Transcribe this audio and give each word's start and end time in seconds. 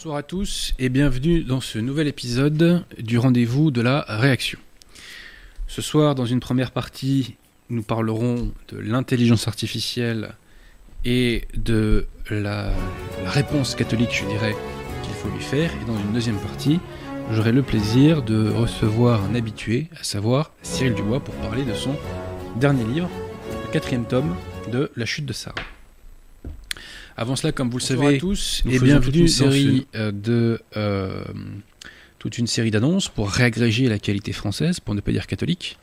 Bonsoir 0.00 0.16
à 0.16 0.22
tous 0.22 0.72
et 0.78 0.88
bienvenue 0.88 1.44
dans 1.44 1.60
ce 1.60 1.78
nouvel 1.78 2.08
épisode 2.08 2.86
du 2.98 3.18
rendez-vous 3.18 3.70
de 3.70 3.82
la 3.82 4.06
réaction. 4.08 4.58
Ce 5.66 5.82
soir, 5.82 6.14
dans 6.14 6.24
une 6.24 6.40
première 6.40 6.70
partie, 6.70 7.36
nous 7.68 7.82
parlerons 7.82 8.50
de 8.70 8.78
l'intelligence 8.78 9.46
artificielle 9.46 10.36
et 11.04 11.46
de 11.54 12.06
la, 12.30 12.72
réponse 13.26 13.74
catholique, 13.74 14.14
je 14.14 14.24
dirais, 14.24 14.56
qu'il 15.02 15.12
faut 15.12 15.28
lui 15.28 15.44
faire. 15.44 15.70
Et 15.70 15.84
dans 15.86 15.98
une 15.98 16.14
deuxième 16.14 16.38
partie, 16.38 16.80
j'aurai 17.32 17.52
le 17.52 17.60
plaisir 17.60 18.22
de 18.22 18.48
recevoir 18.48 19.22
un 19.24 19.34
habitué, 19.34 19.90
à 20.00 20.02
savoir 20.02 20.52
Cyril 20.62 20.94
Dubois, 20.94 21.20
pour 21.20 21.34
parler 21.34 21.62
de 21.62 21.74
son 21.74 21.94
dernier 22.56 22.84
livre, 22.84 23.10
le 23.66 23.70
quatrième 23.70 24.06
tome 24.06 24.34
de 24.72 24.90
La 24.96 25.04
chute 25.04 25.26
de 25.26 25.34
Sarah. 25.34 25.60
Avant 27.20 27.36
cela, 27.36 27.52
comme 27.52 27.68
vous 27.68 27.76
le 27.76 27.82
savez, 27.82 28.16
tous 28.16 28.62
nous 28.64 28.70
et 28.70 28.74
faisons 28.76 28.86
bienvenue 28.86 29.26
toute 29.26 29.38
une 29.38 29.44
dans 29.44 29.52
série 29.52 29.86
euh, 29.94 30.10
de 30.10 30.58
euh, 30.78 31.22
toute 32.18 32.38
une 32.38 32.46
série 32.46 32.70
d'annonces 32.70 33.10
pour 33.10 33.30
réagréger 33.30 33.90
la 33.90 33.98
qualité 33.98 34.32
française, 34.32 34.80
pour 34.80 34.94
ne 34.94 35.02
pas 35.02 35.12
dire 35.12 35.26
catholique. 35.26 35.76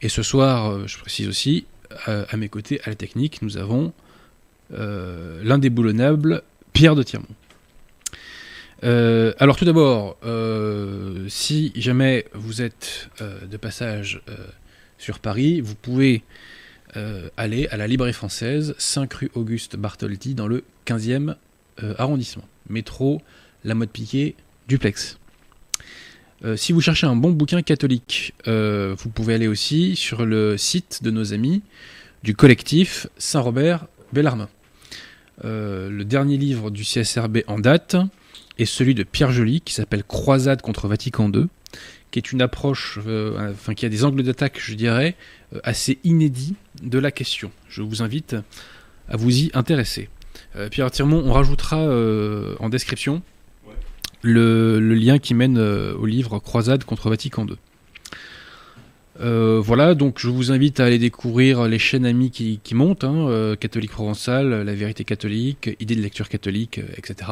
Et 0.00 0.08
ce 0.08 0.22
soir, 0.22 0.70
euh, 0.70 0.86
je 0.86 0.96
précise 0.96 1.26
aussi, 1.26 1.66
à 2.06 2.36
mes 2.36 2.48
côtés, 2.48 2.80
à 2.84 2.90
la 2.90 2.94
technique, 2.94 3.42
nous 3.42 3.56
avons 3.56 3.92
euh, 4.72 5.40
l'indéboulonnable 5.42 6.44
Pierre 6.72 6.94
de 6.94 7.02
Tirmont. 7.02 7.26
Euh, 8.84 9.32
alors 9.40 9.56
tout 9.56 9.64
d'abord, 9.64 10.16
euh, 10.24 11.26
si 11.28 11.72
jamais 11.74 12.26
vous 12.32 12.62
êtes 12.62 13.08
euh, 13.20 13.44
de 13.46 13.56
passage 13.56 14.22
sur 14.98 15.18
Paris, 15.18 15.60
vous 15.60 15.74
pouvez 15.74 16.22
euh, 16.96 17.28
aller 17.36 17.66
à 17.68 17.76
la 17.76 17.86
librairie 17.86 18.12
française, 18.12 18.74
5 18.78 19.12
rue 19.14 19.30
Auguste 19.34 19.76
Bartholdi, 19.76 20.34
dans 20.34 20.46
le 20.46 20.64
15e 20.86 21.36
euh, 21.82 21.94
arrondissement. 21.98 22.44
Métro, 22.68 23.20
La 23.64 23.74
Mode 23.74 23.90
Piquet, 23.90 24.36
Duplex. 24.68 25.18
Euh, 26.44 26.56
si 26.56 26.72
vous 26.72 26.80
cherchez 26.80 27.06
un 27.06 27.16
bon 27.16 27.32
bouquin 27.32 27.62
catholique, 27.62 28.32
euh, 28.46 28.94
vous 28.96 29.08
pouvez 29.08 29.34
aller 29.34 29.48
aussi 29.48 29.96
sur 29.96 30.24
le 30.24 30.56
site 30.56 31.02
de 31.02 31.10
nos 31.10 31.32
amis 31.32 31.62
du 32.22 32.36
collectif 32.36 33.08
Saint-Robert 33.18 33.86
Bellarmin. 34.12 34.48
Le 35.42 36.02
dernier 36.04 36.36
livre 36.36 36.70
du 36.70 36.84
CSRB 36.84 37.38
en 37.48 37.58
date 37.58 37.96
est 38.58 38.66
celui 38.66 38.94
de 38.94 39.02
Pierre 39.02 39.32
Joly 39.32 39.60
qui 39.60 39.74
s'appelle 39.74 40.04
Croisade 40.04 40.62
contre 40.62 40.86
Vatican 40.86 41.30
II, 41.30 41.46
qui 42.12 42.20
est 42.20 42.30
une 42.30 42.40
approche, 42.40 43.00
enfin 43.00 43.74
qui 43.74 43.84
a 43.84 43.88
des 43.88 44.04
angles 44.04 44.22
d'attaque, 44.22 44.60
je 44.60 44.74
dirais, 44.74 45.16
assez 45.64 45.98
inédits 46.04 46.54
de 46.82 46.98
la 46.98 47.10
question. 47.10 47.50
Je 47.68 47.82
vous 47.82 48.02
invite 48.02 48.36
à 49.08 49.16
vous 49.16 49.36
y 49.36 49.50
intéresser. 49.54 50.08
Euh, 50.56 50.68
Pierre 50.68 50.90
Tirmont, 50.90 51.22
on 51.24 51.32
rajoutera 51.32 51.80
euh, 51.80 52.54
en 52.60 52.68
description 52.68 53.22
le, 54.22 54.80
le 54.80 54.94
lien 54.94 55.18
qui 55.18 55.34
mène 55.34 55.58
euh, 55.58 55.94
au 55.94 56.06
livre 56.06 56.38
Croisade 56.38 56.84
contre 56.84 57.10
Vatican 57.10 57.46
II. 57.46 57.56
Voilà, 59.16 59.94
donc 59.94 60.18
je 60.18 60.28
vous 60.28 60.50
invite 60.50 60.80
à 60.80 60.86
aller 60.86 60.98
découvrir 60.98 61.68
les 61.68 61.78
chaînes 61.78 62.04
amies 62.04 62.30
qui, 62.30 62.60
qui 62.64 62.74
montent, 62.74 63.04
hein, 63.04 63.54
Catholique 63.60 63.92
Provençal, 63.92 64.62
La 64.64 64.74
Vérité 64.74 65.04
Catholique, 65.04 65.70
Idée 65.78 65.94
de 65.94 66.00
lecture 66.02 66.28
catholique, 66.28 66.78
euh, 66.78 66.88
etc. 66.96 67.30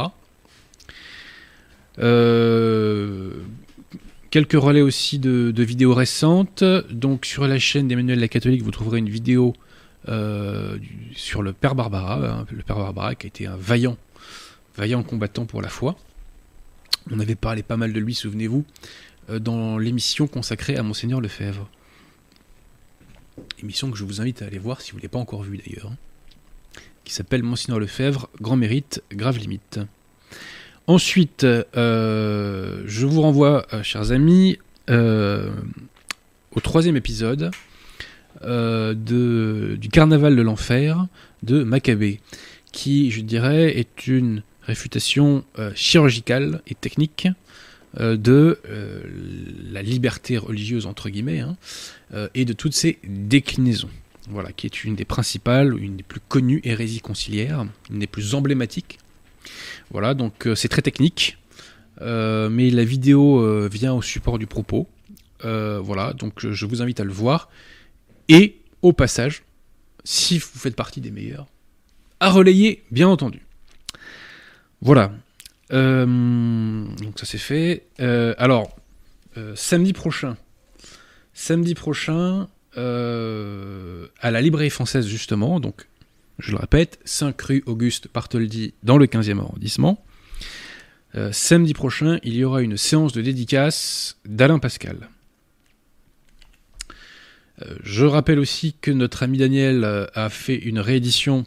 Quelques 4.32 4.54
relais 4.54 4.80
aussi 4.80 5.18
de, 5.18 5.52
vidéos 5.62 5.92
récentes. 5.92 6.64
Donc 6.90 7.26
sur 7.26 7.46
la 7.46 7.58
chaîne 7.58 7.86
d'Emmanuel 7.86 8.18
la 8.18 8.28
Catholique, 8.28 8.62
vous 8.62 8.70
trouverez 8.70 8.98
une 8.98 9.10
vidéo 9.10 9.52
euh, 10.08 10.78
sur 11.14 11.42
le 11.42 11.52
Père 11.52 11.74
Barbara, 11.74 12.40
hein, 12.40 12.46
le 12.50 12.62
Père 12.62 12.78
Barbara 12.78 13.14
qui 13.14 13.26
a 13.26 13.28
été 13.28 13.46
un 13.46 13.56
vaillant, 13.56 13.98
vaillant 14.74 15.02
combattant 15.02 15.44
pour 15.44 15.60
la 15.60 15.68
foi. 15.68 15.98
On 17.10 17.20
avait 17.20 17.34
parlé 17.34 17.62
pas 17.62 17.76
mal 17.76 17.92
de 17.92 18.00
lui, 18.00 18.14
souvenez-vous, 18.14 18.64
euh, 19.28 19.38
dans 19.38 19.76
l'émission 19.76 20.26
consacrée 20.26 20.76
à 20.78 20.82
Monseigneur 20.82 21.20
Lefebvre. 21.20 21.68
Émission 23.62 23.90
que 23.90 23.98
je 23.98 24.04
vous 24.04 24.22
invite 24.22 24.40
à 24.40 24.46
aller 24.46 24.58
voir 24.58 24.80
si 24.80 24.92
vous 24.92 24.96
ne 24.96 25.02
l'avez 25.02 25.10
pas 25.10 25.18
encore 25.18 25.42
vue 25.42 25.58
d'ailleurs. 25.58 25.92
hein, 25.92 26.80
Qui 27.04 27.12
s'appelle 27.12 27.42
Monseigneur 27.42 27.78
Lefebvre, 27.78 28.30
Grand 28.40 28.56
Mérite, 28.56 29.02
Grave 29.12 29.36
Limite. 29.36 29.80
Ensuite, 30.86 31.44
euh, 31.44 32.82
je 32.86 33.06
vous 33.06 33.20
renvoie, 33.20 33.66
euh, 33.72 33.82
chers 33.82 34.10
amis, 34.10 34.58
euh, 34.90 35.50
au 36.52 36.60
troisième 36.60 36.96
épisode 36.96 37.50
de, 38.44 39.76
du 39.80 39.88
Carnaval 39.88 40.34
de 40.34 40.42
l'Enfer 40.42 41.06
de 41.44 41.62
Maccabée, 41.62 42.20
qui, 42.72 43.12
je 43.12 43.20
dirais, 43.20 43.78
est 43.78 44.08
une 44.08 44.42
réfutation 44.62 45.44
chirurgicale 45.76 46.60
et 46.66 46.74
technique 46.74 47.28
de 48.00 48.58
la 49.70 49.82
liberté 49.82 50.38
religieuse, 50.38 50.86
entre 50.86 51.08
guillemets, 51.08 51.40
hein, 51.40 51.56
et 52.34 52.44
de 52.44 52.52
toutes 52.52 52.74
ses 52.74 52.98
déclinaisons. 53.04 53.90
Voilà, 54.28 54.50
qui 54.50 54.66
est 54.66 54.82
une 54.82 54.96
des 54.96 55.04
principales, 55.04 55.78
une 55.78 55.96
des 55.96 56.02
plus 56.02 56.20
connues 56.26 56.60
hérésies 56.64 57.00
conciliaires, 57.00 57.64
une 57.90 58.00
des 58.00 58.08
plus 58.08 58.34
emblématiques. 58.34 58.98
Voilà, 59.92 60.14
donc 60.14 60.46
euh, 60.46 60.54
c'est 60.54 60.68
très 60.68 60.80
technique, 60.80 61.36
euh, 62.00 62.48
mais 62.48 62.70
la 62.70 62.82
vidéo 62.82 63.40
euh, 63.40 63.68
vient 63.70 63.92
au 63.92 64.00
support 64.00 64.38
du 64.38 64.46
propos. 64.46 64.88
Voilà, 65.44 66.12
donc 66.12 66.34
je 66.38 66.66
vous 66.66 66.82
invite 66.82 67.00
à 67.00 67.04
le 67.04 67.12
voir. 67.12 67.50
Et 68.28 68.60
au 68.80 68.92
passage, 68.92 69.42
si 70.04 70.38
vous 70.38 70.58
faites 70.58 70.76
partie 70.76 71.00
des 71.00 71.10
meilleurs, 71.10 71.48
à 72.20 72.30
relayer, 72.30 72.84
bien 72.92 73.08
entendu. 73.08 73.42
Voilà. 74.80 75.12
Donc 75.68 77.18
ça 77.18 77.26
c'est 77.26 77.38
fait. 77.38 77.88
Alors, 77.98 78.76
samedi 79.56 79.92
prochain, 79.92 80.36
samedi 81.34 81.74
prochain, 81.74 82.46
à 82.76 84.30
la 84.30 84.40
librairie 84.40 84.70
française 84.70 85.08
justement, 85.08 85.58
donc 85.58 85.88
je 86.42 86.50
le 86.50 86.58
répète, 86.58 86.98
5 87.04 87.40
rue 87.40 87.62
Auguste 87.66 88.08
Bartholdi 88.12 88.74
dans 88.82 88.98
le 88.98 89.06
15e 89.06 89.38
arrondissement. 89.38 90.04
Euh, 91.14 91.30
samedi 91.30 91.72
prochain, 91.72 92.18
il 92.24 92.34
y 92.34 92.42
aura 92.42 92.62
une 92.62 92.76
séance 92.76 93.12
de 93.12 93.22
dédicace 93.22 94.18
d'Alain 94.26 94.58
Pascal. 94.58 95.08
Euh, 97.62 97.76
je 97.84 98.04
rappelle 98.04 98.40
aussi 98.40 98.74
que 98.80 98.90
notre 98.90 99.22
ami 99.22 99.38
Daniel 99.38 99.84
euh, 99.84 100.06
a 100.14 100.30
fait 100.30 100.56
une 100.56 100.80
réédition 100.80 101.46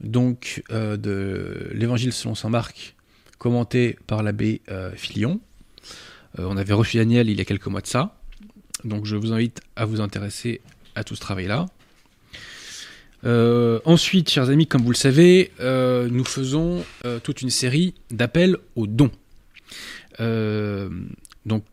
donc 0.00 0.62
de 0.70 1.70
l'Évangile 1.72 2.12
selon 2.12 2.34
saint 2.34 2.50
Marc, 2.50 2.96
commenté 3.38 3.96
par 4.06 4.22
l'abbé 4.22 4.60
Filion. 4.96 5.40
On 6.36 6.58
avait 6.58 6.74
reçu 6.74 6.98
Daniel 6.98 7.30
il 7.30 7.38
y 7.38 7.40
a 7.40 7.44
quelques 7.46 7.68
mois 7.68 7.80
de 7.80 7.86
ça, 7.86 8.20
donc 8.82 9.06
je 9.06 9.16
vous 9.16 9.32
invite 9.32 9.62
à 9.76 9.86
vous 9.86 10.02
intéresser 10.02 10.60
à 10.94 11.04
tout 11.04 11.14
ce 11.14 11.20
travail-là. 11.20 11.66
Euh, 13.24 13.80
ensuite, 13.84 14.28
chers 14.28 14.50
amis, 14.50 14.66
comme 14.66 14.82
vous 14.82 14.90
le 14.90 14.96
savez, 14.96 15.50
euh, 15.60 16.08
nous 16.10 16.24
faisons 16.24 16.84
euh, 17.04 17.18
toute 17.20 17.40
une 17.42 17.50
série 17.50 17.94
d'appels 18.10 18.56
aux 18.76 18.86
dons. 18.86 19.10
Donc, 21.46 21.64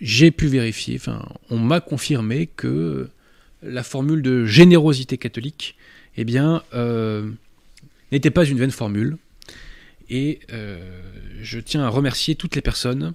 j'ai 0.00 0.30
pu 0.30 0.46
vérifier, 0.46 0.96
enfin, 0.96 1.24
on 1.50 1.58
m'a 1.58 1.80
confirmé 1.80 2.46
que 2.46 3.08
la 3.62 3.82
formule 3.82 4.22
de 4.22 4.44
générosité 4.44 5.18
catholique, 5.18 5.76
eh 6.16 6.24
bien, 6.24 6.62
n'était 8.10 8.30
pas 8.30 8.44
une 8.44 8.58
vaine 8.58 8.70
formule. 8.70 9.16
Et 10.10 10.40
je 11.42 11.60
tiens 11.60 11.84
à 11.84 11.88
remercier 11.88 12.34
toutes 12.34 12.56
les 12.56 12.62
personnes 12.62 13.12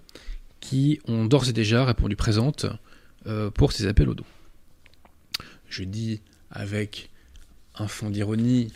qui 0.59 1.00
ont 1.07 1.25
d'ores 1.25 1.50
et 1.50 1.53
déjà 1.53 1.83
répondu 1.83 2.15
présentes 2.15 2.67
pour 3.55 3.71
ces 3.71 3.88
appels 3.88 4.09
aux 4.09 4.15
dons. 4.15 4.23
Je 5.69 5.83
dis 5.83 6.21
avec 6.51 7.10
un 7.75 7.88
fond 7.88 8.10
d'ironie 8.10 8.72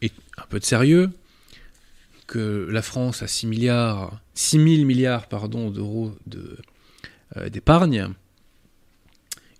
et 0.00 0.10
un 0.36 0.46
peu 0.48 0.58
de 0.58 0.64
sérieux 0.64 1.10
que 2.26 2.68
la 2.70 2.82
France 2.82 3.22
a 3.22 3.26
6 3.26 3.46
milliards, 3.46 4.20
6 4.34 4.76
000 4.76 4.86
milliards 4.86 5.28
pardon, 5.28 5.70
d'euros 5.70 6.14
de, 6.26 6.56
euh, 7.36 7.48
d'épargne 7.48 8.08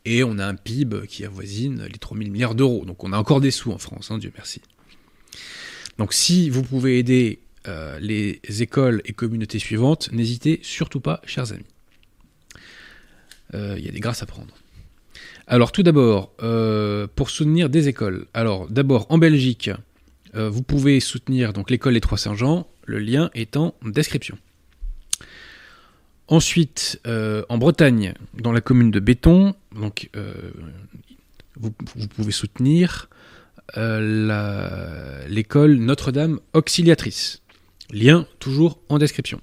et 0.04 0.24
on 0.24 0.38
a 0.38 0.46
un 0.46 0.54
PIB 0.54 1.06
qui 1.06 1.24
avoisine 1.24 1.84
les 1.84 1.98
3 1.98 2.16
000 2.16 2.30
milliards 2.30 2.54
d'euros. 2.54 2.84
Donc 2.84 3.04
on 3.04 3.12
a 3.12 3.18
encore 3.18 3.40
des 3.40 3.50
sous 3.50 3.70
en 3.72 3.78
France, 3.78 4.10
hein, 4.10 4.18
Dieu 4.18 4.32
merci. 4.34 4.60
Donc 5.98 6.12
si 6.12 6.50
vous 6.50 6.62
pouvez 6.62 6.98
aider 6.98 7.40
euh, 7.68 7.98
les 8.00 8.40
écoles 8.60 9.02
et 9.04 9.12
communautés 9.12 9.58
suivantes, 9.58 10.10
n'hésitez 10.12 10.60
surtout 10.62 11.00
pas, 11.00 11.20
chers 11.24 11.52
amis. 11.52 11.64
Euh, 13.54 13.76
Il 13.78 13.84
y 13.84 13.88
a 13.88 13.92
des 13.92 14.00
grâces 14.00 14.22
à 14.22 14.26
prendre. 14.26 14.54
Alors 15.46 15.72
tout 15.72 15.82
d'abord, 15.82 16.32
euh, 16.42 17.06
pour 17.14 17.30
soutenir 17.30 17.68
des 17.68 17.88
écoles. 17.88 18.26
Alors 18.32 18.68
d'abord 18.68 19.06
en 19.10 19.18
Belgique, 19.18 19.70
euh, 20.34 20.48
vous 20.48 20.62
pouvez 20.62 21.00
soutenir 21.00 21.52
donc 21.52 21.70
l'école 21.70 21.94
des 21.94 22.00
Trois 22.00 22.18
Saint-Jean. 22.18 22.66
Le 22.84 22.98
lien 22.98 23.30
est 23.34 23.56
en 23.56 23.74
description. 23.84 24.38
Ensuite, 26.28 27.00
euh, 27.06 27.44
en 27.48 27.58
Bretagne, 27.58 28.14
dans 28.34 28.52
la 28.52 28.60
commune 28.60 28.90
de 28.90 29.00
Béton, 29.00 29.54
vous, 29.72 31.70
pouvez 31.70 32.32
soutenir 32.32 33.08
l'école 33.76 35.74
Notre-Dame 35.74 36.40
Auxiliatrice. 36.54 37.42
Lien 37.90 38.26
toujours 38.38 38.78
en 38.88 38.98
description. 38.98 39.40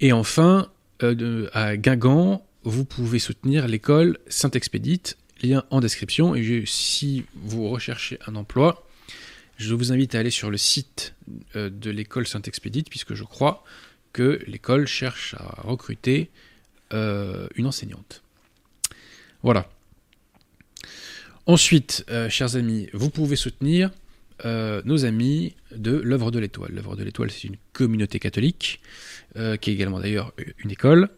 Et 0.00 0.12
enfin, 0.12 0.68
à 1.52 1.76
Guingamp, 1.76 2.44
vous 2.64 2.84
pouvez 2.84 3.18
soutenir 3.18 3.66
l'école 3.66 4.18
Saint-Expédite, 4.28 5.16
lien 5.42 5.64
en 5.70 5.80
description. 5.80 6.34
Et 6.34 6.64
si 6.66 7.24
vous 7.34 7.68
recherchez 7.68 8.18
un 8.26 8.36
emploi, 8.36 8.86
je 9.56 9.74
vous 9.74 9.92
invite 9.92 10.14
à 10.14 10.20
aller 10.20 10.30
sur 10.30 10.50
le 10.50 10.56
site 10.56 11.14
euh, 11.56 11.70
de 11.70 11.90
l'école 11.90 12.26
Saint-Expédite, 12.26 12.88
puisque 12.88 13.14
je 13.14 13.24
crois 13.24 13.64
que 14.12 14.42
l'école 14.46 14.86
cherche 14.86 15.34
à 15.38 15.62
recruter 15.62 16.30
euh, 16.92 17.48
une 17.56 17.66
enseignante. 17.66 18.22
Voilà. 19.42 19.68
Ensuite, 21.46 22.04
chers 22.28 22.54
amis, 22.54 22.88
vous 22.92 23.10
pouvez 23.10 23.34
soutenir 23.34 23.90
nos 24.44 25.04
amis 25.04 25.56
de 25.74 25.90
l'œuvre 25.90 26.30
de 26.30 26.38
l'étoile. 26.38 26.70
L'œuvre 26.72 26.94
de 26.94 27.02
l'étoile, 27.02 27.32
c'est 27.32 27.48
une 27.48 27.56
communauté 27.72 28.20
catholique, 28.20 28.80
qui 29.34 29.40
est 29.40 29.74
également 29.74 29.98
d'ailleurs 29.98 30.32
une 30.58 30.70
école. 30.70 31.10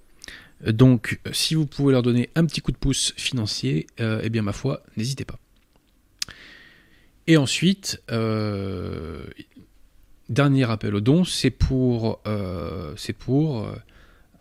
Donc, 0.60 1.20
si 1.32 1.54
vous 1.54 1.66
pouvez 1.66 1.92
leur 1.92 2.02
donner 2.02 2.30
un 2.34 2.46
petit 2.46 2.60
coup 2.60 2.72
de 2.72 2.76
pouce 2.76 3.12
financier, 3.16 3.86
euh, 4.00 4.20
eh 4.22 4.30
bien, 4.30 4.42
ma 4.42 4.52
foi, 4.52 4.82
n'hésitez 4.96 5.24
pas. 5.24 5.38
Et 7.26 7.36
ensuite, 7.36 8.02
euh, 8.10 9.24
dernier 10.28 10.70
appel 10.70 10.94
au 10.94 11.00
don, 11.00 11.24
c'est 11.24 11.50
pour, 11.50 12.20
euh, 12.26 12.94
pour 13.18 13.68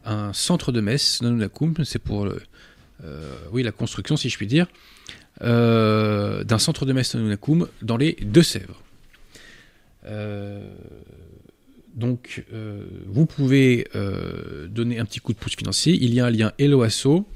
un 0.05 0.33
centre 0.33 0.71
de 0.71 0.81
messe, 0.81 1.21
c'est 1.83 1.99
pour 1.99 2.27
oui, 3.51 3.63
la 3.63 3.71
construction, 3.71 4.15
si 4.15 4.29
je 4.29 4.37
puis 4.37 4.47
dire, 4.47 4.67
d'un 5.41 6.59
centre 6.59 6.85
de 6.85 6.93
messe 6.93 7.15
Nanunakum 7.15 7.67
dans 7.81 7.97
les 7.97 8.13
Deux-Sèvres. 8.21 8.81
Donc, 11.93 12.43
euh, 12.51 12.85
vous 13.05 13.25
pouvez 13.25 13.87
euh, 13.95 14.67
donner 14.67 14.99
un 14.99 15.05
petit 15.05 15.19
coup 15.19 15.31
de 15.33 15.37
pouce 15.37 15.55
financier. 15.55 15.97
Il 15.99 16.13
y 16.13 16.19
a 16.19 16.25
un 16.25 16.31
lien 16.31 16.51
Helloasso. 16.57 17.27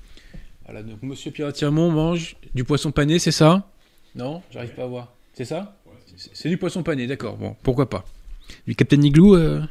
Voilà, 0.66 0.84
donc 0.84 1.02
Monsieur 1.04 1.32
Piratiamont 1.32 1.92
mange 1.92 2.36
du 2.56 2.64
poisson 2.64 2.92
pané, 2.92 3.20
c'est 3.20 3.32
ça? 3.32 3.72
Non? 4.16 4.42
J'arrive 4.52 4.74
pas 4.74 4.84
à 4.84 4.88
voir. 4.88 5.14
C'est 5.34 5.46
ça? 5.46 5.80
C'est 6.34 6.50
du 6.50 6.58
poisson 6.58 6.82
pané, 6.82 7.06
d'accord. 7.06 7.38
Bon, 7.38 7.56
pourquoi 7.62 7.88
pas? 7.90 8.04
Du 8.66 8.76
Captain 8.76 9.02
Igloo, 9.02 9.36
euh, 9.36 9.62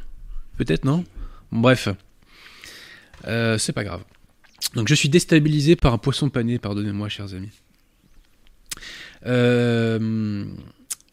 peut-être, 0.57 0.85
non? 0.85 1.03
Bref. 1.51 1.89
c'est 3.23 3.73
pas 3.73 3.83
grave. 3.83 4.03
Donc, 4.73 4.87
je 4.87 4.95
suis 4.95 5.09
déstabilisé 5.09 5.75
par 5.75 5.93
un 5.93 5.97
poisson 5.97 6.29
pané, 6.29 6.59
pardonnez-moi, 6.59 7.09
chers 7.09 7.33
amis. 7.33 7.51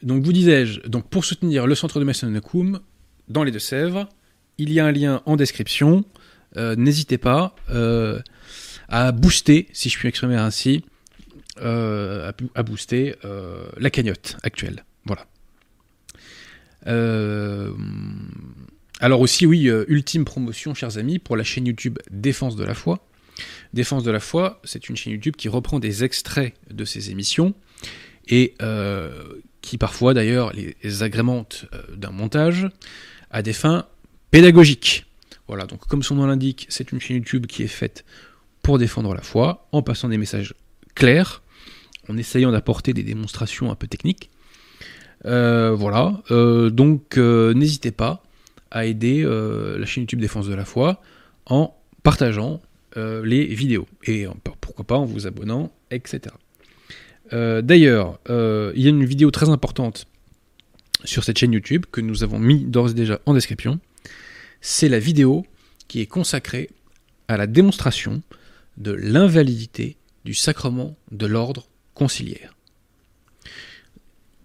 donc, 0.02 0.22
vous 0.22 0.32
disais-je, 0.32 0.80
pour 1.10 1.24
soutenir 1.24 1.66
le 1.66 1.74
centre 1.74 1.98
de 1.98 2.04
Massonakum, 2.04 2.80
dans 3.28 3.44
les 3.44 3.50
Deux-Sèvres. 3.50 4.08
Il 4.58 4.72
y 4.72 4.80
a 4.80 4.86
un 4.86 4.92
lien 4.92 5.22
en 5.26 5.36
description. 5.36 6.04
Euh, 6.56 6.76
n'hésitez 6.76 7.18
pas 7.18 7.54
euh, 7.70 8.20
à 8.88 9.12
booster, 9.12 9.68
si 9.72 9.88
je 9.88 9.98
puis 9.98 10.06
m'exprimer 10.06 10.36
ainsi, 10.36 10.84
euh, 11.60 12.30
à, 12.54 12.62
booster 12.62 13.14
la 13.76 13.90
cagnotte 13.90 14.36
actuelle. 14.42 14.84
Voilà. 15.04 15.26
alors 19.00 19.20
aussi, 19.20 19.46
oui, 19.46 19.68
ultime 19.88 20.24
promotion, 20.24 20.74
chers 20.74 20.98
amis, 20.98 21.18
pour 21.18 21.36
la 21.36 21.44
chaîne 21.44 21.66
YouTube 21.66 21.98
Défense 22.10 22.56
de 22.56 22.64
la 22.64 22.74
foi. 22.74 23.06
Défense 23.72 24.04
de 24.04 24.12
la 24.12 24.20
foi, 24.20 24.60
c'est 24.62 24.88
une 24.88 24.96
chaîne 24.96 25.12
YouTube 25.12 25.34
qui 25.36 25.48
reprend 25.48 25.80
des 25.80 26.04
extraits 26.04 26.54
de 26.70 26.84
ses 26.84 27.10
émissions 27.10 27.54
et 28.28 28.54
qui 29.64 29.78
parfois 29.78 30.12
d'ailleurs 30.12 30.52
les 30.52 31.02
agrémente 31.02 31.64
d'un 31.96 32.10
montage 32.10 32.68
à 33.30 33.42
des 33.42 33.54
fins 33.54 33.86
pédagogiques. 34.30 35.06
Voilà, 35.48 35.64
donc 35.66 35.86
comme 35.86 36.02
son 36.02 36.16
nom 36.16 36.26
l'indique, 36.26 36.66
c'est 36.68 36.92
une 36.92 37.00
chaîne 37.00 37.16
YouTube 37.16 37.46
qui 37.46 37.62
est 37.62 37.68
faite 37.68 38.04
pour 38.62 38.78
défendre 38.78 39.14
la 39.14 39.22
foi, 39.22 39.66
en 39.72 39.82
passant 39.82 40.08
des 40.08 40.18
messages 40.18 40.54
clairs, 40.94 41.42
en 42.08 42.16
essayant 42.16 42.52
d'apporter 42.52 42.92
des 42.92 43.02
démonstrations 43.02 43.70
un 43.70 43.74
peu 43.74 43.86
techniques. 43.86 44.30
Euh, 45.24 45.74
voilà, 45.74 46.22
euh, 46.30 46.68
donc 46.68 47.16
euh, 47.16 47.54
n'hésitez 47.54 47.90
pas 47.90 48.22
à 48.70 48.84
aider 48.84 49.22
la 49.22 49.86
chaîne 49.86 50.02
YouTube 50.02 50.20
Défense 50.20 50.48
de 50.48 50.54
la 50.54 50.64
foi 50.64 51.00
en 51.46 51.74
partageant 52.02 52.60
les 52.96 53.46
vidéos 53.46 53.86
et 54.04 54.26
pourquoi 54.60 54.84
pas 54.84 54.96
en 54.96 55.04
vous 55.04 55.28
abonnant, 55.28 55.72
etc. 55.90 56.34
D'ailleurs, 57.32 58.18
il 58.28 58.82
y 58.82 58.86
a 58.86 58.90
une 58.90 59.04
vidéo 59.04 59.30
très 59.30 59.48
importante 59.48 60.06
sur 61.04 61.24
cette 61.24 61.38
chaîne 61.38 61.52
YouTube 61.52 61.84
que 61.90 62.00
nous 62.00 62.22
avons 62.22 62.38
mis 62.38 62.64
d'ores 62.64 62.90
et 62.90 62.94
déjà 62.94 63.20
en 63.26 63.34
description. 63.34 63.80
C'est 64.60 64.88
la 64.88 64.98
vidéo 64.98 65.46
qui 65.88 66.00
est 66.00 66.06
consacrée 66.06 66.70
à 67.28 67.36
la 67.36 67.46
démonstration 67.46 68.22
de 68.76 68.92
l'invalidité 68.92 69.96
du 70.24 70.34
sacrement 70.34 70.96
de 71.10 71.26
l'ordre 71.26 71.68
conciliaire. 71.94 72.54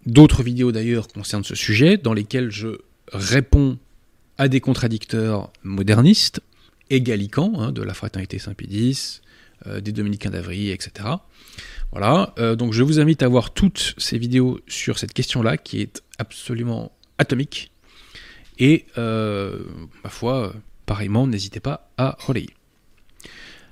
D'autres 0.05 0.43
vidéos 0.43 0.71
d'ailleurs 0.71 1.07
concernent 1.07 1.43
ce 1.43 1.55
sujet, 1.55 1.97
dans 1.97 2.13
lesquelles 2.13 2.51
je 2.51 2.79
réponds 3.11 3.77
à 4.37 4.47
des 4.47 4.61
contradicteurs 4.61 5.51
modernistes 5.63 6.41
et 6.89 7.01
gallicans, 7.01 7.53
hein, 7.59 7.71
de 7.71 7.81
la 7.81 7.93
fraternité 7.93 8.39
Saint-Pédis, 8.39 9.21
euh, 9.67 9.81
des 9.81 9.91
dominicains 9.91 10.29
d'Avry, 10.29 10.69
etc. 10.69 11.09
Voilà, 11.91 12.33
euh, 12.37 12.55
donc 12.55 12.73
je 12.73 12.83
vous 12.83 12.99
invite 12.99 13.23
à 13.23 13.27
voir 13.27 13.51
toutes 13.51 13.95
ces 13.97 14.19
vidéos 14.19 14.59
sur 14.67 14.99
cette 14.99 15.13
question-là, 15.13 15.57
qui 15.57 15.81
est 15.81 16.03
absolument 16.19 16.91
atomique. 17.17 17.71
Et, 18.59 18.85
euh, 18.97 19.63
ma 20.03 20.09
foi, 20.09 20.53
pareillement, 20.85 21.25
n'hésitez 21.25 21.59
pas 21.59 21.89
à 21.97 22.15
relayer. 22.19 22.49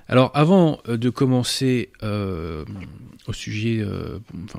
Alors, 0.08 0.32
avant 0.34 0.80
euh, 0.88 0.98
de 0.98 1.10
commencer 1.10 1.92
au 2.02 3.34
sujet, 3.34 3.86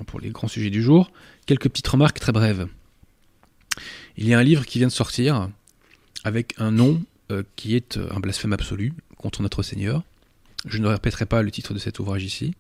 pour 0.07 0.21
les 0.21 0.31
grands 0.31 0.49
sujets 0.49 0.71
du 0.71 0.83
jour, 0.83 1.11
quelques 1.47 1.69
petites 1.69 1.89
remarques 1.89 2.21
très 2.21 2.33
brèves. 2.33 2.69
Il 4.17 4.29
y 4.29 4.35
a 4.35 4.39
un 4.39 4.43
livre 4.43 4.67
qui 4.67 4.79
vient 4.79 4.89
de 4.89 4.93
sortir 4.93 5.49
avec 6.23 6.55
un 6.59 6.71
nom 6.71 7.03
qui 7.57 7.77
est 7.77 7.99
un 8.11 8.21
blasphème 8.21 8.53
absolu 8.53 8.93
contre 9.17 9.43
notre 9.43 9.63
Seigneur. 9.63 10.03
Je 10.67 10.79
ne 10.79 10.89
répéterai 10.89 11.25
pas 11.25 11.43
le 11.43 11.51
titre 11.51 11.73
de 11.73 11.79
cet 11.79 11.99
ouvrage 11.99 12.25
ici. 12.25 12.55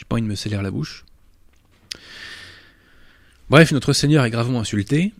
J'ai 0.00 0.06
pas 0.06 0.14
envie 0.14 0.22
de 0.22 0.28
me 0.28 0.34
sceller 0.34 0.58
la 0.62 0.70
bouche. 0.70 1.04
Bref, 3.50 3.70
notre 3.72 3.92
Seigneur 3.92 4.24
est 4.24 4.30
gravement 4.30 4.60
insulté. 4.60 5.12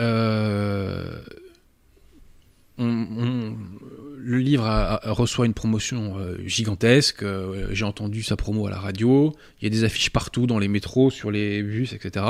Euh, 0.00 1.22
le 2.78 4.38
livre 4.38 4.98
reçoit 5.04 5.46
une 5.46 5.54
promotion 5.54 6.18
euh, 6.18 6.36
gigantesque. 6.44 7.22
Euh, 7.22 7.68
j'ai 7.70 7.84
entendu 7.84 8.24
sa 8.24 8.34
promo 8.34 8.66
à 8.66 8.70
la 8.70 8.80
radio. 8.80 9.36
Il 9.60 9.64
y 9.64 9.66
a 9.68 9.70
des 9.70 9.84
affiches 9.84 10.10
partout 10.10 10.48
dans 10.48 10.58
les 10.58 10.66
métros, 10.66 11.12
sur 11.12 11.30
les 11.30 11.62
bus, 11.62 11.92
etc. 11.92 12.26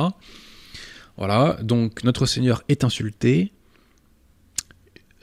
Voilà. 1.16 1.56
Donc 1.62 2.04
notre 2.04 2.26
Seigneur 2.26 2.64
est 2.68 2.84
insulté. 2.84 3.50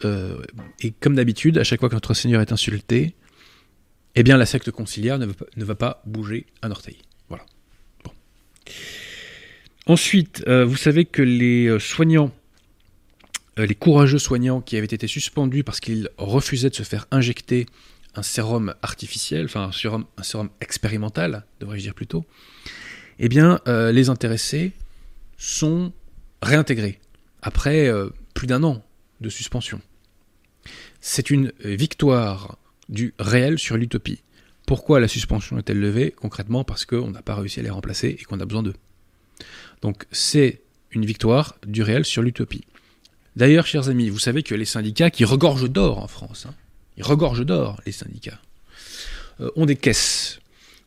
et 0.03 0.91
comme 0.99 1.13
d'habitude, 1.13 1.59
à 1.59 1.63
chaque 1.63 1.79
fois 1.79 1.89
que 1.89 1.95
notre 1.95 2.15
Seigneur 2.15 2.41
est 2.41 2.51
insulté, 2.51 3.13
eh 4.15 4.23
bien 4.23 4.37
la 4.37 4.45
secte 4.45 4.71
conciliaire 4.71 5.19
ne, 5.19 5.27
va 5.63 5.75
pas 5.75 6.01
bouger 6.05 6.45
un 6.61 6.71
orteil. 6.71 6.97
Voilà. 7.27 7.45
Ensuite, 9.87 10.43
euh, 10.47 10.65
vous 10.65 10.77
savez 10.77 11.05
que 11.05 11.21
les 11.21 11.67
euh, 11.67 11.79
soignants, 11.79 12.31
euh, 13.59 13.65
les 13.65 13.75
courageux 13.75 14.17
soignants 14.17 14.61
qui 14.61 14.77
avaient 14.77 14.85
été 14.85 15.07
suspendus 15.07 15.63
parce 15.63 15.79
qu'ils 15.79 16.09
refusaient 16.17 16.69
de 16.69 16.75
se 16.75 16.83
faire 16.83 17.07
injecter 17.11 17.65
un 18.15 18.23
sérum 18.23 18.73
artificiel, 18.81 19.45
enfin 19.45 19.63
un 19.63 19.71
sérum, 19.73 20.05
un 20.17 20.23
sérum 20.23 20.49
expérimental, 20.61 21.45
devrais-je 21.59 21.83
dire 21.83 21.93
plutôt, 21.93 22.25
eh 23.19 23.27
bien 23.27 23.59
les 23.65 24.07
intéressés 24.07 24.71
sont 25.37 25.91
réintégrés 26.41 26.99
après 27.41 27.91
plus 28.33 28.47
d'un 28.47 28.63
an 28.63 28.85
de 29.19 29.27
suspension. 29.27 29.81
C'est 31.01 31.29
une 31.29 31.51
victoire 31.59 32.57
du 32.89 33.13
réel 33.19 33.59
sur 33.59 33.77
l'utopie. 33.77 34.21
Pourquoi 34.65 34.99
la 34.99 35.07
suspension 35.07 35.57
est-elle 35.57 35.79
levée 35.79 36.11
Concrètement? 36.11 36.63
Parce 36.63 36.85
qu'on 36.85 37.11
n'a 37.11 37.21
pas 37.21 37.35
réussi 37.35 37.59
à 37.59 37.63
les 37.63 37.69
remplacer 37.69 38.17
et 38.19 38.23
qu'on 38.23 38.39
a 38.39 38.45
besoin 38.45 38.63
d'eux. 38.63 38.75
Donc 39.81 40.05
c'est 40.11 40.61
une 40.91 41.05
victoire 41.05 41.57
du 41.67 41.83
réel 41.83 42.05
sur 42.05 42.21
l'utopie. 42.21 42.63
D'ailleurs, 43.35 43.67
chers 43.67 43.89
amis, 43.89 44.09
vous 44.09 44.19
savez 44.19 44.43
que 44.43 44.55
les 44.55 44.65
syndicats 44.65 45.09
qui 45.09 45.25
regorgent 45.25 45.69
d'or 45.69 45.99
en 45.99 46.07
France, 46.07 46.45
hein, 46.47 46.53
ils 46.97 47.03
regorgent 47.03 47.45
d'or, 47.45 47.81
les 47.85 47.91
syndicats, 47.91 48.39
euh, 49.41 49.51
ont 49.55 49.65
des 49.65 49.75
caisses. 49.75 50.39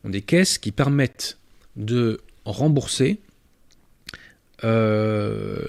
Ont 0.03 0.09
des 0.09 0.21
caisses 0.21 0.57
qui 0.57 0.71
permettent 0.71 1.37
de 1.75 2.21
rembourser 2.45 3.19
euh, 4.63 5.63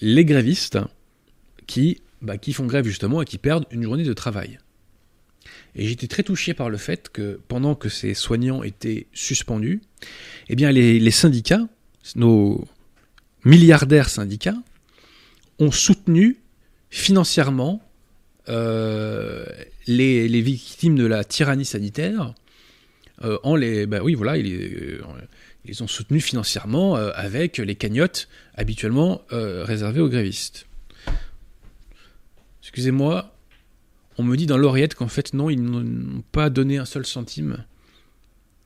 les 0.00 0.24
grévistes 0.24 0.78
qui, 1.66 2.00
bah, 2.22 2.38
qui 2.38 2.52
font 2.52 2.66
grève 2.66 2.86
justement 2.86 3.22
et 3.22 3.24
qui 3.24 3.38
perdent 3.38 3.66
une 3.70 3.82
journée 3.82 4.04
de 4.04 4.12
travail. 4.12 4.58
Et 5.74 5.86
j'étais 5.86 6.08
très 6.08 6.22
touché 6.22 6.54
par 6.54 6.68
le 6.68 6.76
fait 6.76 7.08
que 7.08 7.40
pendant 7.48 7.74
que 7.74 7.88
ces 7.88 8.14
soignants 8.14 8.62
étaient 8.62 9.06
suspendus, 9.12 9.80
eh 10.48 10.56
bien 10.56 10.72
les, 10.72 11.10
syndicats, 11.10 11.68
nos 12.16 12.66
milliardaires 13.44 14.08
syndicats, 14.08 14.56
ont 15.58 15.70
soutenu 15.70 16.38
financièrement 16.90 17.82
euh, 18.48 19.46
les, 19.86 20.40
victimes 20.40 20.96
de 20.96 21.06
la 21.06 21.22
tyrannie 21.22 21.64
sanitaire 21.64 22.34
euh, 23.22 23.38
en 23.42 23.54
les, 23.54 23.86
bah 23.86 24.00
oui 24.02 24.14
voilà, 24.14 24.38
ils, 24.38 25.00
ils 25.66 25.82
ont 25.82 25.86
soutenu 25.86 26.20
financièrement 26.20 26.96
avec 26.96 27.58
les 27.58 27.76
cagnottes 27.76 28.28
habituellement 28.54 29.22
réservées 29.30 30.00
aux 30.00 30.08
grévistes. 30.08 30.66
Excusez-moi, 32.62 33.34
on 34.20 34.24
me 34.24 34.36
dit 34.36 34.46
dans 34.46 34.58
l'oreillette 34.58 34.94
qu'en 34.94 35.08
fait 35.08 35.34
non, 35.34 35.50
ils 35.50 35.62
n'ont 35.62 36.22
pas 36.32 36.50
donné 36.50 36.78
un 36.78 36.84
seul 36.84 37.06
centime 37.06 37.64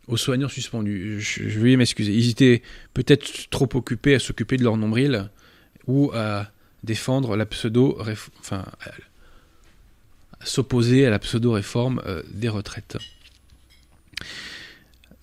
aux 0.06 0.16
soignants 0.16 0.48
suspendus. 0.48 1.20
Je, 1.20 1.48
je 1.48 1.60
vais 1.60 1.76
m'excuser. 1.76 2.12
Ils 2.12 2.30
étaient 2.30 2.62
peut-être 2.92 3.48
trop 3.50 3.68
occupés 3.74 4.14
à 4.14 4.18
s'occuper 4.18 4.56
de 4.56 4.64
leur 4.64 4.76
nombril 4.76 5.30
ou 5.86 6.10
à 6.14 6.50
défendre 6.82 7.36
la 7.36 7.46
pseudo 7.46 7.98
enfin 8.40 8.64
s'opposer 10.42 11.06
à 11.06 11.10
la 11.10 11.18
pseudo 11.18 11.52
réforme 11.52 12.02
euh, 12.06 12.22
des 12.30 12.48
retraites. 12.48 12.98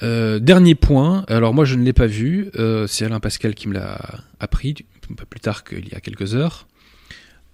Euh, 0.04 0.40
dernier 0.40 0.74
point, 0.74 1.26
alors 1.28 1.54
moi 1.54 1.64
je 1.64 1.76
ne 1.76 1.84
l'ai 1.84 1.94
pas 1.94 2.08
vu, 2.08 2.50
euh, 2.56 2.88
c'est 2.88 3.06
Alain 3.06 3.20
Pascal 3.20 3.54
qui 3.54 3.68
me 3.68 3.76
l'a 3.76 4.00
appris, 4.40 4.74
pas 5.16 5.26
plus 5.26 5.40
tard 5.40 5.64
qu'il 5.64 5.88
y 5.90 5.94
a 5.94 6.00
quelques 6.00 6.34
heures. 6.34 6.68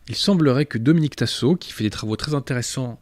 Il 0.10 0.16
semblerait 0.16 0.66
que 0.66 0.78
Dominique 0.78 1.16
Tassot, 1.16 1.56
qui 1.56 1.72
fait 1.72 1.84
des 1.84 1.90
travaux 1.90 2.16
très 2.16 2.34
intéressants 2.34 3.00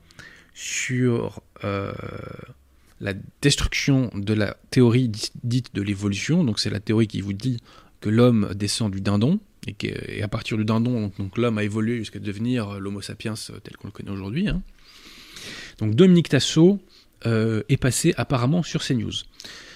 sur 0.53 1.41
la 1.61 3.13
destruction 3.41 4.09
de 4.13 4.33
la 4.33 4.55
théorie 4.71 5.11
dite 5.43 5.75
de 5.75 5.81
l'évolution, 5.81 6.43
donc 6.43 6.59
c'est 6.59 6.69
la 6.69 6.79
théorie 6.79 7.07
qui 7.07 7.21
vous 7.21 7.33
dit 7.33 7.59
que 8.01 8.09
l'homme 8.09 8.53
descend 8.55 8.91
du 8.91 9.01
dindon, 9.01 9.39
et, 9.67 10.21
à 10.21 10.27
partir 10.27 10.57
du 10.57 10.65
dindon, 10.65 11.11
donc, 11.17 11.37
l'homme 11.37 11.57
a 11.57 11.63
évolué 11.63 11.97
jusqu'à 11.97 12.19
devenir 12.19 12.79
l'homo 12.79 13.01
sapiens 13.01 13.33
tel 13.63 13.77
qu'on 13.77 13.87
le 13.87 13.91
connaît 13.91 14.11
aujourd'hui. 14.11 14.47
Hein. 14.47 14.61
Donc 15.79 15.95
Dominique 15.95 16.29
Tassot 16.29 16.79
euh, 17.25 17.63
est 17.69 17.77
passé 17.77 18.13
apparemment 18.17 18.63
sur 18.63 18.83
CNews. 18.83 19.11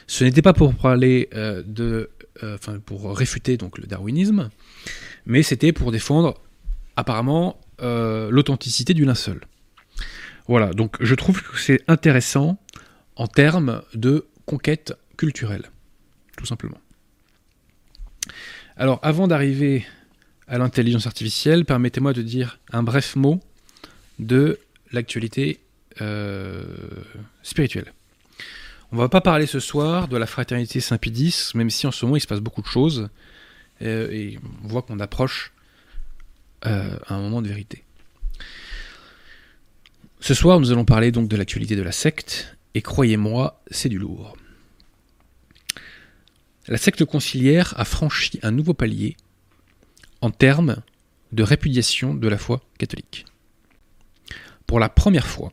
Ce 0.08 0.24
n'était 0.24 0.42
pas 0.42 0.54
pour 0.54 0.74
parler 0.76 1.30
euh, 1.34 1.64
de, 1.66 2.10
euh, 2.44 2.56
enfin 2.56 2.80
pour 2.80 3.16
réfuter 3.16 3.58
donc 3.58 3.78
le 3.78 3.88
darwinisme, 3.88 4.50
mais 5.26 5.44
c'était 5.44 5.72
pour 5.74 5.92
défendre 5.92 6.40
apparemment 7.00 7.60
l'authenticité 7.82 8.94
du 8.94 9.06
linceul. 9.06 9.42
Voilà, 10.48 10.74
donc 10.74 10.98
je 11.00 11.16
trouve 11.16 11.42
que 11.42 11.60
c'est 11.60 11.82
intéressant 11.88 12.60
en 13.16 13.28
termes 13.28 13.82
de 13.94 14.26
conquête 14.46 14.94
culturelle, 15.16 15.70
tout 16.38 16.46
simplement. 16.46 16.80
Alors, 18.78 19.00
avant 19.04 19.28
d'arriver 19.28 19.86
à 20.48 20.58
l'intelligence 20.58 21.06
artificielle, 21.06 21.66
permettez-moi 21.66 22.14
de 22.14 22.22
dire 22.22 22.60
un 22.72 22.82
bref 22.82 23.16
mot 23.16 23.40
de 24.18 24.58
l'actualité 24.92 25.60
euh, 26.02 26.64
spirituelle. 27.44 27.94
On 28.92 28.96
ne 28.96 29.02
va 29.02 29.10
pas 29.10 29.22
parler 29.22 29.46
ce 29.46 29.60
soir 29.60 30.08
de 30.08 30.18
la 30.18 30.26
fraternité 30.26 30.80
Saint-Pédis, 30.80 31.52
même 31.54 31.70
si 31.70 31.86
en 31.86 31.92
ce 31.92 32.06
moment 32.06 32.16
il 32.16 32.22
se 32.22 32.28
passe 32.28 32.40
beaucoup 32.40 32.62
de 32.62 32.68
choses, 32.68 33.10
euh, 33.82 34.10
et 34.12 34.40
on 34.64 34.68
voit 34.68 34.82
qu'on 34.82 35.00
approche 35.00 35.52
euh, 36.66 36.98
un 37.10 37.20
moment 37.20 37.42
de 37.42 37.48
vérité. 37.48 37.84
Ce 40.20 40.34
soir, 40.34 40.60
nous 40.60 40.72
allons 40.72 40.86
parler 40.86 41.12
donc 41.12 41.30
de 41.30 41.38
l'actualité 41.38 41.76
de 41.76 41.82
la 41.82 41.92
secte, 41.92 42.58
et 42.74 42.82
croyez-moi, 42.82 43.62
c'est 43.72 43.90
du 43.90 43.98
lourd 43.98 44.36
la 46.70 46.78
secte 46.78 47.04
conciliaire 47.04 47.74
a 47.78 47.84
franchi 47.84 48.40
un 48.44 48.52
nouveau 48.52 48.76
palier 48.76 49.18
en 50.22 50.30
termes 50.30 50.78
de 51.32 51.42
répudiation 51.42 52.14
de 52.14 52.28
la 52.28 52.38
foi 52.38 52.62
catholique. 52.78 53.26
Pour 54.68 54.80
la 54.80 54.88
première 54.88 55.26
fois, 55.26 55.52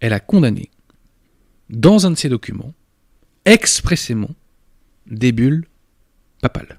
elle 0.00 0.12
a 0.12 0.20
condamné, 0.20 0.70
dans 1.68 2.06
un 2.06 2.12
de 2.12 2.14
ses 2.14 2.28
documents, 2.28 2.74
expressément 3.44 4.30
des 5.06 5.32
bulles 5.32 5.66
papales. 6.40 6.78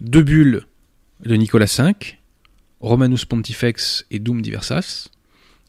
Deux 0.00 0.22
bulles 0.22 0.66
de 1.20 1.34
Nicolas 1.34 1.72
V, 1.78 1.94
Romanus 2.80 3.24
Pontifex 3.24 4.06
et 4.10 4.18
Dum 4.18 4.42
Diversas, 4.42 5.08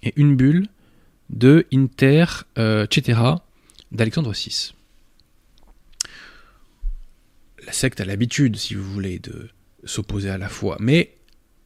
et 0.04 0.14
une 0.16 0.36
bulle 0.36 0.68
de 1.30 1.66
Inter 1.74 2.26
euh, 2.58 2.86
Cetera 2.90 3.46
d'Alexandre 3.92 4.32
VI 4.32 4.74
la 7.70 7.74
secte 7.74 8.02
a 8.02 8.06
l'habitude, 8.06 8.56
si 8.56 8.74
vous 8.74 8.84
voulez, 8.84 9.20
de 9.20 9.50
s'opposer 9.84 10.32
à 10.32 10.40
la 10.40 10.50
foi, 10.50 10.78
mais 10.80 11.14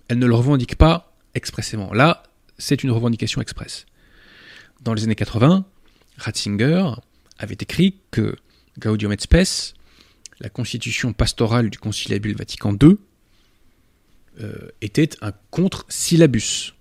elle 0.09 0.19
ne 0.19 0.25
le 0.25 0.35
revendique 0.35 0.75
pas 0.75 1.15
expressément. 1.33 1.93
Là, 1.93 2.23
c'est 2.57 2.83
une 2.83 2.91
revendication 2.91 3.41
expresse. 3.41 3.85
Dans 4.81 4.93
les 4.93 5.05
années 5.05 5.15
80, 5.15 5.65
Ratzinger 6.17 6.89
avait 7.39 7.57
écrit 7.59 7.95
que 8.11 8.35
Gaudium 8.79 9.13
et 9.13 9.17
Spes, 9.17 9.75
la 10.41 10.49
constitution 10.49 11.13
pastorale 11.13 11.69
du 11.69 11.79
Conciliabule 11.79 12.35
Vatican 12.35 12.73
II, 12.73 12.97
était 14.81 15.11
un 15.21 15.31
contre-syllabus. 15.51 16.73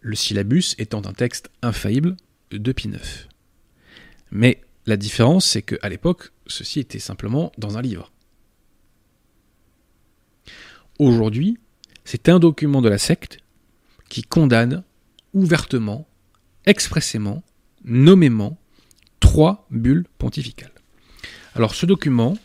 Le 0.00 0.14
syllabus 0.14 0.74
étant 0.78 1.04
un 1.04 1.12
texte 1.12 1.50
infaillible 1.62 2.16
de 2.50 2.72
Pie 2.72 2.88
IX. 2.88 3.28
Mais 4.30 4.62
la 4.86 4.96
différence, 4.96 5.46
c'est 5.46 5.62
qu'à 5.62 5.88
l'époque, 5.88 6.30
ceci 6.46 6.80
était 6.80 6.98
simplement 6.98 7.52
dans 7.58 7.76
un 7.76 7.82
livre. 7.82 8.10
Aujourd'hui, 10.98 11.58
c'est 12.04 12.28
un 12.28 12.38
document 12.38 12.80
de 12.80 12.88
la 12.88 12.98
secte 12.98 13.38
qui 14.08 14.22
condamne 14.22 14.82
ouvertement, 15.34 16.08
expressément, 16.64 17.42
nommément, 17.84 18.58
trois 19.20 19.66
bulles 19.70 20.06
pontificales. 20.16 20.72
Alors 21.54 21.74
ce 21.74 21.86
document 21.86 22.36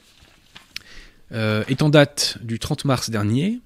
euh, 1.32 1.64
est 1.68 1.82
en 1.82 1.90
date 1.90 2.38
du 2.42 2.60
30 2.60 2.86
mars 2.86 3.10
dernier, 3.10 3.62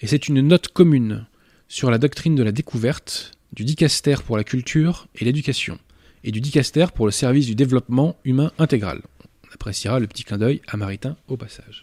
et 0.00 0.06
c'est 0.06 0.28
une 0.28 0.40
note 0.40 0.68
commune 0.68 1.26
sur 1.68 1.90
la 1.90 1.98
doctrine 1.98 2.34
de 2.34 2.42
la 2.42 2.52
découverte 2.52 3.32
du 3.52 3.64
dicaster 3.64 4.16
pour 4.24 4.36
la 4.36 4.44
culture 4.44 5.08
et 5.14 5.24
l'éducation, 5.24 5.78
et 6.24 6.30
du 6.30 6.40
dicaster 6.40 6.86
pour 6.94 7.06
le 7.06 7.12
service 7.12 7.46
du 7.46 7.54
développement 7.54 8.16
humain 8.24 8.52
intégral. 8.58 9.02
On 9.44 9.54
appréciera 9.54 10.00
le 10.00 10.06
petit 10.06 10.24
clin 10.24 10.38
d'œil 10.38 10.60
à 10.68 10.76
Maritain 10.76 11.16
au 11.28 11.36
passage. 11.36 11.82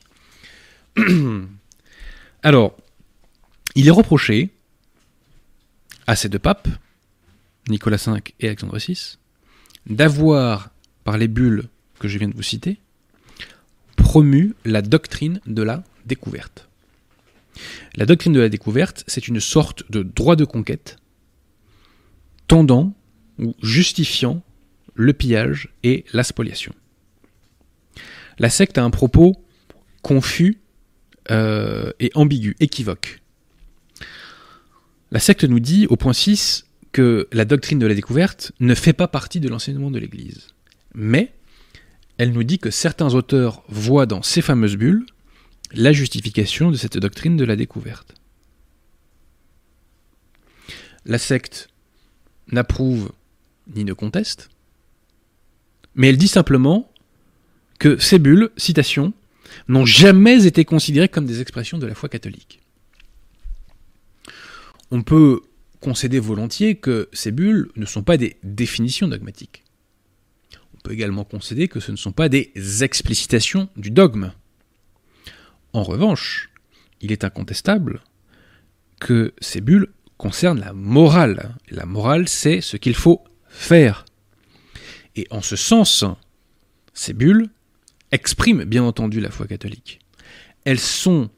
Alors, 2.43 2.77
il 3.75 3.87
est 3.87 3.91
reproché 3.91 4.49
à 6.07 6.15
ces 6.15 6.29
deux 6.29 6.39
papes, 6.39 6.67
Nicolas 7.67 7.97
V 7.97 8.21
et 8.39 8.47
Alexandre 8.47 8.77
VI, 8.77 9.17
d'avoir, 9.87 10.69
par 11.03 11.17
les 11.17 11.27
bulles 11.27 11.65
que 11.99 12.07
je 12.07 12.17
viens 12.17 12.29
de 12.29 12.35
vous 12.35 12.43
citer, 12.43 12.79
promu 13.95 14.55
la 14.65 14.81
doctrine 14.81 15.41
de 15.45 15.61
la 15.61 15.83
découverte. 16.05 16.68
La 17.95 18.05
doctrine 18.05 18.33
de 18.33 18.39
la 18.39 18.49
découverte, 18.49 19.03
c'est 19.07 19.27
une 19.27 19.39
sorte 19.39 19.89
de 19.91 20.03
droit 20.03 20.35
de 20.35 20.45
conquête 20.45 20.97
tendant 22.47 22.93
ou 23.37 23.55
justifiant 23.61 24.43
le 24.95 25.13
pillage 25.13 25.69
et 25.83 26.03
la 26.11 26.23
spoliation. 26.23 26.73
La 28.37 28.49
secte 28.49 28.77
a 28.77 28.83
un 28.83 28.89
propos 28.89 29.35
confus 30.01 30.59
euh, 31.31 31.91
et 31.99 32.11
ambigu, 32.15 32.55
équivoque. 32.59 33.21
La 35.11 35.19
secte 35.19 35.43
nous 35.43 35.59
dit, 35.59 35.87
au 35.87 35.95
point 35.95 36.13
6, 36.13 36.65
que 36.91 37.27
la 37.31 37.45
doctrine 37.45 37.79
de 37.79 37.87
la 37.87 37.95
découverte 37.95 38.51
ne 38.59 38.75
fait 38.75 38.93
pas 38.93 39.07
partie 39.07 39.39
de 39.39 39.47
l'enseignement 39.47 39.91
de 39.91 39.99
l'Église. 39.99 40.47
Mais 40.93 41.33
elle 42.17 42.31
nous 42.31 42.43
dit 42.43 42.59
que 42.59 42.71
certains 42.71 43.13
auteurs 43.13 43.63
voient 43.69 44.05
dans 44.05 44.21
ces 44.21 44.41
fameuses 44.41 44.75
bulles 44.75 45.05
la 45.71 45.93
justification 45.93 46.71
de 46.71 46.77
cette 46.77 46.97
doctrine 46.97 47.38
de 47.38 47.45
la 47.45 47.55
découverte. 47.55 48.13
La 51.05 51.17
secte 51.17 51.69
n'approuve 52.51 53.11
ni 53.75 53.83
ne 53.83 53.93
conteste, 53.93 54.49
mais 55.95 56.09
elle 56.09 56.17
dit 56.17 56.27
simplement 56.27 56.91
que 57.77 57.97
ces 57.97 58.19
bulles, 58.19 58.49
citation, 58.57 59.13
n'ont 59.67 59.85
jamais 59.85 60.45
été 60.45 60.65
considérées 60.65 61.09
comme 61.09 61.25
des 61.25 61.41
expressions 61.41 61.77
de 61.77 61.88
la 61.88 61.95
foi 61.95 62.09
catholique. 62.09 62.59
On 64.91 65.01
peut 65.03 65.41
concéder 65.79 66.19
volontiers 66.19 66.75
que 66.75 67.09
ces 67.13 67.31
bulles 67.31 67.69
ne 67.75 67.85
sont 67.85 68.03
pas 68.03 68.17
des 68.17 68.38
définitions 68.43 69.07
dogmatiques. 69.07 69.63
On 70.73 70.77
peut 70.81 70.91
également 70.91 71.23
concéder 71.23 71.67
que 71.67 71.79
ce 71.79 71.91
ne 71.91 71.97
sont 71.97 72.11
pas 72.11 72.29
des 72.29 72.51
explicitations 72.83 73.69
du 73.75 73.91
dogme. 73.91 74.31
En 75.73 75.83
revanche, 75.83 76.49
il 77.01 77.11
est 77.11 77.23
incontestable 77.23 78.01
que 78.99 79.33
ces 79.39 79.61
bulles 79.61 79.88
concernent 80.17 80.59
la 80.59 80.73
morale. 80.73 81.55
La 81.69 81.85
morale, 81.85 82.27
c'est 82.27 82.61
ce 82.61 82.77
qu'il 82.77 82.95
faut 82.95 83.23
faire. 83.47 84.05
Et 85.15 85.27
en 85.31 85.41
ce 85.41 85.55
sens, 85.55 86.03
ces 86.93 87.13
bulles 87.13 87.49
expriment 88.11 88.65
bien 88.65 88.83
entendu 88.83 89.21
la 89.21 89.31
foi 89.31 89.47
catholique. 89.47 89.99
Elles 90.65 90.79
sont 90.79 91.29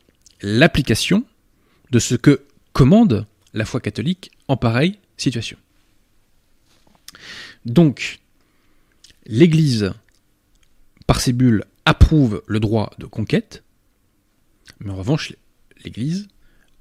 l'application 0.41 1.23
de 1.91 1.99
ce 1.99 2.15
que 2.15 2.45
commande 2.73 3.25
la 3.53 3.65
foi 3.65 3.81
catholique 3.81 4.31
en 4.47 4.57
pareille 4.57 4.97
situation. 5.17 5.57
Donc, 7.65 8.19
l'Église, 9.25 9.93
par 11.05 11.19
ses 11.19 11.33
bulles, 11.33 11.65
approuve 11.85 12.41
le 12.47 12.59
droit 12.59 12.91
de 12.97 13.05
conquête, 13.05 13.63
mais 14.83 14.91
en 14.91 14.95
revanche, 14.95 15.33
l'Église 15.83 16.27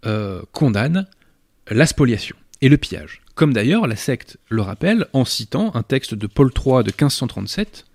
euh, 0.07 0.43
condamne 0.53 1.07
la 1.69 1.87
spoliation 1.87 2.37
et 2.61 2.69
le 2.69 2.77
pillage. 2.77 3.23
Comme 3.35 3.53
d'ailleurs 3.53 3.87
la 3.87 3.97
secte 3.97 4.39
le 4.49 4.63
rappelle 4.63 5.07
en 5.13 5.25
citant 5.25 5.75
un 5.75 5.83
texte 5.83 6.15
de 6.15 6.27
Paul 6.27 6.51
III 6.55 6.83
de 6.83 6.91
1537, 6.91 7.87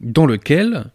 dans 0.00 0.26
lequel 0.26 0.90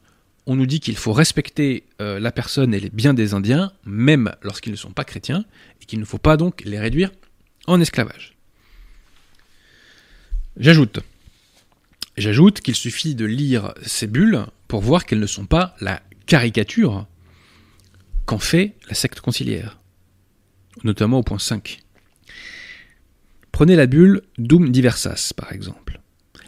on 0.46 0.56
nous 0.56 0.66
dit 0.66 0.80
qu'il 0.80 0.98
faut 0.98 1.14
respecter 1.14 1.86
euh, 2.02 2.20
la 2.20 2.32
personne 2.32 2.74
et 2.74 2.80
les 2.80 2.90
biens 2.90 3.14
des 3.14 3.34
Indiens, 3.34 3.72
même 3.86 4.34
lorsqu'ils 4.42 4.72
ne 4.72 4.78
sont 4.78 4.92
pas 4.92 5.06
chrétiens, 5.06 5.46
et 5.82 5.86
qu'il 5.86 6.00
ne 6.00 6.06
faut 6.06 6.18
pas 6.18 6.38
donc 6.38 6.64
les 6.66 6.80
réduire 6.80 7.12
en 7.68 7.80
esclavage. 7.80 8.36
J'ajoute, 10.58 11.00
j'ajoute 12.18 12.62
qu'il 12.62 12.76
suffit 12.76 13.16
de 13.16 13.26
lire 13.26 13.74
ces 13.82 14.08
bulles 14.08 14.46
pour 14.68 14.82
voir 14.82 15.06
qu'elles 15.06 15.20
ne 15.20 15.28
sont 15.28 15.46
pas 15.46 15.76
la 15.80 16.02
caricature 16.26 17.08
qu'en 18.26 18.40
fait 18.40 18.76
la 18.88 18.96
secte 18.96 19.22
conciliaire, 19.22 19.80
notamment 20.84 21.20
au 21.20 21.24
point 21.24 21.40
5. 21.40 21.80
Prenez 23.52 23.76
la 23.76 23.86
bulle 23.86 24.24
Dum 24.38 24.72
Diversas, 24.72 25.32
par 25.36 25.52
exemple. 25.52 26.02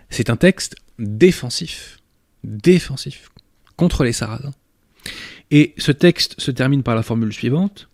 C'est 0.10 0.30
un 0.30 0.38
texte 0.38 0.76
défensif, 0.98 2.00
défensif, 2.44 3.30
contre 3.76 4.04
les 4.04 4.14
Sarrasins. 4.14 4.54
Et 5.52 5.76
ce 5.78 5.92
texte 5.92 6.40
se 6.40 6.52
termine 6.52 6.84
par 6.84 6.96
la 6.96 7.04
formule 7.04 7.32
suivante. 7.32 7.90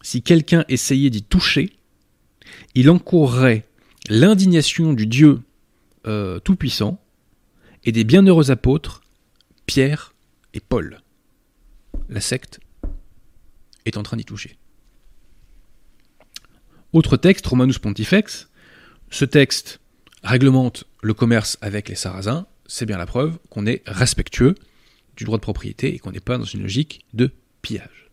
Si 0.00 0.22
quelqu'un 0.22 0.64
essayait 0.68 1.10
d'y 1.10 1.22
toucher, 1.22 1.76
il 2.74 2.88
encourrait 2.88 3.66
l'indignation 4.08 4.94
du 4.94 5.06
Dieu 5.06 5.40
euh, 6.06 6.40
Tout-Puissant 6.40 7.00
et 7.84 7.92
des 7.92 8.04
bienheureux 8.04 8.50
apôtres, 8.50 9.02
Pierre 9.66 10.14
et 10.54 10.60
Paul. 10.60 11.00
La 12.08 12.20
secte 12.20 12.60
est 13.86 13.96
en 13.96 14.02
train 14.02 14.16
d'y 14.16 14.24
toucher. 14.24 14.56
Autre 16.92 17.16
texte, 17.16 17.46
Romanus 17.46 17.78
Pontifex. 17.78 18.48
Ce 19.10 19.24
texte 19.24 19.80
réglemente 20.22 20.84
le 21.02 21.14
commerce 21.14 21.58
avec 21.60 21.88
les 21.88 21.94
Sarrasins. 21.94 22.46
C'est 22.66 22.86
bien 22.86 22.98
la 22.98 23.06
preuve 23.06 23.38
qu'on 23.50 23.66
est 23.66 23.82
respectueux 23.86 24.54
du 25.16 25.24
droit 25.24 25.38
de 25.38 25.42
propriété 25.42 25.94
et 25.94 25.98
qu'on 25.98 26.12
n'est 26.12 26.20
pas 26.20 26.38
dans 26.38 26.44
une 26.44 26.62
logique 26.62 27.04
de 27.12 27.30
pillage. 27.60 28.10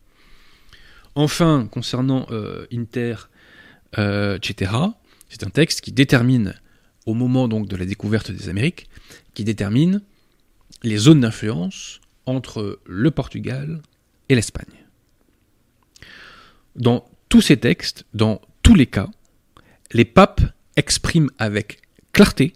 Enfin, 1.15 1.67
concernant 1.71 2.27
euh, 2.31 2.65
Inter, 2.71 3.15
euh, 3.97 4.37
etc., 4.37 4.71
c'est 5.29 5.43
un 5.43 5.49
texte 5.49 5.81
qui 5.81 5.91
détermine, 5.91 6.55
au 7.05 7.13
moment 7.13 7.47
donc 7.47 7.67
de 7.67 7.75
la 7.75 7.85
découverte 7.85 8.31
des 8.31 8.49
Amériques, 8.49 8.89
qui 9.33 9.43
détermine 9.43 10.01
les 10.83 10.97
zones 10.97 11.21
d'influence 11.21 11.99
entre 12.25 12.79
le 12.85 13.11
Portugal 13.11 13.81
et 14.29 14.35
l'Espagne. 14.35 14.65
Dans 16.79 17.05
tous 17.27 17.41
ces 17.41 17.57
textes, 17.57 18.05
dans 18.13 18.41
tous 18.63 18.73
les 18.73 18.87
cas, 18.87 19.09
les 19.91 20.05
papes 20.05 20.41
expriment 20.75 21.29
avec 21.37 21.81
clarté 22.13 22.53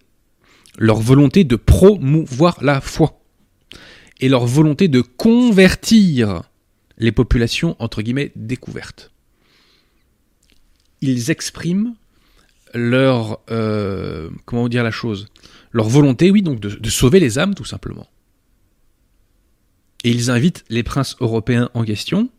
leur 0.78 1.00
volonté 1.00 1.44
de 1.44 1.56
promouvoir 1.56 2.64
la 2.64 2.82
foi 2.82 3.22
et 4.22 4.30
leur 4.30 4.46
volonté 4.48 4.88
de 4.88 5.02
convertir 5.02 6.44
les 6.98 7.12
populations 7.12 7.76
entre 7.80 8.02
guillemets 8.02 8.32
découvertes. 8.36 9.12
Ils 11.02 11.30
expriment 11.30 11.96
leur 12.74 13.42
euh, 13.52 14.30
comment 14.46 14.70
dire 14.70 14.84
la 14.84 14.92
chose, 14.92 15.28
leur 15.74 15.90
volonté, 15.90 16.32
oui, 16.32 16.42
donc 16.42 16.60
de, 16.60 16.70
de 16.70 16.90
sauver 16.90 17.20
les 17.20 17.38
âmes 17.38 17.56
tout 17.56 17.66
simplement. 17.66 18.08
Et 20.06 20.12
ils 20.12 20.32
invitent 20.32 20.64
les 20.70 20.84
princes 20.84 21.18
européens 21.20 21.70
en 21.74 21.84
question 21.84 22.30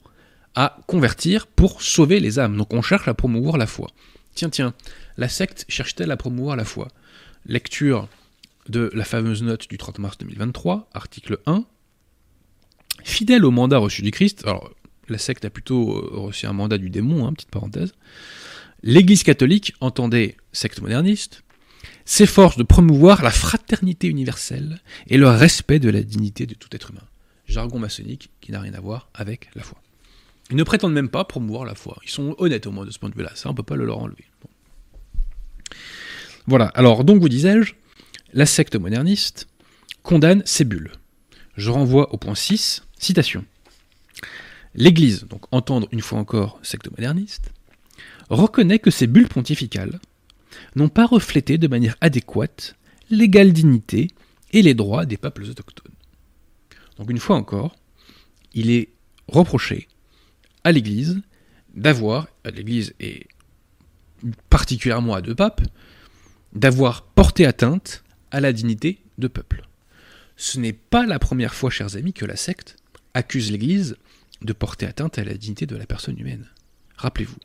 à 0.54 0.78
convertir 0.86 1.46
pour 1.46 1.82
sauver 1.82 2.20
les 2.20 2.38
âmes. 2.38 2.56
Donc 2.56 2.72
on 2.72 2.82
cherche 2.82 3.08
à 3.08 3.14
promouvoir 3.14 3.56
la 3.56 3.66
foi. 3.66 3.88
Tiens, 4.34 4.50
tiens, 4.50 4.74
la 5.16 5.28
secte 5.28 5.64
cherche-t-elle 5.68 6.10
à 6.10 6.16
promouvoir 6.16 6.56
la 6.56 6.64
foi? 6.64 6.88
Lecture 7.46 8.08
de 8.68 8.90
la 8.94 9.04
fameuse 9.04 9.42
note 9.42 9.68
du 9.68 9.78
30 9.78 9.98
mars 9.98 10.18
2023, 10.18 10.88
article 10.94 11.38
1. 11.46 11.64
Fidèle 13.04 13.44
au 13.44 13.50
mandat 13.50 13.78
reçu 13.78 14.02
du 14.02 14.10
Christ, 14.10 14.42
alors 14.46 14.70
la 15.08 15.18
secte 15.18 15.44
a 15.44 15.50
plutôt 15.50 15.92
euh, 15.92 16.20
reçu 16.20 16.46
un 16.46 16.52
mandat 16.52 16.78
du 16.78 16.90
démon, 16.90 17.26
hein, 17.26 17.32
petite 17.32 17.50
parenthèse, 17.50 17.92
l'Église 18.82 19.22
catholique, 19.22 19.74
entendait 19.80 20.36
secte 20.52 20.80
moderniste, 20.80 21.42
s'efforce 22.04 22.56
de 22.56 22.62
promouvoir 22.62 23.22
la 23.22 23.30
fraternité 23.30 24.08
universelle 24.08 24.80
et 25.06 25.18
le 25.18 25.28
respect 25.28 25.78
de 25.78 25.90
la 25.90 26.02
dignité 26.02 26.46
de 26.46 26.54
tout 26.54 26.68
être 26.72 26.90
humain. 26.90 27.04
Jargon 27.46 27.78
maçonnique 27.78 28.30
qui 28.40 28.52
n'a 28.52 28.60
rien 28.60 28.74
à 28.74 28.80
voir 28.80 29.10
avec 29.14 29.50
la 29.54 29.62
foi. 29.62 29.83
Ils 30.50 30.56
ne 30.56 30.62
prétendent 30.62 30.92
même 30.92 31.08
pas 31.08 31.24
promouvoir 31.24 31.64
la 31.64 31.74
foi. 31.74 31.98
Ils 32.04 32.10
sont 32.10 32.34
honnêtes 32.38 32.66
au 32.66 32.70
moins 32.70 32.84
de 32.84 32.90
ce 32.90 32.98
point 32.98 33.08
de 33.08 33.14
vue-là. 33.14 33.32
Ça, 33.34 33.48
on 33.48 33.52
ne 33.52 33.56
peut 33.56 33.62
pas 33.62 33.76
le 33.76 33.86
leur 33.86 33.98
enlever. 33.98 34.26
Voilà. 36.46 36.66
Alors, 36.74 37.04
donc, 37.04 37.20
vous 37.20 37.28
disais-je, 37.28 37.74
la 38.32 38.46
secte 38.46 38.76
moderniste 38.76 39.48
condamne 40.02 40.42
ces 40.44 40.64
bulles. 40.64 40.92
Je 41.56 41.70
renvoie 41.70 42.12
au 42.12 42.18
point 42.18 42.34
6, 42.34 42.84
citation. 42.98 43.44
L'Église, 44.74 45.24
donc 45.24 45.42
entendre 45.52 45.88
une 45.92 46.00
fois 46.00 46.18
encore 46.18 46.58
secte 46.62 46.90
moderniste, 46.90 47.52
reconnaît 48.28 48.80
que 48.80 48.90
ces 48.90 49.06
bulles 49.06 49.28
pontificales 49.28 50.00
n'ont 50.76 50.88
pas 50.88 51.06
reflété 51.06 51.58
de 51.58 51.68
manière 51.68 51.96
adéquate 52.00 52.76
l'égale 53.10 53.52
dignité 53.52 54.10
et 54.52 54.62
les 54.62 54.74
droits 54.74 55.06
des 55.06 55.16
peuples 55.16 55.44
autochtones. 55.44 55.92
Donc 56.98 57.10
une 57.10 57.18
fois 57.18 57.36
encore, 57.36 57.76
il 58.52 58.70
est 58.70 58.88
reproché 59.28 59.88
à 60.64 60.72
l'Église 60.72 61.20
d'avoir, 61.74 62.28
à 62.44 62.50
l'Église 62.50 62.94
et 63.00 63.26
particulièrement 64.48 65.14
à 65.14 65.20
deux 65.20 65.34
papes, 65.34 65.62
d'avoir 66.52 67.02
porté 67.02 67.46
atteinte 67.46 68.04
à 68.30 68.40
la 68.40 68.52
dignité 68.52 69.00
de 69.18 69.28
peuple. 69.28 69.66
Ce 70.36 70.58
n'est 70.58 70.72
pas 70.72 71.06
la 71.06 71.18
première 71.18 71.54
fois, 71.54 71.70
chers 71.70 71.96
amis, 71.96 72.12
que 72.12 72.24
la 72.24 72.36
secte 72.36 72.76
accuse 73.12 73.52
l'Église 73.52 73.96
de 74.42 74.52
porter 74.52 74.86
atteinte 74.86 75.18
à 75.18 75.24
la 75.24 75.34
dignité 75.34 75.66
de 75.66 75.76
la 75.76 75.86
personne 75.86 76.18
humaine. 76.18 76.48
Rappelez-vous, 76.96 77.36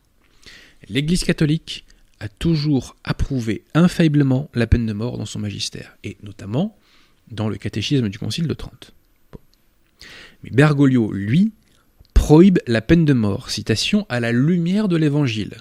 l'Église 0.89 1.23
catholique 1.23 1.85
a 2.19 2.27
toujours 2.27 2.95
approuvé 3.03 3.63
infailliblement 3.73 4.49
la 4.53 4.67
peine 4.67 4.85
de 4.85 4.93
mort 4.93 5.17
dans 5.17 5.25
son 5.25 5.39
magistère, 5.39 5.97
et 6.03 6.17
notamment 6.23 6.77
dans 7.31 7.49
le 7.49 7.57
catéchisme 7.57 8.09
du 8.09 8.19
Concile 8.19 8.47
de 8.47 8.53
Trente. 8.53 8.93
Mais 10.43 10.49
Bergoglio, 10.51 11.11
lui, 11.11 11.51
prohibe 12.19 12.59
la 12.67 12.81
peine 12.81 13.05
de 13.05 13.13
mort, 13.13 13.49
citation, 13.49 14.05
à 14.09 14.19
la 14.19 14.33
lumière 14.33 14.89
de 14.89 14.97
l'évangile. 14.97 15.55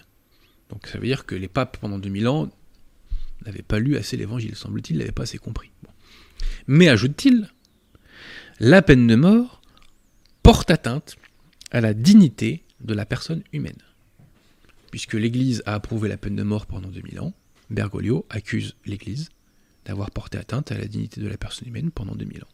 Donc 0.70 0.88
ça 0.88 0.98
veut 0.98 1.06
dire 1.06 1.24
que 1.24 1.36
les 1.36 1.46
papes 1.46 1.76
pendant 1.80 2.00
2000 2.00 2.26
ans 2.26 2.50
n'avaient 3.46 3.62
pas 3.62 3.78
lu 3.78 3.96
assez 3.96 4.16
l'évangile, 4.16 4.56
semble-t-il, 4.56 4.98
n'avaient 4.98 5.12
pas 5.12 5.22
assez 5.22 5.38
compris. 5.38 5.70
Mais 6.66 6.88
ajoute-t-il, 6.88 7.48
la 8.58 8.82
peine 8.82 9.06
de 9.06 9.14
mort 9.14 9.62
porte 10.42 10.72
atteinte 10.72 11.14
à 11.70 11.80
la 11.80 11.94
dignité 11.94 12.64
de 12.80 12.92
la 12.92 13.06
personne 13.06 13.44
humaine. 13.52 13.80
Puisque 14.90 15.14
l'Église 15.14 15.62
a 15.64 15.74
approuvé 15.74 16.08
la 16.08 16.16
peine 16.16 16.34
de 16.34 16.42
mort 16.42 16.66
pendant 16.66 16.88
2000 16.88 17.20
ans, 17.20 17.34
Bergoglio 17.70 18.26
accuse 18.30 18.74
l'Église 18.84 19.28
d'avoir 19.84 20.10
porté 20.10 20.38
atteinte 20.38 20.72
à 20.72 20.76
la 20.76 20.86
dignité 20.86 21.20
de 21.20 21.28
la 21.28 21.36
personne 21.36 21.68
humaine 21.68 21.92
pendant 21.92 22.16
2000 22.16 22.42
ans. 22.42 22.48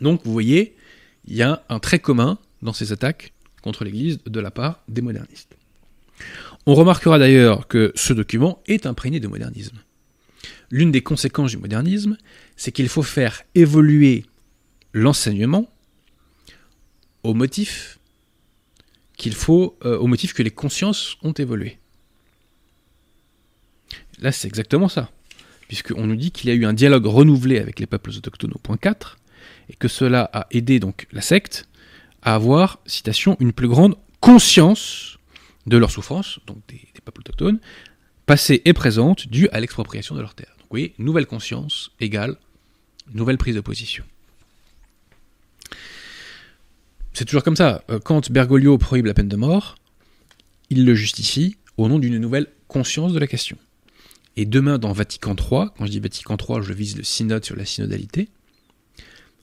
Donc 0.00 0.24
vous 0.24 0.32
voyez, 0.32 0.76
il 1.26 1.36
y 1.36 1.42
a 1.42 1.64
un 1.68 1.78
trait 1.78 1.98
commun 1.98 2.38
dans 2.62 2.72
ces 2.72 2.92
attaques 2.92 3.32
contre 3.62 3.84
l'Église 3.84 4.18
de 4.24 4.40
la 4.40 4.50
part 4.50 4.82
des 4.88 5.02
modernistes. 5.02 5.56
On 6.66 6.74
remarquera 6.74 7.18
d'ailleurs 7.18 7.68
que 7.68 7.92
ce 7.94 8.12
document 8.12 8.62
est 8.66 8.86
imprégné 8.86 9.20
de 9.20 9.28
modernisme. 9.28 9.78
L'une 10.70 10.90
des 10.90 11.02
conséquences 11.02 11.52
du 11.52 11.58
modernisme, 11.58 12.16
c'est 12.56 12.72
qu'il 12.72 12.88
faut 12.88 13.02
faire 13.02 13.42
évoluer 13.54 14.24
l'enseignement 14.92 15.70
au 17.22 17.34
motif 17.34 17.98
euh, 19.84 20.16
que 20.34 20.42
les 20.42 20.50
consciences 20.50 21.16
ont 21.22 21.32
évolué. 21.32 21.78
Là, 24.18 24.32
c'est 24.32 24.48
exactement 24.48 24.88
ça, 24.88 25.10
puisqu'on 25.68 26.06
nous 26.06 26.16
dit 26.16 26.30
qu'il 26.30 26.48
y 26.48 26.52
a 26.52 26.56
eu 26.56 26.64
un 26.64 26.72
dialogue 26.72 27.06
renouvelé 27.06 27.58
avec 27.58 27.80
les 27.80 27.86
peuples 27.86 28.10
autochtones 28.10 28.52
au 28.54 28.58
point 28.58 28.76
4, 28.76 29.18
et 29.68 29.74
que 29.74 29.88
cela 29.88 30.30
a 30.32 30.46
aidé 30.50 30.80
donc 30.80 31.06
la 31.12 31.20
secte 31.20 31.68
à 32.22 32.34
avoir, 32.34 32.80
citation, 32.86 33.36
une 33.40 33.52
plus 33.52 33.68
grande 33.68 33.96
conscience 34.20 35.18
de 35.66 35.76
leurs 35.76 35.90
souffrances, 35.90 36.40
donc 36.46 36.58
des, 36.68 36.80
peuples 37.04 37.20
autochtones, 37.20 37.60
passées 38.26 38.62
et 38.64 38.72
présentes, 38.72 39.28
dues 39.28 39.48
à 39.52 39.60
l'expropriation 39.60 40.14
de 40.14 40.20
leurs 40.20 40.34
terres. 40.34 40.54
Donc 40.58 40.78
vous 40.78 41.04
nouvelle 41.04 41.26
conscience 41.26 41.92
égale 42.00 42.36
nouvelle 43.14 43.38
prise 43.38 43.54
de 43.54 43.60
position. 43.60 44.04
C'est 47.12 47.24
toujours 47.24 47.42
comme 47.42 47.56
ça. 47.56 47.82
Euh, 47.88 47.98
quand 47.98 48.30
Bergoglio 48.30 48.76
prohibe 48.78 49.06
la 49.06 49.14
peine 49.14 49.28
de 49.28 49.36
mort, 49.36 49.76
il 50.70 50.84
le 50.84 50.94
justifie 50.94 51.56
au 51.76 51.88
nom 51.88 51.98
d'une 51.98 52.18
nouvelle 52.18 52.48
conscience 52.68 53.12
de 53.12 53.18
la 53.18 53.26
question. 53.26 53.56
Et 54.36 54.44
demain, 54.44 54.78
dans 54.78 54.92
Vatican 54.92 55.34
III, 55.34 55.68
quand 55.76 55.86
je 55.86 55.90
dis 55.90 56.00
Vatican 56.00 56.36
III, 56.36 56.62
je 56.62 56.72
vise 56.72 56.96
le 56.96 57.04
synode 57.04 57.44
sur 57.44 57.56
la 57.56 57.64
synodalité, 57.64 58.28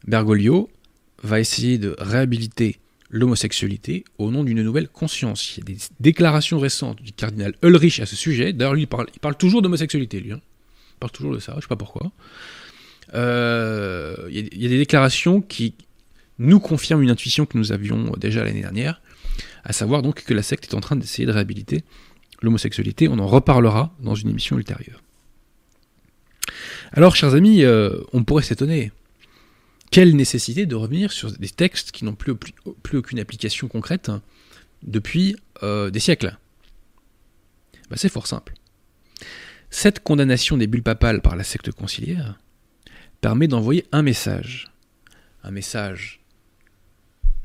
Bergoglio 0.06 0.70
va 1.22 1.40
essayer 1.40 1.78
de 1.78 1.96
réhabiliter 1.98 2.80
l'homosexualité 3.10 4.04
au 4.18 4.32
nom 4.32 4.44
d'une 4.44 4.62
nouvelle 4.64 4.88
conscience. 4.88 5.56
Il 5.56 5.60
y 5.60 5.62
a 5.62 5.76
des 5.76 5.78
déclarations 6.00 6.60
récentes 6.60 7.02
du 7.02 7.14
cardinal 7.14 7.54
Ulrich 7.62 8.00
à 8.00 8.06
ce 8.06 8.16
sujet. 8.16 8.54
D'ailleurs, 8.54 8.74
lui, 8.74 8.84
il 8.84 8.88
parle, 8.88 9.36
toujours 9.38 9.62
d'homosexualité, 9.62 10.20
lui. 10.20 10.32
Hein. 10.32 10.42
Il 10.96 11.00
parle 11.00 11.12
toujours 11.12 11.34
de 11.34 11.40
ça, 11.40 11.52
je 11.54 11.58
ne 11.58 11.62
sais 11.62 11.68
pas 11.68 11.76
pourquoi. 11.76 12.12
Euh, 13.14 14.16
il, 14.30 14.36
y 14.36 14.40
a, 14.40 14.44
il, 14.52 14.62
y 14.64 14.66
a, 14.66 14.70
des 14.70 14.78
déclarations 14.80 15.42
qui 15.42 15.76
nous 16.40 16.60
confirment 16.60 17.04
une 17.04 17.12
intuition 17.12 17.46
que 17.46 17.58
nous 17.58 17.72
avions 17.72 18.12
déjà 18.18 18.44
l'année 18.44 18.62
dernière, 18.62 19.02
à 19.64 19.74
savoir 19.74 20.02
donc 20.02 20.24
que 20.24 20.34
la 20.34 20.42
secte 20.42 20.66
est 20.66 20.76
en 20.76 20.82
train 20.82 20.96
d'essayer 20.96 21.28
de 21.28 21.32
réhabiliter 21.32 21.84
l'homosexualité. 22.42 23.08
On 23.08 23.20
en 23.20 23.28
reparlera 23.28 23.96
dans 24.00 24.16
une 24.16 24.30
émission 24.30 24.58
ultérieure. 24.58 25.02
Alors, 26.92 27.16
chers 27.16 27.36
amis, 27.36 27.64
euh, 27.64 28.00
on 28.12 28.24
pourrait 28.24 28.44
s'étonner. 28.44 28.92
Quelle 29.94 30.16
nécessité 30.16 30.66
de 30.66 30.74
revenir 30.74 31.12
sur 31.12 31.32
des 31.32 31.50
textes 31.50 31.92
qui 31.92 32.04
n'ont 32.04 32.16
plus, 32.16 32.34
aucune 32.94 33.20
application 33.20 33.68
concrète 33.68 34.10
depuis 34.82 35.36
euh, 35.62 35.92
des 35.92 36.00
siècles? 36.00 36.36
Ben, 37.92 37.96
C'est 37.96 38.10
fort 38.10 38.26
simple. 38.26 38.56
Cette 39.70 40.00
condamnation 40.00 40.58
des 40.58 40.66
bulles 40.66 40.82
papales 40.82 41.22
par 41.22 41.36
la 41.36 41.44
secte 41.44 41.72
conciliaire 41.72 42.40
permet 43.22 43.48
d'envoyer 43.48 43.86
un 43.92 44.02
message. 44.02 44.74
Un 45.44 45.52
message 45.52 46.22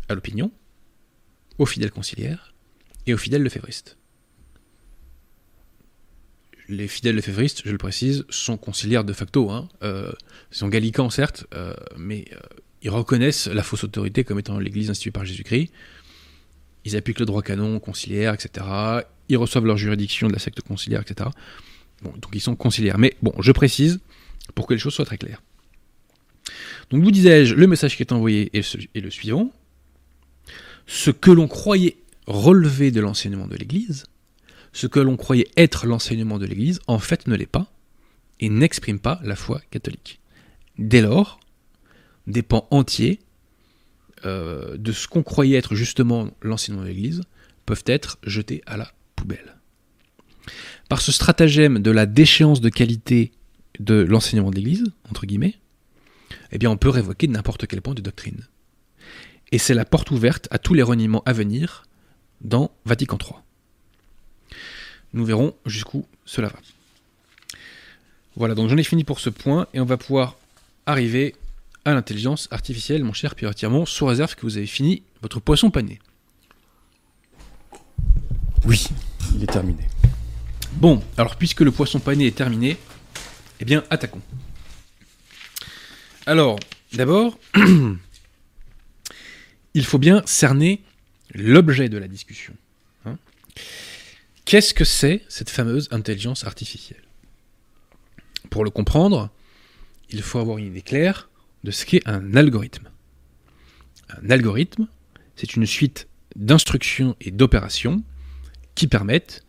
à 0.09 0.15
l'opinion, 0.15 0.51
aux 1.59 1.67
fidèles 1.67 1.91
conciliaires 1.91 2.55
et 3.07 3.13
aux 3.13 3.19
fidèles 3.19 3.43
lefévristes. 3.43 3.99
Les 6.69 6.87
fidèles 6.87 7.17
lefévristes, 7.17 7.63
je 7.65 7.71
le 7.71 7.79
précise, 7.79 8.25
sont 8.29 8.59
conciliaires 8.59 9.05
de 9.05 9.15
facto. 9.15 9.51
Hein. 9.51 9.69
Euh, 9.83 10.13
ils 10.53 10.57
sont 10.57 10.69
gallicans, 10.69 11.09
certes, 11.09 11.47
euh, 11.55 11.75
mais 11.97 12.27
euh, 12.33 12.39
ils 12.83 12.91
reconnaissent 12.91 13.47
la 13.47 13.63
fausse 13.63 13.85
autorité 13.85 14.23
comme 14.23 14.39
étant 14.39 14.59
l'Église 14.59 14.91
instituée 14.91 15.11
par 15.11 15.25
Jésus-Christ. 15.25 15.73
Ils 16.85 16.97
appliquent 16.97 17.21
le 17.21 17.27
droit 17.27 17.43
canon 17.43 17.81
conciliaire, 17.81 18.35
etc. 18.35 18.67
Ils 19.31 19.39
reçoivent 19.39 19.65
leur 19.65 19.79
juridiction 19.79 20.29
de 20.29 20.33
la 20.33 20.39
secte 20.39 20.61
conciliaire, 20.61 21.01
etc. 21.01 21.31
Donc 22.03 22.29
ils 22.35 22.41
sont 22.41 22.55
conciliaires. 22.55 22.99
Mais 22.99 23.17
bon, 23.23 23.33
je 23.41 23.53
précise 23.53 24.01
pour 24.55 24.67
que 24.67 24.75
les 24.75 24.81
choses 24.81 24.95
soient 24.95 25.05
très 25.05 25.19
claires. 25.19 25.43
Donc 26.91 27.03
vous 27.03 27.11
disais-je, 27.11 27.55
le 27.55 27.67
message 27.67 27.97
qui 27.97 28.03
est 28.03 28.13
envoyé 28.13 28.51
est 28.57 29.01
le 29.01 29.11
suivant. 29.11 29.51
Ce 30.87 31.11
que 31.11 31.31
l'on 31.31 31.49
croyait 31.49 31.97
relever 32.27 32.91
de 32.91 33.01
l'enseignement 33.01 33.47
de 33.47 33.57
l'Église, 33.57 34.05
ce 34.73 34.87
que 34.87 35.01
l'on 35.01 35.17
croyait 35.17 35.49
être 35.57 35.87
l'enseignement 35.87 36.39
de 36.39 36.47
l'Église, 36.47 36.81
en 36.87 36.99
fait 36.99 37.27
ne 37.27 37.35
l'est 37.35 37.47
pas, 37.47 37.73
et 38.41 38.49
n'exprime 38.49 39.01
pas 39.01 39.21
la 39.23 39.37
foi 39.37 39.61
catholique. 39.71 40.21
Dès 40.79 41.01
lors, 41.01 41.41
des 42.27 42.43
pans 42.43 42.69
entiers 42.71 43.21
euh, 44.25 44.77
de 44.77 44.93
ce 44.93 45.09
qu'on 45.09 45.23
croyait 45.23 45.59
être 45.59 45.75
justement 45.75 46.29
l'enseignement 46.43 46.83
de 46.83 46.89
l'Église 46.89 47.23
peuvent 47.67 47.85
être 47.87 48.19
jetés 48.23 48.63
à 48.67 48.77
la 48.77 48.93
poubelle. 49.17 49.57
Par 50.89 51.01
ce 51.01 51.13
stratagème 51.13 51.81
de 51.81 51.91
la 51.91 52.07
déchéance 52.07 52.61
de 52.61 52.69
qualité 52.69 53.33
de 53.81 53.95
l'enseignement 53.95 54.51
de 54.51 54.57
l'Église, 54.57 54.85
entre 55.11 55.27
guillemets, 55.27 55.57
eh 56.53 56.59
bien 56.59 56.71
on 56.71 56.77
peut 56.77 56.89
révoquer 56.89 57.29
n'importe 57.29 57.67
quel 57.67 57.83
point 57.83 57.95
de 57.95 58.01
doctrine. 58.01 58.47
Et 59.51 59.59
c'est 59.59 59.75
la 59.75 59.85
porte 59.85 60.11
ouverte 60.11 60.49
à 60.51 60.59
tous 60.59 60.75
les 60.75 60.83
reniements 60.83 61.23
à 61.25 61.33
venir 61.33 61.85
dans 62.41 62.71
Vatican 62.85 63.19
III. 63.21 63.41
Nous 65.19 65.25
verrons 65.25 65.53
jusqu'où 65.67 66.07
cela 66.25 66.47
va. 66.47 66.61
Voilà, 68.37 68.55
donc 68.55 68.71
j'en 68.71 68.77
ai 68.77 68.85
fini 68.85 69.03
pour 69.03 69.19
ce 69.19 69.31
point 69.31 69.67
et 69.75 69.81
on 69.81 69.85
va 69.85 69.97
pouvoir 69.97 70.37
arriver 70.87 71.35
à 71.85 71.93
l'intelligence 71.93 72.47
artificielle, 72.53 73.03
mon 73.03 73.13
cher 73.13 73.35
Pierre 73.35 73.53
Tirmont, 73.53 73.85
sous 73.85 74.07
réserve 74.07 74.37
que 74.37 74.43
vous 74.43 74.59
avez 74.59 74.69
fini 74.69 75.03
votre 75.21 75.41
poisson 75.41 75.73
pané. 75.73 75.99
Oui, 78.65 78.87
il 79.35 79.43
est 79.43 79.49
terminé. 79.49 79.89
Bon, 80.75 81.03
alors 81.17 81.35
puisque 81.35 81.63
le 81.63 81.73
poisson 81.73 81.99
pané 81.99 82.29
est 82.29 82.37
terminé, 82.37 82.77
eh 83.59 83.65
bien 83.65 83.83
attaquons. 83.91 84.23
Alors, 86.27 86.61
d'abord, 86.93 87.41
il 89.75 89.85
faut 89.85 89.99
bien 89.99 90.23
cerner 90.27 90.81
l'objet 91.35 91.89
de 91.89 91.99
la 91.99 92.07
discussion. 92.07 92.55
Qu'est-ce 94.49 94.73
que 94.73 94.87
c'est 94.87 95.27
cette 95.29 95.51
fameuse 95.51 95.89
intelligence 95.91 96.45
artificielle? 96.45 97.03
Pour 98.49 98.65
le 98.65 98.71
comprendre, 98.71 99.29
il 100.09 100.23
faut 100.23 100.39
avoir 100.39 100.57
une 100.57 100.69
idée 100.69 100.81
claire 100.81 101.29
de 101.65 101.71
ce 101.71 101.85
qu'est 101.85 102.01
un 102.09 102.35
algorithme. 102.35 102.89
Un 104.09 104.31
algorithme, 104.31 104.89
c'est 105.37 105.55
une 105.55 105.67
suite 105.67 106.09
d'instructions 106.35 107.15
et 107.21 107.31
d'opérations 107.31 108.03
qui 108.75 108.87
permettent 108.87 109.45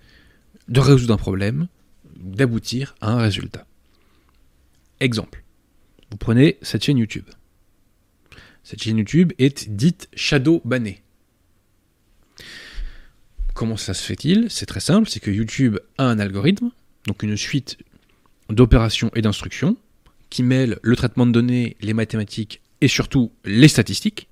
de 0.68 0.82
résoudre 0.82 1.14
un 1.14 1.18
problème, 1.18 1.70
d'aboutir 2.18 2.94
à 3.00 3.14
un 3.14 3.22
résultat. 3.22 3.66
Exemple. 5.00 5.46
Vous 6.12 6.18
prenez 6.18 6.58
cette 6.62 6.84
chaîne 6.84 6.98
YouTube. 6.98 7.30
Cette 8.66 8.84
chaîne 8.84 8.98
YouTube 8.98 9.32
est 9.38 9.70
dite 9.70 10.10
shadow 10.14 10.62
bannée. 10.66 11.04
Comment 13.60 13.76
ça 13.76 13.94
se 13.94 14.04
fait-il? 14.04 14.50
C'est 14.50 14.68
très 14.68 14.80
simple, 14.80 15.10
c'est 15.10 15.20
que 15.20 15.30
YouTube 15.30 15.80
a 15.98 16.06
un 16.06 16.18
algorithme, 16.18 16.72
donc 17.08 17.24
une 17.24 17.36
suite 17.36 17.78
d'opérations 18.48 19.12
et 19.16 19.22
d'instructions, 19.22 19.76
qui 20.30 20.44
mêle 20.44 20.80
le 20.82 20.96
traitement 20.96 21.26
de 21.26 21.34
données, 21.34 21.76
les 21.82 21.94
mathématiques 21.94 22.62
et 22.80 22.88
surtout 22.88 23.34
les 23.44 23.68
statistiques, 23.68 24.30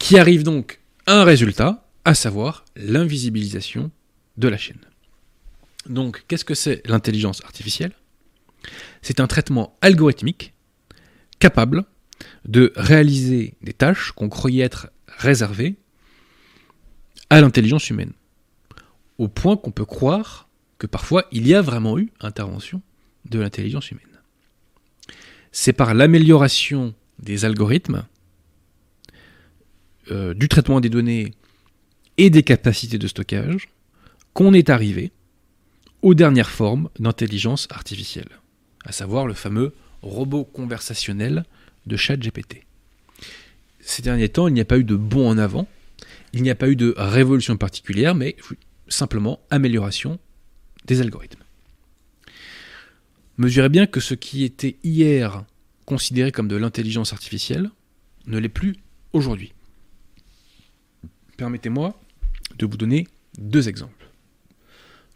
qui 0.00 0.18
arrive 0.18 0.42
donc 0.42 0.80
à 1.06 1.20
un 1.20 1.22
résultat, 1.22 1.88
à 2.04 2.14
savoir 2.14 2.64
l'invisibilisation 2.74 3.92
de 4.36 4.48
la 4.48 4.56
chaîne. 4.56 4.80
Donc, 5.88 6.24
qu'est-ce 6.26 6.44
que 6.44 6.56
c'est 6.56 6.84
l'intelligence 6.84 7.44
artificielle? 7.44 7.92
C'est 9.02 9.20
un 9.20 9.28
traitement 9.28 9.78
algorithmique 9.82 10.52
capable 11.38 11.84
de 12.44 12.72
réaliser 12.74 13.54
des 13.62 13.72
tâches 13.72 14.10
qu'on 14.10 14.28
croyait 14.28 14.64
être 14.64 14.90
réservées 15.06 15.76
à 17.30 17.40
l'intelligence 17.40 17.90
humaine. 17.90 18.12
Au 19.18 19.28
point 19.28 19.56
qu'on 19.56 19.70
peut 19.70 19.84
croire 19.84 20.48
que 20.78 20.86
parfois 20.86 21.26
il 21.32 21.46
y 21.46 21.54
a 21.54 21.62
vraiment 21.62 21.98
eu 21.98 22.10
intervention 22.20 22.82
de 23.28 23.38
l'intelligence 23.38 23.90
humaine. 23.90 24.04
C'est 25.52 25.72
par 25.72 25.94
l'amélioration 25.94 26.94
des 27.18 27.44
algorithmes, 27.44 28.04
euh, 30.10 30.34
du 30.34 30.48
traitement 30.48 30.80
des 30.80 30.88
données 30.88 31.32
et 32.16 32.30
des 32.30 32.42
capacités 32.42 32.98
de 32.98 33.08
stockage 33.08 33.68
qu'on 34.34 34.54
est 34.54 34.70
arrivé 34.70 35.10
aux 36.02 36.14
dernières 36.14 36.50
formes 36.50 36.88
d'intelligence 36.98 37.66
artificielle 37.70 38.28
à 38.84 38.92
savoir 38.92 39.26
le 39.26 39.34
fameux 39.34 39.74
robot 40.02 40.44
conversationnel 40.44 41.44
de 41.86 41.96
ChatGPT. 41.96 42.64
Ces 43.80 44.02
derniers 44.02 44.28
temps, 44.28 44.48
il 44.48 44.54
n'y 44.54 44.60
a 44.60 44.64
pas 44.64 44.78
eu 44.78 44.84
de 44.84 44.96
bond 44.96 45.28
en 45.28 45.38
avant, 45.38 45.68
il 46.32 46.42
n'y 46.42 46.50
a 46.50 46.54
pas 46.54 46.68
eu 46.68 46.76
de 46.76 46.94
révolution 46.96 47.56
particulière, 47.56 48.14
mais 48.14 48.36
simplement 48.88 49.40
amélioration 49.50 50.18
des 50.86 51.00
algorithmes. 51.00 51.42
Mesurez 53.36 53.68
bien 53.68 53.86
que 53.86 54.00
ce 54.00 54.14
qui 54.14 54.44
était 54.44 54.76
hier 54.82 55.44
considéré 55.86 56.32
comme 56.32 56.48
de 56.48 56.56
l'intelligence 56.56 57.12
artificielle 57.12 57.70
ne 58.26 58.38
l'est 58.38 58.48
plus 58.48 58.76
aujourd'hui. 59.12 59.52
Permettez-moi 61.36 61.98
de 62.58 62.66
vous 62.66 62.76
donner 62.76 63.06
deux 63.38 63.68
exemples. 63.68 64.08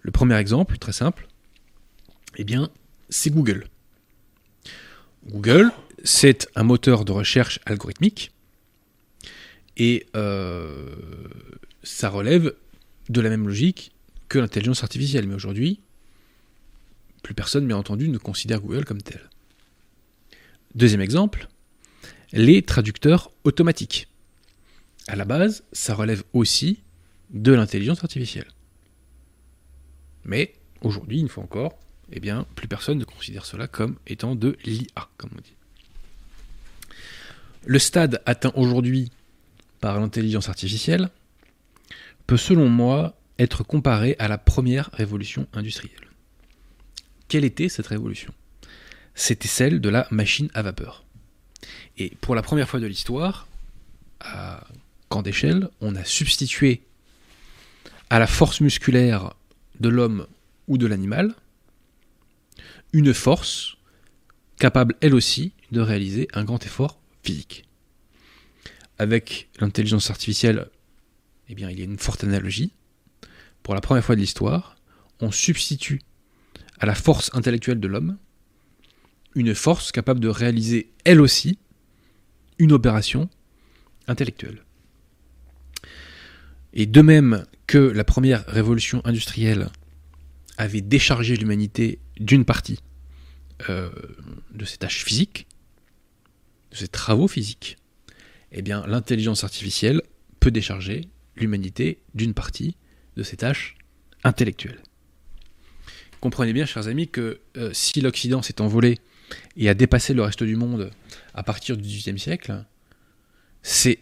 Le 0.00 0.10
premier 0.10 0.36
exemple, 0.36 0.78
très 0.78 0.92
simple, 0.92 1.26
eh 2.36 2.44
bien, 2.44 2.70
c'est 3.08 3.30
Google. 3.30 3.66
Google, 5.26 5.70
c'est 6.04 6.48
un 6.54 6.62
moteur 6.62 7.04
de 7.04 7.12
recherche 7.12 7.60
algorithmique 7.66 8.32
et 9.76 10.06
euh, 10.16 10.94
ça 11.82 12.08
relève 12.08 12.54
de 13.08 13.20
la 13.20 13.30
même 13.30 13.46
logique 13.46 13.92
que 14.28 14.38
l'intelligence 14.38 14.82
artificielle. 14.82 15.26
Mais 15.26 15.34
aujourd'hui, 15.34 15.80
plus 17.22 17.34
personne, 17.34 17.66
bien 17.66 17.76
entendu, 17.76 18.08
ne 18.08 18.18
considère 18.18 18.60
Google 18.60 18.84
comme 18.84 19.02
tel. 19.02 19.20
Deuxième 20.74 21.00
exemple, 21.00 21.48
les 22.32 22.62
traducteurs 22.62 23.30
automatiques. 23.44 24.08
À 25.08 25.16
la 25.16 25.24
base, 25.24 25.64
ça 25.72 25.94
relève 25.94 26.22
aussi 26.32 26.80
de 27.30 27.52
l'intelligence 27.52 28.02
artificielle. 28.02 28.48
Mais 30.24 30.54
aujourd'hui, 30.80 31.20
une 31.20 31.28
fois 31.28 31.44
encore, 31.44 31.78
eh 32.12 32.20
bien, 32.20 32.46
plus 32.54 32.68
personne 32.68 32.98
ne 32.98 33.04
considère 33.04 33.44
cela 33.44 33.66
comme 33.66 33.96
étant 34.06 34.34
de 34.34 34.56
l'IA, 34.64 35.08
comme 35.16 35.30
on 35.36 35.40
dit. 35.40 35.54
Le 37.64 37.78
stade 37.78 38.20
atteint 38.26 38.52
aujourd'hui 38.54 39.10
par 39.82 39.98
l'intelligence 39.98 40.48
artificielle 40.48 41.10
peut 42.26 42.38
selon 42.38 42.68
moi 42.70 43.18
être 43.38 43.64
comparée 43.64 44.14
à 44.20 44.28
la 44.28 44.38
première 44.38 44.88
révolution 44.92 45.48
industrielle. 45.52 46.08
Quelle 47.28 47.44
était 47.44 47.68
cette 47.68 47.88
révolution? 47.88 48.32
C'était 49.14 49.48
celle 49.48 49.80
de 49.80 49.88
la 49.88 50.06
machine 50.10 50.48
à 50.54 50.62
vapeur. 50.62 51.04
Et 51.98 52.10
pour 52.20 52.36
la 52.36 52.42
première 52.42 52.68
fois 52.68 52.78
de 52.78 52.86
l'histoire, 52.86 53.48
à 54.20 54.64
grande 55.10 55.26
échelle, 55.26 55.68
on 55.80 55.96
a 55.96 56.04
substitué 56.04 56.82
à 58.08 58.20
la 58.20 58.28
force 58.28 58.60
musculaire 58.60 59.34
de 59.80 59.88
l'homme 59.88 60.26
ou 60.68 60.78
de 60.78 60.86
l'animal 60.86 61.34
une 62.92 63.12
force 63.12 63.76
capable 64.58 64.94
elle 65.00 65.14
aussi 65.14 65.52
de 65.72 65.80
réaliser 65.80 66.28
un 66.34 66.44
grand 66.44 66.64
effort 66.64 67.00
physique. 67.24 67.64
Avec 69.02 69.48
l'intelligence 69.58 70.10
artificielle, 70.10 70.70
eh 71.48 71.56
bien, 71.56 71.68
il 71.68 71.76
y 71.76 71.82
a 71.82 71.84
une 71.84 71.98
forte 71.98 72.22
analogie. 72.22 72.72
Pour 73.64 73.74
la 73.74 73.80
première 73.80 74.04
fois 74.04 74.14
de 74.14 74.20
l'histoire, 74.20 74.76
on 75.18 75.32
substitue 75.32 76.00
à 76.78 76.86
la 76.86 76.94
force 76.94 77.28
intellectuelle 77.34 77.80
de 77.80 77.88
l'homme 77.88 78.16
une 79.34 79.56
force 79.56 79.90
capable 79.90 80.20
de 80.20 80.28
réaliser 80.28 80.92
elle 81.02 81.20
aussi 81.20 81.58
une 82.58 82.70
opération 82.70 83.28
intellectuelle. 84.06 84.62
Et 86.72 86.86
de 86.86 87.00
même 87.00 87.44
que 87.66 87.78
la 87.78 88.04
première 88.04 88.46
révolution 88.46 89.04
industrielle 89.04 89.70
avait 90.58 90.80
déchargé 90.80 91.34
l'humanité 91.34 91.98
d'une 92.20 92.44
partie 92.44 92.78
euh, 93.68 93.90
de 94.52 94.64
ses 94.64 94.76
tâches 94.76 95.04
physiques, 95.04 95.48
de 96.70 96.76
ses 96.76 96.88
travaux 96.88 97.26
physiques, 97.26 97.78
eh 98.52 98.62
bien 98.62 98.84
l'intelligence 98.86 99.44
artificielle 99.44 100.02
peut 100.40 100.50
décharger 100.50 101.08
l'humanité 101.36 102.02
d'une 102.14 102.34
partie 102.34 102.76
de 103.16 103.22
ses 103.22 103.36
tâches 103.36 103.76
intellectuelles. 104.24 104.82
Comprenez 106.20 106.52
bien, 106.52 106.66
chers 106.66 106.86
amis, 106.86 107.08
que 107.08 107.40
euh, 107.56 107.70
si 107.72 108.00
l'Occident 108.00 108.42
s'est 108.42 108.60
envolé 108.60 108.98
et 109.56 109.68
a 109.68 109.74
dépassé 109.74 110.14
le 110.14 110.22
reste 110.22 110.44
du 110.44 110.56
monde 110.56 110.90
à 111.34 111.42
partir 111.42 111.76
du 111.76 111.82
XVIIIe 111.82 112.18
siècle, 112.18 112.64
c'est 113.62 113.98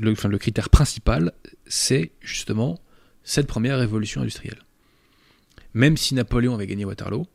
le, 0.00 0.38
critère 0.38 0.70
principal, 0.70 1.32
c'est 1.66 2.12
justement 2.20 2.80
cette 3.24 3.46
première 3.46 3.78
révolution 3.78 4.20
industrielle. 4.20 4.62
Même 5.74 5.96
si 5.96 6.14
Napoléon 6.14 6.54
avait 6.54 6.66
gagné 6.66 6.84
Waterloo, 6.84 7.26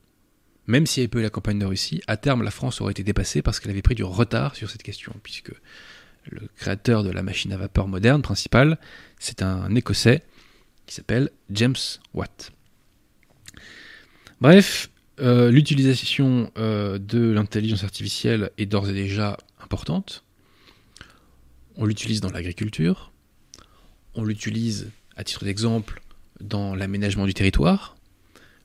même 0.67 0.86
s'il 0.86 1.02
y 1.02 1.04
avait 1.04 1.10
pas 1.10 1.20
eu 1.20 1.24
la 1.24 1.30
campagne 1.30 1.60
de 1.60 1.65
Russie, 1.65 2.02
à 2.08 2.17
terme 2.17 2.43
la 2.43 2.52
France 2.52 2.82
aurait 2.82 2.91
été 2.91 3.04
dépassée 3.04 3.41
parce 3.41 3.60
qu'elle 3.60 3.72
avait 3.72 3.82
pris 3.82 3.96
du 3.96 4.04
retard 4.04 4.56
sur 4.56 4.70
cette 4.70 4.84
question, 4.84 5.13
puisque 5.24 5.54
le 6.30 6.48
créateur 6.56 7.04
de 7.04 7.10
la 7.10 7.24
machine 7.24 7.52
à 7.54 7.58
vapeur 7.58 7.88
moderne 7.88 8.22
principale, 8.22 8.78
c'est 9.20 9.42
un 9.42 9.74
Écossais 9.76 10.24
qui 10.86 10.96
s'appelle 10.96 11.30
James 11.50 11.76
Watt. 12.13 12.52
Bref, 14.40 14.90
euh, 15.20 15.50
l'utilisation 15.50 16.52
euh, 16.58 17.00
de 17.00 17.32
l'intelligence 17.32 17.84
artificielle 17.84 18.52
est 18.58 18.66
d'ores 18.66 18.90
et 18.90 18.94
déjà 18.94 19.38
importante. 19.62 20.24
On 21.76 21.86
l'utilise 21.86 22.22
dans 22.22 22.32
l'agriculture, 22.32 23.12
on 24.16 24.24
l'utilise, 24.24 24.92
à 25.16 25.24
titre 25.24 25.46
d'exemple, 25.46 26.02
dans 26.40 26.76
l'aménagement 26.76 27.26
du 27.26 27.34
territoire, 27.34 27.98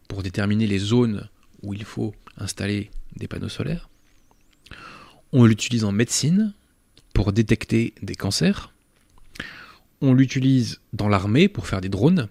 pour 0.08 0.22
déterminer 0.22 0.66
les 0.66 0.78
zones 0.78 1.28
où 1.62 1.74
il 1.74 1.84
faut 1.84 2.14
installer 2.36 2.90
des 3.16 3.28
panneaux 3.28 3.48
solaires. 3.48 3.88
On 5.32 5.44
l'utilise 5.44 5.84
en 5.84 5.92
médecine 5.92 6.52
pour 7.14 7.32
détecter 7.32 7.94
des 8.02 8.14
cancers. 8.14 8.72
On 10.00 10.14
l'utilise 10.14 10.80
dans 10.92 11.08
l'armée 11.08 11.48
pour 11.48 11.66
faire 11.66 11.80
des 11.80 11.88
drones. 11.88 12.28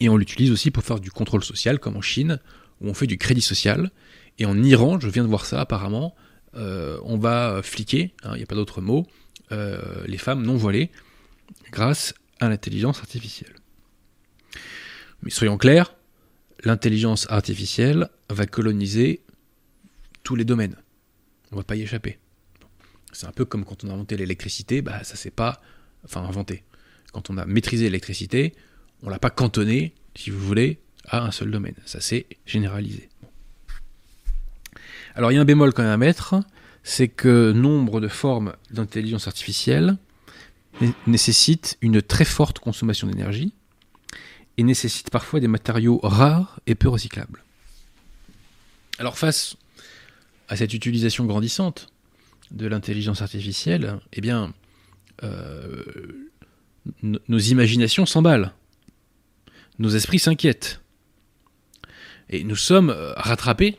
Et 0.00 0.08
on 0.08 0.16
l'utilise 0.16 0.50
aussi 0.50 0.70
pour 0.70 0.82
faire 0.82 1.00
du 1.00 1.10
contrôle 1.10 1.44
social, 1.44 1.78
comme 1.78 1.96
en 1.96 2.02
Chine, 2.02 2.40
où 2.80 2.88
on 2.88 2.94
fait 2.94 3.06
du 3.06 3.18
crédit 3.18 3.42
social. 3.42 3.90
Et 4.38 4.46
en 4.46 4.62
Iran, 4.62 5.00
je 5.00 5.08
viens 5.08 5.22
de 5.22 5.28
voir 5.28 5.46
ça 5.46 5.60
apparemment, 5.60 6.14
euh, 6.54 6.98
on 7.04 7.16
va 7.16 7.60
fliquer, 7.62 8.14
hein, 8.22 8.30
il 8.34 8.38
n'y 8.38 8.42
a 8.42 8.46
pas 8.46 8.54
d'autre 8.54 8.80
mot, 8.80 9.06
euh, 9.52 10.04
les 10.06 10.18
femmes 10.18 10.42
non 10.42 10.56
voilées 10.56 10.90
grâce 11.70 12.14
à 12.40 12.48
l'intelligence 12.48 12.98
artificielle. 12.98 13.54
Mais 15.22 15.30
soyons 15.30 15.56
clairs, 15.56 15.94
l'intelligence 16.64 17.26
artificielle 17.30 18.08
va 18.28 18.46
coloniser 18.46 19.22
tous 20.22 20.36
les 20.36 20.44
domaines. 20.44 20.76
On 21.52 21.56
va 21.56 21.62
pas 21.62 21.76
y 21.76 21.82
échapper. 21.82 22.18
C'est 23.16 23.26
un 23.26 23.32
peu 23.32 23.46
comme 23.46 23.64
quand 23.64 23.82
on 23.82 23.88
a 23.88 23.94
inventé 23.94 24.18
l'électricité, 24.18 24.82
bah 24.82 25.02
ça 25.02 25.16
c'est 25.16 25.30
pas 25.30 25.62
enfin 26.04 26.22
inventé. 26.22 26.64
Quand 27.12 27.30
on 27.30 27.38
a 27.38 27.46
maîtrisé 27.46 27.84
l'électricité, 27.84 28.54
on 29.02 29.08
l'a 29.08 29.18
pas 29.18 29.30
cantonné, 29.30 29.94
si 30.14 30.28
vous 30.28 30.38
voulez, 30.38 30.80
à 31.08 31.24
un 31.24 31.30
seul 31.30 31.50
domaine. 31.50 31.76
Ça 31.86 32.02
s'est 32.02 32.26
généralisé. 32.44 33.08
Alors 35.14 35.32
il 35.32 35.36
y 35.36 35.38
a 35.38 35.40
un 35.40 35.46
bémol 35.46 35.72
quand 35.72 35.82
même 35.82 35.92
à 35.92 35.96
mettre, 35.96 36.34
c'est 36.82 37.08
que 37.08 37.52
nombre 37.52 38.02
de 38.02 38.08
formes 38.08 38.52
d'intelligence 38.70 39.26
artificielle 39.28 39.96
nécessitent 41.06 41.78
une 41.80 42.02
très 42.02 42.26
forte 42.26 42.58
consommation 42.58 43.06
d'énergie, 43.06 43.54
et 44.58 44.62
nécessite 44.62 45.08
parfois 45.08 45.40
des 45.40 45.48
matériaux 45.48 46.00
rares 46.02 46.60
et 46.66 46.74
peu 46.74 46.90
recyclables. 46.90 47.42
Alors 48.98 49.16
face 49.16 49.56
à 50.48 50.56
cette 50.56 50.74
utilisation 50.74 51.24
grandissante 51.24 51.88
de 52.50 52.66
l'intelligence 52.66 53.22
artificielle, 53.22 54.00
eh 54.12 54.20
bien, 54.20 54.54
euh, 55.22 56.30
nos 57.02 57.38
imaginations 57.38 58.06
s'emballent, 58.06 58.52
nos 59.78 59.90
esprits 59.90 60.18
s'inquiètent, 60.18 60.80
et 62.28 62.44
nous 62.44 62.56
sommes 62.56 62.90
euh, 62.90 63.12
rattrapés, 63.16 63.78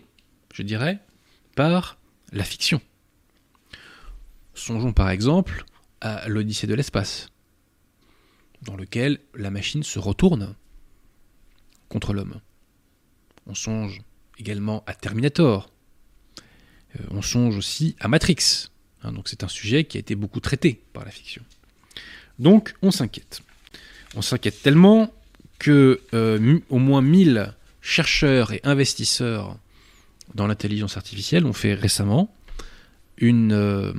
je 0.53 0.63
dirais, 0.63 0.99
par 1.55 1.97
la 2.31 2.43
fiction. 2.43 2.81
Songeons 4.53 4.93
par 4.93 5.09
exemple 5.09 5.65
à 6.01 6.27
l'Odyssée 6.27 6.67
de 6.67 6.73
l'espace, 6.73 7.29
dans 8.61 8.75
lequel 8.75 9.19
la 9.35 9.51
machine 9.51 9.83
se 9.83 9.99
retourne 9.99 10.55
contre 11.89 12.13
l'homme. 12.13 12.41
On 13.45 13.55
songe 13.55 14.01
également 14.37 14.83
à 14.87 14.93
Terminator. 14.93 15.69
Euh, 16.99 17.03
on 17.11 17.21
songe 17.21 17.57
aussi 17.57 17.95
à 17.99 18.07
Matrix. 18.07 18.67
Hein, 19.03 19.11
donc 19.11 19.27
c'est 19.27 19.43
un 19.43 19.47
sujet 19.47 19.83
qui 19.83 19.97
a 19.97 19.99
été 19.99 20.15
beaucoup 20.15 20.39
traité 20.39 20.81
par 20.93 21.05
la 21.05 21.11
fiction. 21.11 21.41
Donc 22.39 22.75
on 22.81 22.91
s'inquiète. 22.91 23.41
On 24.15 24.21
s'inquiète 24.21 24.61
tellement 24.61 25.13
que 25.59 26.01
euh, 26.13 26.59
au 26.69 26.77
moins 26.77 27.01
1000 27.01 27.53
chercheurs 27.81 28.53
et 28.53 28.61
investisseurs 28.63 29.57
dans 30.35 30.47
l'intelligence 30.47 30.97
artificielle 30.97 31.45
ont 31.45 31.53
fait 31.53 31.73
récemment 31.73 32.33
une, 33.17 33.53
euh, 33.53 33.93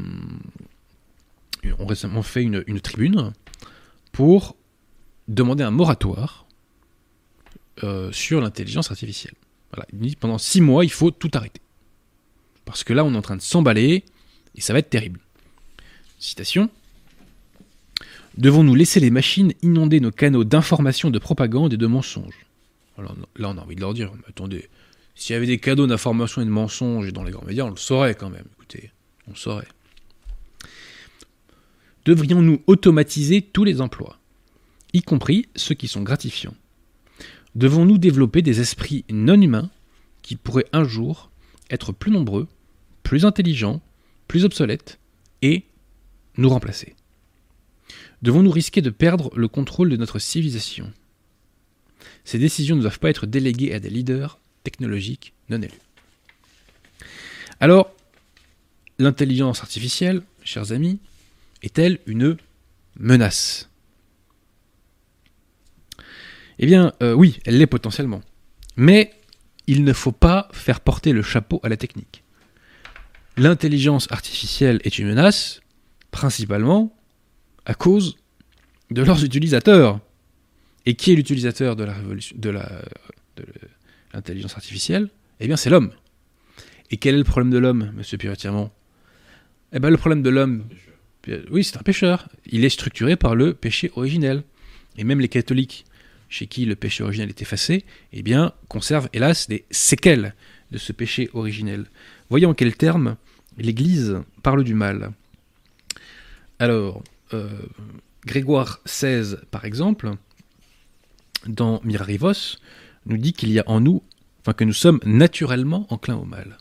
ont 1.78 2.22
fait 2.22 2.42
une, 2.42 2.62
une 2.66 2.80
tribune 2.80 3.32
pour 4.12 4.56
demander 5.26 5.64
un 5.64 5.70
moratoire 5.70 6.46
sur 8.10 8.40
l'intelligence 8.40 8.90
artificielle. 8.90 9.34
Pendant 10.18 10.38
six 10.38 10.60
mois, 10.60 10.84
il 10.84 10.90
faut 10.90 11.12
tout 11.12 11.30
arrêter. 11.34 11.60
Parce 12.68 12.84
que 12.84 12.92
là, 12.92 13.02
on 13.02 13.14
est 13.14 13.16
en 13.16 13.22
train 13.22 13.36
de 13.36 13.40
s'emballer 13.40 14.04
et 14.54 14.60
ça 14.60 14.74
va 14.74 14.80
être 14.80 14.90
terrible. 14.90 15.20
Citation. 16.18 16.68
Devons-nous 18.36 18.74
laisser 18.74 19.00
les 19.00 19.10
machines 19.10 19.54
inonder 19.62 20.00
nos 20.00 20.10
canaux 20.10 20.44
d'information, 20.44 21.08
de 21.08 21.18
propagande 21.18 21.72
et 21.72 21.78
de 21.78 21.86
mensonges? 21.86 22.44
Alors, 22.98 23.16
Là, 23.36 23.48
on 23.48 23.56
a 23.56 23.62
envie 23.62 23.74
de 23.74 23.80
leur 23.80 23.94
dire, 23.94 24.12
mais 24.14 24.24
attendez, 24.28 24.68
s'il 25.14 25.32
y 25.32 25.36
avait 25.36 25.46
des 25.46 25.58
cadeaux 25.58 25.86
d'information 25.86 26.42
et 26.42 26.44
de 26.44 26.50
mensonges 26.50 27.10
dans 27.10 27.24
les 27.24 27.32
grands 27.32 27.46
médias, 27.46 27.64
on 27.64 27.70
le 27.70 27.76
saurait 27.76 28.14
quand 28.14 28.28
même. 28.28 28.44
Écoutez, 28.58 28.90
on 29.26 29.30
le 29.30 29.36
saurait. 29.36 29.68
Devrions-nous 32.04 32.62
automatiser 32.66 33.40
tous 33.40 33.64
les 33.64 33.80
emplois, 33.80 34.18
y 34.92 35.00
compris 35.00 35.46
ceux 35.56 35.74
qui 35.74 35.88
sont 35.88 36.02
gratifiants? 36.02 36.54
Devons-nous 37.54 37.96
développer 37.96 38.42
des 38.42 38.60
esprits 38.60 39.06
non 39.10 39.40
humains 39.40 39.70
qui 40.20 40.36
pourraient 40.36 40.68
un 40.74 40.84
jour 40.84 41.30
être 41.70 41.92
plus 41.92 42.10
nombreux, 42.10 42.46
plus 43.08 43.24
intelligents, 43.24 43.80
plus 44.26 44.44
obsolètes 44.44 44.98
et 45.40 45.64
nous 46.36 46.50
remplacer 46.50 46.94
Devons-nous 48.20 48.50
risquer 48.50 48.82
de 48.82 48.90
perdre 48.90 49.30
le 49.34 49.48
contrôle 49.48 49.88
de 49.88 49.96
notre 49.96 50.18
civilisation? 50.18 50.92
Ces 52.26 52.38
décisions 52.38 52.76
ne 52.76 52.82
doivent 52.82 52.98
pas 52.98 53.08
être 53.08 53.24
déléguées 53.24 53.72
à 53.72 53.80
des 53.80 53.88
leaders 53.88 54.38
technologiques 54.62 55.32
non 55.48 55.62
élus. 55.62 55.80
Alors, 57.60 57.90
l'intelligence 58.98 59.62
artificielle, 59.62 60.20
chers 60.44 60.72
amis, 60.72 60.98
est-elle 61.62 62.00
une 62.04 62.36
menace? 62.98 63.70
Eh 66.58 66.66
bien, 66.66 66.92
euh, 67.02 67.14
oui, 67.14 67.40
elle 67.46 67.56
l'est 67.56 67.66
potentiellement. 67.66 68.20
Mais 68.76 69.14
il 69.66 69.82
ne 69.82 69.94
faut 69.94 70.12
pas 70.12 70.50
faire 70.52 70.80
porter 70.80 71.14
le 71.14 71.22
chapeau 71.22 71.58
à 71.62 71.70
la 71.70 71.78
technique. 71.78 72.22
L'intelligence 73.38 74.10
artificielle 74.10 74.80
est 74.82 74.98
une 74.98 75.06
menace, 75.06 75.60
principalement 76.10 76.92
à 77.66 77.74
cause 77.74 78.16
de 78.90 79.00
leurs 79.02 79.22
utilisateurs. 79.22 80.00
Et 80.86 80.94
qui 80.94 81.12
est 81.12 81.14
l'utilisateur 81.14 81.76
de 81.76 81.84
la 81.84 81.92
révolution, 81.92 82.36
de 82.36 82.50
l'intelligence 84.12 84.56
artificielle? 84.56 85.08
Eh 85.38 85.46
bien, 85.46 85.56
c'est 85.56 85.70
l'homme. 85.70 85.92
Et 86.90 86.96
quel 86.96 87.14
est 87.14 87.18
le 87.18 87.24
problème 87.24 87.52
de 87.52 87.58
l'homme, 87.58 87.92
monsieur 87.94 88.18
Piratièrement? 88.18 88.72
Eh 89.72 89.78
bien, 89.78 89.90
le 89.90 89.98
problème 89.98 90.22
de 90.22 90.30
l'homme, 90.30 90.64
oui, 91.52 91.62
c'est 91.62 91.76
un 91.76 91.82
pécheur. 91.82 92.28
Il 92.46 92.64
est 92.64 92.70
structuré 92.70 93.14
par 93.14 93.36
le 93.36 93.54
péché 93.54 93.92
originel. 93.94 94.42
Et 94.96 95.04
même 95.04 95.20
les 95.20 95.28
catholiques, 95.28 95.84
chez 96.28 96.48
qui 96.48 96.64
le 96.64 96.74
péché 96.74 97.04
originel 97.04 97.28
est 97.28 97.40
effacé, 97.40 97.84
eh 98.12 98.22
bien, 98.22 98.52
conservent 98.66 99.08
hélas 99.12 99.48
des 99.48 99.64
séquelles 99.70 100.34
de 100.72 100.78
ce 100.78 100.92
péché 100.92 101.30
originel. 101.34 101.86
Voyons 102.30 102.50
en 102.50 102.54
quels 102.54 102.76
termes 102.76 103.16
l'Église 103.58 104.20
parle 104.42 104.64
du 104.64 104.74
mal. 104.74 105.12
Alors, 106.58 107.02
euh, 107.34 107.48
Grégoire 108.24 108.80
XVI, 108.84 109.36
par 109.50 109.64
exemple, 109.64 110.12
dans 111.46 111.80
Mirarivos, 111.84 112.58
nous 113.06 113.16
dit 113.16 113.32
qu'il 113.32 113.50
y 113.50 113.58
a 113.58 113.64
en 113.66 113.80
nous, 113.80 114.02
enfin 114.40 114.52
que 114.52 114.64
nous 114.64 114.72
sommes 114.72 115.00
naturellement 115.04 115.86
enclins 115.90 116.16
au 116.16 116.24
mal. 116.24 116.58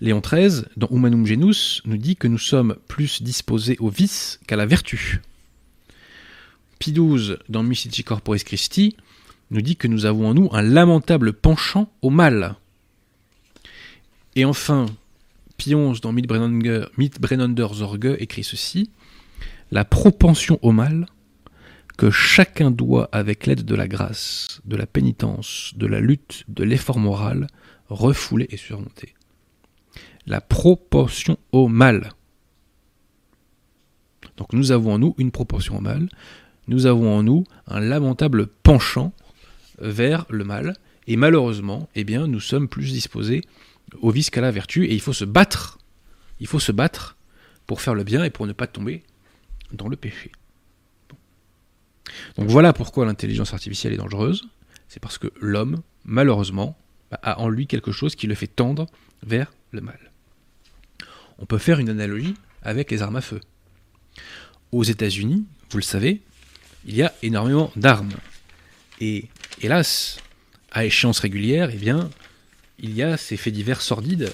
Léon 0.00 0.20
XIII, 0.20 0.64
dans 0.76 0.88
Humanum 0.88 1.26
Genus, 1.26 1.82
nous 1.84 1.96
dit 1.96 2.16
que 2.16 2.28
nous 2.28 2.38
sommes 2.38 2.76
plus 2.88 3.22
disposés 3.22 3.76
au 3.78 3.88
vice 3.88 4.40
qu'à 4.46 4.56
la 4.56 4.66
vertu. 4.66 5.22
Pie 6.78 6.92
XII, 6.92 7.36
dans 7.48 7.62
Mystici 7.62 8.04
Corporis 8.04 8.44
Christi, 8.44 8.96
nous 9.50 9.62
dit 9.62 9.76
que 9.76 9.88
nous 9.88 10.04
avons 10.04 10.28
en 10.28 10.34
nous 10.34 10.48
un 10.52 10.62
lamentable 10.62 11.32
penchant 11.32 11.90
au 12.02 12.10
mal. 12.10 12.56
Et 14.36 14.44
enfin, 14.44 14.86
XI, 15.68 16.00
dans 16.00 16.12
Mitbrennander 16.12 17.68
Zorge, 17.72 18.16
écrit 18.18 18.44
ceci. 18.44 18.90
La 19.70 19.84
propension 19.84 20.58
au 20.62 20.72
mal, 20.72 21.06
que 21.96 22.10
chacun 22.10 22.70
doit, 22.70 23.08
avec 23.12 23.46
l'aide 23.46 23.64
de 23.64 23.74
la 23.74 23.88
grâce, 23.88 24.60
de 24.64 24.76
la 24.76 24.86
pénitence, 24.86 25.72
de 25.76 25.86
la 25.86 26.00
lutte, 26.00 26.44
de 26.48 26.64
l'effort 26.64 26.98
moral, 26.98 27.46
refouler 27.88 28.46
et 28.50 28.56
surmonter 28.56 29.14
la 30.26 30.40
proportion 30.40 31.38
au 31.52 31.68
mal. 31.68 32.12
Donc 34.36 34.52
nous 34.52 34.72
avons 34.72 34.94
en 34.94 34.98
nous 34.98 35.14
une 35.18 35.30
proportion 35.30 35.78
au 35.78 35.80
mal, 35.80 36.08
nous 36.66 36.86
avons 36.86 37.16
en 37.16 37.22
nous 37.22 37.44
un 37.66 37.80
lamentable 37.80 38.46
penchant 38.46 39.12
vers 39.78 40.26
le 40.30 40.44
mal, 40.44 40.74
et 41.06 41.16
malheureusement, 41.16 41.88
eh 41.94 42.04
bien, 42.04 42.26
nous 42.26 42.40
sommes 42.40 42.68
plus 42.68 42.92
disposés 42.92 43.42
au 44.00 44.10
vice 44.10 44.30
qu'à 44.30 44.40
la 44.40 44.50
vertu, 44.50 44.86
et 44.86 44.94
il 44.94 45.00
faut 45.00 45.12
se 45.12 45.24
battre, 45.24 45.78
il 46.40 46.46
faut 46.46 46.60
se 46.60 46.72
battre 46.72 47.16
pour 47.66 47.80
faire 47.80 47.94
le 47.94 48.04
bien 48.04 48.24
et 48.24 48.30
pour 48.30 48.46
ne 48.46 48.52
pas 48.52 48.66
tomber 48.66 49.02
dans 49.72 49.88
le 49.88 49.96
péché. 49.96 50.32
Donc 52.36 52.48
voilà 52.48 52.72
pourquoi 52.72 53.06
l'intelligence 53.06 53.52
artificielle 53.52 53.92
est 53.92 53.98
dangereuse, 53.98 54.48
c'est 54.88 55.00
parce 55.00 55.18
que 55.18 55.32
l'homme, 55.40 55.82
malheureusement, 56.04 56.76
a 57.22 57.40
en 57.40 57.48
lui 57.48 57.66
quelque 57.66 57.92
chose 57.92 58.14
qui 58.14 58.26
le 58.26 58.34
fait 58.34 58.46
tendre 58.46 58.86
vers 59.22 59.52
le 59.70 59.80
mal 59.80 59.98
on 61.38 61.46
peut 61.46 61.58
faire 61.58 61.78
une 61.78 61.88
analogie 61.88 62.34
avec 62.62 62.90
les 62.90 63.02
armes 63.02 63.16
à 63.16 63.20
feu. 63.20 63.40
Aux 64.72 64.84
États-Unis, 64.84 65.44
vous 65.70 65.78
le 65.78 65.82
savez, 65.82 66.20
il 66.86 66.96
y 66.96 67.02
a 67.02 67.12
énormément 67.22 67.70
d'armes. 67.76 68.14
Et 69.00 69.28
hélas, 69.60 70.18
à 70.72 70.84
échéance 70.84 71.18
régulière, 71.20 71.70
eh 71.72 71.76
bien, 71.76 72.10
il 72.78 72.94
y 72.94 73.02
a 73.02 73.16
ces 73.16 73.36
faits 73.36 73.54
divers 73.54 73.80
sordides 73.80 74.32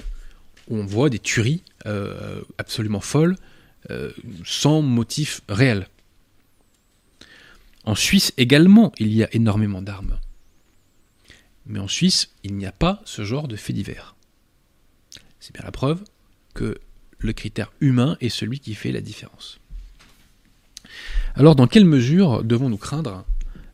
où 0.69 0.77
on 0.77 0.87
voit 0.87 1.11
des 1.11 1.19
tueries 1.19 1.63
euh, 1.87 2.41
absolument 2.59 3.01
folles, 3.01 3.37
euh, 3.91 4.13
sans 4.45 4.83
motif 4.83 5.43
réel. 5.49 5.89
En 7.85 7.95
Suisse 7.95 8.33
également, 8.37 8.93
il 8.99 9.13
y 9.13 9.25
a 9.25 9.35
énormément 9.35 9.83
d'armes. 9.83 10.19
Mais 11.67 11.79
en 11.79 11.89
Suisse, 11.89 12.31
il 12.45 12.55
n'y 12.55 12.67
a 12.67 12.73
pas 12.73 13.01
ce 13.05 13.25
genre 13.25 13.49
de 13.49 13.57
faits 13.57 13.75
divers. 13.75 14.15
C'est 15.39 15.55
bien 15.55 15.65
la 15.65 15.73
preuve 15.73 16.03
que 16.55 16.79
le 17.19 17.33
critère 17.33 17.73
humain 17.81 18.17
est 18.21 18.29
celui 18.29 18.61
qui 18.61 18.75
fait 18.75 18.93
la 18.93 19.01
différence. 19.01 19.61
Alors 21.35 21.55
dans 21.55 21.67
quelle 21.67 21.85
mesure 21.85 22.45
devons-nous 22.45 22.77
craindre 22.77 23.25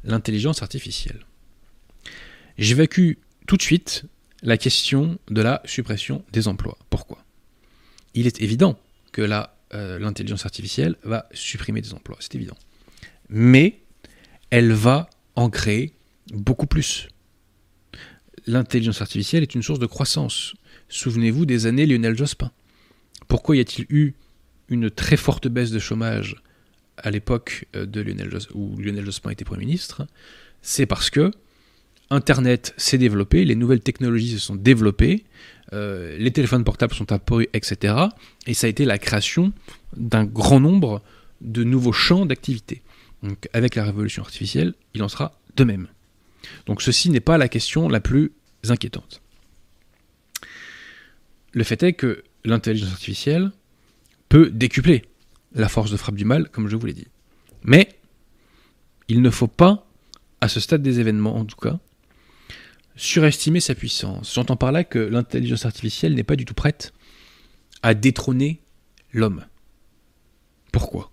l'intelligence 0.04 0.62
artificielle? 0.62 1.26
J'évacue 2.58 3.14
tout 3.46 3.56
de 3.56 3.62
suite 3.62 4.04
la 4.46 4.56
question 4.56 5.18
de 5.28 5.42
la 5.42 5.60
suppression 5.64 6.24
des 6.32 6.48
emplois. 6.48 6.78
Pourquoi? 6.88 7.22
Il 8.14 8.26
est 8.26 8.40
évident 8.40 8.78
que 9.12 9.22
euh, 9.74 9.98
l'intelligence 9.98 10.46
artificielle 10.46 10.96
va 11.02 11.28
supprimer 11.32 11.82
des 11.82 11.92
emplois, 11.92 12.16
c'est 12.20 12.36
évident. 12.36 12.56
Mais 13.28 13.80
elle 14.50 14.72
va 14.72 15.10
en 15.34 15.50
créer 15.50 15.92
beaucoup 16.32 16.66
plus. 16.66 17.08
L'intelligence 18.46 19.02
artificielle 19.02 19.42
est 19.42 19.56
une 19.56 19.62
source 19.62 19.80
de 19.80 19.86
croissance. 19.86 20.54
Souvenez-vous 20.88 21.44
des 21.44 21.66
années 21.66 21.84
Lionel 21.84 22.16
Jospin. 22.16 22.52
Pourquoi 23.26 23.56
y 23.56 23.60
a-t-il 23.60 23.86
eu 23.90 24.14
une 24.68 24.90
très 24.90 25.16
forte 25.16 25.48
baisse 25.48 25.72
de 25.72 25.80
chômage 25.80 26.36
à 26.98 27.10
l'époque 27.10 27.66
euh, 27.74 27.84
où 28.54 28.76
Lionel 28.76 29.04
Jospin 29.04 29.30
était 29.30 29.44
Premier 29.44 29.66
ministre? 29.66 30.06
C'est 30.62 30.86
parce 30.86 31.10
que 31.10 31.32
Internet 32.10 32.72
s'est 32.76 32.98
développé, 32.98 33.44
les 33.44 33.56
nouvelles 33.56 33.80
technologies 33.80 34.30
se 34.30 34.38
sont 34.38 34.54
développées, 34.54 35.24
euh, 35.72 36.16
les 36.18 36.30
téléphones 36.30 36.62
portables 36.62 36.94
sont 36.94 37.10
apparus, 37.10 37.48
etc. 37.52 37.94
Et 38.46 38.54
ça 38.54 38.68
a 38.68 38.70
été 38.70 38.84
la 38.84 38.98
création 38.98 39.52
d'un 39.96 40.24
grand 40.24 40.60
nombre 40.60 41.02
de 41.40 41.64
nouveaux 41.64 41.92
champs 41.92 42.24
d'activité. 42.24 42.82
Donc 43.22 43.48
avec 43.52 43.74
la 43.74 43.84
révolution 43.84 44.22
artificielle, 44.22 44.74
il 44.94 45.02
en 45.02 45.08
sera 45.08 45.38
de 45.56 45.64
même. 45.64 45.88
Donc 46.66 46.80
ceci 46.82 47.10
n'est 47.10 47.20
pas 47.20 47.38
la 47.38 47.48
question 47.48 47.88
la 47.88 48.00
plus 48.00 48.32
inquiétante. 48.68 49.20
Le 51.52 51.64
fait 51.64 51.82
est 51.82 51.94
que 51.94 52.22
l'intelligence 52.44 52.92
artificielle 52.92 53.50
peut 54.28 54.50
décupler 54.50 55.04
la 55.54 55.68
force 55.68 55.90
de 55.90 55.96
frappe 55.96 56.16
du 56.16 56.24
mal, 56.24 56.48
comme 56.50 56.68
je 56.68 56.76
vous 56.76 56.86
l'ai 56.86 56.92
dit. 56.92 57.08
Mais 57.64 57.96
il 59.08 59.22
ne 59.22 59.30
faut 59.30 59.48
pas, 59.48 59.86
à 60.40 60.48
ce 60.48 60.60
stade 60.60 60.82
des 60.82 61.00
événements 61.00 61.36
en 61.36 61.44
tout 61.44 61.56
cas, 61.56 61.80
surestimer 62.96 63.60
sa 63.60 63.74
puissance. 63.74 64.34
J'entends 64.34 64.56
par 64.56 64.72
là 64.72 64.82
que 64.84 64.98
l'intelligence 64.98 65.66
artificielle 65.66 66.14
n'est 66.14 66.24
pas 66.24 66.36
du 66.36 66.44
tout 66.44 66.54
prête 66.54 66.92
à 67.82 67.94
détrôner 67.94 68.62
l'homme. 69.12 69.44
Pourquoi? 70.72 71.12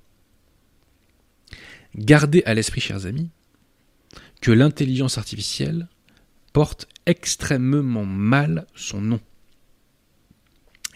Gardez 1.96 2.42
à 2.46 2.54
l'esprit, 2.54 2.82
chers 2.82 3.06
amis, 3.06 3.30
que 4.42 4.52
l'intelligence 4.52 5.18
artificielle 5.18 5.88
porte 6.54 6.88
extrêmement 7.06 8.06
mal 8.06 8.66
son 8.76 9.02
nom. 9.02 9.20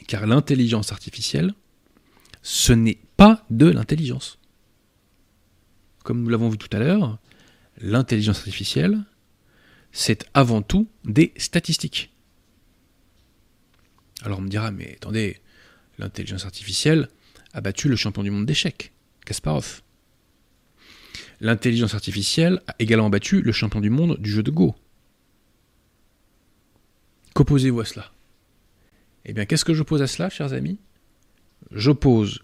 Car 0.08 0.26
l'intelligence 0.26 0.92
artificielle, 0.92 1.54
ce 2.42 2.72
n'est 2.74 3.00
pas 3.18 3.46
de 3.50 3.68
l'intelligence. 3.68 4.40
Comme 6.04 6.24
nous 6.24 6.30
l'avons 6.30 6.50
vu 6.50 6.58
tout 6.58 6.70
à 6.72 6.80
l'heure, 6.80 7.20
l'intelligence 7.80 8.38
artificielle, 8.38 9.04
c'est 9.92 10.26
avant 10.34 10.62
tout 10.62 10.88
des 11.04 11.34
statistiques. 11.38 12.12
Alors 14.24 14.40
on 14.40 14.42
me 14.42 14.50
dira, 14.50 14.72
mais 14.72 14.96
attendez, 14.96 15.40
l'intelligence 15.98 16.46
artificielle 16.46 17.10
a 17.54 17.62
battu 17.62 17.90
le 17.90 17.96
champion 17.96 18.24
du 18.24 18.32
monde 18.32 18.46
d'échecs, 18.46 18.92
Kasparov. 19.26 19.82
L'intelligence 21.40 21.94
artificielle 21.94 22.62
a 22.68 22.76
également 22.80 23.10
battu 23.10 23.42
le 23.42 23.52
champion 23.52 23.80
du 23.80 23.90
monde 23.90 24.18
du 24.20 24.30
jeu 24.30 24.44
de 24.44 24.52
Go. 24.52 24.76
Qu'opposez-vous 27.34 27.82
à 27.82 27.86
cela? 27.86 28.12
Eh 29.26 29.34
bien, 29.34 29.46
qu'est-ce 29.46 29.66
que 29.66 29.74
j'oppose 29.74 30.02
à 30.02 30.08
cela, 30.08 30.30
chers 30.30 30.54
amis? 30.54 30.80
J'oppose 31.72 32.42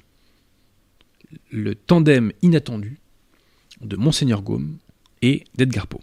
le 1.49 1.73
tandem 1.73 2.31
inattendu 2.41 2.99
de 3.81 3.95
Monseigneur 3.95 4.43
Gaume 4.43 4.77
et 5.21 5.45
d'Edgar 5.55 5.87
Poe. 5.87 6.01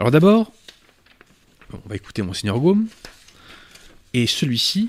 Alors 0.00 0.10
d'abord, 0.10 0.50
on 1.74 1.86
va 1.86 1.94
écouter 1.94 2.22
Monseigneur 2.22 2.58
Gaume, 2.58 2.88
et 4.14 4.26
celui-ci 4.26 4.88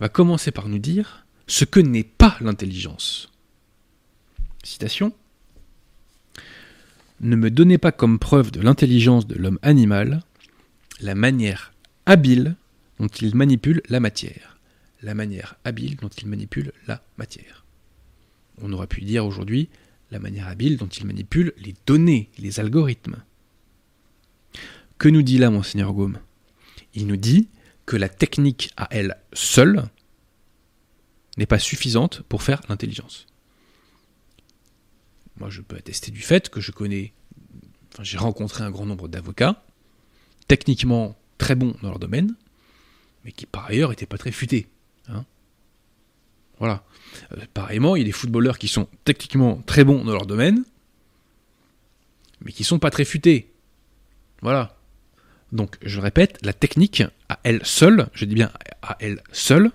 va 0.00 0.08
commencer 0.08 0.50
par 0.50 0.68
nous 0.68 0.80
dire 0.80 1.24
ce 1.46 1.64
que 1.64 1.78
n'est 1.78 2.02
pas 2.02 2.36
l'intelligence. 2.40 3.30
Citation. 4.64 5.12
Ne 7.20 7.36
me 7.36 7.52
donnez 7.52 7.78
pas 7.78 7.92
comme 7.92 8.18
preuve 8.18 8.50
de 8.50 8.60
l'intelligence 8.60 9.28
de 9.28 9.36
l'homme 9.36 9.60
animal 9.62 10.24
la 11.00 11.14
manière 11.14 11.72
habile 12.04 12.56
dont 12.98 13.06
il 13.06 13.36
manipule 13.36 13.80
la 13.88 14.00
matière. 14.00 14.58
La 15.02 15.14
manière 15.14 15.54
habile 15.64 15.94
dont 15.94 16.08
il 16.08 16.26
manipule 16.26 16.72
la 16.88 17.00
matière. 17.16 17.64
On 18.60 18.72
aurait 18.72 18.88
pu 18.88 19.02
dire 19.02 19.24
aujourd'hui 19.24 19.68
la 20.10 20.18
manière 20.18 20.48
habile 20.48 20.78
dont 20.78 20.88
il 20.88 21.06
manipule 21.06 21.52
les 21.58 21.76
données, 21.86 22.28
les 22.38 22.58
algorithmes. 22.58 23.22
Que 25.02 25.08
nous 25.08 25.22
dit 25.22 25.38
là 25.38 25.50
Monseigneur 25.50 25.92
Gaume? 25.92 26.20
Il 26.94 27.08
nous 27.08 27.16
dit 27.16 27.48
que 27.86 27.96
la 27.96 28.08
technique 28.08 28.70
à 28.76 28.86
elle 28.92 29.16
seule 29.32 29.88
n'est 31.36 31.46
pas 31.46 31.58
suffisante 31.58 32.22
pour 32.28 32.44
faire 32.44 32.62
l'intelligence. 32.68 33.26
moi 35.38 35.50
je 35.50 35.60
peux 35.60 35.74
attester 35.74 36.12
du 36.12 36.20
fait 36.20 36.50
que 36.50 36.60
je 36.60 36.70
connais, 36.70 37.12
enfin 37.92 38.04
j'ai 38.04 38.16
rencontré 38.16 38.62
un 38.62 38.70
grand 38.70 38.86
nombre 38.86 39.08
d'avocats, 39.08 39.64
techniquement 40.46 41.18
très 41.36 41.56
bons 41.56 41.74
dans 41.82 41.88
leur 41.88 41.98
domaine, 41.98 42.36
mais 43.24 43.32
qui 43.32 43.44
par 43.44 43.66
ailleurs 43.66 43.90
n'étaient 43.90 44.06
pas 44.06 44.18
très 44.18 44.30
futés. 44.30 44.68
Hein. 45.08 45.24
voilà. 46.60 46.84
Euh, 47.32 47.44
pareillement, 47.54 47.96
il 47.96 47.98
y 47.98 48.02
a 48.02 48.06
des 48.06 48.12
footballeurs 48.12 48.56
qui 48.56 48.68
sont 48.68 48.86
techniquement 49.02 49.62
très 49.66 49.82
bons 49.82 50.04
dans 50.04 50.12
leur 50.12 50.26
domaine, 50.26 50.64
mais 52.40 52.52
qui 52.52 52.62
sont 52.62 52.78
pas 52.78 52.90
très 52.90 53.04
futés. 53.04 53.52
Voilà. 54.42 54.78
Donc, 55.52 55.76
je 55.82 56.00
répète, 56.00 56.38
la 56.42 56.54
technique, 56.54 57.02
à 57.28 57.38
elle 57.44 57.60
seule, 57.64 58.08
je 58.14 58.24
dis 58.24 58.34
bien 58.34 58.50
à 58.80 58.96
elle 59.00 59.22
seule, 59.32 59.70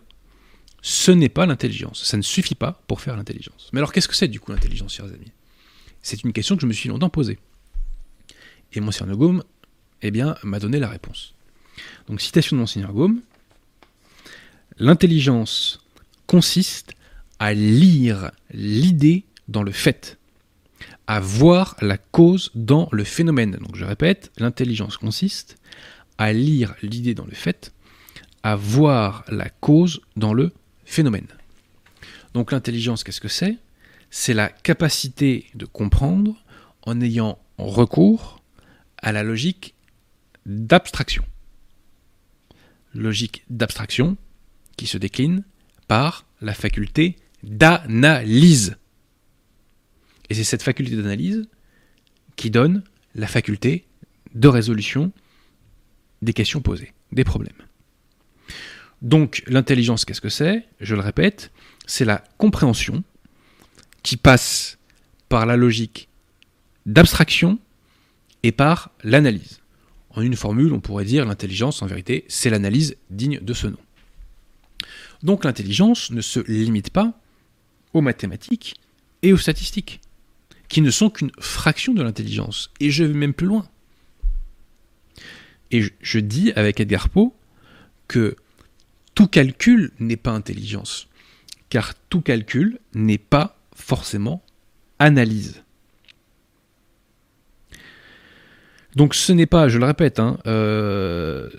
ce 0.82 1.12
n'est 1.12 1.30
pas 1.30 1.46
l'intelligence. 1.46 2.04
Ça 2.04 2.18
ne 2.18 2.24
suffit 2.24 2.56
pas 2.56 2.82
pour 2.88 3.00
faire 3.02 3.16
l'intelligence. 3.16 3.70
Mais 3.72 3.80
alors, 3.80 3.94
qu'est-ce 3.94 4.08
que 4.08 4.16
c'est 4.16 4.28
du 4.28 4.40
coup 4.40 4.52
l'intelligence, 4.52 4.94
chers 4.96 5.06
amis? 5.06 5.32
C'est 6.02 6.24
une 6.24 6.34
question 6.34 6.56
que 6.56 6.62
je 6.62 6.68
me 6.68 6.74
suis 6.74 6.90
longtemps 6.90 7.10
posée. 7.10 7.38
Et 8.74 8.80
mon 8.80 8.92
Gaume, 8.92 9.44
eh 10.02 10.12
bien, 10.12 10.36
m'a 10.44 10.60
donné 10.60 10.80
la 10.80 10.90
réponse. 10.90 11.34
Donc, 12.08 12.22
citation 12.22 12.56
de 12.56 12.62
Monseigneur 12.62 12.94
Gaume 12.94 13.22
L'intelligence 14.80 15.80
consiste 16.28 16.94
à 17.40 17.54
lire 17.54 18.32
l'idée 18.52 19.26
dans 19.48 19.64
le 19.64 19.72
fait, 19.72 20.18
à 21.08 21.20
voir 21.20 21.76
la 21.82 21.98
cause 21.98 22.52
dans 22.56 22.90
le 22.92 23.04
phénomène. 23.04 23.58
Donc 23.62 23.76
je 23.76 23.86
répète, 23.86 24.32
l'intelligence 24.38 24.98
consiste 24.98 25.58
à 26.18 26.34
lire 26.34 26.76
l'idée 26.82 27.14
dans 27.14 27.26
le 27.26 27.34
fait, 27.34 27.74
à 28.44 28.56
voir 28.56 29.24
la 29.30 29.50
cause 29.50 30.02
dans 30.16 30.34
le 30.34 30.52
phénomène. 30.86 31.28
Donc 32.34 32.52
l'intelligence, 32.52 33.04
qu'est-ce 33.04 33.22
que 33.22 33.28
c'est? 33.28 33.58
C'est 34.10 34.34
la 34.34 34.50
capacité 34.50 35.48
de 35.56 35.66
comprendre 35.66 36.36
en 36.86 37.02
ayant 37.02 37.40
recours 37.58 38.42
à 38.98 39.12
la 39.12 39.24
logique 39.24 39.76
d'abstraction. 40.46 41.24
Logique 42.94 43.44
d'abstraction 43.50 44.18
qui 44.78 44.88
se 44.88 44.98
décline 44.98 45.44
par 45.88 46.26
la 46.42 46.54
faculté 46.54 47.18
d'analyse. 47.44 48.78
Et 50.30 50.34
c'est 50.34 50.44
cette 50.44 50.64
faculté 50.64 50.96
d'analyse 50.96 51.48
qui 52.36 52.52
donne 52.52 52.84
la 53.16 53.28
faculté 53.28 53.86
de 54.36 54.48
résolution 54.48 55.12
des 56.22 56.34
questions 56.34 56.62
posées, 56.62 56.94
des 57.12 57.24
problèmes. 57.24 57.56
Donc 59.02 59.44
l'intelligence, 59.48 60.06
qu'est-ce 60.06 60.22
que 60.22 60.30
c'est? 60.30 60.66
Je 60.80 60.96
le 60.96 61.02
répète, 61.02 61.52
c'est 61.86 62.06
la 62.06 62.24
compréhension 62.38 63.04
qui 64.04 64.18
passe 64.18 64.78
par 65.30 65.46
la 65.46 65.58
logique 65.58 66.10
d'abstraction 66.86 67.60
et 68.44 68.52
par 68.52 68.92
l'analyse. 69.04 69.62
En 70.10 70.22
une 70.22 70.36
formule, 70.36 70.74
on 70.74 70.80
pourrait 70.80 71.06
dire 71.06 71.26
l'intelligence, 71.26 71.82
en 71.82 71.86
vérité, 71.86 72.26
c'est 72.28 72.50
l'analyse 72.50 72.96
digne 73.10 73.40
de 73.40 73.54
ce 73.54 73.68
nom. 73.68 73.78
Donc 75.24 75.46
l'intelligence 75.46 76.12
ne 76.12 76.22
se 76.22 76.40
limite 76.40 76.90
pas 76.90 77.20
aux 77.94 78.02
mathématiques 78.02 78.76
et 79.22 79.34
aux 79.34 79.38
statistiques, 79.38 80.00
qui 80.70 80.82
ne 80.82 80.92
sont 80.92 81.10
qu'une 81.10 81.32
fraction 81.40 81.94
de 81.94 82.04
l'intelligence. 82.04 82.72
Et 82.80 82.92
je 82.92 83.04
vais 83.04 83.14
même 83.14 83.34
plus 83.34 83.48
loin. 83.48 83.68
Et 85.72 85.84
je 86.02 86.20
dis 86.20 86.52
avec 86.54 86.80
Edgar 86.80 87.10
Poe 87.10 87.34
que 88.08 88.36
tout 89.16 89.28
calcul 89.28 89.92
n'est 90.00 90.18
pas 90.18 90.32
intelligence, 90.32 91.08
car 91.70 91.94
tout 92.10 92.22
calcul 92.22 92.80
n'est 92.94 93.18
pas 93.18 93.58
forcément 93.76 94.44
analyse. 95.00 95.64
Donc 98.96 99.14
ce 99.14 99.32
n'est 99.32 99.46
pas, 99.46 99.68
je 99.68 99.78
le 99.78 99.86
répète, 99.86 100.20
hein, 100.20 100.40
euh, 100.48 101.50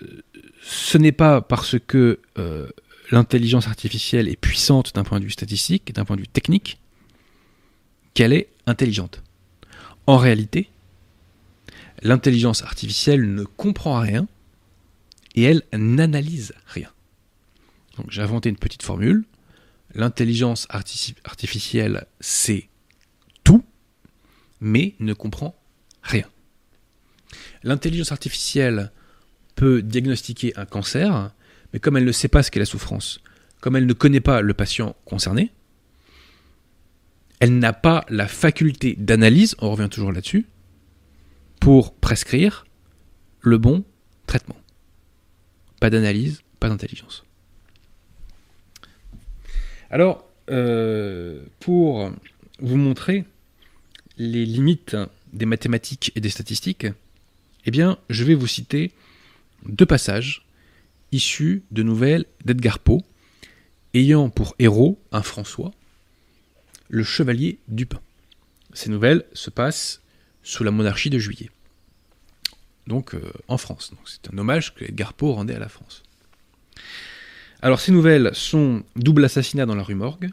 ce 0.62 0.98
n'est 0.98 1.12
pas 1.12 1.40
parce 1.40 1.76
que 1.78 2.18
euh, 2.38 2.68
l'intelligence 3.10 3.68
artificielle 3.68 4.28
est 4.28 4.36
puissante 4.36 4.94
d'un 4.94 5.04
point 5.04 5.20
de 5.20 5.24
vue 5.24 5.30
statistique 5.30 5.92
d'un 5.94 6.04
point 6.04 6.16
de 6.16 6.22
vue 6.22 6.28
technique, 6.28 6.80
qu'elle 8.14 8.32
est 8.32 8.48
intelligente. 8.66 9.22
En 10.06 10.16
réalité, 10.16 10.70
l'intelligence 12.02 12.62
artificielle 12.62 13.34
ne 13.34 13.44
comprend 13.44 14.00
rien 14.00 14.26
et 15.34 15.42
elle 15.42 15.62
n'analyse 15.72 16.54
rien. 16.66 16.90
Donc 17.96 18.10
j'ai 18.10 18.22
inventé 18.22 18.48
une 18.48 18.56
petite 18.56 18.82
formule. 18.82 19.24
L'intelligence 19.94 20.66
artificielle 20.70 22.06
sait 22.20 22.68
tout, 23.44 23.64
mais 24.60 24.94
ne 25.00 25.14
comprend 25.14 25.56
rien. 26.02 26.26
L'intelligence 27.62 28.12
artificielle 28.12 28.92
peut 29.56 29.82
diagnostiquer 29.82 30.56
un 30.56 30.66
cancer, 30.66 31.32
mais 31.72 31.80
comme 31.80 31.96
elle 31.96 32.04
ne 32.04 32.12
sait 32.12 32.28
pas 32.28 32.42
ce 32.42 32.50
qu'est 32.50 32.60
la 32.60 32.66
souffrance, 32.66 33.20
comme 33.60 33.76
elle 33.76 33.86
ne 33.86 33.92
connaît 33.92 34.20
pas 34.20 34.40
le 34.40 34.54
patient 34.54 34.94
concerné, 35.04 35.50
elle 37.40 37.58
n'a 37.58 37.72
pas 37.72 38.04
la 38.08 38.26
faculté 38.26 38.96
d'analyse, 38.98 39.54
on 39.60 39.70
revient 39.70 39.88
toujours 39.90 40.12
là-dessus, 40.12 40.46
pour 41.60 41.94
prescrire 41.94 42.66
le 43.40 43.58
bon 43.58 43.84
traitement. 44.26 44.56
Pas 45.80 45.90
d'analyse, 45.90 46.42
pas 46.60 46.68
d'intelligence. 46.68 47.24
Alors, 49.90 50.28
euh, 50.50 51.44
pour 51.60 52.10
vous 52.60 52.76
montrer 52.76 53.24
les 54.16 54.44
limites 54.44 54.96
des 55.32 55.46
mathématiques 55.46 56.12
et 56.16 56.20
des 56.20 56.30
statistiques, 56.30 56.86
eh 57.64 57.70
bien, 57.70 57.98
je 58.10 58.24
vais 58.24 58.34
vous 58.34 58.46
citer 58.46 58.92
deux 59.66 59.86
passages 59.86 60.46
issu 61.12 61.62
de 61.70 61.82
nouvelles 61.82 62.26
d'Edgar 62.44 62.78
Poe, 62.78 63.02
ayant 63.94 64.30
pour 64.30 64.54
héros 64.58 64.98
un 65.12 65.22
François, 65.22 65.72
le 66.88 67.04
chevalier 67.04 67.58
du 67.68 67.86
pain. 67.86 68.00
Ces 68.72 68.90
nouvelles 68.90 69.24
se 69.32 69.50
passent 69.50 70.02
sous 70.42 70.64
la 70.64 70.70
monarchie 70.70 71.10
de 71.10 71.18
Juillet, 71.18 71.50
donc 72.86 73.14
euh, 73.14 73.32
en 73.48 73.58
France. 73.58 73.92
c'est 74.04 74.32
un 74.32 74.38
hommage 74.38 74.74
que 74.74 74.84
Edgar 74.84 75.12
Poe 75.12 75.32
rendait 75.32 75.54
à 75.54 75.58
la 75.58 75.68
France. 75.68 76.02
Alors 77.60 77.80
ces 77.80 77.92
nouvelles 77.92 78.30
sont 78.34 78.84
Double 78.96 79.24
assassinat 79.24 79.66
dans 79.66 79.74
la 79.74 79.82
rue 79.82 79.94
Morgue 79.94 80.30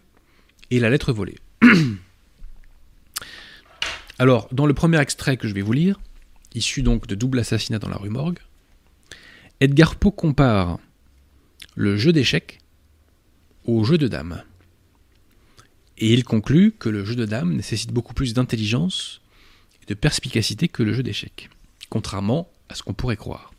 et 0.71 0.79
La 0.79 0.89
lettre 0.89 1.11
volée. 1.11 1.37
Alors 4.19 4.47
dans 4.53 4.65
le 4.65 4.73
premier 4.73 4.99
extrait 5.01 5.37
que 5.37 5.47
je 5.47 5.53
vais 5.53 5.61
vous 5.61 5.73
lire, 5.73 5.99
issu 6.53 6.81
donc 6.83 7.07
de 7.07 7.15
Double 7.15 7.39
assassinat 7.39 7.79
dans 7.79 7.89
la 7.89 7.97
rue 7.97 8.09
Morgue, 8.09 8.39
Edgar 9.59 9.95
Poe 9.95 10.11
compare 10.11 10.79
le 11.75 11.97
jeu 11.97 12.13
d'échecs 12.13 12.59
au 13.65 13.83
jeu 13.83 13.97
de 13.97 14.07
dames. 14.07 14.43
Et 15.97 16.13
il 16.13 16.23
conclut 16.23 16.71
que 16.71 16.89
le 16.89 17.05
jeu 17.05 17.15
de 17.15 17.25
dames 17.25 17.53
nécessite 17.53 17.91
beaucoup 17.91 18.13
plus 18.13 18.33
d'intelligence 18.33 19.21
et 19.81 19.85
de 19.85 19.93
perspicacité 19.93 20.67
que 20.67 20.83
le 20.83 20.93
jeu 20.93 21.03
d'échecs, 21.03 21.49
contrairement 21.89 22.49
à 22.69 22.75
ce 22.75 22.83
qu'on 22.83 22.93
pourrait 22.93 23.17
croire. 23.17 23.53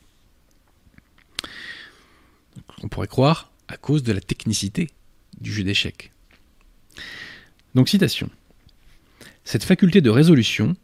On 2.82 2.88
pourrait 2.88 3.06
croire 3.06 3.50
à 3.68 3.76
cause 3.76 4.02
de 4.02 4.12
la 4.12 4.20
technicité 4.20 4.90
du 5.40 5.52
jeu 5.52 5.64
d'échecs. 5.64 6.12
Donc 7.74 7.88
citation. 7.88 8.30
Cette 9.44 9.64
faculté 9.64 10.00
de 10.00 10.10
résolution 10.10 10.76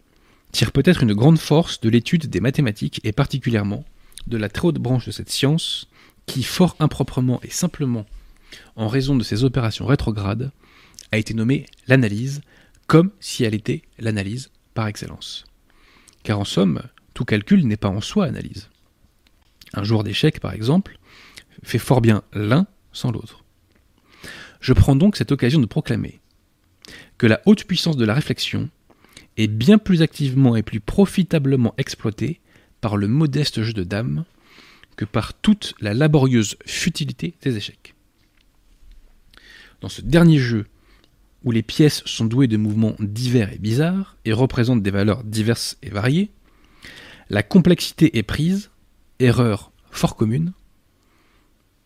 tire 0.53 0.73
peut-être 0.73 1.03
une 1.03 1.15
grande 1.15 1.39
force 1.39 1.81
de 1.81 1.89
l'étude 1.89 2.27
des 2.27 2.41
mathématiques 2.41 3.01
et 3.05 3.13
particulièrement 3.13 3.85
de 4.27 4.37
la 4.37 4.49
très 4.49 4.69
haute 4.69 4.77
branche 4.77 5.07
de 5.07 5.11
cette 5.11 5.31
science 5.31 5.89
qui, 6.27 6.43
fort 6.43 6.77
improprement 6.79 7.41
et 7.43 7.51
simplement 7.51 8.07
en 8.77 8.89
raison 8.89 9.17
de 9.17 9.25
ses 9.25 9.45
opérations 9.45 9.87
rétrogrades, 9.87 10.53
a 11.13 11.19
été 11.19 11.35
nommée 11.35 11.67
l'analyse, 11.87 12.41
comme 12.87 13.13
si 13.21 13.45
elle 13.45 13.55
était 13.55 13.83
l'analyse 13.99 14.51
par 14.75 14.87
excellence. 14.87 15.45
Car 16.23 16.39
en 16.39 16.45
somme, 16.45 16.83
tout 17.15 17.25
calcul 17.25 17.67
n'est 17.67 17.77
pas 17.77 17.89
en 17.89 18.01
soi 18.01 18.25
analyse. 18.25 18.71
Un 19.75 19.85
joueur 19.85 20.03
d'échecs, 20.03 20.41
par 20.41 20.53
exemple, 20.53 20.99
fait 21.63 21.79
fort 21.79 22.01
bien 22.01 22.23
l'un 22.33 22.67
sans 22.93 23.13
l'autre. 23.13 23.45
Je 24.61 24.73
prends 24.73 24.97
donc 24.97 25.17
cette 25.17 25.33
occasion 25.33 25.61
de 25.61 25.67
proclamer 25.67 26.21
que 27.19 27.27
la 27.27 27.41
haute 27.47 27.65
puissance 27.65 27.97
de 27.97 28.05
la 28.05 28.15
réflexion 28.15 28.69
est 29.37 29.49
bien 29.49 29.79
plus 29.79 30.03
activement 30.03 30.57
et 30.57 30.63
plus 30.63 30.81
profitablement 30.81 31.75
exploitée 31.79 32.41
par 32.81 32.97
le 32.97 33.09
modeste 33.09 33.63
jeu 33.63 33.73
de 33.73 33.85
dames 33.85 34.25
que 34.97 35.05
par 35.05 35.35
toute 35.35 35.75
la 35.81 35.95
laborieuse 35.95 36.57
futilité 36.67 37.35
des 37.43 37.57
échecs. 37.57 37.95
Dans 39.81 39.89
ce 39.89 40.03
dernier 40.03 40.39
jeu, 40.39 40.67
où 41.45 41.51
les 41.51 41.63
pièces 41.63 42.03
sont 42.05 42.25
douées 42.25 42.47
de 42.47 42.57
mouvements 42.57 42.95
divers 42.99 43.53
et 43.53 43.59
bizarres 43.59 44.17
et 44.25 44.33
représentent 44.33 44.83
des 44.83 44.91
valeurs 44.91 45.25
diverses 45.25 45.77
et 45.83 45.91
variées, 45.91 46.31
la 47.29 47.43
complexité 47.43 48.19
est 48.19 48.23
prise, 48.23 48.71
erreur 49.19 49.73
fort 49.91 50.17
commune, 50.17 50.53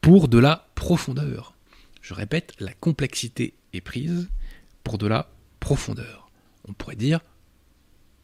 pour 0.01 0.29
de 0.29 0.39
la 0.39 0.69
profondeur. 0.75 1.55
Je 2.01 2.15
répète, 2.15 2.55
la 2.61 2.73
complexité 2.73 3.55
est 3.73 3.81
prise 3.81 4.29
pour 4.85 4.99
de 4.99 5.07
la 5.07 5.29
profondeur. 5.61 6.31
On 6.69 6.73
pourrait 6.73 6.97
dire 6.97 7.21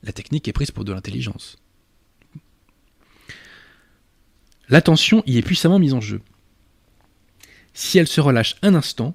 la 0.04 0.12
technique 0.12 0.48
est 0.48 0.52
prise 0.52 0.70
pour 0.70 0.84
de 0.84 0.92
l'intelligence. 0.92 1.58
L'attention 4.68 5.22
y 5.26 5.38
est 5.38 5.42
puissamment 5.42 5.78
mise 5.78 5.94
en 5.94 6.00
jeu. 6.00 6.20
Si 7.74 7.98
elle 7.98 8.08
se 8.08 8.20
relâche 8.20 8.56
un 8.62 8.74
instant, 8.74 9.14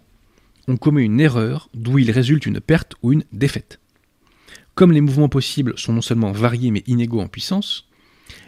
on 0.68 0.78
commet 0.78 1.03
une 1.03 1.20
erreur 1.20 1.70
d'où 1.74 1.97
il 1.97 2.11
résulte 2.11 2.45
une 2.45 2.59
perte 2.59 2.95
ou 3.01 3.13
une 3.13 3.24
défaite. 3.32 3.80
Comme 4.76 4.91
les 4.91 5.01
mouvements 5.01 5.30
possibles 5.30 5.78
sont 5.78 5.93
non 5.93 6.01
seulement 6.01 6.32
variés 6.32 6.72
mais 6.72 6.84
inégaux 6.88 7.22
en 7.22 7.28
puissance, 7.28 7.88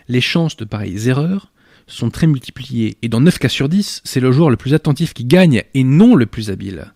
les 0.08 0.22
chances 0.22 0.58
de 0.58 0.66
pareilles 0.66 1.08
erreurs 1.08 1.52
sont 1.88 2.12
très 2.12 2.28
multipliées, 2.28 2.98
et 3.02 3.10
dans 3.10 3.22
9 3.22 3.40
cas 3.40 3.50
sur 3.50 3.68
10, 3.68 4.02
c'est 4.04 4.20
le 4.20 4.32
joueur 4.32 4.52
le 4.52 4.58
plus 4.58 4.76
attentif 4.76 5.14
qui 5.14 5.26
gagne 5.26 5.64
et 5.74 5.84
non 5.84 6.16
le 6.16 6.28
plus 6.28 6.52
habile. 6.52 6.94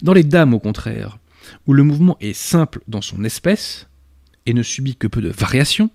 Dans 0.00 0.14
les 0.14 0.24
dames, 0.24 0.54
au 0.54 0.58
contraire, 0.58 1.18
où 1.66 1.74
le 1.74 1.82
mouvement 1.82 2.16
est 2.20 2.32
simple 2.32 2.80
dans 2.88 3.02
son 3.02 3.24
espèce 3.24 3.88
et 4.46 4.54
ne 4.54 4.62
subit 4.62 4.96
que 4.96 5.06
peu 5.06 5.20
de 5.20 5.28
variations, 5.28 5.90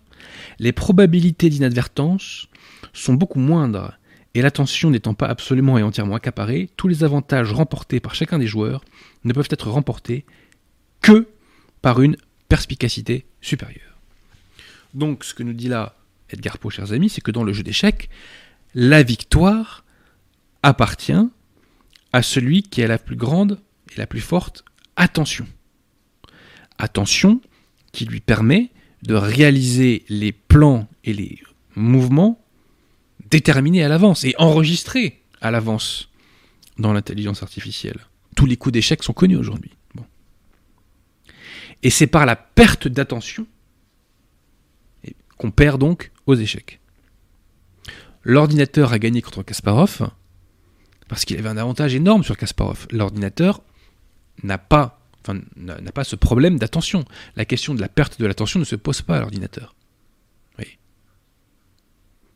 les 0.59 0.71
probabilités 0.71 1.49
d'inadvertance 1.49 2.47
sont 2.93 3.13
beaucoup 3.13 3.39
moindres, 3.39 3.97
et 4.37 4.43
l'attention 4.43 4.91
n'étant 4.91 5.15
pas 5.15 5.25
absolument 5.25 5.79
et 5.79 5.81
entièrement 5.81 6.13
accaparée, 6.13 6.69
tous 6.77 6.87
les 6.87 7.03
avantages 7.03 7.51
remportés 7.51 7.99
par 7.99 8.13
chacun 8.13 8.37
des 8.37 8.45
joueurs 8.45 8.85
ne 9.23 9.33
peuvent 9.33 9.47
être 9.49 9.71
remportés 9.71 10.27
que 11.01 11.27
par 11.81 12.03
une 12.03 12.15
perspicacité 12.47 13.25
supérieure. 13.41 13.97
Donc 14.93 15.23
ce 15.23 15.33
que 15.33 15.41
nous 15.41 15.53
dit 15.53 15.69
là 15.69 15.95
Edgar 16.29 16.59
Poe, 16.59 16.69
chers 16.69 16.93
amis, 16.93 17.09
c'est 17.09 17.21
que 17.21 17.31
dans 17.31 17.43
le 17.43 17.51
jeu 17.51 17.63
d'échecs, 17.63 18.11
la 18.75 19.01
victoire 19.01 19.83
appartient 20.61 21.27
à 22.13 22.21
celui 22.21 22.61
qui 22.61 22.83
a 22.83 22.87
la 22.87 22.99
plus 22.99 23.15
grande 23.15 23.59
et 23.91 23.97
la 23.97 24.05
plus 24.05 24.21
forte 24.21 24.63
attention. 24.97 25.47
Attention 26.77 27.41
qui 27.91 28.05
lui 28.05 28.19
permet 28.19 28.69
de 29.01 29.15
réaliser 29.15 30.05
les 30.09 30.31
plans 30.31 30.87
et 31.03 31.13
les 31.13 31.39
mouvements 31.75 32.39
déterminés 33.29 33.83
à 33.83 33.89
l'avance 33.89 34.23
et 34.23 34.35
enregistrés 34.37 35.21
à 35.41 35.51
l'avance 35.51 36.09
dans 36.77 36.93
l'intelligence 36.93 37.43
artificielle. 37.43 37.99
Tous 38.35 38.45
les 38.45 38.57
coups 38.57 38.73
d'échecs 38.73 39.03
sont 39.03 39.13
connus 39.13 39.37
aujourd'hui. 39.37 39.71
Et 41.83 41.89
c'est 41.89 42.07
par 42.07 42.25
la 42.25 42.35
perte 42.35 42.87
d'attention 42.87 43.45
qu'on 45.37 45.51
perd 45.51 45.79
donc 45.79 46.11
aux 46.25 46.35
échecs. 46.35 46.79
L'ordinateur 48.23 48.93
a 48.93 48.99
gagné 48.99 49.21
contre 49.21 49.43
Kasparov 49.43 50.09
parce 51.07 51.23
qu'il 51.23 51.37
avait 51.37 51.49
un 51.49 51.57
avantage 51.57 51.95
énorme 51.95 52.23
sur 52.23 52.35
Kasparov. 52.35 52.87
L'ordinateur 52.91 53.61
n'a 54.43 54.57
pas, 54.57 54.99
enfin, 55.21 55.39
n'a 55.55 55.91
pas 55.91 56.03
ce 56.03 56.15
problème 56.15 56.59
d'attention. 56.59 57.05
La 57.35 57.45
question 57.45 57.75
de 57.75 57.81
la 57.81 57.87
perte 57.87 58.19
de 58.19 58.25
l'attention 58.25 58.59
ne 58.59 58.65
se 58.65 58.75
pose 58.75 59.01
pas 59.01 59.17
à 59.17 59.19
l'ordinateur. 59.21 59.75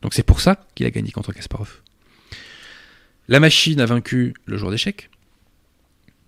Donc 0.02 0.14
c'est 0.14 0.24
pour 0.24 0.40
ça 0.40 0.66
qu'il 0.74 0.84
a 0.84 0.90
gagné 0.90 1.12
contre 1.12 1.32
Kasparov. 1.32 1.80
La 3.28 3.40
machine 3.40 3.80
a 3.80 3.86
vaincu 3.86 4.34
le 4.44 4.58
joueur 4.58 4.72
d'échecs. 4.72 5.08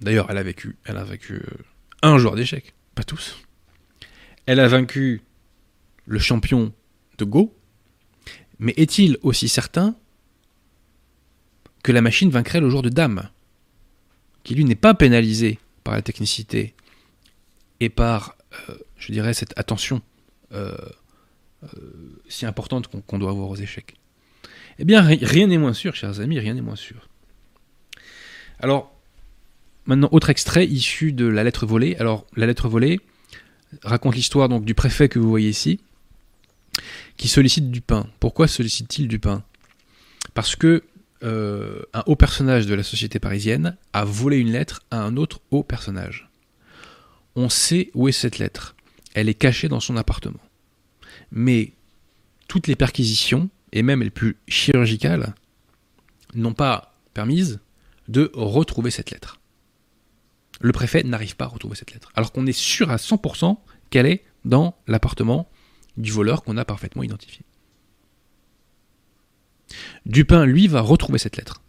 D'ailleurs, 0.00 0.30
elle 0.30 0.38
a 0.38 0.42
vécu, 0.42 0.76
elle 0.84 0.96
a 0.96 1.04
vaincu 1.04 1.34
euh, 1.34 1.64
un 2.02 2.18
joueur 2.18 2.36
d'échecs, 2.36 2.72
pas 2.94 3.04
tous. 3.04 3.36
Elle 4.46 4.60
a 4.60 4.68
vaincu 4.68 5.22
le 6.06 6.18
champion 6.18 6.72
de 7.18 7.24
Go, 7.24 7.56
mais 8.58 8.74
est-il 8.76 9.18
aussi 9.22 9.48
certain 9.48 9.96
que 11.82 11.92
la 11.92 12.00
machine 12.00 12.30
vaincrait 12.30 12.60
le 12.60 12.70
joueur 12.70 12.82
de 12.82 12.88
Dame, 12.88 13.28
qui 14.42 14.54
lui 14.54 14.64
n'est 14.64 14.74
pas 14.74 14.94
pénalisé 14.94 15.58
par 15.82 15.94
la 15.94 16.02
technicité 16.02 16.74
et 17.80 17.88
par, 17.88 18.36
euh, 18.68 18.78
je 18.96 19.12
dirais, 19.12 19.34
cette 19.34 19.58
attention 19.58 20.00
euh, 20.52 20.76
si 22.28 22.46
importante 22.46 22.88
qu'on 22.88 23.18
doit 23.18 23.30
avoir 23.30 23.48
aux 23.48 23.56
échecs 23.56 23.96
Eh 24.78 24.84
bien, 24.84 25.02
rien 25.02 25.46
n'est 25.46 25.58
moins 25.58 25.72
sûr, 25.72 25.94
chers 25.94 26.20
amis, 26.20 26.38
rien 26.38 26.54
n'est 26.54 26.62
moins 26.62 26.76
sûr. 26.76 27.08
Alors, 28.60 28.92
maintenant, 29.86 30.08
autre 30.12 30.30
extrait 30.30 30.66
issu 30.66 31.12
de 31.12 31.26
la 31.26 31.44
lettre 31.44 31.66
volée. 31.66 31.96
Alors, 31.96 32.26
la 32.36 32.46
lettre 32.46 32.68
volée 32.68 33.00
raconte 33.82 34.14
l'histoire 34.14 34.48
donc 34.48 34.64
du 34.64 34.74
préfet 34.74 35.08
que 35.08 35.18
vous 35.18 35.28
voyez 35.28 35.48
ici, 35.48 35.80
qui 37.16 37.28
sollicite 37.28 37.70
du 37.70 37.80
pain. 37.80 38.06
Pourquoi 38.20 38.48
sollicite-t-il 38.48 39.08
du 39.08 39.18
pain? 39.18 39.42
Parce 40.34 40.56
que 40.56 40.84
euh, 41.22 41.82
un 41.94 42.02
haut 42.06 42.16
personnage 42.16 42.66
de 42.66 42.74
la 42.74 42.82
société 42.82 43.18
parisienne 43.18 43.76
a 43.92 44.04
volé 44.04 44.38
une 44.38 44.50
lettre 44.50 44.82
à 44.90 45.00
un 45.00 45.16
autre 45.16 45.40
haut 45.50 45.62
personnage. 45.62 46.28
On 47.36 47.48
sait 47.48 47.90
où 47.94 48.08
est 48.08 48.12
cette 48.12 48.38
lettre. 48.38 48.74
Elle 49.14 49.28
est 49.28 49.34
cachée 49.34 49.68
dans 49.68 49.80
son 49.80 49.96
appartement. 49.96 50.40
Mais 51.30 51.72
toutes 52.54 52.68
les 52.68 52.76
perquisitions, 52.76 53.50
et 53.72 53.82
même 53.82 54.00
les 54.00 54.10
plus 54.10 54.36
chirurgicales, 54.46 55.34
n'ont 56.36 56.54
pas 56.54 56.94
permis 57.12 57.56
de 58.06 58.30
retrouver 58.32 58.92
cette 58.92 59.10
lettre. 59.10 59.40
Le 60.60 60.70
préfet 60.70 61.02
n'arrive 61.02 61.34
pas 61.34 61.46
à 61.46 61.48
retrouver 61.48 61.74
cette 61.74 61.92
lettre. 61.92 62.12
Alors 62.14 62.30
qu'on 62.30 62.46
est 62.46 62.52
sûr 62.52 62.92
à 62.92 62.96
100% 62.96 63.58
qu'elle 63.90 64.06
est 64.06 64.22
dans 64.44 64.76
l'appartement 64.86 65.50
du 65.96 66.12
voleur 66.12 66.44
qu'on 66.44 66.56
a 66.56 66.64
parfaitement 66.64 67.02
identifié. 67.02 67.44
Dupin, 70.06 70.46
lui, 70.46 70.68
va 70.68 70.80
retrouver 70.80 71.18
cette 71.18 71.36
lettre. 71.36 71.60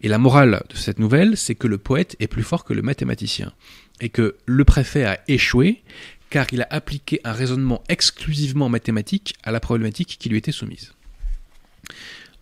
Et 0.00 0.08
la 0.08 0.18
morale 0.18 0.64
de 0.68 0.74
cette 0.74 0.98
nouvelle, 0.98 1.36
c'est 1.36 1.54
que 1.54 1.68
le 1.68 1.78
poète 1.78 2.16
est 2.18 2.26
plus 2.26 2.42
fort 2.42 2.64
que 2.64 2.72
le 2.72 2.82
mathématicien. 2.82 3.52
Et 4.00 4.08
que 4.08 4.36
le 4.46 4.64
préfet 4.64 5.04
a 5.04 5.20
échoué 5.28 5.84
car 6.30 6.46
il 6.52 6.62
a 6.62 6.68
appliqué 6.70 7.20
un 7.24 7.32
raisonnement 7.32 7.82
exclusivement 7.88 8.68
mathématique 8.68 9.34
à 9.42 9.50
la 9.50 9.60
problématique 9.60 10.16
qui 10.18 10.28
lui 10.28 10.38
était 10.38 10.52
soumise. 10.52 10.94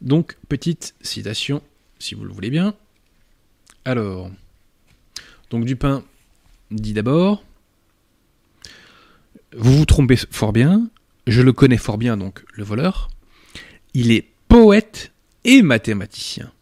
Donc, 0.01 0.36
petite 0.49 0.95
citation, 1.01 1.62
si 1.99 2.14
vous 2.14 2.24
le 2.24 2.32
voulez 2.32 2.51
bien. 2.51 2.74
Alors, 3.84 4.30
donc 5.51 5.64
Dupin 5.64 6.05
dit 6.70 6.93
d'abord 6.93 7.43
vous 9.57 9.78
vous 9.78 9.86
trompez 9.86 10.16
fort 10.30 10.53
bien, 10.53 10.91
je 11.26 11.41
le 11.41 11.53
connais 11.53 11.78
fort 11.78 11.97
bien, 11.97 12.16
donc 12.16 12.45
le 12.53 12.64
voleur. 12.64 13.09
Il 13.95 14.12
est 14.12 14.26
poète 14.49 15.11
et 15.45 15.62
mathématicien. 15.62 16.53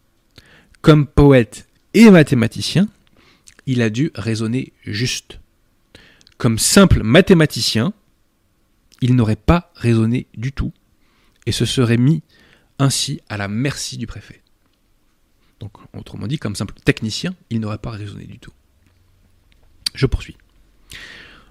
Comme 0.82 1.06
poète 1.06 1.66
et 1.94 2.10
mathématicien, 2.10 2.88
il 3.66 3.82
a 3.82 3.90
dû 3.90 4.12
raisonner 4.14 4.72
juste. 4.84 5.40
Comme 6.38 6.58
simple 6.58 7.02
mathématicien, 7.02 7.92
il 9.00 9.14
n'aurait 9.14 9.36
pas 9.36 9.72
raisonné 9.74 10.26
du 10.36 10.52
tout 10.52 10.72
et 11.46 11.52
se 11.52 11.64
serait 11.64 11.96
mis 11.96 12.22
ainsi 12.78 13.20
à 13.28 13.36
la 13.36 13.48
merci 13.48 13.96
du 13.96 14.06
préfet. 14.06 14.42
Donc, 15.60 15.72
autrement 15.94 16.26
dit, 16.26 16.38
comme 16.38 16.54
simple 16.54 16.74
technicien, 16.84 17.34
il 17.48 17.60
n'aurait 17.60 17.78
pas 17.78 17.90
raisonné 17.90 18.24
du 18.24 18.38
tout. 18.38 18.52
Je 19.94 20.04
poursuis. 20.04 20.36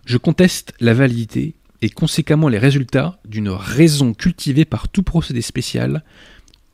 Je 0.06 0.18
conteste 0.18 0.74
la 0.80 0.94
validité 0.94 1.56
et 1.82 1.90
conséquemment 1.90 2.48
les 2.48 2.60
résultats 2.60 3.20
d'une 3.26 3.50
raison 3.50 4.14
cultivée 4.14 4.66
par 4.66 4.88
tout 4.88 5.02
procédé 5.02 5.42
spécial 5.42 6.04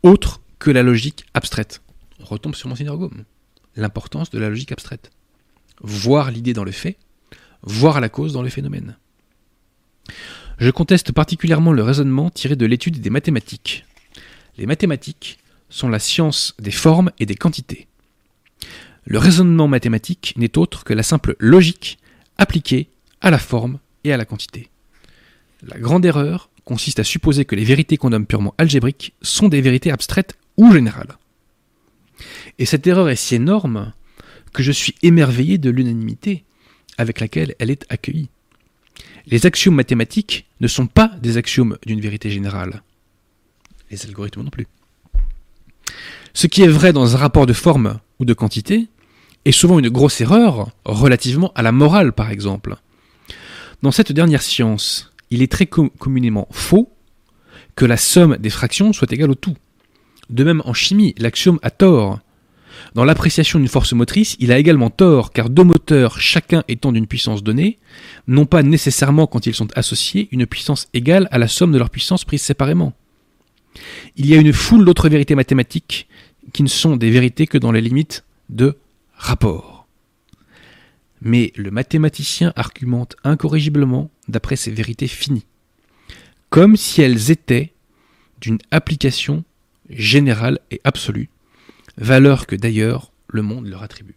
autre 0.03 0.41
que 0.59 0.69
la 0.69 0.83
logique 0.83 1.25
abstraite. 1.33 1.81
On 2.19 2.25
retombe 2.25 2.55
sur 2.55 2.67
mon 2.67 2.75
synergome. 2.75 3.23
L'importance 3.77 4.29
de 4.29 4.39
la 4.39 4.49
logique 4.49 4.73
abstraite. 4.73 5.11
Voir 5.81 6.29
l'idée 6.29 6.53
dans 6.53 6.65
le 6.65 6.71
fait, 6.71 6.97
voir 7.63 8.01
la 8.01 8.09
cause 8.09 8.33
dans 8.33 8.41
le 8.41 8.49
phénomène. 8.49 8.97
Je 10.57 10.69
conteste 10.69 11.11
particulièrement 11.11 11.73
le 11.73 11.83
raisonnement 11.83 12.29
tiré 12.29 12.55
de 12.55 12.65
l'étude 12.65 13.01
des 13.01 13.09
mathématiques. 13.09 13.85
Les 14.57 14.65
mathématiques 14.65 15.39
sont 15.69 15.89
la 15.89 15.99
science 15.99 16.55
des 16.59 16.71
formes 16.71 17.11
et 17.19 17.25
des 17.25 17.35
quantités. 17.35 17.87
Le 19.05 19.17
raisonnement 19.17 19.67
mathématique 19.67 20.33
n'est 20.37 20.57
autre 20.57 20.83
que 20.83 20.93
la 20.93 21.03
simple 21.03 21.35
logique 21.39 21.97
appliquée 22.37 22.89
à 23.21 23.31
la 23.31 23.39
forme 23.39 23.79
et 24.03 24.13
à 24.13 24.17
la 24.17 24.25
quantité. 24.25 24.69
La 25.63 25.79
grande 25.79 26.05
erreur 26.05 26.49
consiste 26.65 26.99
à 26.99 27.03
supposer 27.03 27.45
que 27.45 27.55
les 27.55 27.63
vérités 27.63 27.97
qu'on 27.97 28.09
nomme 28.09 28.25
purement 28.25 28.53
algébriques 28.57 29.13
sont 29.21 29.47
des 29.47 29.61
vérités 29.61 29.91
abstraites 29.91 30.35
ou 30.57 30.71
générales. 30.71 31.17
Et 32.59 32.65
cette 32.65 32.85
erreur 32.85 33.09
est 33.09 33.15
si 33.15 33.35
énorme 33.35 33.93
que 34.53 34.63
je 34.63 34.71
suis 34.71 34.95
émerveillé 35.01 35.57
de 35.57 35.69
l'unanimité 35.69 36.43
avec 36.97 37.19
laquelle 37.19 37.55
elle 37.59 37.71
est 37.71 37.85
accueillie. 37.89 38.29
Les 39.27 39.45
axiomes 39.45 39.75
mathématiques 39.75 40.47
ne 40.59 40.67
sont 40.67 40.87
pas 40.87 41.11
des 41.21 41.37
axiomes 41.37 41.77
d'une 41.85 42.01
vérité 42.01 42.29
générale. 42.29 42.81
Les 43.89 44.05
algorithmes 44.05 44.43
non 44.43 44.49
plus. 44.49 44.67
Ce 46.33 46.47
qui 46.47 46.63
est 46.63 46.67
vrai 46.67 46.93
dans 46.93 47.15
un 47.15 47.19
rapport 47.19 47.45
de 47.45 47.53
forme 47.53 47.99
ou 48.19 48.25
de 48.25 48.33
quantité 48.33 48.87
est 49.45 49.51
souvent 49.51 49.79
une 49.79 49.89
grosse 49.89 50.21
erreur 50.21 50.71
relativement 50.85 51.51
à 51.55 51.61
la 51.61 51.71
morale, 51.71 52.13
par 52.13 52.29
exemple. 52.31 52.75
Dans 53.81 53.91
cette 53.91 54.11
dernière 54.11 54.41
science, 54.41 55.11
il 55.29 55.41
est 55.41 55.51
très 55.51 55.65
communément 55.65 56.47
faux 56.51 56.91
que 57.75 57.85
la 57.85 57.97
somme 57.97 58.37
des 58.37 58.49
fractions 58.49 58.93
soit 58.93 59.11
égale 59.11 59.31
au 59.31 59.35
tout. 59.35 59.55
De 60.29 60.43
même 60.43 60.61
en 60.65 60.73
chimie, 60.73 61.15
l'axiome 61.17 61.59
a 61.63 61.71
tort. 61.71 62.19
Dans 62.93 63.05
l'appréciation 63.05 63.57
d'une 63.57 63.69
force 63.69 63.93
motrice, 63.93 64.35
il 64.39 64.51
a 64.51 64.57
également 64.57 64.89
tort, 64.89 65.31
car 65.31 65.49
deux 65.49 65.63
moteurs, 65.63 66.19
chacun 66.19 66.63
étant 66.67 66.91
d'une 66.91 67.07
puissance 67.07 67.41
donnée, 67.41 67.79
n'ont 68.27 68.45
pas 68.45 68.63
nécessairement, 68.63 69.27
quand 69.27 69.45
ils 69.45 69.55
sont 69.55 69.69
associés, 69.77 70.27
une 70.31 70.45
puissance 70.45 70.87
égale 70.93 71.29
à 71.31 71.37
la 71.37 71.47
somme 71.47 71.71
de 71.71 71.77
leurs 71.77 71.89
puissances 71.89 72.25
prises 72.25 72.41
séparément. 72.41 72.93
Il 74.17 74.25
y 74.25 74.35
a 74.35 74.39
une 74.39 74.51
foule 74.51 74.83
d'autres 74.83 75.07
vérités 75.07 75.35
mathématiques 75.35 76.09
qui 76.51 76.63
ne 76.63 76.67
sont 76.67 76.97
des 76.97 77.11
vérités 77.11 77.47
que 77.47 77.57
dans 77.57 77.71
les 77.71 77.79
limites 77.79 78.25
de 78.49 78.77
rapport. 79.15 79.87
Mais 81.21 81.53
le 81.55 81.71
mathématicien 81.71 82.51
argumente 82.57 83.15
incorrigiblement 83.23 84.09
d'après 84.27 84.57
ces 84.57 84.71
vérités 84.71 85.07
finies, 85.07 85.45
comme 86.49 86.75
si 86.75 87.01
elles 87.01 87.31
étaient 87.31 87.71
d'une 88.41 88.57
application 88.71 89.45
générale 89.89 90.59
et 90.71 90.81
absolue, 90.83 91.29
valeur 92.01 92.47
que 92.47 92.55
d'ailleurs 92.55 93.11
le 93.27 93.43
monde 93.43 93.67
leur 93.67 93.83
attribue, 93.83 94.15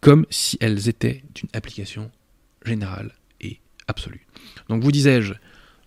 comme 0.00 0.24
si 0.30 0.56
elles 0.60 0.88
étaient 0.88 1.22
d'une 1.34 1.48
application 1.52 2.10
générale 2.64 3.12
et 3.40 3.58
absolue. 3.88 4.26
Donc 4.68 4.82
vous 4.82 4.92
disais-je, 4.92 5.34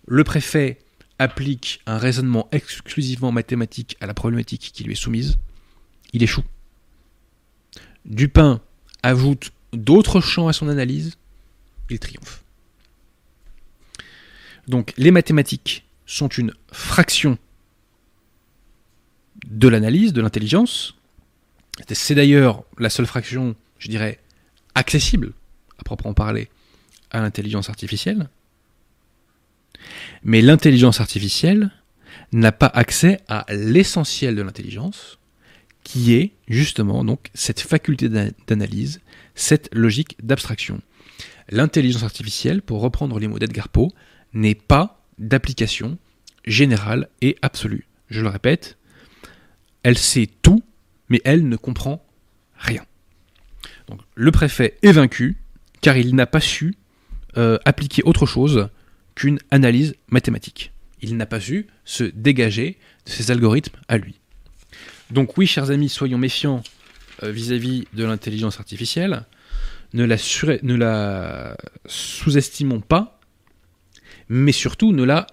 le 0.06 0.22
préfet 0.22 0.78
applique 1.18 1.80
un 1.86 1.98
raisonnement 1.98 2.48
exclusivement 2.52 3.32
mathématique 3.32 3.96
à 4.00 4.06
la 4.06 4.14
problématique 4.14 4.70
qui 4.72 4.84
lui 4.84 4.92
est 4.92 4.96
soumise, 4.96 5.38
il 6.12 6.22
échoue. 6.22 6.44
Dupin 8.04 8.60
ajoute 9.02 9.52
d'autres 9.72 10.20
champs 10.20 10.46
à 10.46 10.52
son 10.52 10.68
analyse, 10.68 11.16
il 11.88 11.98
triomphe. 11.98 12.44
Donc 14.68 14.92
les 14.98 15.10
mathématiques 15.10 15.86
sont 16.04 16.28
une 16.28 16.52
fraction 16.70 17.38
de 19.46 19.68
l'analyse, 19.68 20.12
de 20.12 20.20
l'intelligence. 20.20 20.94
C'est 21.90 22.14
d'ailleurs 22.14 22.64
la 22.78 22.90
seule 22.90 23.06
fraction, 23.06 23.54
je 23.78 23.88
dirais, 23.88 24.18
accessible, 24.74 25.32
à 25.78 25.84
proprement 25.84 26.14
parler, 26.14 26.48
à 27.10 27.20
l'intelligence 27.20 27.68
artificielle. 27.68 28.28
Mais 30.24 30.42
l'intelligence 30.42 31.00
artificielle 31.00 31.70
n'a 32.32 32.52
pas 32.52 32.66
accès 32.66 33.20
à 33.28 33.44
l'essentiel 33.50 34.34
de 34.34 34.42
l'intelligence, 34.42 35.18
qui 35.84 36.14
est 36.14 36.32
justement 36.48 37.04
donc 37.04 37.30
cette 37.34 37.60
faculté 37.60 38.08
d'analyse, 38.08 39.00
cette 39.34 39.72
logique 39.72 40.16
d'abstraction. 40.22 40.80
L'intelligence 41.48 42.02
artificielle, 42.02 42.62
pour 42.62 42.80
reprendre 42.80 43.20
les 43.20 43.28
mots 43.28 43.38
d'Edgar 43.38 43.68
Poe, 43.68 43.92
n'est 44.32 44.56
pas 44.56 45.00
d'application 45.18 45.96
générale 46.44 47.08
et 47.20 47.36
absolue. 47.42 47.86
Je 48.10 48.20
le 48.20 48.28
répète, 48.28 48.76
elle 49.86 49.98
sait 49.98 50.28
tout, 50.42 50.64
mais 51.08 51.20
elle 51.24 51.48
ne 51.48 51.54
comprend 51.54 52.04
rien. 52.56 52.84
Le 54.16 54.32
préfet 54.32 54.78
est 54.82 54.90
vaincu 54.90 55.36
car 55.80 55.96
il 55.96 56.16
n'a 56.16 56.26
pas 56.26 56.40
su 56.40 56.74
euh, 57.36 57.56
appliquer 57.64 58.02
autre 58.02 58.26
chose 58.26 58.68
qu'une 59.14 59.38
analyse 59.52 59.94
mathématique. 60.08 60.72
Il 61.02 61.16
n'a 61.16 61.24
pas 61.24 61.38
su 61.38 61.68
se 61.84 62.02
dégager 62.02 62.78
de 63.04 63.12
ses 63.12 63.30
algorithmes 63.30 63.78
à 63.86 63.96
lui. 63.96 64.18
Donc 65.12 65.38
oui, 65.38 65.46
chers 65.46 65.70
amis, 65.70 65.88
soyons 65.88 66.18
méfiants 66.18 66.64
euh, 67.22 67.30
vis-à-vis 67.30 67.86
de 67.92 68.04
l'intelligence 68.04 68.58
artificielle. 68.58 69.22
Ne 69.94 70.04
la, 70.04 70.16
ne 70.64 70.74
la 70.74 71.56
sous-estimons 71.86 72.80
pas, 72.80 73.20
mais 74.28 74.50
surtout 74.50 74.90
ne 74.90 75.04
la 75.04 75.28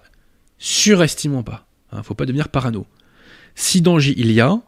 surestimons 0.58 1.42
pas. 1.42 1.66
Il 1.90 1.96
hein, 1.96 1.98
ne 1.98 2.04
faut 2.04 2.14
pas 2.14 2.24
devenir 2.24 2.50
parano. 2.50 2.86
Si 3.54 3.80
danger 3.80 4.14
il 4.16 4.32
y 4.32 4.40
a, 4.40 4.60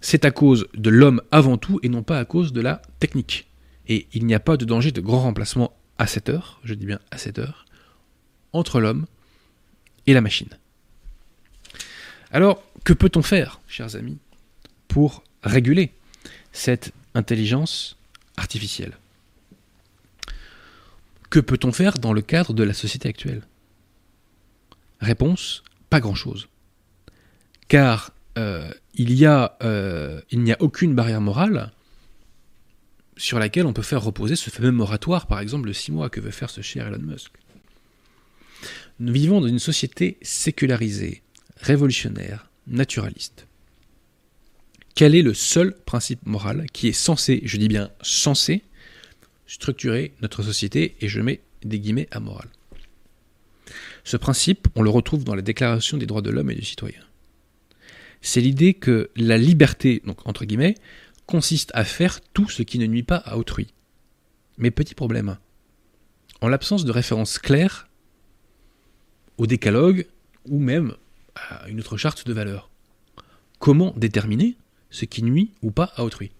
c'est 0.00 0.24
à 0.24 0.30
cause 0.30 0.66
de 0.74 0.90
l'homme 0.90 1.22
avant 1.30 1.58
tout 1.58 1.80
et 1.82 1.88
non 1.88 2.02
pas 2.02 2.18
à 2.18 2.24
cause 2.24 2.52
de 2.52 2.60
la 2.60 2.82
technique. 3.00 3.46
Et 3.88 4.06
il 4.12 4.26
n'y 4.26 4.34
a 4.34 4.40
pas 4.40 4.56
de 4.56 4.64
danger 4.64 4.92
de 4.92 5.00
grand 5.00 5.20
remplacement 5.20 5.76
à 5.98 6.06
cette 6.06 6.28
heure, 6.28 6.60
je 6.64 6.74
dis 6.74 6.86
bien 6.86 7.00
à 7.10 7.18
cette 7.18 7.38
heure, 7.38 7.66
entre 8.52 8.80
l'homme 8.80 9.06
et 10.06 10.12
la 10.12 10.20
machine. 10.20 10.50
Alors, 12.30 12.62
que 12.84 12.92
peut-on 12.92 13.22
faire, 13.22 13.60
chers 13.66 13.96
amis, 13.96 14.18
pour 14.88 15.22
réguler 15.42 15.92
cette 16.52 16.92
intelligence 17.14 17.96
artificielle? 18.36 18.96
Que 21.30 21.40
peut-on 21.40 21.72
faire 21.72 21.98
dans 21.98 22.12
le 22.12 22.22
cadre 22.22 22.52
de 22.52 22.62
la 22.62 22.74
société 22.74 23.08
actuelle? 23.08 23.42
Réponse, 25.00 25.64
pas 25.90 26.00
grand-chose. 26.00 26.48
Car 27.68 28.12
euh, 28.38 28.70
a, 29.24 29.58
euh, 29.62 30.20
il 30.30 30.40
n'y 30.42 30.52
a 30.52 30.56
aucune 30.60 30.94
barrière 30.94 31.20
morale 31.20 31.72
sur 33.16 33.38
laquelle 33.38 33.66
on 33.66 33.72
peut 33.72 33.82
faire 33.82 34.02
reposer 34.02 34.36
ce 34.36 34.50
fameux 34.50 34.72
moratoire, 34.72 35.26
par 35.26 35.40
exemple, 35.40 35.68
de 35.68 35.72
six 35.72 35.90
mois 35.90 36.10
que 36.10 36.20
veut 36.20 36.30
faire 36.30 36.50
ce 36.50 36.60
cher 36.60 36.86
Elon 36.86 36.98
Musk. 36.98 37.32
Nous 39.00 39.12
vivons 39.12 39.40
dans 39.40 39.48
une 39.48 39.58
société 39.58 40.18
sécularisée, 40.22 41.22
révolutionnaire, 41.56 42.48
naturaliste. 42.66 43.46
Quel 44.94 45.14
est 45.14 45.22
le 45.22 45.34
seul 45.34 45.74
principe 45.84 46.24
moral 46.24 46.66
qui 46.72 46.88
est 46.88 46.92
censé, 46.92 47.42
je 47.44 47.56
dis 47.58 47.68
bien 47.68 47.90
censé, 48.00 48.62
structurer 49.46 50.14
notre 50.22 50.42
société, 50.42 50.96
et 51.00 51.08
je 51.08 51.20
mets 51.20 51.40
des 51.62 51.78
guillemets 51.78 52.08
à 52.10 52.20
morale 52.20 52.48
Ce 54.04 54.16
principe, 54.16 54.68
on 54.74 54.82
le 54.82 54.90
retrouve 54.90 55.24
dans 55.24 55.34
la 55.34 55.42
Déclaration 55.42 55.98
des 55.98 56.06
droits 56.06 56.22
de 56.22 56.30
l'homme 56.30 56.50
et 56.50 56.54
du 56.54 56.64
citoyen. 56.64 57.05
C'est 58.20 58.40
l'idée 58.40 58.74
que 58.74 59.10
la 59.16 59.38
liberté, 59.38 60.02
donc 60.04 60.26
entre 60.26 60.44
guillemets, 60.44 60.74
consiste 61.26 61.70
à 61.74 61.84
faire 61.84 62.20
tout 62.20 62.48
ce 62.48 62.62
qui 62.62 62.78
ne 62.78 62.86
nuit 62.86 63.02
pas 63.02 63.16
à 63.16 63.36
autrui. 63.36 63.68
Mais 64.58 64.70
petit 64.70 64.94
problème, 64.94 65.38
en 66.40 66.48
l'absence 66.48 66.84
de 66.84 66.92
référence 66.92 67.38
claire 67.38 67.88
au 69.38 69.46
décalogue 69.46 70.06
ou 70.46 70.58
même 70.58 70.94
à 71.34 71.68
une 71.68 71.80
autre 71.80 71.96
charte 71.96 72.26
de 72.26 72.32
valeurs, 72.32 72.70
comment 73.58 73.92
déterminer 73.96 74.56
ce 74.90 75.04
qui 75.04 75.22
nuit 75.22 75.52
ou 75.62 75.70
pas 75.70 75.92
à 75.96 76.04
autrui? 76.04 76.30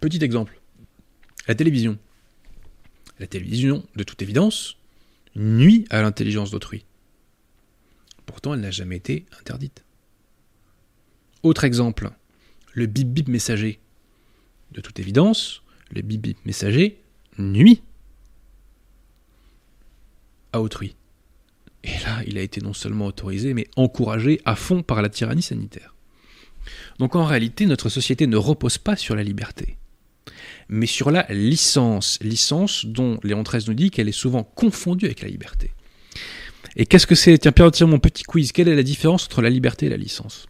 Petit 0.00 0.22
exemple, 0.22 0.60
la 1.46 1.54
télévision. 1.54 1.98
La 3.18 3.26
télévision, 3.26 3.84
de 3.96 4.04
toute 4.04 4.22
évidence, 4.22 4.76
nuit 5.34 5.86
à 5.90 6.00
l'intelligence 6.02 6.50
d'autrui. 6.50 6.84
Pourtant, 8.26 8.54
elle 8.54 8.60
n'a 8.60 8.70
jamais 8.70 8.96
été 8.96 9.26
interdite. 9.40 9.84
Autre 11.48 11.64
exemple, 11.64 12.10
le 12.74 12.84
bip 12.84 13.08
bip 13.08 13.26
messager. 13.26 13.80
De 14.70 14.82
toute 14.82 15.00
évidence, 15.00 15.62
le 15.90 16.02
bip 16.02 16.20
bip 16.20 16.36
messager 16.44 17.00
nuit 17.38 17.80
à 20.52 20.60
autrui. 20.60 20.94
Et 21.84 21.98
là, 22.04 22.20
il 22.26 22.36
a 22.36 22.42
été 22.42 22.60
non 22.60 22.74
seulement 22.74 23.06
autorisé, 23.06 23.54
mais 23.54 23.66
encouragé 23.76 24.42
à 24.44 24.56
fond 24.56 24.82
par 24.82 25.00
la 25.00 25.08
tyrannie 25.08 25.40
sanitaire. 25.40 25.94
Donc 26.98 27.16
en 27.16 27.24
réalité, 27.24 27.64
notre 27.64 27.88
société 27.88 28.26
ne 28.26 28.36
repose 28.36 28.76
pas 28.76 28.96
sur 28.96 29.16
la 29.16 29.22
liberté, 29.22 29.78
mais 30.68 30.84
sur 30.84 31.10
la 31.10 31.26
licence. 31.30 32.18
Licence 32.20 32.84
dont 32.84 33.18
Léon 33.22 33.42
XIII 33.42 33.64
nous 33.68 33.74
dit 33.74 33.90
qu'elle 33.90 34.10
est 34.10 34.12
souvent 34.12 34.44
confondue 34.44 35.06
avec 35.06 35.22
la 35.22 35.28
liberté. 35.28 35.70
Et 36.76 36.84
qu'est-ce 36.84 37.06
que 37.06 37.14
c'est? 37.14 37.38
Tiens, 37.38 37.52
Pierre, 37.52 37.70
tiens 37.70 37.86
mon 37.86 38.00
petit 38.00 38.24
quiz. 38.24 38.52
Quelle 38.52 38.68
est 38.68 38.76
la 38.76 38.82
différence 38.82 39.24
entre 39.24 39.40
la 39.40 39.48
liberté 39.48 39.86
et 39.86 39.88
la 39.88 39.96
licence? 39.96 40.46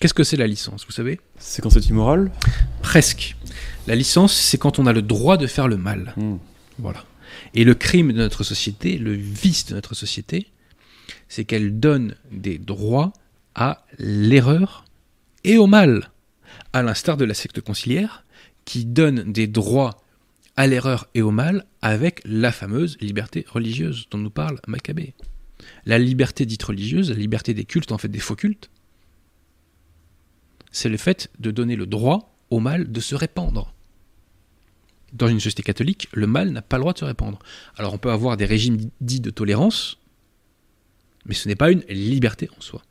Qu'est-ce 0.00 0.14
que 0.14 0.24
c'est 0.24 0.36
la 0.36 0.46
licence, 0.46 0.84
vous 0.86 0.92
savez? 0.92 1.20
C'est 1.38 1.62
quand 1.62 1.70
c'est 1.70 1.86
immoral? 1.86 2.30
Presque. 2.82 3.36
La 3.86 3.94
licence, 3.94 4.34
c'est 4.34 4.58
quand 4.58 4.78
on 4.78 4.86
a 4.86 4.92
le 4.92 5.02
droit 5.02 5.36
de 5.36 5.46
faire 5.46 5.68
le 5.68 5.76
mal. 5.76 6.14
Hmm. 6.16 6.36
Voilà. 6.78 7.04
Et 7.54 7.64
le 7.64 7.74
crime 7.74 8.12
de 8.12 8.18
notre 8.18 8.44
société, 8.44 8.98
le 8.98 9.12
vice 9.12 9.66
de 9.66 9.74
notre 9.74 9.94
société, 9.94 10.48
c'est 11.28 11.44
qu'elle 11.44 11.78
donne 11.78 12.16
des 12.32 12.58
droits 12.58 13.12
à 13.54 13.84
l'erreur 13.98 14.84
et 15.44 15.58
au 15.58 15.66
mal, 15.66 16.10
à 16.72 16.82
l'instar 16.82 17.16
de 17.16 17.24
la 17.24 17.34
secte 17.34 17.60
conciliaire, 17.60 18.24
qui 18.64 18.84
donne 18.84 19.32
des 19.32 19.46
droits 19.46 20.02
à 20.56 20.66
l'erreur 20.66 21.08
et 21.14 21.22
au 21.22 21.30
mal 21.30 21.66
avec 21.82 22.20
la 22.24 22.52
fameuse 22.52 22.96
liberté 23.00 23.44
religieuse 23.48 24.06
dont 24.10 24.18
nous 24.18 24.30
parle 24.30 24.60
Maccabée. 24.66 25.14
La 25.86 25.98
liberté 25.98 26.46
dite 26.46 26.62
religieuse, 26.62 27.10
la 27.10 27.16
liberté 27.16 27.54
des 27.54 27.64
cultes, 27.64 27.92
en 27.92 27.98
fait 27.98 28.08
des 28.08 28.18
faux 28.18 28.36
cultes, 28.36 28.70
c'est 30.74 30.88
le 30.88 30.96
fait 30.96 31.30
de 31.38 31.52
donner 31.52 31.76
le 31.76 31.86
droit 31.86 32.36
au 32.50 32.58
mal 32.58 32.90
de 32.90 33.00
se 33.00 33.14
répandre. 33.14 33.72
Dans 35.12 35.28
une 35.28 35.38
société 35.38 35.62
catholique, 35.62 36.08
le 36.12 36.26
mal 36.26 36.50
n'a 36.50 36.62
pas 36.62 36.76
le 36.76 36.80
droit 36.82 36.92
de 36.92 36.98
se 36.98 37.04
répandre. 37.04 37.38
Alors 37.76 37.94
on 37.94 37.98
peut 37.98 38.10
avoir 38.10 38.36
des 38.36 38.44
régimes 38.44 38.78
dits 39.00 39.20
de 39.20 39.30
tolérance, 39.30 39.98
mais 41.26 41.34
ce 41.34 41.48
n'est 41.48 41.54
pas 41.54 41.70
une 41.70 41.84
liberté 41.88 42.50
en 42.58 42.60
soi. 42.60 42.82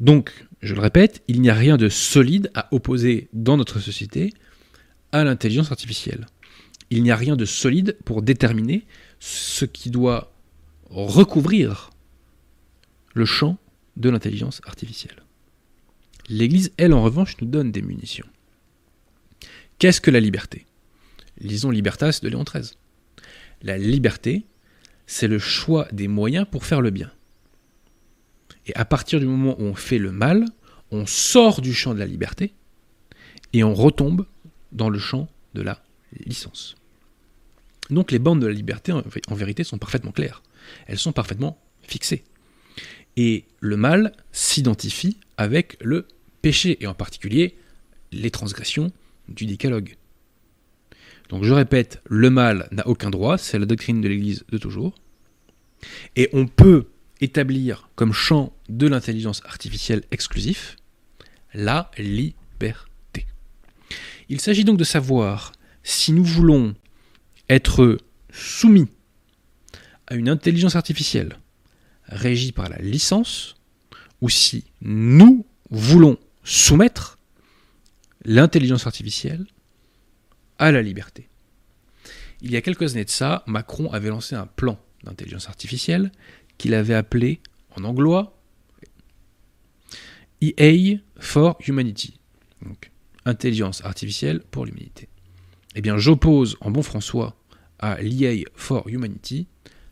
Donc, 0.00 0.32
je 0.62 0.74
le 0.74 0.80
répète, 0.80 1.22
il 1.28 1.42
n'y 1.42 1.50
a 1.50 1.54
rien 1.54 1.76
de 1.76 1.90
solide 1.90 2.50
à 2.54 2.74
opposer 2.74 3.28
dans 3.34 3.58
notre 3.58 3.80
société 3.80 4.32
à 5.12 5.24
l'intelligence 5.24 5.70
artificielle. 5.70 6.26
Il 6.88 7.02
n'y 7.02 7.10
a 7.10 7.16
rien 7.16 7.36
de 7.36 7.44
solide 7.44 7.98
pour 8.06 8.22
déterminer 8.22 8.86
ce 9.20 9.66
qui 9.66 9.90
doit 9.90 10.32
recouvrir 10.88 11.90
le 13.12 13.26
champ 13.26 13.58
de 13.96 14.08
l'intelligence 14.08 14.62
artificielle. 14.64 15.24
L'Église, 16.28 16.72
elle, 16.76 16.92
en 16.94 17.02
revanche, 17.02 17.36
nous 17.40 17.46
donne 17.46 17.72
des 17.72 17.82
munitions. 17.82 18.26
Qu'est-ce 19.78 20.00
que 20.00 20.10
la 20.10 20.20
liberté? 20.20 20.66
Lisons 21.38 21.70
Libertas 21.70 22.20
de 22.22 22.28
Léon 22.28 22.44
XIII. 22.44 22.76
La 23.62 23.76
liberté, 23.76 24.44
c'est 25.06 25.28
le 25.28 25.38
choix 25.38 25.88
des 25.92 26.08
moyens 26.08 26.46
pour 26.50 26.64
faire 26.64 26.80
le 26.80 26.90
bien. 26.90 27.10
Et 28.66 28.74
à 28.74 28.84
partir 28.84 29.20
du 29.20 29.26
moment 29.26 29.56
où 29.58 29.64
on 29.64 29.74
fait 29.74 29.98
le 29.98 30.12
mal, 30.12 30.46
on 30.90 31.06
sort 31.06 31.60
du 31.60 31.74
champ 31.74 31.92
de 31.92 31.98
la 31.98 32.06
liberté 32.06 32.54
et 33.52 33.64
on 33.64 33.74
retombe 33.74 34.26
dans 34.72 34.88
le 34.88 34.98
champ 34.98 35.28
de 35.54 35.62
la 35.62 35.82
licence. 36.26 36.76
Donc 37.90 38.10
les 38.10 38.18
bandes 38.18 38.40
de 38.40 38.46
la 38.46 38.52
liberté, 38.52 38.92
en 38.92 39.34
vérité, 39.34 39.64
sont 39.64 39.78
parfaitement 39.78 40.12
claires. 40.12 40.42
Elles 40.86 40.98
sont 40.98 41.12
parfaitement 41.12 41.60
fixées. 41.82 42.24
Et 43.16 43.44
le 43.60 43.76
mal 43.76 44.12
s'identifie 44.32 45.18
avec 45.36 45.76
le 45.80 46.06
péché, 46.42 46.82
et 46.82 46.86
en 46.86 46.94
particulier 46.94 47.56
les 48.12 48.30
transgressions 48.30 48.92
du 49.28 49.46
décalogue. 49.46 49.96
Donc 51.28 51.44
je 51.44 51.52
répète, 51.52 52.02
le 52.04 52.30
mal 52.30 52.68
n'a 52.70 52.86
aucun 52.86 53.10
droit, 53.10 53.38
c'est 53.38 53.58
la 53.58 53.66
doctrine 53.66 54.00
de 54.00 54.08
l'Église 54.08 54.44
de 54.50 54.58
toujours. 54.58 54.94
Et 56.16 56.28
on 56.32 56.46
peut 56.46 56.86
établir 57.20 57.88
comme 57.94 58.12
champ 58.12 58.52
de 58.68 58.86
l'intelligence 58.86 59.42
artificielle 59.44 60.02
exclusif 60.10 60.76
la 61.54 61.90
liberté. 61.98 63.26
Il 64.28 64.40
s'agit 64.40 64.64
donc 64.64 64.78
de 64.78 64.84
savoir 64.84 65.52
si 65.82 66.12
nous 66.12 66.24
voulons 66.24 66.74
être 67.48 67.98
soumis 68.32 68.88
à 70.06 70.14
une 70.14 70.28
intelligence 70.28 70.76
artificielle 70.76 71.38
régie 72.06 72.52
par 72.52 72.68
la 72.68 72.78
licence, 72.78 73.54
ou 74.24 74.30
si 74.30 74.64
nous 74.80 75.44
voulons 75.68 76.16
soumettre 76.44 77.18
l'intelligence 78.24 78.86
artificielle 78.86 79.44
à 80.58 80.72
la 80.72 80.80
liberté. 80.80 81.28
Il 82.40 82.50
y 82.50 82.56
a 82.56 82.62
quelques 82.62 82.94
années 82.94 83.04
de 83.04 83.10
ça, 83.10 83.44
Macron 83.46 83.92
avait 83.92 84.08
lancé 84.08 84.34
un 84.34 84.46
plan 84.46 84.80
d'intelligence 85.02 85.50
artificielle 85.50 86.10
qu'il 86.56 86.72
avait 86.72 86.94
appelé 86.94 87.40
en 87.76 87.84
anglois 87.84 88.40
EA 90.40 90.96
for 91.18 91.58
Humanity. 91.66 92.18
Donc, 92.62 92.92
intelligence 93.26 93.84
artificielle 93.84 94.40
pour 94.50 94.64
l'humanité. 94.64 95.10
Eh 95.74 95.82
bien, 95.82 95.98
j'oppose 95.98 96.56
en 96.62 96.70
bon 96.70 96.82
François 96.82 97.36
à 97.78 98.00
l'EA 98.00 98.44
for 98.54 98.88
Humanity 98.88 99.48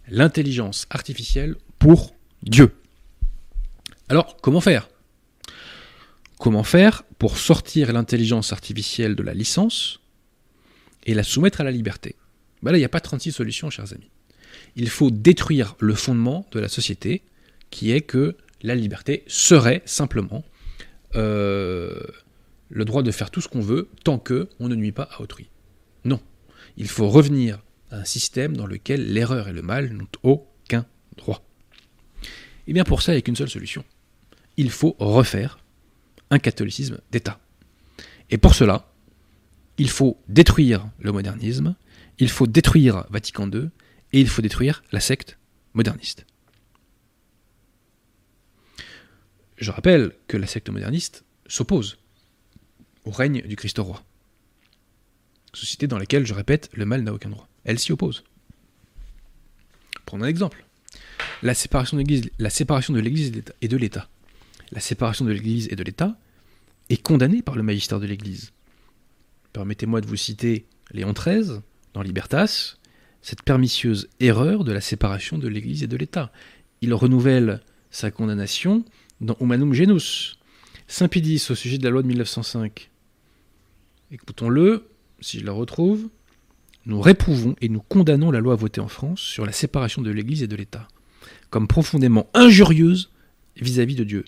l'intelligence 0.09 0.87
artificielle 0.89 1.57
pour 1.79 2.17
Dieu. 2.43 2.73
Alors, 4.13 4.37
comment 4.43 4.61
faire? 4.61 4.91
Comment 6.39 6.65
faire 6.65 7.03
pour 7.19 7.39
sortir 7.39 7.95
l'intelligence 7.95 8.53
artificielle 8.53 9.17
de 9.17 9.23
la 9.23 9.33
licence 9.33 10.01
et 11.07 11.15
la 11.15 11.23
soumettre 11.23 11.63
à 11.63 11.65
la 11.65 11.71
liberté? 11.71 12.17
Ben 12.63 12.73
Là, 12.73 12.77
il 12.77 12.83
n'y 12.83 12.85
a 12.85 12.91
pas 12.91 13.01
36 13.01 13.33
solutions, 13.33 13.71
chers 13.71 13.91
amis. 13.95 14.11
Il 14.77 14.91
faut 14.91 15.11
détruire 15.11 15.77
le 15.79 15.95
fondement 15.95 16.47
de 16.53 16.61
la 16.61 16.69
société, 16.69 17.23
qui 17.71 17.91
est 17.91 18.03
que 18.03 18.37
la 18.61 18.75
liberté 18.75 19.25
serait 19.29 19.81
simplement 19.87 20.45
euh, 21.15 21.99
le 22.69 22.85
droit 22.85 23.03
de 23.03 23.11
faire 23.13 23.31
tout 23.31 23.41
ce 23.41 23.49
qu'on 23.49 23.63
veut 23.63 23.89
tant 24.05 24.19
que 24.19 24.51
on 24.61 24.69
ne 24.69 24.75
nuit 24.75 24.93
pas 24.93 25.09
à 25.11 25.23
autrui. 25.23 25.49
Non. 26.05 26.21
Il 26.77 26.89
faut 26.89 27.09
revenir 27.09 27.63
à 27.91 28.01
un 28.01 28.05
système 28.05 28.59
dans 28.59 28.67
lequel 28.67 29.15
l'erreur 29.15 29.49
et 29.49 29.55
le 29.55 29.63
mal 29.63 29.91
n'ont 29.91 30.07
aucun 30.23 30.85
droit. 31.17 31.43
Et 32.23 32.27
eh 32.67 32.73
bien 32.75 32.85
pour 32.85 33.01
ça, 33.01 33.13
il 33.13 33.15
n'y 33.15 33.21
a 33.21 33.23
qu'une 33.23 33.37
seule 33.37 33.49
solution. 33.49 33.83
Il 34.57 34.71
faut 34.71 34.97
refaire 34.99 35.59
un 36.31 36.39
catholicisme 36.39 37.01
d'État. 37.11 37.41
Et 38.31 38.39
pour 38.39 38.55
cela, 38.55 38.93
il 39.79 39.91
faut 39.91 40.19
détruire 40.29 40.89
le 41.01 41.13
modernisme, 41.13 41.75
il 42.19 42.29
faut 42.29 42.47
détruire 42.47 43.07
Vatican 43.11 43.51
II, 43.51 43.71
et 44.13 44.21
il 44.21 44.29
faut 44.29 44.43
détruire 44.43 44.83
la 44.93 45.01
secte 45.01 45.39
moderniste. 45.75 46.27
Je 49.57 49.71
rappelle 49.71 50.13
que 50.29 50.37
la 50.37 50.47
secte 50.47 50.71
moderniste 50.71 51.25
s'oppose 51.47 51.99
au 53.05 53.11
règne 53.11 53.43
du 53.43 53.57
Christ 53.57 53.79
roi. 53.79 54.03
Société 55.55 55.87
dans 55.87 55.99
laquelle, 55.99 56.27
je 56.27 56.35
répète, 56.35 56.71
le 56.73 56.87
mal 56.87 57.03
n'a 57.03 57.13
aucun 57.13 57.31
droit. 57.31 57.49
Elle 57.65 57.79
s'y 57.79 57.93
oppose. 57.93 58.25
Prenons 60.07 60.25
un 60.25 60.29
exemple. 60.29 60.65
La 61.43 61.55
séparation 61.55 61.97
de 61.97 63.01
l'Église 63.01 63.33
et 63.61 63.69
de 63.69 63.77
l'État 63.77 64.09
la 64.73 64.81
séparation 64.81 65.25
de 65.25 65.31
l'Église 65.31 65.69
et 65.71 65.77
de 65.77 65.85
l'État, 65.85 66.19
est 66.89 67.03
condamnée 67.03 67.43
par 67.43 67.57
le 67.57 67.63
magistère 67.63 68.01
de 68.01 68.07
l'Église. 68.07 68.53
Permettez-moi 69.53 70.01
de 70.01 70.07
vous 70.07 70.17
citer 70.17 70.67
Léon 70.91 71.13
XIII, 71.13 71.61
dans 71.95 72.03
Libertas, 72.03 72.77
cette 73.21 73.43
permisseuse 73.43 74.09
erreur 74.19 74.65
de 74.65 74.73
la 74.73 74.81
séparation 74.81 75.39
de 75.39 75.47
l'Église 75.47 75.83
et 75.83 75.87
de 75.87 75.97
l'État. 75.97 76.33
Il 76.81 76.93
renouvelle 76.95 77.61
sa 77.91 78.11
condamnation 78.11 78.85
dans 79.21 79.37
Humanum 79.41 79.73
Genus. 79.73 80.39
Saint 80.89 81.09
Pidis 81.09 81.47
au 81.51 81.55
sujet 81.55 81.79
de 81.79 81.85
la 81.85 81.91
loi 81.91 82.03
de 82.03 82.09
1905. 82.09 82.91
Écoutons-le, 84.11 84.89
si 85.21 85.39
je 85.39 85.45
la 85.45 85.53
retrouve. 85.53 86.09
Nous 86.85 87.01
réprouvons 87.01 87.55
et 87.61 87.69
nous 87.69 87.81
condamnons 87.81 88.33
la 88.33 88.41
loi 88.41 88.57
votée 88.57 88.81
en 88.81 88.89
France 88.89 89.21
sur 89.21 89.47
la 89.47 89.53
séparation 89.53 90.03
de 90.03 90.11
l'Église 90.11 90.43
et 90.43 90.49
de 90.49 90.57
l'État, 90.57 90.89
comme 91.49 91.69
profondément 91.69 92.29
injurieuse 92.35 93.11
vis-à-vis 93.57 93.95
de 93.95 94.05
Dieu. 94.05 94.25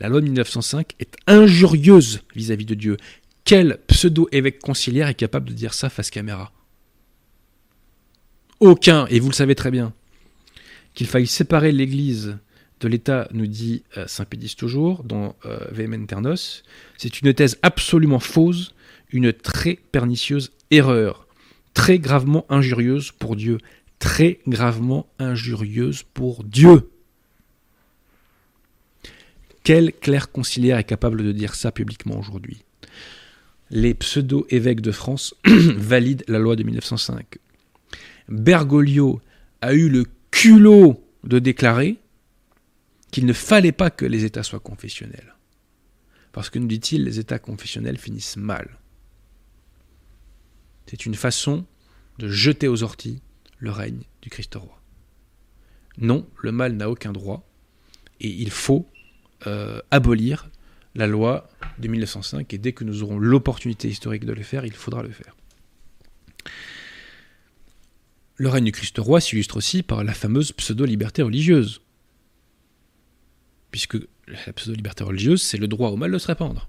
La 0.00 0.08
loi 0.08 0.20
de 0.20 0.26
1905 0.26 0.92
est 1.00 1.16
injurieuse 1.26 2.20
vis-à-vis 2.34 2.66
de 2.66 2.74
Dieu. 2.74 2.96
Quel 3.44 3.78
pseudo-évêque 3.86 4.60
conciliaire 4.60 5.08
est 5.08 5.14
capable 5.14 5.48
de 5.48 5.54
dire 5.54 5.74
ça 5.74 5.88
face 5.88 6.10
caméra? 6.10 6.52
Aucun, 8.60 9.06
et 9.06 9.20
vous 9.20 9.28
le 9.28 9.34
savez 9.34 9.54
très 9.54 9.70
bien. 9.70 9.92
Qu'il 10.94 11.06
faille 11.06 11.26
séparer 11.26 11.72
l'Église 11.72 12.38
de 12.80 12.88
l'État, 12.88 13.28
nous 13.32 13.46
dit 13.46 13.82
euh, 13.96 14.06
Saint 14.06 14.24
Pédis 14.24 14.54
toujours, 14.56 15.02
dans 15.04 15.34
euh, 15.46 15.58
c'est 16.96 17.20
une 17.20 17.34
thèse 17.34 17.58
absolument 17.62 18.20
fausse, 18.20 18.74
une 19.10 19.32
très 19.32 19.78
pernicieuse 19.92 20.52
erreur, 20.70 21.26
très 21.74 21.98
gravement 21.98 22.46
injurieuse 22.48 23.12
pour 23.12 23.36
Dieu, 23.36 23.58
très 23.98 24.40
gravement 24.46 25.06
injurieuse 25.18 26.04
pour 26.14 26.44
Dieu. 26.44 26.90
Quel 29.62 29.92
clerc 29.92 30.30
conciliaire 30.30 30.78
est 30.78 30.84
capable 30.84 31.22
de 31.22 31.32
dire 31.32 31.54
ça 31.54 31.72
publiquement 31.72 32.18
aujourd'hui? 32.18 32.64
Les 33.70 33.94
pseudo-évêques 33.94 34.80
de 34.80 34.92
France 34.92 35.34
valident 35.44 36.24
la 36.28 36.38
loi 36.38 36.56
de 36.56 36.62
1905. 36.62 37.38
Bergoglio 38.28 39.20
a 39.60 39.74
eu 39.74 39.88
le 39.88 40.04
culot 40.30 41.04
de 41.24 41.38
déclarer 41.38 41.98
qu'il 43.10 43.26
ne 43.26 43.32
fallait 43.32 43.72
pas 43.72 43.90
que 43.90 44.04
les 44.04 44.24
États 44.24 44.42
soient 44.42 44.60
confessionnels. 44.60 45.34
Parce 46.32 46.50
que, 46.50 46.58
nous 46.58 46.66
dit-il, 46.66 47.04
les 47.04 47.18
États 47.18 47.38
confessionnels 47.38 47.98
finissent 47.98 48.36
mal. 48.36 48.78
C'est 50.86 51.06
une 51.06 51.14
façon 51.14 51.66
de 52.18 52.28
jeter 52.28 52.68
aux 52.68 52.82
orties 52.82 53.20
le 53.58 53.70
règne 53.70 54.02
du 54.22 54.30
Christ 54.30 54.54
roi. 54.54 54.80
Non, 55.98 56.26
le 56.40 56.52
mal 56.52 56.74
n'a 56.74 56.88
aucun 56.88 57.12
droit, 57.12 57.48
et 58.20 58.28
il 58.28 58.50
faut 58.50 58.86
euh, 59.46 59.80
abolir 59.90 60.50
la 60.94 61.06
loi 61.06 61.48
de 61.78 61.88
1905 61.88 62.52
et 62.52 62.58
dès 62.58 62.72
que 62.72 62.84
nous 62.84 63.02
aurons 63.02 63.18
l'opportunité 63.18 63.88
historique 63.88 64.24
de 64.24 64.32
le 64.32 64.42
faire, 64.42 64.64
il 64.64 64.72
faudra 64.72 65.02
le 65.02 65.10
faire. 65.10 65.36
Le 68.36 68.48
règne 68.48 68.64
du 68.64 68.72
Christ 68.72 68.96
roi 68.98 69.20
s'illustre 69.20 69.56
aussi 69.56 69.82
par 69.82 70.04
la 70.04 70.14
fameuse 70.14 70.52
pseudo-liberté 70.52 71.22
religieuse. 71.22 71.80
Puisque 73.70 73.98
la 74.26 74.52
pseudo-liberté 74.52 75.04
religieuse, 75.04 75.42
c'est 75.42 75.58
le 75.58 75.68
droit 75.68 75.90
au 75.90 75.96
mal 75.96 76.10
de 76.10 76.18
se 76.18 76.26
répandre. 76.26 76.68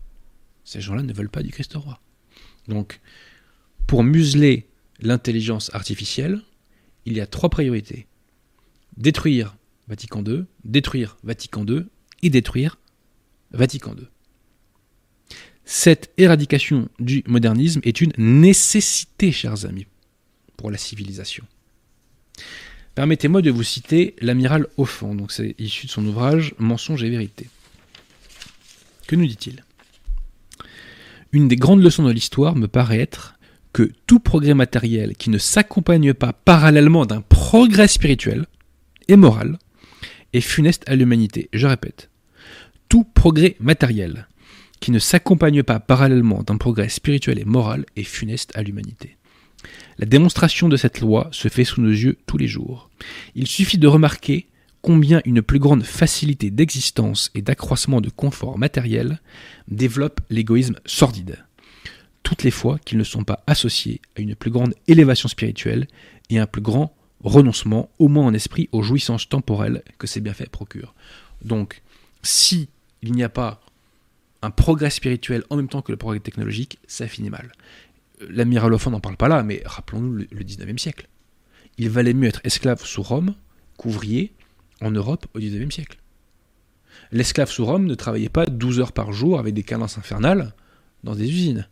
Ces 0.63 0.82
gens-là 0.82 1.03
ne 1.03 1.13
veulent 1.13 1.30
pas 1.30 1.43
du 1.43 1.51
Christ 1.51 1.74
roi. 1.76 1.99
Donc, 2.67 2.99
pour 3.88 4.03
museler 4.03 4.67
l'intelligence 4.99 5.74
artificielle, 5.74 6.41
il 7.05 7.13
y 7.13 7.22
a 7.22 7.28
trois 7.28 7.49
priorités. 7.49 8.07
Détruire 8.97 9.55
Vatican 9.88 10.24
II, 10.24 10.45
détruire 10.63 11.17
Vatican 11.24 11.65
II 11.65 11.86
et 12.22 12.30
détruire 12.30 12.78
Vatican 13.51 13.95
II. 13.97 14.07
Cette 15.65 16.11
éradication 16.17 16.89
du 16.99 17.24
modernisme 17.28 17.82
est 17.84 18.01
une 18.01 18.13
nécessité, 18.17 19.32
chers 19.32 19.65
amis, 19.65 19.86
pour 20.57 20.72
la 20.72 20.78
civilisation. 20.78 21.45
Permettez-moi 22.95 23.41
de 23.41 23.51
vous 23.51 23.63
citer 23.63 24.15
l'amiral 24.20 24.67
Offand, 24.78 25.15
donc 25.15 25.32
c'est 25.32 25.55
issu 25.59 25.86
de 25.86 25.91
son 25.91 26.05
ouvrage 26.05 26.55
Mensonge 26.57 27.03
et 27.03 27.09
vérité. 27.09 27.47
Que 29.07 29.15
nous 29.15 29.28
dit-il? 29.28 29.63
Une 31.32 31.47
des 31.47 31.55
grandes 31.55 31.84
leçons 31.84 32.03
de 32.03 32.11
l'histoire 32.11 32.55
me 32.55 32.67
paraît 32.67 32.99
être 32.99 33.36
que 33.72 33.91
tout 34.07 34.20
progrès 34.20 34.55
matériel 34.55 35.15
qui 35.15 35.30
ne 35.30 35.38
s'accompagne 35.38 36.13
pas 36.13 36.34
parallèlement 36.34 37.05
d'un 37.05 37.22
progrès 37.22 37.88
spirituel 37.88 38.47
et 39.07 39.15
moral 39.15 39.59
est 40.34 40.41
funeste 40.41 40.84
à 40.88 40.95
l'humanité. 40.95 41.49
Je 41.53 41.67
répète, 41.67 42.09
tout 42.88 43.03
progrès 43.03 43.55
matériel 43.59 44.27
qui 44.80 44.91
ne 44.91 44.99
s'accompagne 44.99 45.63
pas 45.63 45.80
parallèlement 45.80 46.43
d'un 46.43 46.57
progrès 46.57 46.89
spirituel 46.89 47.39
et 47.39 47.45
moral 47.45 47.86
est 47.95 48.03
funeste 48.03 48.51
à 48.55 48.63
l'humanité. 48.63 49.17
La 49.97 50.05
démonstration 50.05 50.69
de 50.69 50.77
cette 50.77 51.01
loi 51.01 51.27
se 51.32 51.49
fait 51.49 51.65
sous 51.65 51.82
nos 51.82 51.89
yeux 51.89 52.17
tous 52.25 52.38
les 52.38 52.47
jours. 52.47 52.89
Il 53.36 53.47
suffit 53.47 53.77
de 53.77 53.88
remarquer 53.88 54.47
combien 54.82 55.21
une 55.25 55.41
plus 55.41 55.59
grande 55.59 55.84
facilité 55.84 56.51
d'existence 56.51 57.32
et 57.36 57.41
d'accroissement 57.41 57.99
de 57.99 58.09
confort 58.09 58.57
matériel 58.57 59.19
développe 59.67 60.21
l'égoïsme 60.30 60.80
sordide, 60.86 61.43
toutes 62.23 62.43
les 62.43 62.51
fois 62.51 62.80
qu'ils 62.86 62.97
ne 62.97 63.03
sont 63.03 63.25
pas 63.25 63.43
associés 63.47 63.99
à 64.17 64.21
une 64.21 64.36
plus 64.36 64.51
grande 64.51 64.73
élévation 64.88 65.27
spirituelle 65.27 65.88
et 66.30 66.39
un 66.39 66.47
plus 66.47 66.61
grand 66.61 66.95
renoncement, 67.24 67.89
au 67.99 68.07
moins 68.07 68.26
en 68.26 68.34
esprit, 68.34 68.70
aux 68.72 68.82
jouissances 68.82 69.28
temporelles 69.28 69.84
que 69.97 70.07
ces 70.07 70.22
bienfaits 70.22 70.49
procurent. 70.49 70.93
Donc, 71.43 71.82
si 72.24 72.70
il 73.01 73.13
n'y 73.13 73.24
a 73.24 73.30
pas 73.30 73.61
un 74.41 74.51
progrès 74.51 74.89
spirituel 74.89 75.43
en 75.49 75.57
même 75.57 75.67
temps 75.67 75.82
que 75.82 75.91
le 75.91 75.97
progrès 75.97 76.20
technologique, 76.20 76.80
ça 76.88 77.07
finit 77.07 77.30
mal. 77.30 77.51
L'amiral 78.30 78.74
Offon 78.74 78.91
n'en 78.91 78.99
parle 78.99 79.17
pas 79.17 79.28
là, 79.28 79.43
mais 79.43 79.61
rappelons-nous 79.65 80.13
le, 80.13 80.28
le 80.32 80.43
19e 80.43 80.78
siècle. 80.78 81.07
Il 81.78 81.89
valait 81.89 82.13
mieux 82.13 82.28
être 82.28 82.41
esclave 82.43 82.84
sous 82.86 83.01
Rome 83.01 83.36
qu'ouvrier 83.78 84.34
en 84.82 84.91
Europe 84.91 85.28
au 85.34 85.39
19e 85.39 85.72
siècle. 85.72 85.99
L'esclave 87.11 87.49
sous 87.49 87.65
Rome 87.65 87.86
ne 87.86 87.95
travaillait 87.95 88.30
pas 88.30 88.45
12 88.45 88.80
heures 88.80 88.91
par 88.91 89.13
jour 89.13 89.39
avec 89.39 89.53
des 89.53 89.63
cadences 89.63 89.97
infernales 89.97 90.53
dans 91.03 91.15
des 91.15 91.30
usines. 91.30 91.67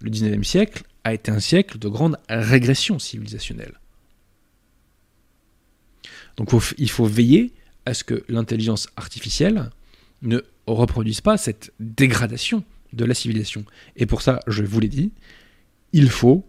Le 0.00 0.10
19e 0.10 0.42
siècle 0.42 0.82
a 1.04 1.14
été 1.14 1.30
un 1.30 1.40
siècle 1.40 1.78
de 1.78 1.88
grande 1.88 2.18
régression 2.28 2.98
civilisationnelle. 2.98 3.74
Donc 6.36 6.50
il 6.78 6.90
faut 6.90 7.06
veiller 7.06 7.52
à 7.86 7.94
ce 7.94 8.04
que 8.04 8.24
l'intelligence 8.28 8.88
artificielle 8.96 9.70
ne 10.22 10.40
reproduise 10.66 11.20
pas 11.20 11.36
cette 11.36 11.72
dégradation 11.80 12.64
de 12.92 13.04
la 13.04 13.14
civilisation. 13.14 13.64
Et 13.96 14.06
pour 14.06 14.22
ça, 14.22 14.40
je 14.46 14.62
vous 14.62 14.80
l'ai 14.80 14.88
dit, 14.88 15.12
il 15.92 16.10
faut 16.10 16.46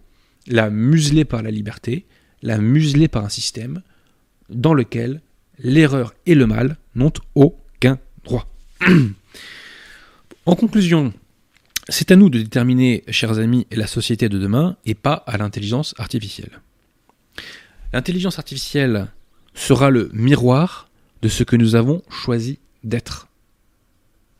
la 0.47 0.69
museler 0.69 1.25
par 1.25 1.41
la 1.41 1.51
liberté, 1.51 2.05
la 2.41 2.57
museler 2.57 3.07
par 3.07 3.25
un 3.25 3.29
système 3.29 3.81
dans 4.49 4.73
lequel 4.73 5.21
l'erreur 5.59 6.13
et 6.25 6.35
le 6.35 6.47
mal 6.47 6.77
n'ont 6.95 7.13
aucun 7.35 7.99
droit. 8.23 8.47
en 10.45 10.55
conclusion, 10.55 11.13
c'est 11.91 12.11
à 12.11 12.15
nous 12.15 12.29
de 12.29 12.39
déterminer, 12.39 13.03
chers 13.09 13.37
amis, 13.37 13.67
la 13.71 13.85
société 13.85 14.29
de 14.29 14.39
demain 14.39 14.77
et 14.85 14.95
pas 14.95 15.23
à 15.27 15.37
l'intelligence 15.37 15.93
artificielle. 15.97 16.61
L'intelligence 17.91 18.39
artificielle 18.39 19.11
sera 19.53 19.89
le 19.89 20.09
miroir 20.13 20.89
de 21.21 21.27
ce 21.27 21.43
que 21.43 21.57
nous 21.57 21.75
avons 21.75 22.01
choisi 22.09 22.59
d'être. 22.85 23.27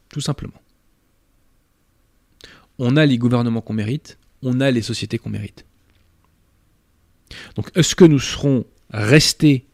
Tout 0.09 0.21
simplement. 0.21 0.59
On 2.79 2.95
a 2.95 3.05
les 3.05 3.17
gouvernements 3.17 3.61
qu'on 3.61 3.73
mérite, 3.73 4.17
on 4.41 4.61
a 4.61 4.71
les 4.71 4.81
sociétés 4.81 5.17
qu'on 5.17 5.29
mérite. 5.29 5.65
Donc 7.55 7.69
est-ce 7.75 7.95
que 7.95 8.05
nous 8.05 8.19
serons 8.19 8.65
restés 8.91 9.65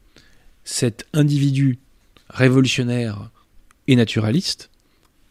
cet 0.64 1.08
individu 1.14 1.78
révolutionnaire 2.30 3.30
et 3.88 3.96
naturaliste, 3.96 4.70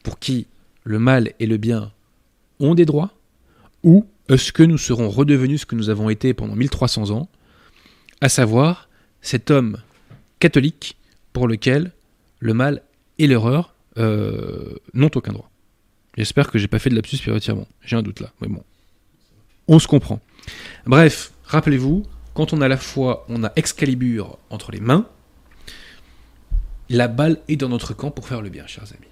pour 0.03 0.18
qui 0.18 0.47
le 0.84 0.99
mal 0.99 1.32
et 1.40 1.47
le 1.47 1.57
bien 1.57 1.92
ont 2.61 2.74
des 2.74 2.84
droits, 2.84 3.12
ou 3.82 4.07
est-ce 4.28 4.52
que 4.52 4.62
nous 4.62 4.78
serons 4.78 5.09
redevenus 5.09 5.62
ce 5.62 5.66
que 5.66 5.76
nous 5.76 5.90
avons 5.90 6.11
été 6.11 6.34
pendant 6.34 6.54
1300 6.54 7.11
ans, 7.11 7.28
à 8.20 8.28
savoir 8.28 8.88
cet 9.20 9.50
homme 9.50 9.78
catholique 10.38 10.96
pour 11.32 11.48
lequel 11.48 11.92
le 12.40 12.54
mal 12.54 12.82
et 13.18 13.26
l'erreur 13.26 13.74
euh, 13.98 14.74
n'ont 14.94 15.11
aucun 15.14 15.32
droit. 15.32 15.50
J'espère 16.16 16.50
que 16.50 16.59
j'ai 16.59 16.68
pas 16.68 16.78
fait 16.78 16.90
de 16.90 16.94
lapsus 16.94 17.16
spirituellement. 17.16 17.68
J'ai 17.82 17.96
un 17.96 18.02
doute 18.02 18.20
là, 18.20 18.32
mais 18.40 18.48
bon. 18.48 18.62
On 19.68 19.78
se 19.78 19.86
comprend. 19.86 20.20
Bref, 20.86 21.32
rappelez-vous, 21.44 22.04
quand 22.34 22.52
on 22.52 22.61
a 22.61 22.68
la 22.68 22.76
foi, 22.76 23.26
on 23.28 23.44
a 23.44 23.52
Excalibur 23.57 24.38
entre 24.50 24.70
les 24.70 24.80
mains, 24.80 25.09
la 26.88 27.09
balle 27.09 27.38
est 27.48 27.57
dans 27.57 27.68
notre 27.68 27.94
camp 27.94 28.11
pour 28.11 28.28
faire 28.28 28.42
le 28.42 28.48
bien, 28.48 28.66
chers 28.66 28.92
amis. 28.92 29.11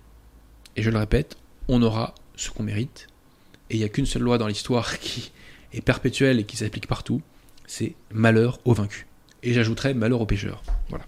Et 0.76 0.82
je 0.82 0.90
le 0.90 0.98
répète, 0.98 1.36
on 1.68 1.82
aura 1.82 2.14
ce 2.36 2.50
qu'on 2.50 2.62
mérite. 2.62 3.08
Et 3.70 3.76
il 3.76 3.78
n'y 3.78 3.84
a 3.84 3.88
qu'une 3.88 4.06
seule 4.06 4.22
loi 4.22 4.38
dans 4.38 4.46
l'histoire 4.46 4.98
qui 5.00 5.32
est 5.72 5.80
perpétuelle 5.80 6.40
et 6.40 6.44
qui 6.44 6.56
s'applique 6.56 6.86
partout, 6.86 7.22
c'est 7.66 7.94
malheur 8.12 8.60
aux 8.64 8.74
vaincus. 8.74 9.06
Et 9.42 9.52
j'ajouterai 9.52 9.94
malheur 9.94 10.20
aux 10.20 10.26
pécheurs. 10.26 10.62
Voilà. 10.88 11.04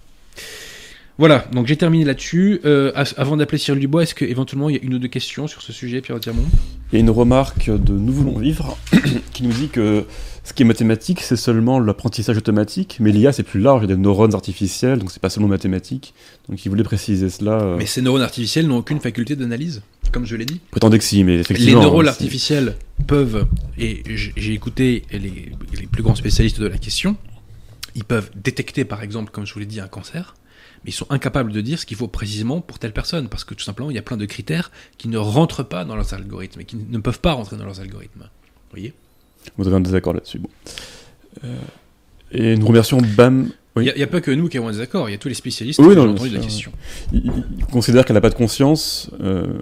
Voilà, 1.19 1.47
donc 1.53 1.67
j'ai 1.67 1.77
terminé 1.77 2.05
là-dessus. 2.05 2.61
Euh, 2.67 2.93
avant 3.17 3.39
d'appeler 3.39 3.57
Cyril 3.57 3.81
Dubois, 3.81 4.03
est-ce 4.03 4.15
qu'éventuellement 4.15 4.69
il 4.69 4.77
y 4.77 4.79
a 4.79 4.83
une 4.83 4.95
ou 4.95 4.99
deux 4.99 5.09
questions 5.09 5.47
sur 5.47 5.63
ce 5.63 5.73
sujet, 5.73 6.03
Pierre 6.03 6.21
Tirmont 6.21 6.45
Il 6.93 6.97
y 6.97 6.99
a 6.99 7.01
une 7.01 7.09
remarque 7.11 7.71
de 7.71 7.93
Nous 7.95 8.13
voulons 8.13 8.39
vivre 8.39 8.77
qui 9.33 9.43
nous 9.43 9.53
dit 9.53 9.69
que 9.69 10.05
ce 10.45 10.53
qui 10.53 10.63
est 10.63 10.67
mathématique, 10.67 11.23
c'est 11.23 11.37
seulement 11.37 11.81
l'apprentissage 11.81 12.37
automatique, 12.37 12.99
mais 13.01 13.13
l'IA 13.13 13.33
c'est 13.33 13.43
plus 13.45 13.61
large, 13.61 13.81
il 13.83 13.89
y 13.89 13.93
a 13.93 13.97
des 13.97 14.01
neurones 14.03 14.35
artificiels, 14.35 14.99
donc 14.99 15.11
c'est 15.11 15.23
pas 15.23 15.31
seulement 15.31 15.49
mathématique. 15.49 16.13
Donc 16.51 16.65
il 16.65 16.69
voulait 16.69 16.85
préciser 16.85 17.31
cela. 17.31 17.53
euh. 17.63 17.77
Mais 17.79 17.87
ces 17.87 18.03
neurones 18.03 18.23
artificiels 18.23 18.67
n'ont 18.67 18.77
aucune 18.79 19.01
faculté 19.01 19.37
d'analyse, 19.37 19.81
comme 20.13 20.27
je 20.27 20.37
l'ai 20.37 20.45
dit. 20.45 20.61
Prétendez 20.71 20.99
que 20.99 21.05
si, 21.05 21.25
mais 21.25 21.37
Les 21.37 21.41
effectivement. 21.41 21.81
neurones 21.81 22.07
hein, 22.07 22.11
artificiels 22.11 22.77
peuvent, 23.07 23.47
et 23.79 24.03
j'ai 24.15 24.53
écouté 24.53 25.03
les, 25.11 25.51
les 25.81 25.87
plus 25.87 26.03
grands 26.03 26.15
spécialistes 26.15 26.61
de 26.61 26.67
la 26.67 26.77
question, 26.77 27.17
ils 27.95 28.05
peuvent 28.05 28.31
détecter 28.37 28.85
par 28.85 29.03
exemple, 29.03 29.31
comme 29.33 29.47
je 29.47 29.55
vous 29.55 29.61
l'ai 29.61 29.67
dit, 29.67 29.81
un 29.81 29.89
cancer, 29.89 30.35
mais 30.87 30.91
ils 30.93 30.95
sont 30.95 31.07
incapables 31.11 31.53
de 31.53 31.61
dire 31.61 31.81
ce 31.81 31.85
qu'il 31.85 31.97
faut 31.97 32.07
précisément 32.07 32.61
pour 32.61 32.79
telle 32.79 32.93
personne, 32.93 33.29
parce 33.29 33.43
que 33.43 33.55
tout 33.55 33.65
simplement 33.65 33.91
il 33.91 33.95
y 33.97 33.99
a 33.99 34.03
plein 34.03 34.17
de 34.17 34.25
critères 34.25 34.71
qui 34.99 35.09
ne 35.09 35.19
rentrent 35.19 35.65
pas 35.65 35.85
dans 35.85 35.97
leurs 35.97 36.15
algorithmes 36.15 36.61
et 36.61 36.65
qui 36.65 36.77
ne 36.77 36.99
peuvent 36.99 37.19
pas 37.21 37.33
rentrer 37.33 37.57
dans 37.57 37.65
leurs 37.65 37.81
algorithmes. 37.81 38.21
Vous 38.23 38.71
voyez? 38.71 38.95
Vous 39.59 39.67
avez 39.67 39.77
un 39.77 39.81
désaccord 39.81 40.15
là-dessus. 40.15 40.39
Bon. 40.39 40.49
Euh, 41.45 41.57
et 42.31 42.57
nous 42.57 42.67
remercions 42.67 42.99
BAM. 42.99 43.49
Il 43.49 43.83
Oui. 43.83 43.93
n'y 43.97 44.03
a, 44.03 44.07
pas 44.07 44.21
que 44.21 44.31
nous 44.31 44.49
qui 44.49 44.57
avons 44.59 44.69
un 44.69 44.73
désaccord, 44.73 45.09
il 45.09 45.13
y 45.13 45.15
a 45.15 45.19
tous 45.19 45.29
les 45.29 45.35
spécialistes 45.35 45.81
Oui, 45.81 45.91
qui 45.91 45.97
non, 45.97 46.07
ont 46.07 46.13
entendu 46.13 46.31
la 46.31 46.41
question. 46.41 46.73
Il, 47.13 47.31
il 47.59 47.67
considère 47.67 48.05
qu'elle 48.05 48.15
n'a 48.15 48.21
pas 48.23 48.31
de 48.31 48.35
conscience, 48.37 49.11
euh, 49.21 49.59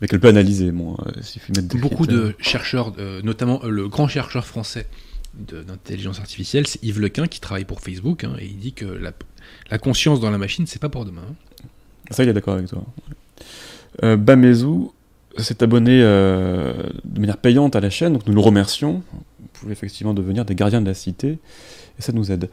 mais 0.00 0.08
qu'elle 0.08 0.20
peut 0.20 0.28
analyser. 0.28 0.72
Bon, 0.72 0.96
euh, 1.06 1.10
mettre 1.54 1.76
Beaucoup 1.78 2.04
critères. 2.06 2.16
de 2.16 2.34
chercheurs, 2.40 2.92
euh, 2.98 3.20
notamment 3.22 3.60
euh, 3.64 3.68
le 3.68 3.88
grand 3.88 4.08
chercheur 4.08 4.46
français 4.46 4.86
d'intelligence 5.34 6.18
artificielle, 6.18 6.66
c'est 6.66 6.82
Yves 6.84 7.00
Lequin 7.00 7.26
qui 7.26 7.40
travaille 7.40 7.64
pour 7.64 7.80
Facebook, 7.80 8.24
hein, 8.24 8.34
et 8.38 8.46
il 8.46 8.58
dit 8.58 8.72
que 8.74 8.84
la, 8.84 9.12
la 9.70 9.78
conscience 9.78 10.20
dans 10.20 10.30
la 10.30 10.38
machine, 10.38 10.66
c'est 10.66 10.80
pas 10.80 10.88
pour 10.88 11.04
demain. 11.04 11.22
hein. 11.28 11.34
Ça, 12.10 12.24
il 12.24 12.28
est 12.28 12.32
d'accord 12.32 12.54
avec 12.54 12.66
toi. 12.68 12.82
Euh, 14.02 14.16
Bamezou 14.16 14.92
s'est 15.38 15.62
abonné 15.62 16.00
euh, 16.02 16.74
de 17.04 17.20
manière 17.20 17.38
payante 17.38 17.74
à 17.76 17.80
la 17.80 17.90
chaîne, 17.90 18.12
donc 18.14 18.26
nous 18.26 18.34
le 18.34 18.40
remercions. 18.40 19.02
Vous 19.40 19.48
pouvez 19.54 19.72
effectivement 19.72 20.12
devenir 20.14 20.44
des 20.44 20.54
gardiens 20.54 20.80
de 20.82 20.86
la 20.86 20.94
cité, 20.94 21.38
et 21.98 22.02
ça 22.02 22.12
nous 22.12 22.30
aide. 22.32 22.50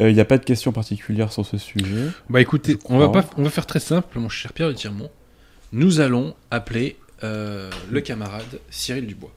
Euh, 0.00 0.08
Il 0.10 0.14
n'y 0.14 0.20
a 0.20 0.24
pas 0.24 0.38
de 0.38 0.44
questions 0.44 0.72
particulières 0.72 1.32
sur 1.32 1.44
ce 1.44 1.58
sujet? 1.58 2.08
Bah 2.30 2.40
écoutez, 2.40 2.78
on 2.88 2.98
va, 2.98 3.08
pas, 3.08 3.24
on 3.36 3.42
va 3.42 3.50
faire 3.50 3.66
très 3.66 3.80
simple, 3.80 4.18
mon 4.18 4.28
cher 4.28 4.52
Pierre 4.52 4.68
de 4.68 4.74
Tirmont. 4.74 5.10
Nous 5.72 6.00
allons 6.00 6.34
appeler 6.50 6.96
euh, 7.24 7.70
le 7.90 8.00
camarade 8.00 8.60
Cyril 8.70 9.06
Dubois, 9.06 9.32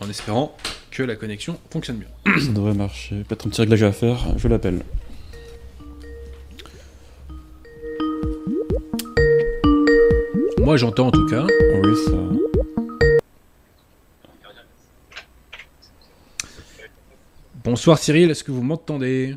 en 0.00 0.08
espérant 0.08 0.56
que 0.90 1.02
la 1.02 1.14
connexion 1.16 1.58
fonctionne 1.70 1.98
bien. 1.98 2.38
ça 2.40 2.52
devrait 2.52 2.74
marcher. 2.74 3.16
Peut-être 3.28 3.46
un 3.46 3.50
petit 3.50 3.60
réglage 3.60 3.82
à 3.82 3.92
faire, 3.92 4.18
je 4.38 4.48
l'appelle. 4.48 4.80
Moi 10.66 10.76
j'entends 10.76 11.06
en 11.06 11.10
tout 11.12 11.26
cas. 11.26 11.46
Oui, 11.80 11.94
ça. 12.06 12.18
Bonsoir 17.62 17.98
Cyril, 17.98 18.30
est-ce 18.30 18.42
que 18.42 18.50
vous 18.50 18.62
m'entendez? 18.62 19.36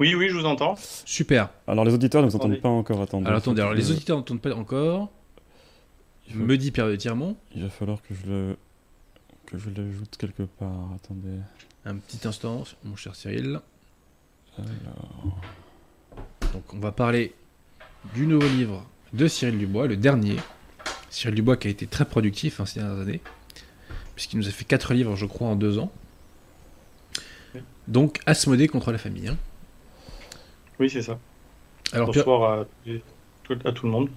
Oui, 0.00 0.16
oui, 0.16 0.28
je 0.28 0.34
vous 0.36 0.44
entends. 0.44 0.74
Super. 1.04 1.50
Alors 1.68 1.84
les 1.84 1.94
auditeurs 1.94 2.22
ne 2.22 2.28
vous 2.28 2.34
entendent 2.34 2.60
pas 2.60 2.68
encore. 2.68 3.00
Attendez. 3.00 3.26
Alors 3.26 3.38
attendez, 3.38 3.60
alors 3.62 3.74
les 3.74 3.88
auditeurs 3.92 4.16
n'entendent 4.16 4.40
pas 4.42 4.52
encore. 4.52 5.10
il 6.26 6.34
faut- 6.34 6.40
Me 6.40 6.56
dit 6.58 6.72
Pierre 6.72 6.88
de 6.88 6.96
Tirmont. 6.96 7.36
Il 7.54 7.62
va 7.62 7.70
falloir 7.70 8.02
que 8.02 8.14
je 8.14 8.26
le 8.28 8.56
que 9.46 9.58
je 9.58 9.70
l'ajoute 9.70 10.16
quelque 10.18 10.42
part. 10.42 10.88
Attendez. 10.96 11.38
Un 11.84 11.94
petit 11.98 12.26
instant, 12.26 12.64
mon 12.82 12.96
cher 12.96 13.14
Cyril. 13.14 13.60
Alors, 14.58 15.38
Donc 16.52 16.74
on 16.74 16.80
va 16.80 16.90
parler 16.90 17.32
du 18.14 18.26
nouveau 18.26 18.48
livre 18.48 18.84
de 19.16 19.28
Cyril 19.28 19.58
Dubois, 19.58 19.86
le 19.86 19.96
dernier. 19.96 20.36
Cyril 21.10 21.34
Dubois 21.36 21.56
qui 21.56 21.68
a 21.68 21.70
été 21.70 21.86
très 21.86 22.04
productif 22.04 22.60
hein, 22.60 22.66
ces 22.66 22.80
dernières 22.80 23.00
années, 23.00 23.20
puisqu'il 24.14 24.38
nous 24.38 24.48
a 24.48 24.50
fait 24.50 24.64
quatre 24.64 24.92
livres, 24.94 25.16
je 25.16 25.26
crois, 25.26 25.48
en 25.48 25.56
deux 25.56 25.78
ans. 25.78 25.90
Donc 27.88 28.20
Asmodée 28.26 28.68
contre 28.68 28.92
la 28.92 28.98
famille. 28.98 29.28
hein. 29.28 29.36
Oui, 30.78 30.90
c'est 30.90 31.02
ça. 31.02 31.18
Alors, 31.92 32.10
Pierre- 32.10 32.24
Bonsoir 32.24 32.60
à, 32.60 32.64
tout- 33.44 33.58
à 33.64 33.72
tout 33.72 33.86
le 33.86 33.92
monde. 33.92 34.08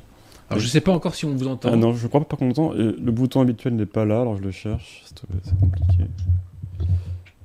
alors 0.49 0.59
je 0.59 0.67
sais 0.67 0.81
pas 0.81 0.91
encore 0.91 1.13
si 1.15 1.25
on 1.25 1.35
vous 1.35 1.47
entend. 1.47 1.69
Ah 1.71 1.75
non, 1.77 1.93
je 1.93 2.07
crois 2.07 2.27
pas 2.27 2.35
qu'on 2.35 2.49
entend. 2.49 2.73
Et 2.73 2.77
le 2.77 3.11
bouton 3.11 3.41
habituel 3.41 3.75
n'est 3.75 3.85
pas 3.85 4.05
là, 4.05 4.21
alors 4.21 4.35
je 4.37 4.41
le 4.41 4.51
cherche. 4.51 5.03
C'est 5.05 5.57
compliqué. 5.59 6.03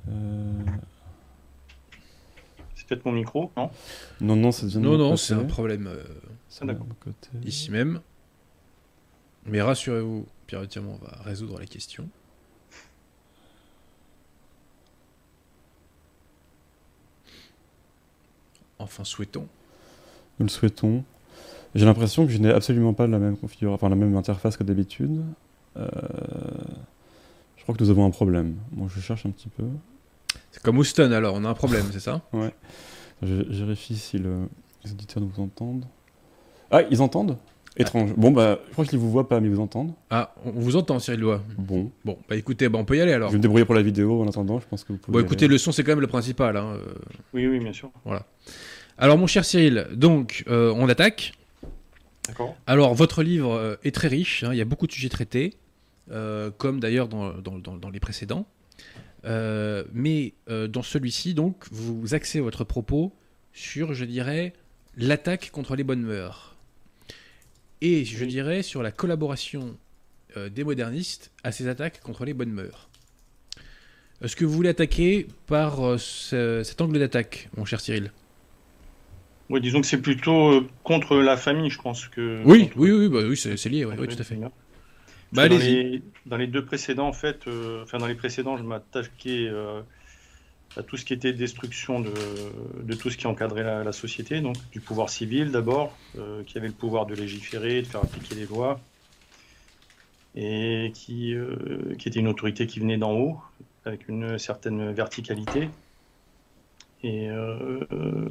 Euh, 0.09 0.51
C'est 2.75 2.87
peut-être 2.87 3.05
mon 3.05 3.11
micro, 3.13 3.51
non? 3.55 3.69
Non, 4.21 4.35
non, 4.35 4.51
ça 4.51 4.65
non, 4.79 4.97
non, 4.97 5.15
c'est 5.15 5.33
un 5.35 5.43
problème 5.45 5.87
euh, 5.87 6.03
D'accord. 6.63 6.87
ici 7.43 7.71
même. 7.71 8.01
Mais 9.45 9.61
rassurez-vous, 9.61 10.25
Pierre 10.47 10.65
on 10.77 10.95
va 10.95 11.21
résoudre 11.23 11.59
la 11.59 11.65
question. 11.65 12.07
Enfin, 18.79 19.03
souhaitons. 19.03 19.47
Nous 20.39 20.45
le 20.45 20.49
souhaitons. 20.51 21.03
J'ai 21.75 21.85
l'impression 21.85 22.25
que 22.25 22.31
je 22.31 22.37
n'ai 22.37 22.51
absolument 22.51 22.93
pas 22.93 23.07
la 23.07 23.19
même 23.19 23.37
configuration, 23.37 23.73
enfin 23.73 23.89
la 23.89 23.95
même 23.95 24.15
interface 24.15 24.57
que 24.57 24.63
d'habitude. 24.63 25.23
Euh, 25.77 25.89
je 27.57 27.63
crois 27.63 27.75
que 27.75 27.83
nous 27.83 27.89
avons 27.89 28.05
un 28.05 28.11
problème. 28.11 28.55
Bon, 28.71 28.87
je 28.87 28.99
cherche 28.99 29.25
un 29.25 29.31
petit 29.31 29.49
peu. 29.49 29.65
C'est 30.51 30.63
comme 30.63 30.77
Houston 30.77 31.11
alors, 31.11 31.35
on 31.35 31.43
a 31.43 31.49
un 31.49 31.53
problème, 31.53 31.87
c'est 31.91 31.99
ça? 31.99 32.21
Ouais. 32.31 32.53
Je 33.21 33.63
vérifie 33.63 33.97
si 33.97 34.17
le... 34.19 34.47
les 34.83 34.91
auditeurs 34.91 35.21
nous 35.21 35.43
entendent. 35.43 35.85
Ah, 36.71 36.81
ils 36.89 37.01
entendent 37.01 37.37
Étrange. 37.77 38.13
Bon, 38.15 38.31
bah, 38.31 38.59
je 38.67 38.71
crois 38.71 38.85
qu'ils 38.85 38.99
vous 38.99 39.11
voient 39.11 39.27
pas, 39.27 39.41
mais 39.41 39.47
ils 39.49 39.53
vous 39.53 39.61
entendent. 39.61 39.91
Ah, 40.09 40.33
on 40.45 40.51
vous 40.51 40.77
entend, 40.77 40.97
Cyril 40.99 41.19
Lois. 41.19 41.43
Bon. 41.57 41.91
Bon, 42.05 42.17
bah 42.29 42.37
écoutez, 42.37 42.69
bah, 42.69 42.79
on 42.79 42.85
peut 42.85 42.95
y 42.95 43.01
aller 43.01 43.11
alors. 43.11 43.27
Je 43.29 43.33
vais 43.33 43.37
me 43.39 43.41
débrouiller 43.41 43.65
pour 43.65 43.75
la 43.75 43.81
vidéo 43.81 44.21
en 44.21 44.27
attendant, 44.29 44.61
je 44.61 44.65
pense 44.65 44.85
que 44.85 44.93
vous 44.93 44.97
pouvez. 44.97 45.17
Bon, 45.19 45.25
écoutez, 45.25 45.47
le 45.49 45.57
son, 45.57 45.73
c'est 45.73 45.83
quand 45.83 45.91
même 45.91 45.99
le 45.99 46.07
principal. 46.07 46.55
Hein. 46.55 46.77
euh. 46.77 46.93
Oui, 47.33 47.45
oui, 47.47 47.59
bien 47.59 47.73
sûr. 47.73 47.91
Voilà. 48.05 48.25
Alors, 48.97 49.17
mon 49.17 49.27
cher 49.27 49.43
Cyril, 49.43 49.87
donc, 49.93 50.45
euh, 50.47 50.71
on 50.77 50.87
attaque. 50.87 51.33
D'accord. 52.29 52.55
Alors, 52.65 52.93
votre 52.95 53.23
livre 53.23 53.51
euh, 53.53 53.75
est 53.83 53.93
très 53.93 54.07
riche, 54.07 54.43
hein, 54.45 54.49
il 54.53 54.57
y 54.57 54.61
a 54.61 54.65
beaucoup 54.65 54.87
de 54.87 54.93
sujets 54.93 55.09
traités, 55.09 55.53
euh, 56.11 56.51
comme 56.57 56.79
d'ailleurs 56.79 57.09
dans, 57.09 57.33
dans- 57.33 57.57
dans- 57.59 57.75
dans 57.75 57.89
les 57.89 57.99
précédents. 57.99 58.45
Euh, 59.25 59.83
mais 59.93 60.33
euh, 60.49 60.67
dans 60.69 60.81
celui-ci, 60.81 61.33
donc, 61.33 61.65
vous 61.71 62.13
axez 62.13 62.39
votre 62.39 62.63
propos 62.63 63.11
sur, 63.51 63.93
je 63.93 64.05
dirais, 64.05 64.53
l'attaque 64.95 65.49
contre 65.51 65.75
les 65.75 65.83
bonnes 65.83 66.01
mœurs. 66.03 66.54
Et 67.87 68.03
je 68.03 68.23
Oui. 68.23 68.27
dirais 68.27 68.63
sur 68.63 68.81
la 68.81 68.89
collaboration 68.89 69.77
euh, 70.37 70.49
des 70.49 70.63
modernistes 70.63 71.31
à 71.43 71.51
ces 71.51 71.67
attaques 71.67 72.01
contre 72.01 72.25
les 72.25 72.33
bonnes 72.33 72.51
mœurs. 72.51 72.89
Est-ce 74.23 74.35
que 74.35 74.43
vous 74.43 74.53
voulez 74.53 74.69
attaquer 74.69 75.27
par 75.45 75.85
euh, 75.85 75.97
ce- 75.99 76.63
cet 76.63 76.81
angle 76.81 76.97
d'attaque, 76.97 77.47
mon 77.55 77.63
cher 77.63 77.79
Cyril? 77.79 78.11
Oui, 79.51 79.61
disons 79.61 79.81
que 79.81 79.85
c'est 79.85 80.01
plutôt 80.01 80.53
euh, 80.53 80.67
contre 80.83 81.17
la 81.17 81.37
famille, 81.37 81.69
je 81.69 81.79
pense 81.79 82.07
que. 82.07 82.41
Oui, 82.43 82.69
contre- 82.69 82.77
oui, 82.79 82.91
oui, 82.91 83.07
bah 83.07 83.19
oui, 83.29 83.37
c'est 83.37 83.69
lié, 83.69 83.85
ouais, 83.85 83.95
oui, 83.99 84.07
tout 84.07 84.19
à 84.19 84.23
fait. 84.23 84.39
Bah, 85.31 85.47
dans, 85.47 85.57
les, 85.59 86.01
dans 86.25 86.37
les 86.37 86.47
deux 86.47 86.65
précédents, 86.65 87.07
en 87.07 87.13
fait, 87.13 87.47
euh, 87.47 87.83
enfin 87.83 87.99
dans 87.99 88.07
les 88.07 88.15
précédents, 88.15 88.57
je 88.57 88.63
m'attaquais 88.63 89.47
euh, 89.47 89.81
à 90.77 90.83
tout 90.83 90.97
ce 90.97 91.05
qui 91.05 91.13
était 91.13 91.33
destruction 91.33 92.01
de, 92.01 92.93
tout 92.95 93.09
ce 93.09 93.17
qui 93.17 93.27
encadrait 93.27 93.83
la, 93.83 93.91
société, 93.91 94.41
donc 94.41 94.57
du 94.71 94.81
pouvoir 94.81 95.09
civil 95.09 95.51
d'abord, 95.51 95.95
euh, 96.17 96.43
qui 96.43 96.57
avait 96.57 96.67
le 96.67 96.73
pouvoir 96.73 97.05
de 97.05 97.15
légiférer, 97.15 97.81
de 97.81 97.87
faire 97.87 98.03
appliquer 98.03 98.35
les 98.35 98.45
lois, 98.45 98.79
et 100.35 100.91
qui, 100.93 101.33
euh, 101.33 101.95
qui 101.97 102.09
était 102.09 102.19
une 102.19 102.27
autorité 102.27 102.67
qui 102.67 102.79
venait 102.79 102.97
d'en 102.97 103.13
haut, 103.13 103.39
avec 103.85 104.09
une 104.09 104.37
certaine 104.37 104.91
verticalité. 104.91 105.69
Et 107.03 107.29
euh, 107.29 108.27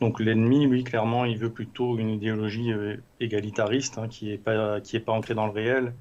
donc 0.00 0.20
l'ennemi, 0.20 0.66
lui, 0.66 0.84
clairement, 0.84 1.24
il 1.24 1.38
veut 1.38 1.50
plutôt 1.50 1.98
une 1.98 2.10
idéologie 2.10 2.72
égalitariste, 3.20 3.98
hein, 3.98 4.08
qui 4.08 4.26
n'est 4.26 4.38
pas, 4.38 4.80
pas 4.80 5.12
ancrée 5.12 5.34
dans 5.34 5.46
le 5.46 5.52
réel, 5.52 5.94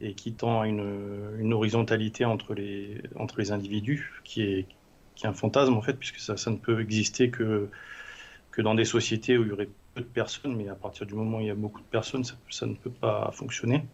et 0.00 0.14
qui 0.14 0.32
tend 0.32 0.60
à 0.60 0.68
une, 0.68 1.36
une 1.40 1.52
horizontalité 1.52 2.24
entre 2.24 2.54
les, 2.54 3.02
entre 3.16 3.40
les 3.40 3.50
individus, 3.50 4.22
qui 4.24 4.42
est, 4.42 4.66
qui 5.18 5.26
est 5.26 5.28
un 5.28 5.34
fantasme 5.34 5.74
en 5.74 5.82
fait, 5.82 5.94
puisque 5.94 6.20
ça, 6.20 6.36
ça 6.36 6.50
ne 6.50 6.56
peut 6.56 6.80
exister 6.80 7.28
que, 7.28 7.68
que 8.52 8.62
dans 8.62 8.76
des 8.76 8.84
sociétés 8.84 9.36
où 9.36 9.42
il 9.42 9.48
y 9.48 9.52
aurait 9.52 9.68
peu 9.94 10.00
de 10.00 10.06
personnes, 10.06 10.56
mais 10.56 10.68
à 10.68 10.76
partir 10.76 11.06
du 11.06 11.14
moment 11.14 11.38
où 11.38 11.40
il 11.40 11.48
y 11.48 11.50
a 11.50 11.56
beaucoup 11.56 11.80
de 11.80 11.86
personnes, 11.86 12.22
ça, 12.22 12.34
ça 12.50 12.66
ne 12.66 12.74
peut 12.74 12.90
pas 12.90 13.30
fonctionner. 13.32 13.84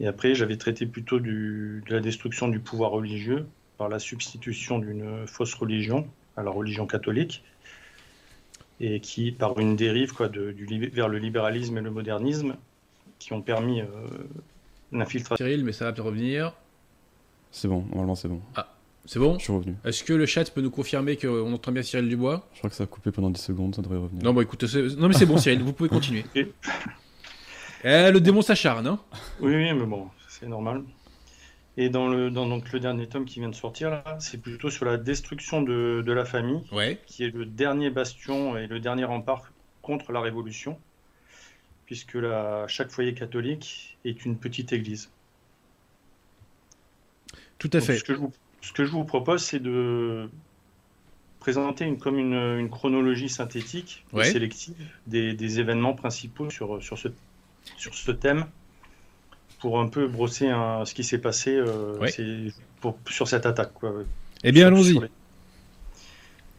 Et 0.00 0.08
après, 0.08 0.34
j'avais 0.34 0.56
traité 0.56 0.86
plutôt 0.86 1.20
du, 1.20 1.84
de 1.86 1.94
la 1.94 2.00
destruction 2.00 2.48
du 2.48 2.58
pouvoir 2.58 2.90
religieux 2.90 3.46
par 3.78 3.88
la 3.88 4.00
substitution 4.00 4.80
d'une 4.80 5.26
fausse 5.28 5.54
religion 5.54 6.08
à 6.36 6.42
la 6.42 6.50
religion 6.50 6.86
catholique, 6.86 7.44
et 8.80 9.00
qui, 9.00 9.30
par 9.30 9.58
une 9.58 9.76
dérive 9.76 10.12
quoi, 10.12 10.28
de, 10.28 10.50
du, 10.50 10.88
vers 10.88 11.08
le 11.08 11.18
libéralisme 11.18 11.78
et 11.78 11.80
le 11.80 11.90
modernisme, 11.92 12.56
qui 13.20 13.32
ont 13.32 13.40
permis 13.40 13.80
euh, 13.80 13.86
l'infiltration. 14.90 15.46
Cyril, 15.46 15.64
mais 15.64 15.72
ça 15.72 15.90
va 15.90 16.02
revenir. 16.02 16.52
C'est 17.52 17.68
bon, 17.68 17.84
normalement 17.88 18.16
c'est 18.16 18.28
bon. 18.28 18.42
C'est 19.06 19.18
bon 19.18 19.38
Je 19.38 19.44
suis 19.44 19.52
revenu. 19.52 19.76
Est-ce 19.84 20.02
que 20.04 20.12
le 20.12 20.26
chat 20.26 20.50
peut 20.52 20.60
nous 20.60 20.70
confirmer 20.70 21.16
qu'on 21.16 21.52
entend 21.52 21.70
bien 21.72 21.82
Cyril 21.82 22.08
Dubois 22.08 22.48
Je 22.54 22.58
crois 22.58 22.70
que 22.70 22.76
ça 22.76 22.84
a 22.84 22.86
coupé 22.86 23.10
pendant 23.12 23.30
10 23.30 23.40
secondes, 23.40 23.74
ça 23.74 23.82
devrait 23.82 23.98
revenir. 23.98 24.22
Non, 24.24 24.32
bon, 24.34 24.40
écoute, 24.40 24.66
c'est- 24.66 24.96
non 24.96 25.08
mais 25.08 25.14
c'est 25.14 25.26
bon, 25.26 25.38
Cyril, 25.38 25.62
vous 25.62 25.72
pouvez 25.72 25.88
continuer. 25.88 26.24
Et- 26.34 26.52
Eh, 27.84 28.10
le 28.10 28.20
démon 28.20 28.42
s'acharne, 28.42 28.86
hein 28.86 28.98
Oui, 29.40 29.54
oui, 29.54 29.72
mais 29.72 29.86
bon, 29.86 30.08
c'est 30.28 30.46
normal. 30.48 30.82
Et 31.76 31.88
dans 31.90 32.08
le, 32.08 32.30
dans 32.30 32.46
donc, 32.48 32.72
le 32.72 32.80
dernier 32.80 33.06
tome 33.06 33.26
qui 33.26 33.38
vient 33.38 33.50
de 33.50 33.54
sortir, 33.54 33.90
là, 33.90 34.16
c'est 34.18 34.40
plutôt 34.40 34.70
sur 34.70 34.86
la 34.86 34.96
destruction 34.96 35.62
de, 35.62 36.02
de 36.04 36.12
la 36.12 36.24
famille, 36.24 36.62
Ouais. 36.72 37.00
qui 37.06 37.22
est 37.24 37.30
le 37.30 37.44
dernier 37.44 37.90
bastion 37.90 38.56
et 38.56 38.66
le 38.66 38.80
dernier 38.80 39.04
rempart 39.04 39.52
contre 39.82 40.10
la 40.10 40.20
Révolution, 40.20 40.78
puisque 41.84 42.14
la, 42.14 42.66
chaque 42.66 42.90
foyer 42.90 43.14
catholique 43.14 43.98
est 44.04 44.24
une 44.24 44.36
petite 44.38 44.72
église. 44.72 45.10
Tout 47.58 47.70
à 47.74 47.78
Donc, 47.78 47.86
fait. 47.86 47.98
Ce 47.98 48.04
que 48.04 48.14
je 48.14 48.18
vous, 48.18 48.32
ce 48.60 48.72
que 48.72 48.84
je 48.84 48.90
vous 48.90 49.04
propose, 49.04 49.42
c'est 49.42 49.60
de 49.60 50.28
présenter 51.40 51.84
une, 51.84 51.98
comme 51.98 52.18
une, 52.18 52.34
une 52.58 52.68
chronologie 52.70 53.28
synthétique 53.28 54.04
et 54.12 54.16
Ouais. 54.16 54.24
sélective 54.24 54.74
des, 55.06 55.34
des 55.34 55.60
événements 55.60 55.94
principaux 55.94 56.50
sur, 56.50 56.82
sur, 56.82 56.98
ce, 56.98 57.08
sur 57.76 57.94
ce 57.94 58.10
thème 58.10 58.46
pour 59.60 59.80
un 59.80 59.86
peu 59.88 60.06
brosser 60.08 60.48
un- 60.48 60.84
ce 60.84 60.92
qui 60.94 61.04
s'est 61.04 61.18
passé 61.18 61.54
euh, 61.54 61.98
Ouais. 61.98 62.12
pour, 62.80 62.98
sur 63.08 63.28
cette 63.28 63.46
attaque. 63.46 63.72
Quoi. 63.74 63.92
Eh 64.42 64.52
bien, 64.52 64.66
allons-y. 64.66 64.94
les- 64.98 65.10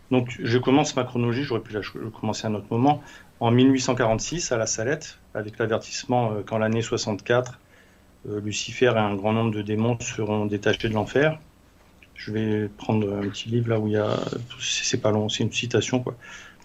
Donc, 0.09 0.37
je 0.41 0.57
commence 0.57 0.95
ma 0.95 1.03
chronologie, 1.03 1.43
j'aurais 1.43 1.61
pu 1.61 1.73
la 1.73 1.81
commencer 2.19 2.47
à 2.47 2.49
un 2.49 2.55
autre 2.55 2.67
moment. 2.71 3.03
En 3.41 3.51
1846, 3.51 4.51
à 4.53 4.57
la 4.57 4.65
Salette, 4.65 5.19
avec 5.33 5.57
l'avertissement 5.59 6.31
euh, 6.31 6.41
qu'en 6.43 6.57
l'année 6.59 6.81
64, 6.81 7.59
euh, 8.29 8.39
Lucifer 8.41 8.85
et 8.95 8.97
un 8.97 9.15
grand 9.15 9.33
nombre 9.33 9.51
de 9.51 9.61
démons 9.61 9.99
seront 9.99 10.45
détachés 10.45 10.87
de 10.89 10.93
l'enfer. 10.93 11.37
Je 12.17 12.31
vais 12.31 12.67
prendre 12.67 13.13
un 13.13 13.29
petit 13.29 13.47
livre 13.47 13.69
là 13.69 13.79
où 13.79 13.87
il 13.87 13.93
y 13.93 13.97
a. 13.97 14.19
C'est 14.59 15.01
pas 15.01 15.11
long, 15.11 15.29
c'est 15.29 15.43
une 15.43 15.51
citation 15.51 15.99
quoi. 16.01 16.15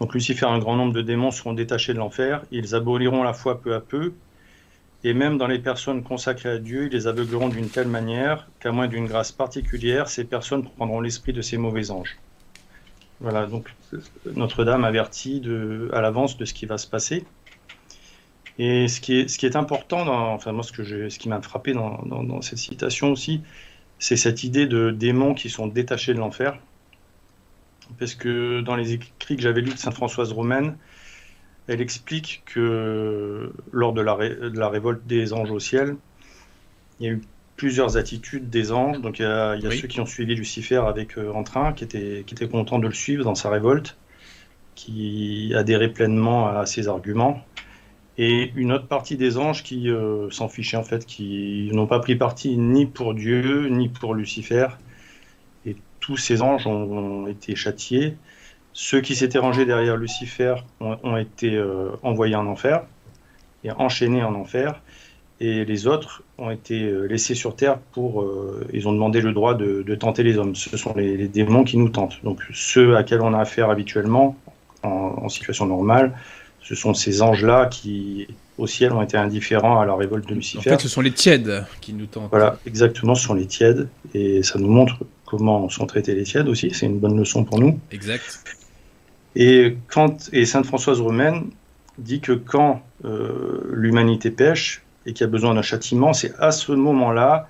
Donc, 0.00 0.14
Lucifer 0.14 0.46
un 0.46 0.58
grand 0.58 0.74
nombre 0.74 0.92
de 0.92 1.02
démons 1.02 1.30
seront 1.30 1.52
détachés 1.52 1.92
de 1.92 1.98
l'enfer. 1.98 2.42
Ils 2.50 2.74
aboliront 2.74 3.22
la 3.22 3.32
foi 3.32 3.60
peu 3.60 3.74
à 3.74 3.80
peu. 3.80 4.12
Et 5.04 5.14
même 5.14 5.36
dans 5.38 5.46
les 5.46 5.58
personnes 5.58 6.02
consacrées 6.02 6.48
à 6.48 6.58
Dieu, 6.58 6.86
ils 6.86 6.92
les 6.92 7.06
aveugleront 7.06 7.48
d'une 7.48 7.68
telle 7.68 7.88
manière 7.88 8.48
qu'à 8.60 8.72
moins 8.72 8.88
d'une 8.88 9.06
grâce 9.06 9.30
particulière, 9.30 10.08
ces 10.08 10.24
personnes 10.24 10.64
prendront 10.64 11.00
l'esprit 11.00 11.32
de 11.32 11.42
ces 11.42 11.56
mauvais 11.56 11.90
anges. 11.90 12.16
Voilà, 13.20 13.46
donc 13.46 13.72
Notre-Dame 14.34 14.84
avertit 14.84 15.42
à 15.92 16.00
l'avance 16.00 16.36
de 16.36 16.44
ce 16.44 16.54
qui 16.54 16.66
va 16.66 16.78
se 16.78 16.86
passer. 16.86 17.24
Et 18.58 18.88
ce 18.88 19.00
qui 19.00 19.14
est, 19.18 19.56
important, 19.56 20.04
dans, 20.04 20.34
enfin 20.34 20.52
moi 20.52 20.62
ce, 20.62 21.08
ce 21.08 21.18
qui 21.18 21.28
m'a 21.28 21.40
frappé 21.40 21.72
dans 21.72 22.42
cette 22.42 22.58
citation 22.58 23.12
aussi, 23.12 23.40
c'est 24.02 24.16
cette 24.18 24.44
idée 24.44 24.66
de 24.66 24.90
démons 24.90 25.34
qui 25.34 25.48
sont 25.48 25.66
détachés 25.66 26.12
de 26.14 26.18
l'enfer. 26.18 26.58
Parce 27.98 28.14
que 28.14 28.60
dans 28.60 28.76
les 28.76 28.92
écrits 28.92 29.36
que 29.36 29.42
j'avais 29.42 29.60
lus 29.60 29.72
de 29.74 29.78
Sainte 29.78 29.94
Françoise 29.94 30.32
Romaine, 30.32 30.78
elle 31.68 31.80
explique 31.80 32.44
que 32.46 33.52
lors 33.72 33.92
de 33.94 34.02
la, 34.02 34.14
ré- 34.14 34.36
de 34.36 34.58
la 34.58 34.68
révolte 34.68 35.06
des 35.06 35.32
anges 35.32 35.50
au 35.52 35.60
ciel, 35.60 35.96
il 36.98 37.06
y 37.06 37.08
a 37.08 37.12
eu 37.12 37.20
plusieurs 37.56 37.96
attitudes 37.96 38.50
des 38.50 38.72
anges. 38.72 39.00
Donc 39.00 39.18
il 39.18 39.22
y 39.22 39.26
a, 39.26 39.56
il 39.56 39.62
y 39.62 39.66
a 39.66 39.70
Oui. 39.70 39.80
ceux 39.80 39.88
qui 39.88 40.00
ont 40.00 40.06
suivi 40.06 40.34
Lucifer 40.34 40.76
avec 40.76 41.18
euh, 41.18 41.32
entrain, 41.32 41.72
qui 41.72 41.84
étaient, 41.84 42.24
qui 42.26 42.34
étaient 42.34 42.48
contents 42.48 42.78
de 42.78 42.86
le 42.88 42.94
suivre 42.94 43.24
dans 43.24 43.34
sa 43.34 43.50
révolte, 43.50 43.98
qui 44.74 45.52
adhéraient 45.56 45.92
pleinement 45.92 46.48
à 46.48 46.66
ses 46.66 46.88
arguments. 46.88 47.42
Et 48.18 48.52
une 48.56 48.72
autre 48.72 48.86
partie 48.86 49.16
des 49.16 49.38
anges 49.38 49.62
qui 49.62 49.88
euh, 49.88 50.30
s'en 50.30 50.48
fichaient 50.48 50.76
en 50.76 50.82
fait, 50.82 51.06
qui 51.06 51.70
n'ont 51.72 51.86
pas 51.86 51.98
pris 51.98 52.16
parti 52.16 52.56
ni 52.58 52.84
pour 52.86 53.14
Dieu, 53.14 53.68
ni 53.68 53.88
pour 53.88 54.14
Lucifer. 54.14 54.66
Et 55.64 55.76
tous 56.00 56.16
ces 56.16 56.42
anges 56.42 56.66
ont, 56.66 57.26
été 57.26 57.56
châtiés. 57.56 58.16
Ceux 58.74 59.00
qui 59.00 59.14
s'étaient 59.14 59.38
rangés 59.38 59.64
derrière 59.64 59.96
Lucifer 59.96 60.56
ont, 60.80 61.16
été 61.16 61.54
euh, 61.54 61.90
envoyés 62.02 62.36
en 62.36 62.46
enfer 62.46 62.82
et 63.64 63.70
enchaînés 63.70 64.22
en 64.22 64.34
enfer. 64.34 64.80
Et 65.40 65.64
les 65.64 65.86
autres 65.86 66.22
ont 66.38 66.50
été 66.50 66.82
euh, 66.82 67.06
laissés 67.06 67.34
sur 67.34 67.56
terre 67.56 67.78
pour. 67.78 68.26
ils 68.72 68.86
ont 68.88 68.92
demandé 68.92 69.22
le 69.22 69.32
droit 69.32 69.54
de, 69.54 69.94
tenter 69.94 70.22
les 70.22 70.36
hommes. 70.36 70.54
Ce 70.54 70.76
sont 70.76 70.94
les, 70.94 71.28
démons 71.28 71.64
qui 71.64 71.78
nous 71.78 71.88
tentent. 71.88 72.22
Donc 72.24 72.42
ceux 72.52 72.96
à 72.96 73.04
quels 73.04 73.22
on 73.22 73.32
a 73.32 73.38
affaire 73.38 73.70
habituellement, 73.70 74.36
en, 74.82 74.88
en 74.88 75.28
situation 75.30 75.66
normale, 75.66 76.12
ce 76.62 76.74
sont 76.74 76.94
ces 76.94 77.22
anges-là 77.22 77.66
qui, 77.66 78.28
au 78.58 78.66
ciel, 78.66 78.92
ont 78.92 79.02
été 79.02 79.16
indifférents 79.16 79.80
à 79.80 79.86
la 79.86 79.94
révolte 79.94 80.26
de 80.28 80.32
En 80.32 80.36
Lucifer. 80.36 80.70
fait, 80.70 80.80
ce 80.80 80.88
sont 80.88 81.00
les 81.00 81.12
tièdes 81.12 81.64
qui 81.80 81.92
nous 81.92 82.06
tentent. 82.06 82.30
Voilà, 82.30 82.58
exactement, 82.66 83.14
ce 83.14 83.24
sont 83.24 83.34
les 83.34 83.46
tièdes. 83.46 83.88
Et 84.14 84.42
ça 84.42 84.58
nous 84.58 84.68
montre 84.68 85.04
comment 85.26 85.68
sont 85.68 85.86
traités 85.86 86.14
les 86.14 86.24
tièdes 86.24 86.48
aussi. 86.48 86.70
C'est 86.72 86.86
une 86.86 86.98
bonne 86.98 87.18
leçon 87.18 87.44
pour 87.44 87.58
nous. 87.58 87.78
Exact. 87.90 88.44
Et, 89.34 89.76
quand, 89.88 90.28
et 90.32 90.44
Sainte 90.44 90.66
Françoise 90.66 91.00
Romaine 91.00 91.50
dit 91.98 92.20
que 92.20 92.32
quand 92.32 92.82
euh, 93.04 93.62
l'humanité 93.72 94.30
pêche, 94.30 94.82
et 95.06 95.12
qui 95.12 95.24
a 95.24 95.26
besoin 95.26 95.54
d'un 95.54 95.62
châtiment, 95.62 96.12
c'est 96.12 96.32
à 96.38 96.52
ce 96.52 96.72
moment-là 96.72 97.48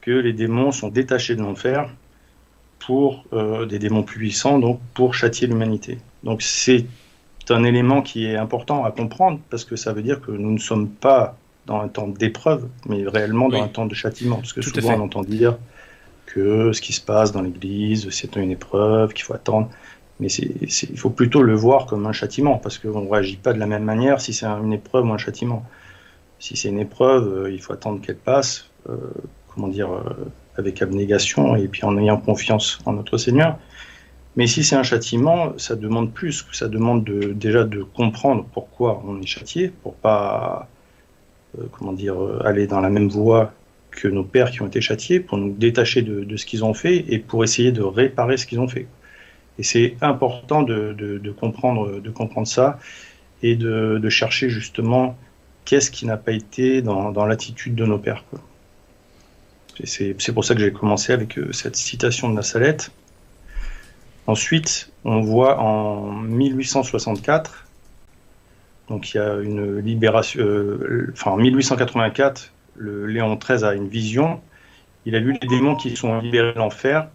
que 0.00 0.10
les 0.10 0.32
démons 0.32 0.72
sont 0.72 0.88
détachés 0.88 1.34
de 1.34 1.40
l'enfer 1.40 1.90
pour 2.78 3.24
euh, 3.32 3.66
des 3.66 3.78
démons 3.78 4.02
plus 4.02 4.18
puissants, 4.18 4.58
donc 4.58 4.80
pour 4.94 5.14
châtier 5.14 5.46
l'humanité. 5.46 5.98
Donc 6.24 6.42
c'est 6.42 6.86
un 7.48 7.64
élément 7.64 8.02
qui 8.02 8.26
est 8.26 8.36
important 8.36 8.84
à 8.84 8.90
comprendre 8.90 9.40
parce 9.50 9.64
que 9.64 9.76
ça 9.76 9.92
veut 9.92 10.02
dire 10.02 10.20
que 10.20 10.30
nous 10.30 10.52
ne 10.52 10.58
sommes 10.58 10.88
pas 10.88 11.36
dans 11.66 11.80
un 11.80 11.88
temps 11.88 12.08
d'épreuve, 12.08 12.68
mais 12.86 13.04
réellement 13.06 13.48
dans 13.48 13.62
un 13.62 13.68
temps 13.68 13.86
de 13.86 13.94
châtiment. 13.94 14.36
Parce 14.36 14.52
que 14.52 14.62
souvent 14.62 14.94
on 14.94 15.04
entend 15.04 15.22
dire 15.22 15.56
que 16.26 16.72
ce 16.72 16.80
qui 16.80 16.92
se 16.92 17.00
passe 17.00 17.32
dans 17.32 17.42
l'Église, 17.42 18.08
c'est 18.10 18.36
une 18.36 18.50
épreuve, 18.50 19.12
qu'il 19.12 19.24
faut 19.24 19.34
attendre. 19.34 19.68
Mais 20.20 20.28
il 20.28 20.98
faut 20.98 21.10
plutôt 21.10 21.42
le 21.42 21.54
voir 21.54 21.86
comme 21.86 22.06
un 22.06 22.12
châtiment, 22.12 22.58
parce 22.58 22.78
qu'on 22.78 23.00
ne 23.00 23.10
réagit 23.10 23.36
pas 23.36 23.52
de 23.52 23.58
la 23.58 23.66
même 23.66 23.84
manière 23.84 24.20
si 24.20 24.32
c'est 24.32 24.46
une 24.46 24.72
épreuve 24.72 25.06
ou 25.06 25.12
un 25.12 25.18
châtiment. 25.18 25.64
Si 26.38 26.56
c'est 26.56 26.68
une 26.68 26.78
épreuve, 26.78 27.26
euh, 27.26 27.52
il 27.52 27.60
faut 27.60 27.72
attendre 27.72 28.00
qu'elle 28.00 28.16
passe, 28.16 28.66
euh, 28.88 28.96
comment 29.48 29.68
dire, 29.68 29.92
euh, 29.92 30.02
avec 30.56 30.82
abnégation 30.82 31.56
et 31.56 31.68
puis 31.68 31.84
en 31.84 31.96
ayant 31.98 32.18
confiance 32.18 32.78
en 32.84 32.92
notre 32.92 33.16
Seigneur. 33.16 33.58
Mais 34.40 34.46
si 34.46 34.64
c'est 34.64 34.74
un 34.74 34.82
châtiment, 34.82 35.52
ça 35.58 35.76
demande 35.76 36.14
plus, 36.14 36.46
ça 36.52 36.66
demande 36.66 37.04
de, 37.04 37.34
déjà 37.34 37.64
de 37.64 37.82
comprendre 37.82 38.46
pourquoi 38.54 39.02
on 39.06 39.20
est 39.20 39.26
châtié, 39.26 39.70
pour 39.82 39.94
pas, 39.96 40.66
comment 41.72 41.92
dire, 41.92 42.16
aller 42.42 42.66
dans 42.66 42.80
la 42.80 42.88
même 42.88 43.10
voie 43.10 43.52
que 43.90 44.08
nos 44.08 44.24
pères 44.24 44.50
qui 44.50 44.62
ont 44.62 44.66
été 44.66 44.80
châtiés, 44.80 45.20
pour 45.20 45.36
nous 45.36 45.52
détacher 45.52 46.00
de, 46.00 46.36
ce 46.38 46.46
qu'ils 46.46 46.64
ont 46.64 46.72
fait 46.72 47.04
et 47.12 47.18
pour 47.18 47.44
essayer 47.44 47.70
de 47.70 47.82
réparer 47.82 48.38
ce 48.38 48.46
qu'ils 48.46 48.60
ont 48.60 48.66
fait. 48.66 48.86
Et 49.58 49.62
c'est 49.62 49.98
important 50.00 50.62
de, 50.62 51.34
comprendre, 51.38 52.00
de 52.00 52.08
comprendre 52.08 52.46
ça 52.46 52.78
et 53.42 53.56
de, 53.56 54.08
chercher 54.08 54.48
justement 54.48 55.18
qu'est-ce 55.66 55.90
qui 55.90 56.06
n'a 56.06 56.16
pas 56.16 56.32
été 56.32 56.80
dans, 56.80 57.26
l'attitude 57.26 57.74
de 57.74 57.84
nos 57.84 57.98
pères. 57.98 58.24
C'est 59.84 60.32
pour 60.32 60.46
ça 60.46 60.54
que 60.54 60.62
j'ai 60.62 60.72
commencé 60.72 61.12
avec 61.12 61.38
euh, 61.38 61.52
cette 61.52 61.76
citation 61.76 62.30
de 62.30 62.36
la 62.36 62.42
Salette. 62.42 62.90
Ensuite, 64.26 64.92
on 65.04 65.20
voit 65.20 65.58
en 65.58 66.12
1864, 66.12 67.66
donc 68.88 69.12
il 69.12 69.16
y 69.16 69.20
a 69.20 69.34
une 69.36 69.78
libération, 69.78 70.40
euh, 70.42 71.12
enfin 71.12 71.32
en 71.32 71.36
1884, 71.36 72.52
le 72.76 73.06
Léon 73.06 73.36
XIII 73.36 73.64
a 73.64 73.74
une 73.74 73.88
vision. 73.88 74.40
Il 75.06 75.14
a 75.16 75.20
vu 75.20 75.36
les 75.40 75.48
démons 75.48 75.76
qui 75.76 75.96
sont 75.96 76.18
libérés 76.20 76.52
de 76.52 76.58
l'enfer 76.58 77.08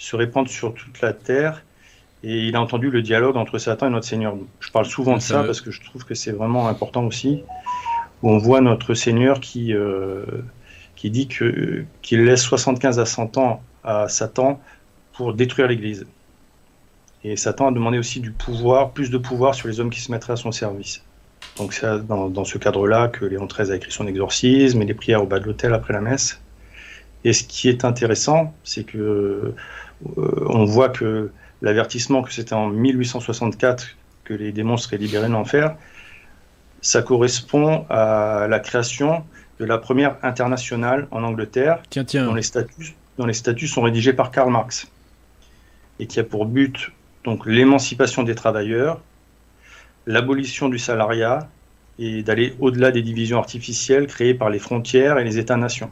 se 0.00 0.16
répandre 0.16 0.48
sur 0.48 0.72
toute 0.72 1.00
la 1.02 1.12
terre 1.12 1.62
et 2.24 2.46
il 2.46 2.56
a 2.56 2.60
entendu 2.60 2.90
le 2.90 3.02
dialogue 3.02 3.36
entre 3.36 3.58
Satan 3.58 3.86
et 3.86 3.90
notre 3.90 4.06
Seigneur. 4.06 4.34
Je 4.58 4.70
parle 4.70 4.86
souvent 4.86 5.14
de 5.14 5.20
ça 5.20 5.44
parce 5.44 5.60
que 5.60 5.70
je 5.70 5.82
trouve 5.82 6.04
que 6.04 6.14
c'est 6.14 6.32
vraiment 6.32 6.68
important 6.68 7.04
aussi, 7.04 7.42
où 8.22 8.30
on 8.30 8.38
voit 8.38 8.62
notre 8.62 8.94
Seigneur 8.94 9.40
qui, 9.40 9.74
euh, 9.74 10.24
qui 10.96 11.10
dit 11.10 11.28
qu'il 11.28 12.24
laisse 12.24 12.42
75 12.42 12.98
à 12.98 13.04
100 13.04 13.36
ans 13.36 13.62
à 13.84 14.08
Satan 14.08 14.60
pour 15.12 15.34
détruire 15.34 15.68
l'Église. 15.68 16.06
Et 17.22 17.36
Satan 17.36 17.68
a 17.68 17.72
demandé 17.72 17.98
aussi 17.98 18.20
du 18.20 18.30
pouvoir, 18.30 18.92
plus 18.92 19.10
de 19.10 19.18
pouvoir 19.18 19.54
sur 19.54 19.68
les 19.68 19.80
hommes 19.80 19.90
qui 19.90 20.00
se 20.00 20.10
mettraient 20.10 20.32
à 20.32 20.36
son 20.36 20.52
service. 20.52 21.02
Donc 21.58 21.72
c'est 21.74 22.06
dans, 22.06 22.28
dans, 22.28 22.44
ce 22.44 22.58
cadre-là 22.58 23.08
que 23.08 23.24
Léon 23.24 23.46
XIII 23.46 23.72
a 23.72 23.76
écrit 23.76 23.92
son 23.92 24.06
exorcisme 24.06 24.80
et 24.80 24.86
les 24.86 24.94
prières 24.94 25.22
au 25.22 25.26
bas 25.26 25.38
de 25.38 25.44
l'hôtel 25.44 25.74
après 25.74 25.92
la 25.92 26.00
messe. 26.00 26.40
Et 27.24 27.32
ce 27.32 27.44
qui 27.44 27.68
est 27.68 27.84
intéressant, 27.84 28.54
c'est 28.64 28.84
que 28.84 28.98
euh, 30.18 30.46
on 30.48 30.64
voit 30.64 30.88
que 30.88 31.30
l'avertissement 31.60 32.22
que 32.22 32.32
c'était 32.32 32.54
en 32.54 32.68
1864 32.68 33.96
que 34.24 34.32
les 34.32 34.52
démons 34.52 34.76
seraient 34.76 34.96
libérés 34.96 35.28
de 35.28 35.32
l'enfer, 35.32 35.76
ça 36.80 37.02
correspond 37.02 37.84
à 37.90 38.46
la 38.48 38.60
création 38.60 39.24
de 39.58 39.66
la 39.66 39.76
première 39.76 40.16
internationale 40.22 41.06
en 41.10 41.22
Angleterre, 41.22 41.82
tiens, 41.90 42.04
tiens. 42.04 42.24
Dont, 42.24 42.34
les 42.34 42.42
statuts, 42.42 42.94
dont 43.18 43.26
les 43.26 43.34
statuts 43.34 43.68
sont 43.68 43.82
rédigés 43.82 44.14
par 44.14 44.30
Karl 44.30 44.50
Marx, 44.50 44.90
et 45.98 46.06
qui 46.06 46.18
a 46.18 46.24
pour 46.24 46.46
but 46.46 46.90
donc 47.24 47.46
l'émancipation 47.46 48.22
des 48.22 48.34
travailleurs, 48.34 49.00
l'abolition 50.06 50.68
du 50.68 50.78
salariat 50.78 51.48
et 51.98 52.22
d'aller 52.22 52.54
au-delà 52.60 52.90
des 52.90 53.02
divisions 53.02 53.38
artificielles 53.38 54.06
créées 54.06 54.34
par 54.34 54.48
les 54.48 54.58
frontières 54.58 55.18
et 55.18 55.24
les 55.24 55.38
États-nations. 55.38 55.90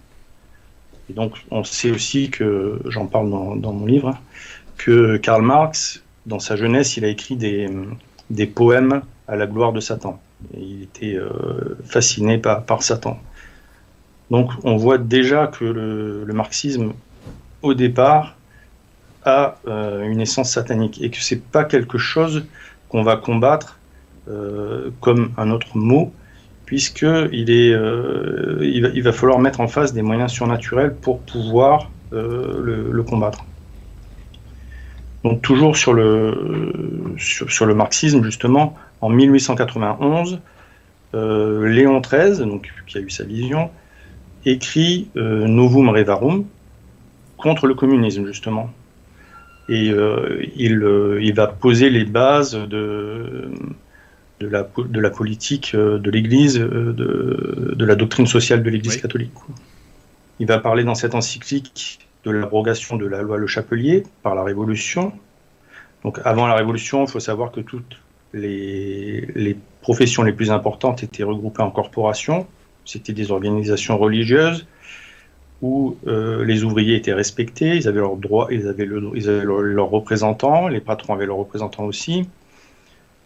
Et 1.11 1.13
donc 1.13 1.35
on 1.51 1.65
sait 1.65 1.91
aussi 1.91 2.31
que, 2.31 2.81
j'en 2.87 3.07
parle 3.07 3.31
dans, 3.31 3.73
mon 3.73 3.87
livre, 3.87 4.19
que 4.79 5.17
Karl 5.19 5.43
Marx, 5.43 6.03
dans 6.27 6.39
sa 6.39 6.57
jeunesse, 6.57 6.97
il 6.97 7.05
a 7.05 7.09
écrit 7.09 7.37
des, 7.37 8.47
poèmes 8.47 9.03
à 9.27 9.37
la 9.37 9.47
gloire 9.47 9.73
de 9.73 9.81
Satan. 9.81 10.21
Et 10.55 10.61
il 10.61 10.83
était 10.85 11.15
euh, 11.15 11.77
fasciné 11.85 12.39
par, 12.39 12.83
Satan. 12.83 13.19
Donc 14.31 14.51
on 14.65 14.77
voit 14.77 14.99
déjà 14.99 15.47
que 15.47 15.65
le 15.65 16.33
marxisme, 16.33 16.93
au 17.61 17.75
départ, 17.75 18.38
a 19.25 19.57
euh, 19.67 20.03
une 20.03 20.21
essence 20.21 20.53
satanique 20.53 21.01
et 21.03 21.11
que 21.11 21.21
c'est 21.21 21.43
pas 21.43 21.65
quelque 21.65 21.99
chose 21.99 22.47
qu'on 22.89 23.03
va 23.03 23.17
combattre 23.17 23.79
euh, 24.29 24.91
comme 25.01 25.33
un 25.37 25.51
autre 25.51 25.77
mot, 25.77 26.13
puisque 26.69 27.03
euh, 27.03 27.29
il 27.33 29.03
va, 29.03 29.13
falloir 29.13 29.39
mettre 29.39 29.61
en 29.61 29.69
face 29.69 29.95
des 29.95 30.03
moyens 30.03 30.31
surnaturels 30.31 30.95
pour 30.95 31.21
pouvoir 31.21 31.91
euh, 32.13 32.91
le, 32.93 33.03
combattre. 33.03 33.47
Donc 35.25 35.41
toujours 35.41 35.79
sur 35.79 35.95
le, 35.95 37.15
sur, 37.17 37.65
le 37.65 37.75
marxisme, 37.75 38.23
justement, 38.23 38.77
en 39.01 39.09
1891, 39.09 40.41
euh, 41.15 41.67
Léon 41.67 42.03
XIII, 42.03 42.47
donc, 42.47 42.71
qui 42.87 42.99
a 42.99 43.01
eu 43.01 43.09
sa 43.09 43.25
vision, 43.25 43.71
écrit 44.45 45.09
Novum 45.15 45.89
Revarum 45.89 46.45
contre 47.39 47.67
le 47.67 47.73
communisme, 47.73 48.27
justement. 48.27 48.69
Et 49.69 49.91
euh, 49.91 50.43
il, 50.57 50.83
euh, 50.83 51.23
il, 51.23 51.35
va 51.35 51.47
poser 51.47 51.91
les 51.91 52.05
bases 52.05 52.55
de, 52.55 53.51
de, 54.41 54.49
la, 54.49 54.67
de 54.79 55.01
la 55.01 55.11
politique 55.11 55.73
euh, 55.75 55.99
de 55.99 56.11
l'Église, 56.11 56.59
de, 56.59 57.75
de, 57.77 57.85
la 57.85 57.95
doctrine 57.95 58.27
sociale 58.27 58.63
de 58.63 58.71
l'Église 58.71 58.95
oui. 58.95 59.03
catholique. 59.03 59.33
Il 60.41 60.47
va 60.47 60.59
parler 60.59 60.85
dans 60.85 60.95
cette 60.95 61.15
encyclique 61.15 61.99
de 62.25 62.31
l'abrogation 62.31 62.97
de 62.97 63.07
la 63.07 63.21
loi 63.21 63.37
Le 63.37 63.47
Chapelier 63.47 64.05
par 64.23 64.35
la 64.35 64.43
Révolution. 64.43 65.13
Donc 66.03 66.19
avant 66.25 66.47
la 66.47 66.55
Révolution, 66.55 67.05
il 67.05 67.11
faut 67.11 67.21
savoir 67.21 67.53
que 67.53 67.61
toutes 67.61 68.01
les, 68.33 69.27
les, 69.35 69.57
professions 69.83 70.23
les 70.23 70.33
plus 70.33 70.51
importantes 70.51 71.03
étaient 71.03 71.25
regroupées 71.25 71.63
en 71.63 71.71
corporations. 71.71 72.47
C'était 72.85 73.13
des 73.13 73.31
organisations 73.31 73.99
religieuses 73.99 74.67
où 75.63 75.97
euh, 76.07 76.45
les 76.45 76.63
ouvriers 76.63 76.97
étaient 76.97 77.13
respectés, 77.13 77.77
ils 77.77 77.89
avaient 77.89 78.01
leurs 78.01 78.17
droits, 78.17 78.49
ils 78.51 78.69
avaient, 78.69 78.85
le, 78.85 79.11
ils 79.15 79.29
avaient 79.29 79.45
leurs 79.45 79.61
leur 79.61 79.91
représentants, 79.91 80.69
les 80.69 80.81
patrons 80.81 81.15
avaient 81.15 81.27
leurs 81.27 81.39
représentants 81.39 81.85
aussi. 81.85 82.29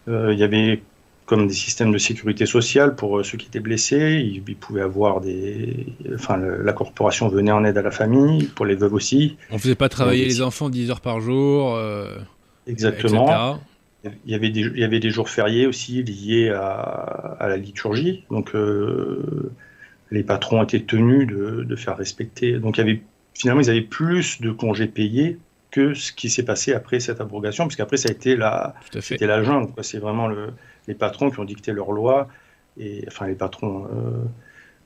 Euh, 0.08 0.32
il 0.32 0.38
y 0.38 0.42
avait 0.42 0.82
comme 1.26 1.46
des 1.46 1.54
systèmes 1.54 1.92
de 1.92 1.98
sécurité 1.98 2.46
sociale 2.46 2.96
pour 2.96 3.18
euh, 3.18 3.22
ceux 3.22 3.36
qui 3.36 3.46
étaient 3.46 3.60
blessés. 3.60 4.22
Ils, 4.24 4.42
ils 4.46 4.56
pouvaient 4.56 4.80
avoir 4.82 5.20
des. 5.20 5.86
Enfin, 6.14 6.36
le, 6.38 6.62
la 6.62 6.72
corporation 6.72 7.28
venait 7.28 7.52
en 7.52 7.64
aide 7.64 7.76
à 7.76 7.82
la 7.82 7.90
famille, 7.90 8.44
pour 8.44 8.64
les 8.64 8.74
veuves 8.74 8.94
aussi. 8.94 9.36
On 9.50 9.54
ne 9.54 9.60
faisait 9.60 9.74
pas 9.74 9.90
travailler 9.90 10.24
les 10.24 10.40
enfants 10.40 10.70
10 10.70 10.90
heures 10.90 11.00
par 11.00 11.20
jour. 11.20 11.78
Exactement. 12.66 13.26
Etc. 13.26 14.14
Il 14.24 14.32
y, 14.32 14.34
avait 14.34 14.50
des, 14.50 14.62
il 14.62 14.78
y 14.78 14.84
avait 14.84 14.98
des 14.98 15.10
jours 15.10 15.28
fériés 15.28 15.64
aussi 15.64 16.02
liés 16.02 16.48
à, 16.50 17.36
à 17.38 17.46
la 17.46 17.56
liturgie. 17.56 18.24
Donc, 18.30 18.52
les 20.12 20.22
patrons 20.22 20.62
étaient 20.62 20.82
tenus 20.82 21.26
de, 21.26 21.64
de, 21.64 21.76
faire 21.76 21.96
respecter. 21.96 22.58
Donc, 22.58 22.76
il 22.76 22.80
y 22.80 22.84
avait, 22.84 23.02
finalement, 23.34 23.62
ils 23.62 23.70
avaient 23.70 23.80
plus 23.80 24.40
de 24.40 24.50
congés 24.50 24.86
payés 24.86 25.38
que 25.70 25.94
ce 25.94 26.12
qui 26.12 26.28
s'est 26.28 26.44
passé 26.44 26.74
après 26.74 27.00
cette 27.00 27.20
abrogation, 27.20 27.66
puisqu'après, 27.66 27.96
ça 27.96 28.10
a 28.10 28.12
été 28.12 28.36
la, 28.36 28.74
c'était 29.00 29.26
la 29.26 29.42
jungle. 29.42 29.72
C'est 29.82 29.98
vraiment 29.98 30.28
le, 30.28 30.50
les 30.86 30.94
patrons 30.94 31.30
qui 31.30 31.40
ont 31.40 31.44
dicté 31.44 31.72
leurs 31.72 31.92
lois, 31.92 32.28
et 32.78 33.04
enfin 33.08 33.26
les 33.26 33.34
patrons, 33.34 33.86
euh, 33.86 34.22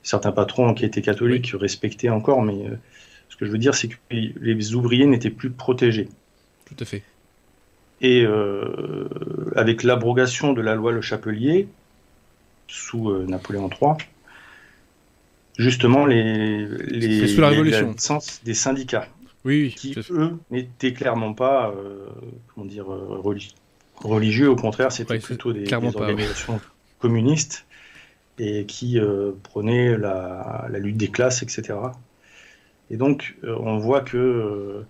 certains 0.01 0.31
patrons 0.31 0.73
qui 0.73 0.85
étaient 0.85 1.01
catholiques 1.01 1.51
oui. 1.53 1.59
respectaient 1.59 2.09
encore, 2.09 2.41
mais 2.41 2.65
euh, 2.65 2.75
ce 3.27 3.35
que 3.35 3.45
je 3.45 3.51
veux 3.51 3.57
dire, 3.57 3.75
c'est 3.75 3.89
que 3.89 3.95
les 4.09 4.75
ouvriers 4.75 5.05
n'étaient 5.05 5.29
plus 5.29 5.49
protégés. 5.49 6.07
Tout 6.65 6.75
à 6.79 6.85
fait. 6.85 7.03
Et 7.99 8.23
euh, 8.23 9.09
avec 9.57 9.83
l'abrogation 9.83 10.53
de 10.53 10.61
la 10.61 10.73
loi 10.73 10.93
Le 10.93 11.01
Chapelier, 11.01 11.67
sous 12.69 13.11
Napoléon 13.25 13.69
III, 13.69 13.97
justement 15.57 16.05
les, 16.05 16.67
les, 16.67 17.27
sous 17.27 17.41
la 17.41 17.49
révolution. 17.49 17.95
Les, 18.09 18.45
des 18.45 18.53
syndicats, 18.53 19.07
oui, 19.45 19.63
oui, 19.63 19.73
qui 19.75 19.95
eux 20.11 20.37
n'étaient 20.51 20.93
clairement 20.93 21.33
pas, 21.33 21.71
euh, 21.71 22.07
comment 22.53 22.65
dire, 22.65 22.85
religieux 22.87 23.55
religieux, 24.03 24.49
au 24.49 24.55
contraire, 24.55 24.91
c'était 24.91 25.13
ouais, 25.13 25.19
plutôt 25.19 25.53
des, 25.53 25.63
des 25.63 25.73
organisations 25.73 26.53
pas, 26.53 26.59
ouais. 26.59 26.71
communistes 26.99 27.65
et 28.39 28.65
qui 28.65 28.99
euh, 28.99 29.31
prenaient 29.43 29.97
la, 29.97 30.67
la, 30.69 30.79
lutte 30.79 30.97
des 30.97 31.07
classes, 31.07 31.41
etc. 31.41 31.73
Et 32.91 32.97
donc, 32.97 33.35
euh, 33.43 33.55
on 33.59 33.77
voit 33.77 34.01
que 34.01 34.83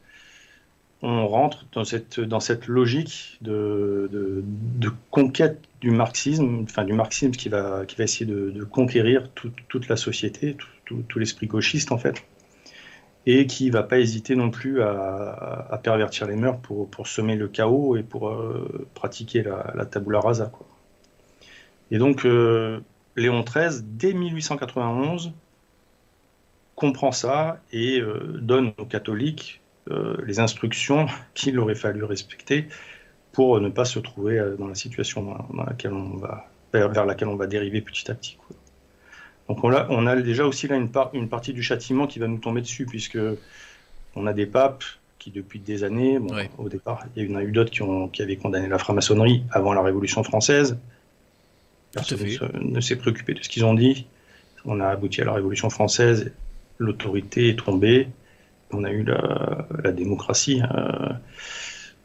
on 1.02 1.28
rentre 1.28 1.66
dans 1.74 1.84
cette, 1.84 2.20
dans 2.20 2.40
cette 2.40 2.68
logique 2.68 3.38
de, 3.42 4.10
de, 4.12 4.92
conquête 5.12 5.62
du 5.80 5.92
marxisme, 5.92 6.62
enfin 6.64 6.86
du 6.86 6.94
marxisme 6.94 7.32
qui 7.32 7.50
va, 7.50 7.86
qui 7.86 7.96
va 7.96 8.04
essayer 8.04 8.26
de, 8.26 8.64
conquérir 8.64 9.30
toute 9.32 9.88
la 9.88 9.96
société, 9.96 10.58
tout, 10.86 11.20
l'esprit 11.20 11.48
gauchiste 11.48 11.92
en 11.92 11.98
fait, 11.98 12.24
et 13.26 13.46
qui 13.46 13.70
va 13.70 13.84
pas 13.84 14.00
hésiter 14.00 14.36
non 14.36 14.50
plus 14.50 14.82
à, 14.82 15.68
à 15.70 15.78
pervertir 15.78 16.28
les 16.28 16.36
mœurs 16.36 16.60
pour, 16.62 16.90
pour, 16.90 17.08
semer 17.08 17.36
le 17.36 17.48
chaos 17.48 17.96
et 17.96 18.04
pour 18.04 18.30
euh, 18.30 18.88
pratiquer 18.96 19.44
la, 19.44 19.72
la, 19.76 19.86
tabula 19.86 20.20
rasa. 20.20 20.48
Quoi. 20.48 20.66
Et 21.92 22.00
donc 22.00 22.26
euh, 22.26 22.80
Léon 23.16 23.44
XIII, 23.44 23.82
dès 23.84 24.14
1891, 24.14 25.32
comprend 26.76 27.12
ça 27.12 27.60
et 27.72 28.00
euh, 28.00 28.38
donne 28.40 28.74
aux 28.78 28.86
catholiques 28.86 29.62
les 30.26 30.40
instructions 30.40 31.08
qu'il 31.34 31.60
aurait 31.60 31.76
fallu 31.76 32.04
respecter 32.04 32.68
pour 33.38 33.62
ne 33.62 33.70
pas 33.70 33.86
se 33.86 34.00
trouver 34.00 34.40
euh, 34.40 34.56
dans 34.56 34.68
la 34.68 34.74
situation 34.74 35.38
dans, 35.54 35.64
laquelle 35.64 35.94
on 35.94 36.18
va, 36.18 36.50
vers 36.74 37.06
laquelle 37.06 37.28
on 37.28 37.36
va 37.36 37.46
dériver 37.46 37.82
petit 37.82 38.10
à 38.10 38.16
petit. 38.16 38.36
Donc 39.48 39.64
on 39.64 39.72
a, 39.72 39.86
on 39.92 40.08
a 40.08 40.16
déjà 40.16 40.44
aussi 40.44 40.68
là 40.68 40.76
une, 40.76 40.90
une 41.14 41.30
partie 41.30 41.54
du 41.54 41.62
châtiment 41.62 42.08
qui 42.08 42.18
va 42.18 42.28
nous 42.28 42.40
tomber 42.40 42.62
dessus, 42.62 42.88
puisque 42.88 43.20
on 44.16 44.26
a 44.26 44.34
des 44.34 44.48
papes 44.48 44.84
qui 45.20 45.30
depuis 45.30 45.60
des 45.60 45.84
années, 45.84 46.20
au 46.58 46.68
départ, 46.68 47.06
il 47.16 47.30
y 47.30 47.32
en 47.32 47.38
a 47.38 47.44
eu 47.44 47.52
d'autres 47.52 47.70
qui, 47.70 47.84
qui 48.12 48.24
avaient 48.24 48.38
condamné 48.38 48.68
la 48.68 48.80
franc-maçonnerie 48.80 49.44
avant 49.52 49.74
la 49.74 49.84
Révolution 49.84 50.24
française. 50.24 50.80
Personne 51.92 52.28
ne 52.60 52.82
s'est 52.82 52.96
préoccupé 52.96 53.36
de 53.36 53.44
ce 53.44 53.50
qu'ils 53.50 53.66
ont 53.66 53.76
dit. 53.76 54.08
On 54.66 54.80
a 54.80 54.88
abouti 54.88 55.22
à 55.22 55.26
la 55.26 55.34
Révolution 55.34 55.70
française, 55.70 56.32
l'autorité 56.80 57.50
est 57.50 57.60
tombée, 57.60 58.08
on 58.72 58.84
a 58.84 58.92
eu 58.92 59.04
la, 59.04 59.92
démocratie 59.92 60.62
euh, 60.62 61.10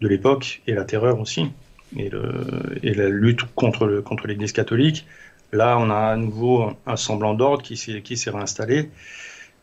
de 0.00 0.08
l'époque 0.08 0.62
et 0.66 0.74
la 0.74 0.84
terreur 0.84 1.20
aussi, 1.20 1.50
et, 1.96 2.10
la 2.10 3.08
lutte 3.08 3.42
contre, 3.54 4.26
l'Église 4.26 4.52
catholique. 4.52 5.06
Là, 5.52 5.76
on 5.78 5.90
a 5.90 6.12
à 6.12 6.16
nouveau 6.16 6.72
un 6.86 6.96
semblant 6.96 7.34
d'ordre 7.34 7.62
qui 7.62 7.76
s'est 7.76 8.30
réinstallé. 8.30 8.88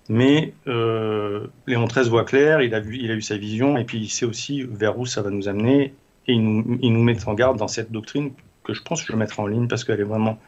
Mais 0.09 0.53
euh, 0.67 1.45
Léon 1.67 1.85
XIII 1.85 2.09
voit 2.09 2.25
clair, 2.25 2.61
il 2.61 2.73
a, 2.73 2.79
vu, 2.79 2.97
il 2.97 3.11
a 3.11 3.13
eu 3.13 3.21
sa 3.21 3.37
vision, 3.37 3.77
et 3.77 3.83
puis 3.85 3.99
il 3.99 4.09
sait 4.09 4.25
aussi 4.25 4.63
vers 4.63 4.97
où 4.97 5.05
ça 5.05 5.21
va 5.21 5.29
nous 5.29 5.47
amener, 5.47 5.93
et 6.27 6.33
il 6.33 6.41
nous, 6.41 7.03
met 7.03 7.27
en 7.27 7.35
garde 7.35 7.57
dans 7.57 7.67
cette 7.67 7.91
doctrine 7.91 8.31
que 8.63 8.73
je 8.73 8.81
pense 8.81 9.03
que 9.03 9.13
je 9.13 9.17
mettre 9.17 9.39
en 9.39 9.47
ligne 9.47 9.67
parce 9.67 9.83
qu'elle 9.83 9.99
est 9.99 10.03
vraiment 10.03 10.39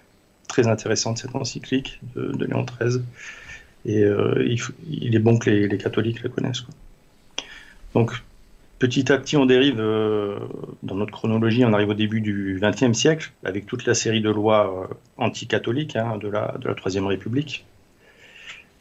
très 0.47 0.67
intéressante, 0.67 1.19
cette 1.19 1.35
encyclique 1.35 2.01
de, 2.15 2.31
de 2.31 2.45
Léon 2.45 2.65
XIII. 2.65 3.03
Et 3.85 4.03
euh, 4.03 4.45
il, 4.89 5.15
est 5.15 5.19
bon 5.19 5.37
que 5.37 5.49
les, 5.49 5.77
catholiques 5.77 6.23
la 6.23 6.29
connaissent. 6.29 6.63
Donc, 7.93 8.11
petit 8.79 9.11
à 9.11 9.17
petit, 9.17 9.37
on 9.37 9.45
dérive 9.45 9.79
euh, 9.79 10.39
dans 10.83 10.95
notre 10.95 11.11
chronologie, 11.11 11.65
on 11.65 11.73
arrive 11.73 11.89
au 11.89 11.93
début 11.93 12.21
du 12.21 12.59
XXe 12.61 12.97
siècle, 12.97 13.31
avec 13.43 13.65
toute 13.65 13.85
la 13.85 13.95
série 13.95 14.21
de 14.21 14.29
lois 14.29 14.87
euh, 14.89 14.93
anticatholiques 15.17 15.95
hein, 15.95 16.17
de, 16.17 16.27
la, 16.27 16.55
de 16.59 16.67
la 16.67 16.75
Troisième 16.75 17.07
République. 17.07 17.65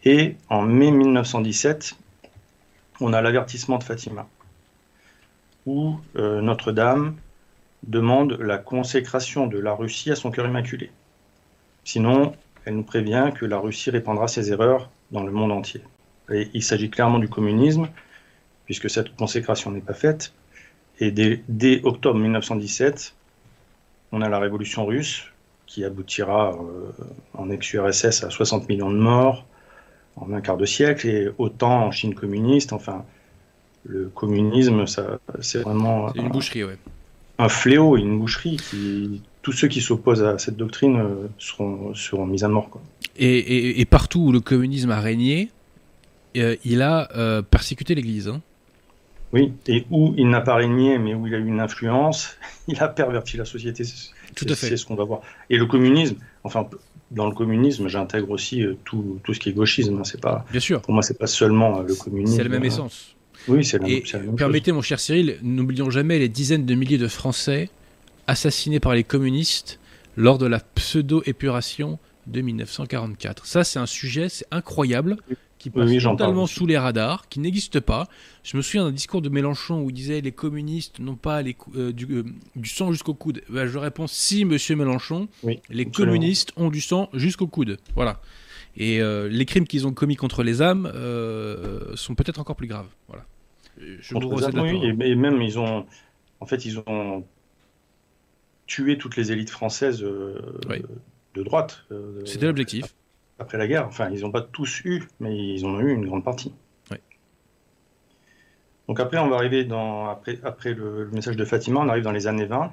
Et 0.05 0.37
en 0.49 0.63
mai 0.63 0.91
1917, 0.91 1.95
on 3.01 3.13
a 3.13 3.23
l'avertissement 3.23 3.79
de 3.79 3.85
Fatima, 3.85 4.27
où 5.67 5.97
Notre-Dame 6.15 7.17
demande 7.87 8.39
la 8.41 8.59
consécration 8.59 9.47
de 9.47 9.59
la 9.59 9.73
Russie 9.73 10.11
à 10.11 10.17
son 10.17 10.31
cœur 10.31 10.47
immaculé. 10.47 10.91
Sinon, 11.85 12.35
elle 12.65 12.77
nous 12.77 12.83
prévient 12.83 13.33
que 13.39 13.47
la 13.47 13.59
Russie 13.59 13.91
répandra 13.91 14.29
ses 14.29 14.53
erreurs 14.53 14.91
dans 15.11 15.23
le 15.23 15.33
monde 15.33 15.53
entier. 15.53 15.83
Et 16.33 16.49
il 16.55 16.63
s'agit 16.63 16.91
clairement 16.91 17.19
du 17.19 17.29
communisme, 17.29 17.89
puisque 18.67 18.89
cette 18.89 19.17
consécration 19.17 19.71
n'est 19.71 19.81
pas 19.81 19.95
faite. 19.95 20.33
Et 21.01 21.11
dès, 21.11 21.81
octobre 21.85 22.19
1917, 22.19 23.15
on 24.13 24.23
a 24.23 24.29
la 24.29 24.39
révolution 24.39 24.85
russe, 24.85 25.25
qui 25.67 25.85
aboutira 25.85 26.53
euh, 26.53 26.91
en 27.35 27.49
ex-URSS 27.51 28.25
à 28.25 28.31
60 28.31 28.69
millions 28.69 28.91
de 28.91 28.97
morts 28.97 29.47
en 30.17 30.33
un 30.33 30.41
quart 30.41 30.57
de 30.57 30.67
siècle, 30.67 31.07
et 31.07 31.31
autant 31.39 31.87
en 31.87 31.91
Chine 31.93 32.15
communiste. 32.15 32.73
Enfin, 32.73 33.05
le 33.85 34.09
communisme, 34.09 34.85
c'est 35.41 35.63
vraiment... 35.63 36.13
une 36.15 36.29
boucherie, 36.29 36.65
ouais. 36.65 36.77
Un 37.39 37.49
fléau, 37.49 37.97
une 37.97 38.19
boucherie 38.19 38.57
qui 38.57 39.23
tous 39.43 39.53
ceux 39.53 39.69
qui 39.69 39.81
s'opposent 39.81 40.23
à 40.23 40.39
cette 40.39 40.57
doctrine 40.57 40.97
euh, 40.97 41.29
seront, 41.39 41.95
seront 41.95 42.27
mis 42.27 42.45
à 42.45 42.49
mort. 42.49 42.69
Quoi. 42.71 42.83
Et, 43.17 43.85
partout 43.85 44.21
où 44.21 44.33
le 44.33 44.41
communisme 44.41 44.91
a 44.91 45.01
régné, 45.01 45.51
euh, 46.37 46.57
il 46.65 46.83
a 46.83 47.09
euh, 47.17 47.43
persécuté 47.43 47.95
l'Église. 47.95 48.29
Hein. 48.29 48.41
Oui, 49.33 49.53
et 49.67 49.85
où 49.91 50.15
il 50.17 50.29
n'a 50.29 50.41
pas 50.41 50.57
régné, 50.57 50.99
mais 50.99 51.15
où 51.15 51.27
il 51.27 51.35
a 51.35 51.39
eu 51.39 51.47
une 51.47 51.61
influence, 51.61 52.37
il 52.69 52.81
a 52.81 52.89
perverti 52.89 53.37
la 53.37 53.45
société. 53.45 53.85
Tout 54.35 54.47
à 54.49 54.55
fait. 54.55 54.69
C'est 54.69 54.77
ce 54.77 54.87
qu'on 54.87 54.95
va 54.95 55.05
voir. 55.05 55.21
Et 55.49 55.57
le 55.57 55.67
communisme, 55.67 56.17
enfin, 56.45 56.69
dans 57.11 57.29
le 57.29 57.35
communisme, 57.35 57.89
j'intègre 57.89 58.31
aussi 58.31 58.65
tout, 58.85 59.19
tout, 59.25 59.35
ce 59.35 59.41
qui 59.41 59.49
est 59.51 59.53
gauchisme. 59.53 59.99
Hein, 59.99 60.05
c'est 60.05 60.21
pas, 60.21 60.45
Bien 60.51 60.61
sûr. 60.61 60.81
Pour 60.81 60.95
moi, 60.95 61.03
c'est 61.03 61.19
pas 61.19 61.27
seulement 61.27 61.81
le 61.81 61.95
communisme. 61.95 62.37
C'est 62.37 62.45
la 62.45 62.51
même 62.51 62.65
essence. 62.65 63.17
Oui, 63.49 63.65
c'est 63.65 63.79
la, 63.79 63.89
et 63.89 64.05
Permettez, 64.37 64.73
mon 64.73 64.83
cher 64.83 65.01
Cyril, 65.01 65.39
n'oublions 65.43 65.91
jamais 65.91 66.19
les 66.19 66.29
dizaines 66.29 66.67
de 66.67 66.75
milliers 66.75 66.99
de 66.99 67.09
Français 67.09 67.71
assassiné 68.31 68.79
par 68.79 68.95
les 68.95 69.03
communistes 69.03 69.81
lors 70.17 70.39
de 70.39 70.47
la 70.47 70.61
pseudo-épuration 70.61 71.99
de 72.29 72.41
1944. 72.41 73.45
Ça, 73.45 73.65
c'est 73.65 73.81
un 73.81 73.87
sujet, 73.87 74.29
c'est 74.29 74.47
incroyable, 74.53 75.17
qui 75.59 75.69
passe 75.69 75.91
totalement 76.01 76.47
sous 76.47 76.65
les 76.65 76.79
radars, 76.79 77.29
qui 77.29 77.41
n'existe 77.41 77.81
pas. 77.81 78.07
Je 78.45 78.57
me 78.57 78.63
souviens 78.63 78.85
d'un 78.85 78.93
discours 78.93 79.21
de 79.21 79.29
Mélenchon 79.29 79.83
où 79.83 79.91
il 79.91 79.95
disait 79.95 80.21
les 80.21 80.31
communistes 80.31 81.01
n'ont 81.01 81.17
pas 81.17 81.43
les, 81.43 81.57
euh, 81.75 81.93
euh, 82.11 82.25
du, 82.55 82.69
sang 82.69 82.93
jusqu'au 82.93 83.15
coude. 83.15 83.43
Ben, 83.49 83.67
je 83.67 83.79
réponds 83.79 84.07
si, 84.07 84.45
monsieur 84.45 84.77
Mélenchon, 84.77 85.29
les 85.69 85.87
communistes 85.87 86.53
ont 86.57 86.71
du 86.71 86.81
sang 86.81 87.09
jusqu'au 87.13 87.49
coude. 87.49 87.79
Voilà. 87.97 88.21
Et 88.77 89.03
euh, 89.03 89.29
les 89.29 89.45
crimes 89.45 89.67
qu'ils 89.67 89.89
ont 89.89 89.93
commis 89.93 90.15
contre 90.15 90.45
les 90.45 90.63
âmes 90.63 90.87
sont 91.97 92.15
peut-être 92.15 92.39
encore 92.39 92.57
plus 92.57 92.69
graves. 92.69 92.89
Voilà. 93.09 93.25
Je 93.77 94.15
oui, 94.15 94.95
et 95.05 95.15
même 95.17 95.43
ils 95.43 95.59
ont, 95.59 95.87
en 96.39 96.47
fait, 96.47 96.65
ils 96.65 96.79
ont 96.87 97.25
tuer 98.71 98.97
toutes 98.97 99.17
les 99.17 99.33
élites 99.33 99.51
françaises 99.51 100.03
euh, 100.05 100.39
de 101.35 101.43
droite. 101.43 101.83
Euh, 101.91 102.25
C'était 102.25 102.47
l'objectif. 102.47 102.95
Après 103.41 103.59
la 103.59 103.67
guerre. 103.67 103.87
Enfin, 103.87 104.11
ils 104.11 104.21
n'ont 104.21 104.31
pas 104.31 104.43
tous 104.43 104.83
eu, 104.85 105.03
mais 105.19 105.37
ils 105.37 105.67
en 105.67 105.71
ont 105.71 105.81
eu 105.81 105.93
une 105.93 106.07
grande 106.07 106.25
partie. 106.25 106.55
Donc 108.87 108.99
après, 108.99 109.19
on 109.19 109.29
va 109.29 109.37
arriver 109.37 109.65
dans 109.65 110.09
après, 110.09 110.41
après 110.43 110.75
le, 110.75 111.09
message 111.13 111.37
de 111.37 111.45
Fatima, 111.45 111.79
on 111.81 111.89
arrive 111.89 112.03
dans 112.03 112.13
les 112.13 112.27
années 112.27 112.47
20. 112.47 112.73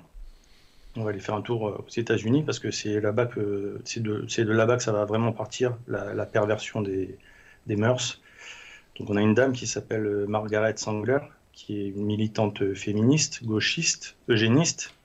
On 0.96 1.04
va 1.04 1.12
aller 1.12 1.20
faire 1.20 1.36
un 1.36 1.42
tour 1.42 1.68
euh, 1.68 1.86
aux 1.86 1.90
États-Unis 1.90 2.44
parce 2.44 2.60
que 2.60 2.72
c'est 2.72 3.00
là-bas 3.02 3.26
que 3.26 3.80
c'est 3.84 4.02
de, 4.02 4.22
de 4.22 4.52
là-bas 4.52 4.78
que 4.78 4.84
ça 4.84 4.92
va 4.92 5.06
vraiment 5.06 5.32
partir 5.32 5.78
la, 5.88 6.26
perversion 6.26 6.82
des, 6.82 7.18
des, 7.68 7.76
mœurs. 7.76 8.20
Donc 8.98 9.10
on 9.10 9.16
a 9.16 9.22
une 9.22 9.36
dame 9.36 9.54
qui 9.54 9.68
s'appelle 9.68 10.26
Margaret 10.28 10.78
Sangler, 10.78 11.20
qui 11.54 11.80
est 11.82 11.90
une 11.90 12.06
militante 12.06 12.74
féministe, 12.74 13.44
gauchiste, 13.44 14.16
eugéniste, 14.28 14.97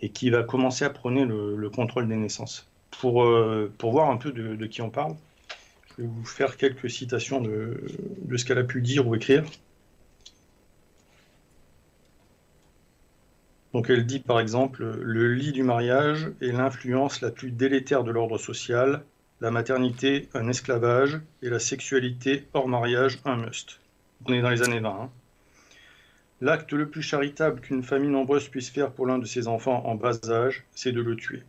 et 0.00 0.10
qui 0.10 0.30
va 0.30 0.42
commencer 0.42 0.84
à 0.84 0.90
prôner 0.90 1.24
le, 1.24 1.70
contrôle 1.70 2.08
des 2.08 2.16
naissances. 2.16 2.68
Pour, 2.90 3.22
euh, 3.24 3.72
pour 3.78 3.92
voir 3.92 4.10
un 4.10 4.16
peu 4.16 4.32
de, 4.32 4.66
qui 4.66 4.82
on 4.82 4.90
parle, 4.90 5.14
je 5.96 6.02
vais 6.02 6.08
vous 6.08 6.24
faire 6.24 6.56
quelques 6.56 6.90
citations 6.90 7.40
de, 7.40 7.80
de 8.22 8.36
ce 8.36 8.44
qu'elle 8.44 8.58
a 8.58 8.64
pu 8.64 8.82
dire 8.82 9.06
ou 9.06 9.14
écrire. 9.14 9.44
Donc 13.72 13.88
elle 13.88 14.04
dit 14.04 14.18
par 14.18 14.40
exemple 14.40 14.84
le 14.84 15.32
lit 15.32 15.52
du 15.52 15.62
mariage 15.62 16.32
est 16.40 16.50
l'influence 16.50 17.20
la 17.20 17.30
plus 17.30 17.52
délétère 17.52 18.02
de 18.02 18.10
l'ordre 18.10 18.36
social, 18.36 19.04
la 19.40 19.52
maternité 19.52 20.28
un 20.34 20.48
esclavage 20.48 21.20
et 21.42 21.50
la 21.50 21.60
sexualité 21.60 22.48
hors 22.52 22.66
mariage 22.66 23.20
un 23.24 23.36
must. 23.36 23.80
On 24.26 24.32
est 24.32 24.42
dans 24.42 24.50
les 24.50 24.62
années 24.62 24.80
20. 24.80 25.10
L'acte 26.42 26.72
le 26.72 26.88
plus 26.88 27.02
charitable 27.02 27.60
qu'une 27.60 27.82
famille 27.82 28.08
nombreuse 28.10 28.48
puisse 28.48 28.70
faire 28.70 28.90
pour 28.92 29.06
l'un 29.06 29.18
de 29.18 29.26
ses 29.26 29.46
enfants 29.46 29.82
en 29.86 29.94
bas 29.94 30.18
âge, 30.30 30.64
c'est 30.74 30.92
de 30.92 31.02
le 31.02 31.14
tuer. 31.16 31.42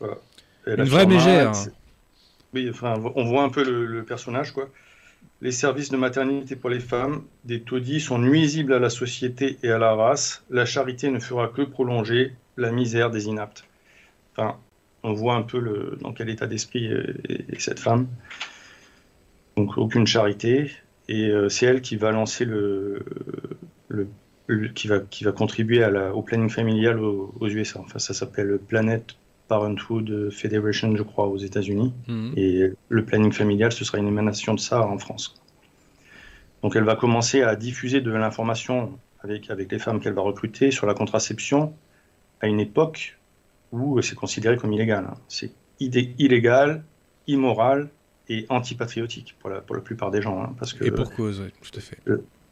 Voilà. 0.00 0.16
Une 0.66 0.82
vraie 0.84 1.06
mégère. 1.06 1.52
Oui, 2.52 2.68
enfin, 2.68 2.94
on 3.14 3.24
voit 3.24 3.42
un 3.44 3.50
peu 3.50 3.64
le, 3.64 4.02
personnage, 4.02 4.52
quoi. 4.52 4.68
Les 5.40 5.52
services 5.52 5.90
de 5.90 5.96
maternité 5.96 6.56
pour 6.56 6.70
les 6.70 6.80
femmes 6.80 7.24
des 7.44 7.60
taudis 7.60 8.00
sont 8.00 8.18
nuisibles 8.18 8.72
à 8.72 8.78
la 8.78 8.90
société 8.90 9.58
et 9.62 9.70
à 9.70 9.78
la 9.78 9.94
race. 9.94 10.44
La 10.50 10.64
charité 10.64 11.10
ne 11.10 11.18
fera 11.18 11.48
que 11.48 11.62
prolonger 11.62 12.34
la 12.56 12.72
misère 12.72 13.10
des 13.10 13.26
inaptes. 13.26 13.64
Enfin, 14.32 14.56
on 15.02 15.12
voit 15.12 15.34
un 15.34 15.42
peu 15.42 15.58
le, 15.58 15.98
dans 16.00 16.12
quel 16.12 16.28
état 16.28 16.46
d'esprit 16.46 16.86
est 16.86 17.60
cette 17.60 17.80
femme. 17.80 18.08
Donc, 19.56 19.76
aucune 19.76 20.06
charité 20.06 20.70
et 21.08 21.28
euh, 21.28 21.48
c'est 21.48 21.66
elle 21.66 21.80
qui 21.82 21.96
va 21.96 22.10
lancer 22.10 22.44
le, 22.44 23.04
le, 23.88 24.08
qui 24.74 24.88
va 24.88 25.00
qui 25.00 25.24
va 25.24 25.32
contribuer 25.32 25.82
à 25.82 25.90
la, 25.90 26.14
au 26.14 26.22
planning 26.22 26.50
familial 26.50 26.98
aux, 27.00 27.32
USA. 27.42 27.80
Enfin, 27.80 27.98
ça 27.98 28.14
s'appelle 28.14 28.58
Planet 28.58 29.16
Parenthood 29.48 30.30
Federation, 30.30 30.94
je 30.96 31.02
crois, 31.02 31.26
aux 31.26 31.36
États-Unis. 31.36 31.92
Mhm. 32.08 32.32
Et 32.36 32.72
le 32.88 33.04
planning 33.04 33.32
familial, 33.32 33.72
ce 33.72 33.84
sera 33.84 33.98
une 33.98 34.08
émanation 34.08 34.54
de 34.54 34.60
ça 34.60 34.86
en 34.86 34.98
France. 34.98 35.40
Donc 36.62 36.76
elle 36.76 36.84
va 36.84 36.96
commencer 36.96 37.42
à 37.42 37.56
diffuser 37.56 38.00
de 38.00 38.10
l'information 38.10 38.98
avec, 39.20 39.50
avec 39.50 39.70
les 39.70 39.78
femmes 39.78 40.00
qu'elle 40.00 40.14
va 40.14 40.22
recruter 40.22 40.70
sur 40.70 40.86
la 40.86 40.94
contraception 40.94 41.74
à 42.40 42.46
une 42.46 42.60
époque 42.60 43.18
où 43.72 44.00
c'est 44.00 44.14
considéré 44.14 44.56
comme 44.56 44.72
illégal. 44.72 45.04
Hein. 45.10 45.16
C'est 45.28 45.52
illégal, 45.80 46.82
immoral 47.26 47.90
et 48.28 48.46
antipatriotique 48.48 49.36
pour 49.40 49.50
la, 49.50 49.60
pour 49.60 49.76
la 49.76 49.82
plupart 49.82 50.10
des 50.10 50.22
gens. 50.22 50.42
Hein, 50.42 50.54
parce 50.58 50.72
que 50.72 50.84
et 50.84 50.90
pour 50.90 51.12
cause, 51.12 51.40
oui, 51.40 51.50
tout 51.60 51.78
à 51.78 51.80
fait. 51.80 51.98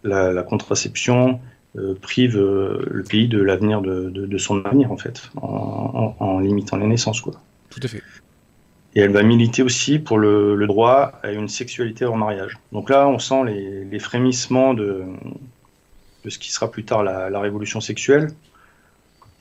La, 0.04 0.42
contraception 0.42 1.40
euh, 1.78 1.94
prive 2.00 2.36
euh, 2.36 2.84
le 2.90 3.02
pays 3.02 3.28
de 3.28 3.40
l'avenir 3.40 3.80
de, 3.80 4.10
de, 4.10 4.38
son 4.38 4.64
avenir, 4.64 4.90
en 4.90 4.96
fait, 4.96 5.30
en, 5.36 6.14
en, 6.18 6.40
limitant 6.40 6.76
les 6.76 6.86
naissances. 6.86 7.20
Quoi. 7.20 7.34
Tout 7.70 7.80
à 7.82 7.88
fait. 7.88 8.02
Et 8.94 9.00
elle 9.00 9.12
va 9.12 9.22
militer 9.22 9.62
aussi 9.62 9.98
pour 9.98 10.18
le, 10.18 10.54
le, 10.54 10.66
droit 10.66 11.12
à 11.22 11.30
une 11.32 11.48
sexualité 11.48 12.04
hors 12.04 12.16
mariage. 12.16 12.58
Donc 12.72 12.90
là, 12.90 13.08
on 13.08 13.18
sent 13.18 13.44
les, 13.46 13.84
les 13.84 13.98
frémissements 13.98 14.74
de, 14.74 15.04
de 16.24 16.30
ce 16.30 16.38
qui 16.38 16.52
sera 16.52 16.70
plus 16.70 16.84
tard 16.84 17.02
la, 17.02 17.30
la 17.30 17.40
révolution 17.40 17.80
sexuelle. 17.80 18.32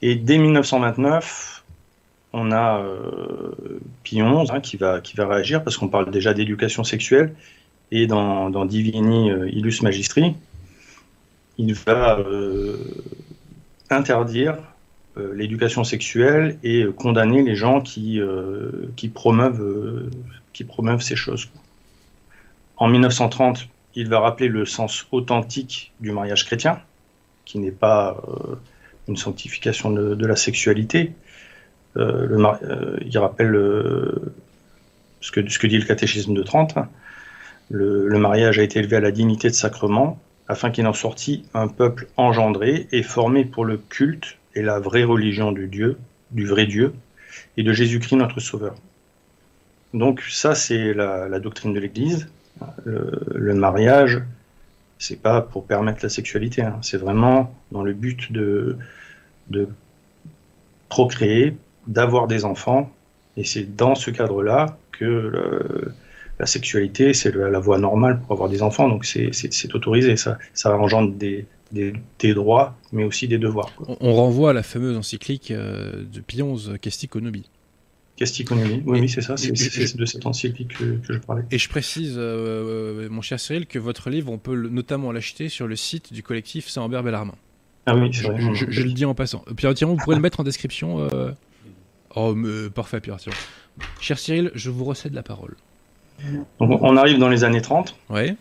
Et 0.02 0.16
dès 0.16 0.38
1929, 0.38 1.61
on 2.34 2.52
a 2.52 2.80
euh, 2.80 3.80
hein, 4.50 4.60
qui, 4.62 4.78
va, 4.78 5.02
qui 5.02 5.20
réagir 5.20 5.64
parce 5.64 5.78
qu'on 5.78 5.90
parle 5.90 6.12
déjà 6.12 6.34
d'éducation 6.34 6.84
sexuelle 6.84 7.36
et 7.92 8.08
dans, 8.08 8.66
Divini 8.66 9.32
euh, 9.32 9.50
Illus 9.50 9.82
Magistri, 9.82 10.36
il 11.58 11.74
va 11.74 12.20
euh, 12.20 12.78
interdire 13.90 14.58
l'éducation 15.34 15.84
sexuelle 15.84 16.58
et 16.64 16.86
condamner 16.96 17.44
les 17.44 17.58
gens 17.58 17.82
qui, 17.82 18.22
promeuvent, 19.14 21.02
ces 21.02 21.18
choses. 21.18 21.50
En 22.78 22.88
1930, 22.88 23.68
il 23.96 24.08
va 24.08 24.22
rappeler 24.22 24.48
le 24.48 24.66
sens 24.66 25.06
authentique 25.12 25.92
du 26.00 26.14
mariage 26.14 26.46
chrétien, 26.46 26.80
qui 27.44 27.60
n'est 27.60 27.72
pas 27.72 28.24
une 29.10 29.18
sanctification 29.18 29.92
de 29.92 30.26
la 30.26 30.38
sexualité, 30.38 31.12
euh, 31.12 31.21
le, 31.96 32.38
euh, 32.64 32.98
il 33.06 33.18
rappelle 33.18 33.56
euh, 33.56 34.34
ce, 35.20 35.32
que, 35.32 35.68
dit 35.68 35.78
le 35.78 35.86
catéchisme 35.86 36.34
de 36.34 36.44
Trente. 36.44 36.76
Le, 37.70 38.18
mariage 38.18 38.60
a 38.60 38.64
été 38.64 38.80
élevé 38.80 38.98
à 38.98 39.00
la 39.00 39.12
dignité 39.12 39.50
de 39.50 39.54
sacrement 39.54 40.20
afin 40.48 40.72
qu'il 40.72 40.86
en 40.88 40.94
sortit 40.94 41.46
un 41.54 41.68
peuple 41.68 42.08
engendré 42.18 42.88
et 42.92 43.04
formé 43.04 43.46
pour 43.46 43.64
le 43.64 43.78
culte 43.78 44.38
et 44.56 44.62
la 44.62 44.80
vraie 44.80 45.06
religion 45.06 45.52
du 45.52 45.68
Dieu, 45.68 45.98
du 46.32 46.46
vrai 46.46 46.66
Dieu, 46.66 46.94
et 47.56 47.64
de 47.64 47.72
Jésus-Christ 47.72 48.18
notre 48.18 48.42
Sauveur. 48.42 48.76
Donc 49.94 50.22
ça, 50.30 50.56
c'est 50.56 50.94
la, 50.94 51.40
doctrine 51.40 51.74
de 51.74 51.80
l'Église. 51.80 52.28
Le, 52.84 53.22
le, 53.34 53.54
mariage, 53.54 54.22
c'est 55.00 55.22
pas 55.22 55.42
pour 55.42 55.66
permettre 55.66 56.00
la 56.04 56.10
sexualité, 56.10 56.62
hein. 56.62 56.78
c'est 56.82 56.98
vraiment 56.98 57.56
dans 57.72 57.84
le 57.84 57.94
but 57.94 58.32
de 58.32 58.78
procréer 60.90 61.56
d'avoir 61.88 62.28
des 62.28 62.46
enfants. 62.46 62.92
Et 63.38 63.44
c'est 63.44 63.76
dans 63.76 63.96
ce 63.96 64.12
cadre-là 64.12 64.78
que 64.92 65.92
la 66.40 66.46
sexualité, 66.46 67.14
c'est 67.14 67.34
la, 67.36 67.60
voie 67.60 67.78
normale 67.78 68.20
pour 68.22 68.34
avoir 68.34 68.50
des 68.50 68.62
enfants. 68.62 68.90
Donc 68.90 69.06
c'est 69.06 69.76
autorisé. 69.76 70.18
Ça, 70.18 70.38
ça 70.54 70.76
engendre 70.76 71.14
des, 71.14 71.46
des, 71.72 72.34
droits, 72.34 72.76
mais 72.92 73.04
aussi 73.04 73.28
des 73.28 73.38
devoirs. 73.38 73.72
On, 74.00 74.14
renvoie 74.14 74.52
à 74.52 74.54
la 74.54 74.64
fameuse 74.64 74.98
encyclique 74.98 75.52
euh, 75.52 76.04
de 76.12 76.20
Pionze, 76.20 76.74
Cesticonomie. 76.84 77.50
Cesticonomie, 78.18 78.84
oui, 78.86 79.02
oui 79.02 79.10
c'est 79.10 79.22
ça, 79.22 79.36
c'est 79.38 79.52
de 79.52 80.06
cette 80.06 80.26
encyclique 80.26 80.78
que, 80.78 81.00
je 81.02 81.18
parlais. 81.20 81.44
Et 81.50 81.58
je 81.58 81.70
précise, 81.70 82.16
euh, 82.18 83.08
mon 83.10 83.22
cher 83.22 83.40
Cyril, 83.40 83.66
que 83.66 83.80
votre 83.80 84.10
livre, 84.10 84.32
on 84.32 84.38
peut 84.38 84.56
notamment 84.68 85.12
l'acheter 85.12 85.50
sur 85.50 85.68
le 85.68 85.76
site 85.76 86.14
du 86.14 86.22
collectif 86.22 86.68
Saint-Ambert-Bellarmin. 86.68 87.36
Ah 87.88 87.96
oui, 87.96 88.12
c'est 88.14 88.28
vrai. 88.28 88.40
Je, 88.54 88.84
le 88.84 88.92
dis 88.92 89.06
en 89.06 89.16
passant. 89.16 89.44
Pierre 89.56 89.74
Thiron, 89.74 89.94
vous 89.94 90.04
pourrez 90.04 90.16
le 90.16 90.22
mettre 90.22 90.40
en 90.40 90.44
description 90.44 91.00
euh, 91.00 91.32
Oh, 92.16 92.34
mais 92.36 92.70
parfait, 92.70 93.00
Pierre. 93.00 93.18
Cher 94.00 94.20
Cyril, 94.20 94.52
je 94.56 94.70
vous 94.70 94.84
recède 94.84 95.14
la 95.14 95.24
parole. 95.24 95.56
on 96.60 96.98
arrive 96.98 97.18
dans 97.18 97.30
les 97.30 97.44
années 97.44 97.62
30. 97.62 97.96
Ouais. 98.10 98.36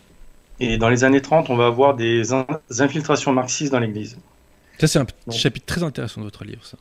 Et 0.61 0.77
dans 0.77 0.91
les 0.91 1.05
années 1.05 1.23
30, 1.23 1.49
on 1.51 1.57
va 1.57 1.67
avoir 1.67 1.97
des, 1.97 2.33
infiltrations 2.79 3.33
marxistes 3.33 3.73
dans 3.73 3.81
l'Église. 3.81 4.19
Ça, 4.79 4.87
c'est 4.87 4.99
un 4.99 5.07
chapitre 5.31 5.67
très 5.67 5.83
intéressant 5.83 6.21
de 6.21 6.27
votre 6.27 6.45
livre, 6.45 6.65
ça. 6.65 6.77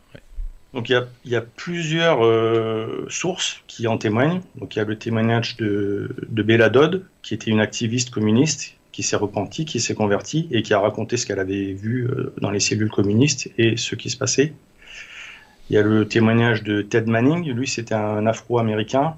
Donc, 0.73 0.89
il 0.89 1.03
y, 1.25 1.35
a, 1.35 1.41
plusieurs 1.41 2.23
euh, 2.23 3.05
sources 3.09 3.63
qui 3.65 3.87
en 3.87 3.97
témoignent. 3.97 4.41
Donc, 4.55 4.75
il 4.75 4.79
y 4.79 4.81
a 4.81 4.85
le 4.85 4.97
témoignage 4.97 5.57
de, 5.57 6.15
de 6.27 6.43
Bella 6.43 6.69
Dodd, 6.69 7.05
qui 7.23 7.33
était 7.33 7.49
une 7.49 7.59
activiste 7.59 8.11
communiste, 8.11 8.75
qui 8.91 9.01
s'est 9.01 9.15
repentie, 9.15 9.65
qui 9.65 9.79
s'est 9.79 9.95
convertie 9.95 10.47
et 10.51 10.61
qui 10.61 10.73
a 10.73 10.79
raconté 10.79 11.17
ce 11.17 11.25
qu'elle 11.25 11.39
avait 11.39 11.73
vu 11.73 12.05
euh, 12.05 12.33
dans 12.39 12.51
les 12.51 12.59
cellules 12.59 12.91
communistes 12.91 13.49
et 13.57 13.77
ce 13.77 13.95
qui 13.95 14.09
se 14.09 14.17
passait. 14.17 14.53
Il 15.69 15.75
y 15.75 15.77
a 15.77 15.83
le 15.83 16.07
témoignage 16.07 16.63
de 16.63 16.81
Ted 16.81 17.09
Manning. 17.09 17.51
Lui, 17.51 17.67
c'était 17.67 17.95
un 17.95 18.25
Afro-américain 18.25 19.15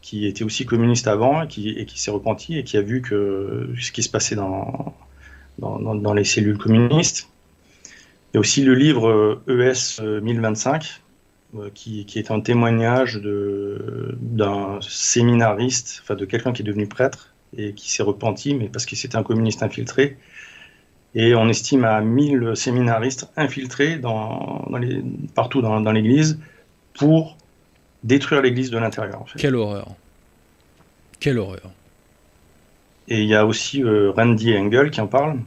qui 0.00 0.26
était 0.26 0.42
aussi 0.42 0.66
communiste 0.66 1.06
avant 1.06 1.42
et 1.42 1.48
qui, 1.48 1.86
s'est 1.94 2.10
repenti 2.10 2.58
et 2.58 2.64
qui 2.64 2.76
a 2.76 2.82
vu 2.82 3.02
que 3.02 3.68
ce 3.80 3.92
qui 3.92 4.02
se 4.02 4.10
passait 4.10 4.34
dans, 4.34 4.94
dans, 5.58 6.14
les 6.14 6.24
cellules 6.24 6.58
communistes. 6.58 7.28
Il 8.32 8.34
y 8.34 8.38
a 8.38 8.40
aussi 8.40 8.64
le 8.64 8.74
livre 8.74 9.42
ES 9.46 10.02
1025, 10.02 11.02
euh, 11.54 11.68
qui, 11.74 12.06
qui 12.06 12.18
est 12.18 12.30
un 12.30 12.40
témoignage 12.40 13.20
d'un 13.22 14.78
séminariste, 14.80 16.00
enfin 16.02 16.14
de 16.14 16.24
quelqu'un 16.24 16.52
qui 16.52 16.62
est 16.62 16.64
devenu 16.64 16.86
prêtre 16.86 17.34
et 17.56 17.74
qui 17.74 17.92
s'est 17.92 18.02
repenti, 18.02 18.54
mais 18.54 18.68
parce 18.68 18.86
que 18.86 18.96
c'était 18.96 19.16
un 19.16 19.22
communiste 19.22 19.62
infiltré, 19.62 20.16
et 21.14 21.34
on 21.34 21.48
estime 21.48 21.84
à 21.84 22.00
1000 22.00 22.52
séminaristes 22.54 23.30
infiltrés 23.36 23.96
dans, 23.96 24.66
les, 24.80 25.02
partout 25.34 25.60
dans, 25.60 25.92
l'Église 25.92 26.38
pour 26.94 27.36
détruire 28.02 28.42
l'Église 28.42 28.70
de 28.70 28.78
l'intérieur. 28.78 29.24
Quelle 29.36 29.56
horreur. 29.56 29.88
Quelle 31.20 31.38
horreur. 31.38 31.70
Et 33.08 33.22
il 33.22 33.28
y 33.28 33.34
a 33.34 33.44
aussi 33.44 33.82
euh, 33.82 34.10
Randy 34.10 34.56
Engel 34.56 34.90
qui 34.90 35.00
en 35.00 35.06
parle 35.06 35.38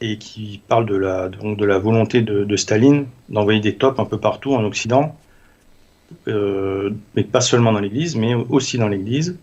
et 0.00 0.18
qui 0.18 0.60
parle 0.66 0.86
de 0.86 0.96
la, 0.96 1.28
donc 1.28 1.58
de 1.58 1.64
la 1.64 1.78
volonté 1.78 2.22
de, 2.22 2.56
Staline 2.56 3.06
d'envoyer 3.28 3.60
des 3.60 3.76
tops 3.76 3.98
un 4.00 4.04
peu 4.04 4.18
partout 4.18 4.54
en 4.54 4.64
Occident, 4.64 5.16
euh, 6.26 6.90
mais 7.14 7.22
pas 7.22 7.40
seulement 7.40 7.72
dans 7.72 7.78
l'Église, 7.80 8.16
mais 8.16 8.34
aussi 8.34 8.78
dans 8.78 8.88
l'Église 8.88 9.38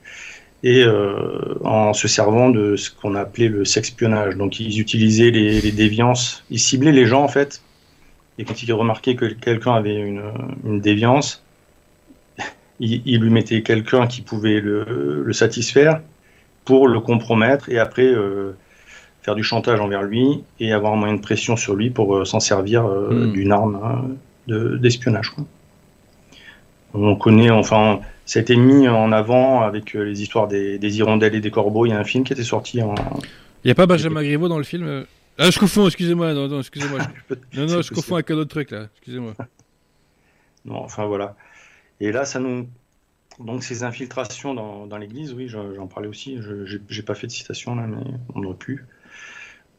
et 0.63 0.83
euh, 0.83 1.57
en 1.63 1.93
se 1.93 2.07
servant 2.07 2.49
de 2.49 2.75
ce 2.75 2.91
qu'on 2.91 3.15
appelait 3.15 3.47
le 3.47 3.65
sexpionnage. 3.65 4.35
Donc 4.35 4.59
ils 4.59 4.79
utilisaient 4.79 5.31
les, 5.31 5.61
les, 5.61 5.71
déviances, 5.71 6.43
ils 6.49 6.59
ciblaient 6.59 6.91
les 6.91 7.05
gens 7.05 7.23
en 7.23 7.27
fait, 7.27 7.61
et 8.37 8.45
quand 8.45 8.61
ils 8.61 8.73
remarquaient 8.73 9.15
que 9.15 9.25
quelqu'un 9.25 9.73
avait 9.73 9.95
une, 9.95 10.23
une 10.65 10.81
déviance, 10.81 11.45
ils, 12.79 13.01
ils, 13.05 13.19
lui 13.19 13.29
mettaient 13.29 13.61
quelqu'un 13.61 14.07
qui 14.07 14.21
pouvait 14.21 14.59
le, 14.59 15.23
le, 15.25 15.33
satisfaire 15.33 16.01
pour 16.65 16.87
le 16.87 16.99
compromettre 16.99 17.69
et 17.69 17.79
après 17.79 18.07
euh, 18.07 18.55
faire 19.21 19.35
du 19.35 19.43
chantage 19.43 19.79
envers 19.79 20.03
lui 20.03 20.43
et 20.59 20.71
avoir 20.71 20.93
un 20.93 20.97
moyen 20.97 21.15
de 21.15 21.21
pression 21.21 21.55
sur 21.55 21.75
lui 21.75 21.89
pour 21.89 22.15
euh, 22.15 22.25
s'en 22.25 22.39
servir 22.39 22.83
hmm. 22.83 23.31
d'une 23.31 23.51
arme 23.51 23.79
hein, 23.83 24.05
d'espionnage. 24.47 25.31
On 26.93 27.15
connaît, 27.15 27.51
enfin, 27.51 27.99
ça 28.29 28.37
a 28.37 28.41
été 28.43 28.55
mis 28.55 28.87
en 28.87 29.11
avant 29.11 29.61
avec 29.61 29.95
euh, 29.95 30.03
les 30.03 30.21
histoires 30.21 30.47
des, 30.47 30.77
hirondelles 30.99 31.33
et 31.33 31.41
des 31.41 31.49
corbeaux. 31.49 31.87
Il 31.87 31.89
y 31.89 31.93
a 31.93 31.97
un 31.97 32.03
film 32.03 32.23
qui 32.23 32.31
était 32.31 32.43
sorti 32.43 32.79
en. 32.79 32.93
Il 33.63 33.67
n'y 33.67 33.71
a 33.71 33.75
pas 33.75 33.87
Benjamin 33.87 34.21
Griveaux 34.21 34.47
dans 34.47 34.59
le 34.59 34.63
film 34.63 34.85
euh 34.85 35.03
Ah, 35.39 35.49
je 35.49 35.57
confonds, 35.57 35.87
excusez-moi. 35.87 36.35
Non, 36.35 36.47
non, 36.47 36.59
excusez-moi. 36.59 36.99
non, 37.55 37.65
non, 37.65 37.81
je 37.81 37.91
confonds 37.91 38.13
avec 38.13 38.29
un 38.29 38.35
autre 38.35 38.51
truc 38.51 38.69
là. 38.69 38.87
Excusez-moi. 38.97 39.33
non, 40.65 40.75
enfin 40.75 41.07
voilà. 41.07 41.35
Et 42.01 42.11
là, 42.11 42.23
ça 42.23 42.39
nous. 42.39 42.69
Donc 43.39 43.63
ces 43.63 43.81
infiltrations 43.81 44.53
dans, 44.53 44.85
dans 44.85 44.97
l'église, 44.97 45.33
oui, 45.33 45.47
j'en 45.47 45.87
parlais 45.87 46.07
aussi. 46.07 46.37
Je 46.39 46.77
n'ai 46.77 47.01
pas 47.01 47.15
fait 47.15 47.25
de 47.25 47.31
citation 47.31 47.73
là, 47.73 47.87
mais 47.87 47.97
on 48.35 48.43
aurait 48.43 48.57
pu. 48.57 48.85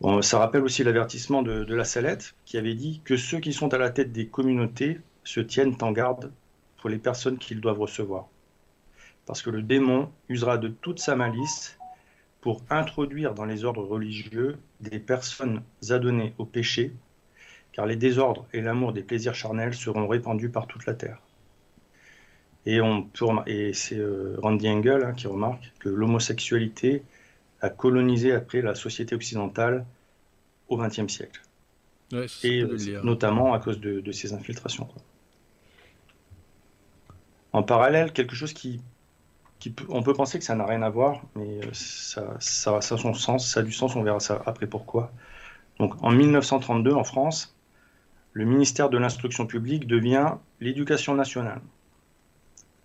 Bon, 0.01 0.23
ça 0.23 0.41
rappelle 0.41 0.63
aussi 0.63 0.83
l'avertissement 0.83 1.43
de, 1.43 1.63
de 1.63 1.75
la 1.77 1.85
Salette 1.85 2.35
qui 2.47 2.59
avait 2.59 2.75
dit 2.75 3.01
que 3.05 3.17
ceux 3.17 3.39
qui 3.39 3.53
sont 3.53 3.73
à 3.73 3.79
la 3.79 3.91
tête 3.91 4.11
des 4.11 4.27
communautés 4.27 4.99
se 5.23 5.39
tiennent 5.39 5.77
en 5.83 5.93
garde 5.93 6.33
pour 6.79 6.91
les 6.91 6.99
personnes 6.99 7.39
qu'ils 7.39 7.61
doivent 7.61 7.79
recevoir 7.79 8.27
parce 9.27 9.43
que 9.43 9.51
le 9.51 9.63
démon 9.63 10.11
usera 10.29 10.59
de 10.59 10.69
toute 10.69 10.99
sa 10.99 11.17
malice 11.17 11.79
pour 12.41 12.63
introduire 12.71 13.35
dans 13.35 13.45
les 13.45 13.65
ordres 13.65 13.85
religieux 13.85 14.59
des 14.81 14.99
personnes 14.99 15.63
adonnées 15.91 16.35
au 16.39 16.45
péché, 16.45 16.93
car 17.73 17.87
les 17.87 17.97
désordres 17.97 18.47
et 18.53 18.61
l'amour 18.61 18.93
des 18.93 19.03
plaisirs 19.03 19.35
charnels 19.35 19.75
seront 19.75 20.09
répandus 20.09 20.49
par 20.49 20.67
toute 20.67 20.87
la 20.87 20.95
terre. 20.95 21.19
Et, 22.67 22.81
on 22.81 23.09
et 23.47 23.73
c'est 23.73 23.97
euh, 23.97 24.37
Randy 24.43 24.69
Engel 24.69 25.03
hein, 25.05 25.13
qui 25.13 25.27
remarque 25.27 25.73
que 25.79 25.89
l'homosexualité 25.89 27.03
a 27.63 27.71
colonisé 27.71 28.33
après 28.33 28.61
la 28.61 28.75
société 28.75 29.15
occidentale 29.15 29.87
au 30.69 30.77
XXe 30.77 31.09
siècle. 31.09 31.41
et 32.43 32.63
euh, 32.63 33.03
notamment 33.03 33.55
à 33.55 33.61
cause 33.61 33.81
de, 33.81 34.01
de 34.01 34.13
ces 34.13 34.33
infiltrations. 34.35 34.89
En 37.53 37.63
parallèle, 37.63 38.13
quelque 38.13 38.35
chose 38.35 38.53
qui 38.53 38.81
on 39.89 40.03
peut 40.03 40.15
penser 40.15 40.39
que 40.39 40.45
ça 40.45 40.55
n'a 40.55 40.65
rien 40.65 40.83
à 40.83 40.91
voir, 40.91 41.23
mais 41.35 41.61
ça, 41.73 42.37
ça, 42.41 42.77
a 42.77 42.81
son 42.81 43.15
sens, 43.15 43.47
ça 43.47 43.61
a 43.61 43.63
du 43.63 43.73
sens, 43.73 43.97
on 43.97 44.03
verra 44.03 44.21
ça 44.21 44.43
après 44.47 44.67
pourquoi. 44.67 45.13
Donc 45.79 45.95
en 46.03 46.11
1932, 46.11 46.93
en 46.93 47.05
France, 47.05 47.57
le 48.33 48.45
ministère 48.45 48.91
de 48.91 48.99
l'instruction 48.99 49.47
publique 49.47 49.87
devient 49.87 50.35
l'éducation 50.61 51.15
nationale. 51.15 51.61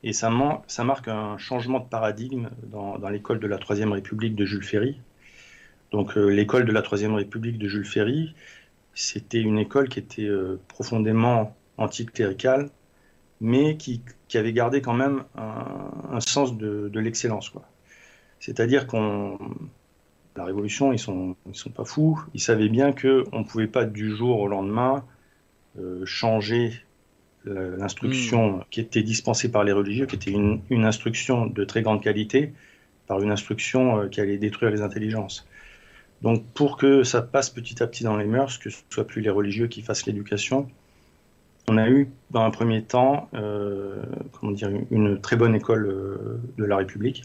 Et 0.04 0.14
ça, 0.14 0.32
ça, 0.68 0.84
marque 0.84 1.08
un 1.08 1.38
changement 1.38 1.80
de 1.80 1.86
paradigme 1.86 2.50
dans, 2.64 2.98
l'école 3.10 3.40
de 3.40 3.48
la 3.48 3.58
Troisième 3.58 3.92
République 3.92 4.36
de 4.36 4.46
Jules 4.46 4.64
Ferry. 4.64 5.00
Donc 5.92 6.18
euh, 6.18 6.28
l'école 6.28 6.66
de 6.66 6.72
la 6.72 6.82
Troisième 6.82 7.16
République 7.16 7.58
de 7.58 7.68
Jules 7.68 7.86
Ferry, 7.86 8.36
c'était 8.94 9.42
une 9.42 9.58
école 9.58 9.90
qui 9.90 10.00
était 10.00 10.28
euh, 10.28 10.60
profondément 10.68 11.56
anticléricale, 11.78 12.70
mais 13.42 13.78
qui, 13.78 14.02
avait 14.34 14.54
gardé 14.54 14.82
quand 14.82 14.94
même 14.94 15.24
un, 15.38 16.20
sens 16.20 16.58
de, 16.58 17.00
l'excellence. 17.00 17.52
C'est-à-dire 18.40 18.88
qu'on 18.88 19.40
la 20.36 20.44
Révolution, 20.44 20.92
ils 20.92 21.00
sont, 21.00 21.38
ils 21.48 21.56
sont 21.56 21.70
pas 21.70 21.86
fous. 21.86 22.22
Ils 22.34 22.42
savaient 22.42 22.68
bien 22.68 22.92
qu'on 22.92 23.40
ne 23.40 23.44
pouvait 23.46 23.68
pas 23.68 23.86
du 23.86 24.14
jour 24.14 24.40
au 24.40 24.48
lendemain 24.50 25.06
euh, 25.80 26.06
changer 26.06 26.74
l'instruction 27.48 28.58
hmm. 28.58 28.64
qui 28.72 28.82
était 28.82 29.04
dispensée 29.04 29.52
par 29.52 29.64
les 29.64 29.72
religieux, 29.72 30.06
qui 30.06 30.16
était 30.16 30.32
une, 30.32 30.62
instruction 30.86 31.46
de 31.46 31.64
très 31.64 31.82
grande 31.82 32.02
qualité, 32.02 32.54
par 33.08 33.22
une 33.22 33.32
instruction 33.32 34.00
euh, 34.00 34.08
qui 34.08 34.20
allait 34.20 34.38
détruire 34.38 34.72
les 34.72 34.82
intelligences. 34.82 35.48
Donc 36.22 36.44
pour 36.54 36.78
que 36.78 37.04
ça 37.04 37.22
passe 37.22 37.50
petit 37.50 37.84
à 37.84 37.88
petit 37.88 38.04
dans 38.04 38.18
les 38.18 38.26
mœurs, 38.26 38.58
que 38.58 38.70
ce 38.70 38.82
soit 38.90 39.06
plus 39.06 39.22
les 39.22 39.30
religieux 39.30 39.68
qui 39.68 39.82
fassent 39.82 40.06
l'éducation, 40.06 40.70
on 41.68 41.78
a 41.78 41.90
eu 41.90 42.10
dans 42.32 42.42
un 42.42 42.52
premier 42.52 42.84
temps 42.84 43.30
euh, 43.34 44.02
comment 44.34 44.52
dire, 44.52 44.70
une 44.92 45.20
très 45.20 45.36
bonne 45.36 45.56
école 45.56 46.40
de 46.58 46.66
la 46.66 46.78
République. 46.78 47.24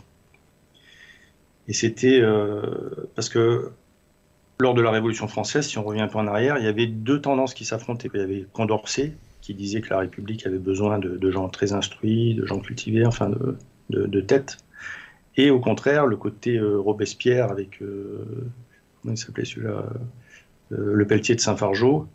Et 1.69 1.73
c'était 1.73 2.23
parce 3.15 3.29
que 3.29 3.71
lors 4.61 4.75
de 4.75 4.83
la 4.83 4.91
Révolution 4.91 5.27
française, 5.27 5.67
si 5.67 5.79
on 5.79 5.83
revient 5.83 6.03
un 6.03 6.09
peu 6.09 6.19
en 6.19 6.27
arrière, 6.27 6.59
il 6.59 6.65
y 6.65 6.69
avait 6.69 6.87
deux 6.87 7.21
tendances 7.21 7.55
qui 7.55 7.65
s'affrontaient. 7.65 8.11
Il 8.13 8.21
y 8.21 8.23
avait 8.23 8.47
Condorcet, 8.53 9.15
qui 9.41 9.55
disait 9.55 9.81
que 9.81 9.91
la 9.91 9.99
République 9.99 10.47
avait 10.47 10.59
besoin 10.59 10.99
de, 10.99 11.31
gens 11.31 11.49
très 11.49 11.73
instruits, 11.73 12.35
de 12.35 12.47
gens 12.47 12.61
cultivés, 12.61 13.07
enfin 13.07 13.31
de, 13.31 13.57
de, 14.07 14.21
têtes. 14.21 14.59
Et 15.37 15.51
au 15.51 15.61
contraire, 15.61 16.07
le 16.07 16.17
côté 16.17 16.57
euh, 16.57 16.79
Robespierre 16.79 17.51
avec, 17.51 17.81
euh, 17.83 18.25
comment 19.01 19.15
il 19.15 19.19
s'appelait 19.19 19.45
celui-là, 19.45 19.85
euh, 20.73 20.93
le 20.95 21.07
Pelletier 21.07 21.35
de 21.35 21.41
Saint-Fargeau, 21.41 22.07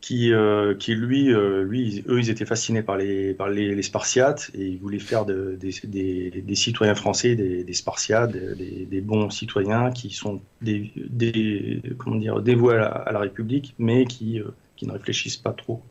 qui, 0.00 0.32
euh, 0.32 0.74
qui 0.74 0.94
lui, 0.94 1.32
euh, 1.32 1.64
eux, 1.64 2.18
ils 2.20 2.30
étaient 2.30 2.44
fascinés 2.44 2.82
par 2.82 2.96
les, 2.96 3.34
par 3.34 3.48
les, 3.48 3.82
Spartiates 3.82 4.50
et 4.54 4.64
ils 4.66 4.78
voulaient 4.78 4.98
faire 4.98 5.24
de, 5.24 5.58
des, 5.60 6.54
citoyens 6.54 6.94
français 6.94 7.34
des, 7.34 7.72
Spartiates, 7.72 8.30
des, 8.32 9.00
bons 9.00 9.30
citoyens 9.30 9.90
qui 9.90 10.10
sont 10.10 10.40
des, 10.60 10.92
dévoués 10.94 12.76
à 12.76 13.10
la, 13.10 13.18
République, 13.18 13.74
mais 13.78 14.04
qui, 14.04 14.40
euh, 14.40 14.48
qui 14.76 14.86
ne 14.86 14.92
réfléchissent 14.92 15.38
pas 15.38 15.52
trop. 15.52 15.82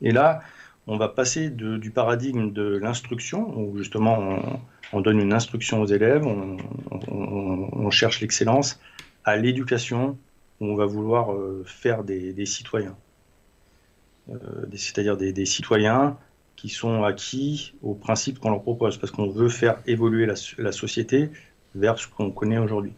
Et 0.00 0.10
là, 0.10 0.40
on 0.86 0.96
va 0.96 1.08
passer 1.08 1.50
du 1.50 1.90
paradigme 1.90 2.52
de 2.52 2.76
l'instruction, 2.76 3.56
où 3.56 3.76
justement 3.78 4.18
on, 4.18 4.60
on, 4.92 5.00
donne 5.00 5.20
une 5.20 5.32
instruction 5.32 5.80
aux 5.80 5.86
élèves, 5.86 6.26
on 6.26 7.90
cherche 7.90 8.20
l'excellence, 8.20 8.80
à 9.24 9.36
l'éducation 9.36 10.16
on 10.62 10.76
va 10.76 10.86
vouloir 10.86 11.32
euh, 11.32 11.64
faire 11.66 12.04
des, 12.04 12.46
citoyens. 12.46 12.96
Euh, 14.30 14.36
c'est-à-dire 14.74 15.16
des, 15.16 15.46
citoyens 15.46 16.16
qui 16.56 16.68
sont 16.68 17.02
acquis 17.02 17.74
aux 17.82 17.94
principes 17.94 18.38
qu'on 18.38 18.50
leur 18.50 18.62
propose, 18.62 18.96
parce 18.96 19.10
qu'on 19.10 19.28
veut 19.28 19.48
faire 19.48 19.78
évoluer 19.86 20.26
la, 20.26 20.72
société 20.72 21.30
vers 21.74 21.98
ce 21.98 22.06
qu'on 22.06 22.30
connaît 22.30 22.58
aujourd'hui. 22.58 22.92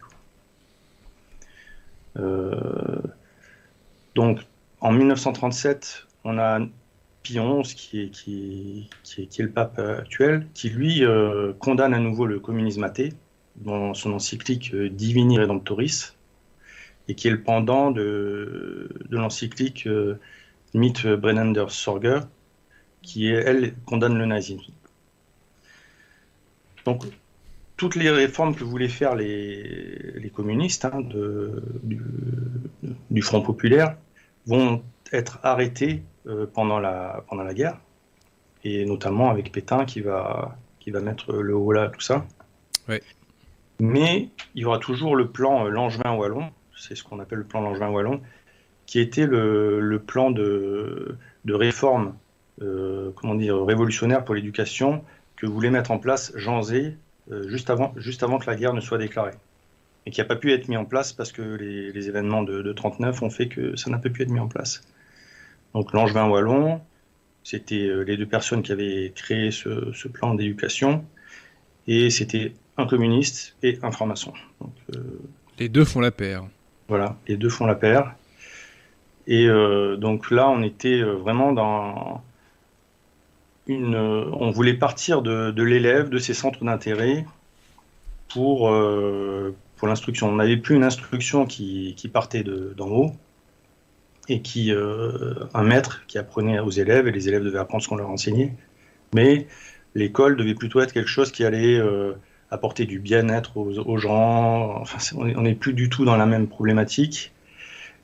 Euh, 2.17 3.01
donc, 4.13 4.41
en 4.81 4.91
1937, 4.91 6.05
on 6.23 6.37
a 6.37 6.59
est, 6.59 8.11
qui, 8.11 8.87
est, 9.17 9.39
le 9.39 9.49
pape 9.49 9.79
actuel, 9.79 10.45
qui 10.53 10.69
lui 10.69 11.01
condamne 11.57 11.95
à 11.95 11.99
nouveau 11.99 12.27
le 12.27 12.39
communisme 12.39 12.83
athée 12.83 13.13
dans 13.55 13.95
son 13.95 14.13
encyclique 14.13 14.75
Divini 14.75 15.39
Redemptoris, 15.39 16.14
et 17.07 17.15
qui 17.15 17.27
est 17.27 17.31
le 17.31 17.41
pendant 17.41 17.91
de, 17.91 18.89
de 19.09 19.17
l'encyclique 19.17 19.87
euh, 19.87 20.19
Mythe 20.73 21.07
Brennander 21.07 21.65
Sorger, 21.69 22.19
qui, 23.01 23.27
elle, 23.27 23.75
condamne 23.85 24.17
le 24.17 24.25
nazisme. 24.25 24.73
Donc, 26.85 27.05
toutes 27.77 27.95
les 27.95 28.09
réformes 28.09 28.55
que 28.55 28.63
voulaient 28.63 28.89
faire 28.89 29.15
les, 29.15 30.13
les 30.15 30.29
communistes 30.29 30.85
hein, 30.85 31.01
de, 31.01 31.61
du, 31.83 33.21
Front 33.21 33.41
populaire 33.41 33.97
vont 34.45 34.83
être 35.11 35.39
arrêtées 35.43 36.03
euh, 36.27 36.45
pendant, 36.51 36.79
la, 36.79 37.23
pendant 37.29 37.43
la 37.43 37.53
guerre, 37.53 37.79
et 38.63 38.85
notamment 38.85 39.29
avec 39.29 39.51
Pétain 39.51 39.85
qui 39.85 40.01
va, 40.01 40.57
qui 40.79 40.91
va 40.91 40.99
mettre 40.99 41.33
le 41.33 41.55
haut 41.55 41.71
là, 41.71 41.89
tout 41.89 42.01
ça. 42.01 42.25
Mais 43.79 44.29
il 44.53 44.61
y 44.61 44.65
aura 44.65 44.79
toujours 44.79 45.15
le 45.15 45.27
plan 45.29 45.65
euh, 45.65 45.69
Langevin-Wallon, 45.69 46.49
c'est 46.77 46.95
ce 46.95 47.03
qu'on 47.03 47.19
appelle 47.19 47.39
le 47.39 47.45
plan 47.45 47.61
Langevin-Wallon, 47.61 48.21
qui 48.85 48.99
était 48.99 49.25
le, 49.25 50.01
plan 50.05 50.31
de, 50.31 51.17
réforme, 51.47 52.15
euh, 52.61 53.11
comment 53.15 53.35
dire, 53.35 53.63
révolutionnaire 53.63 54.23
pour 54.23 54.35
l'éducation 54.35 55.03
que 55.35 55.45
voulait 55.45 55.71
mettre 55.71 55.91
en 55.91 55.99
place 55.99 56.31
Jean 56.35 56.61
Zé 56.61 56.95
euh, 57.31 57.47
juste, 57.49 57.69
avant, 57.69 57.93
juste 57.97 58.23
avant 58.23 58.37
que 58.37 58.49
la 58.49 58.55
guerre 58.55 58.73
ne 58.73 58.81
soit 58.81 58.97
déclarée. 58.97 59.33
Et 60.05 60.11
qui 60.11 60.21
n'a 60.21 60.25
pas 60.25 60.35
pu 60.35 60.53
être 60.53 60.67
mis 60.67 60.77
en 60.77 60.85
place 60.85 61.13
parce 61.13 61.31
que 61.31 61.41
les, 61.41 62.07
événements 62.07 62.43
de, 62.43 62.57
1939 62.57 63.23
ont 63.23 63.29
fait 63.31 63.47
que 63.47 63.75
ça 63.75 63.89
n'a 63.89 63.97
pas 63.97 64.09
pu 64.09 64.21
être 64.21 64.29
mis 64.29 64.39
en 64.39 64.47
place. 64.47 64.81
Donc 65.73 65.91
Langevin-Wallon, 65.93 66.79
c'était 67.43 67.87
euh, 67.87 68.03
les 68.03 68.15
deux 68.15 68.27
personnes 68.27 68.61
qui 68.61 68.71
avaient 68.71 69.11
créé 69.15 69.49
ce, 69.49 70.07
plan 70.07 70.35
d'éducation, 70.35 71.03
et 71.87 72.11
c'était 72.11 72.53
un 72.77 72.85
communiste 72.85 73.55
et 73.63 73.79
un 73.81 73.91
franc-maçon. 73.91 74.33
les 75.57 75.69
deux 75.69 75.85
font 75.85 76.01
la 76.01 76.11
paire. 76.11 76.45
Voilà, 76.87 77.17
les 77.27 77.37
deux 77.37 77.49
font 77.49 77.65
la 77.65 77.75
paire. 77.75 78.15
Et 79.27 79.47
euh, 79.47 79.97
donc 79.97 80.29
là, 80.31 80.49
on 80.49 80.61
était 80.61 81.01
euh, 81.01 81.13
vraiment 81.13 81.51
dans 81.51 82.21
une. 83.67 83.95
Euh, 83.95 84.25
on 84.33 84.51
voulait 84.51 84.75
partir 84.75 85.21
de, 85.21 85.63
l'élève, 85.63 86.09
de 86.09 86.19
ses 86.19 86.33
centres 86.33 86.63
d'intérêt, 86.63 87.25
pour, 88.29 88.71
pour 89.77 89.87
l'instruction. 89.87 90.29
On 90.29 90.35
n'avait 90.35 90.57
plus 90.57 90.75
une 90.75 90.83
instruction 90.83 91.45
qui, 91.45 91.95
partait 92.11 92.43
d'en 92.43 92.89
haut 92.89 93.11
et 94.27 94.41
qui 94.41 94.71
un 94.71 95.63
maître 95.63 96.03
qui 96.07 96.17
apprenait 96.17 96.59
aux 96.59 96.71
élèves 96.71 97.07
et 97.07 97.11
les 97.11 97.29
élèves 97.29 97.43
devaient 97.43 97.59
apprendre 97.59 97.83
ce 97.83 97.87
qu'on 97.87 97.95
leur 97.95 98.09
enseignait. 98.09 98.53
Mais 99.13 99.47
l'école 99.93 100.35
devait 100.35 100.55
plutôt 100.55 100.81
être 100.81 100.91
quelque 100.91 101.09
chose 101.09 101.31
qui 101.31 101.45
allait 101.45 101.79
apporter 102.55 102.85
du 102.85 102.99
bien-être 102.99 103.57
aux, 103.57 103.97
gens. 103.97 104.81
Enfin, 104.81 104.97
on 105.17 105.41
n'est 105.41 105.53
plus 105.53 105.73
du 105.73 105.89
tout 105.89 106.05
dans 106.05 106.17
la 106.17 106.25
même 106.25 106.47
problématique. 106.47 107.31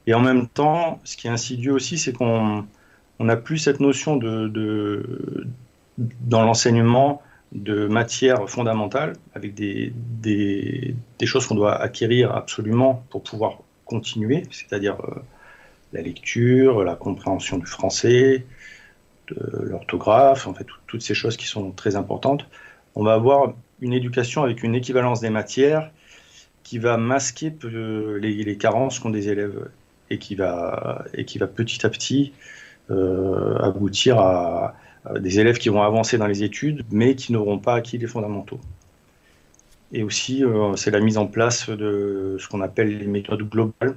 Et 0.07 0.14
en 0.14 0.19
même 0.19 0.48
temps, 0.48 0.99
ce 1.03 1.18
qui 1.18 1.28
est 1.28 1.32
insidieux 1.32 1.73
aussi, 1.73 1.98
c'est 1.98 2.14
qu'on 2.14 2.65
n'a 3.19 3.38
plus 3.38 3.57
cette 3.57 3.80
notion 3.80 4.18
de, 4.18 5.48
dans 5.98 6.44
l'enseignement 6.44 7.22
de 7.52 7.88
matière 7.88 8.49
fondamentale, 8.49 9.14
avec 9.36 9.53
des, 9.53 9.94
des, 10.22 10.95
choses 11.26 11.45
qu'on 11.48 11.56
doit 11.56 11.76
acquérir 11.76 12.34
absolument 12.34 13.03
pour 13.10 13.23
pouvoir 13.23 13.57
continuer, 13.86 14.44
c'est-à-dire 14.52 14.98
euh, 15.02 15.19
la 15.91 16.02
lecture, 16.02 16.84
la 16.84 16.95
compréhension 16.95 17.57
du 17.57 17.65
français, 17.65 18.45
l'orthographe, 19.38 20.48
en 20.48 20.53
fait, 20.53 20.65
toutes 20.88 21.02
ces 21.02 21.14
choses 21.14 21.38
qui 21.38 21.45
sont 21.45 21.72
très 21.72 21.95
importantes. 21.95 22.45
On 22.95 23.03
va 23.03 23.14
avoir 23.14 23.53
une 23.82 23.94
éducation 23.94 24.44
avec 24.44 24.64
une 24.64 24.76
équivalence 24.76 25.20
des 25.20 25.30
matières 25.30 25.91
qui 26.64 26.78
va 26.78 26.98
masquer 26.98 27.53
les, 27.64 28.58
carences 28.58 28.99
qu'ont 28.99 29.10
des 29.10 29.30
élèves 29.30 29.70
et 30.10 30.18
qui 30.20 30.36
va, 30.36 31.03
et 31.14 31.26
qui 31.26 31.38
va 31.38 31.48
petit 31.48 31.86
à 31.86 31.90
petit 31.90 32.34
euh, 32.90 33.58
aboutir 33.58 34.20
à, 34.20 34.76
des 35.20 35.40
élèves 35.40 35.58
qui 35.58 35.70
vont 35.70 35.82
avancer 35.82 36.18
dans 36.18 36.28
les 36.28 36.44
études 36.44 36.84
mais 36.91 37.16
qui 37.16 37.34
n'auront 37.34 37.60
pas 37.60 37.76
acquis 37.76 37.98
les 37.98 38.08
fondamentaux. 38.08 38.60
Et 39.94 40.03
aussi, 40.03 40.44
euh, 40.45 40.76
c'est 40.76 40.91
la 40.91 40.99
mise 40.99 41.18
en 41.18 41.28
place 41.28 41.70
de 41.70 42.38
ce 42.40 42.48
qu'on 42.48 42.62
appelle 42.62 42.98
les 42.98 43.08
méthodes 43.08 43.41
globales. 43.49 43.95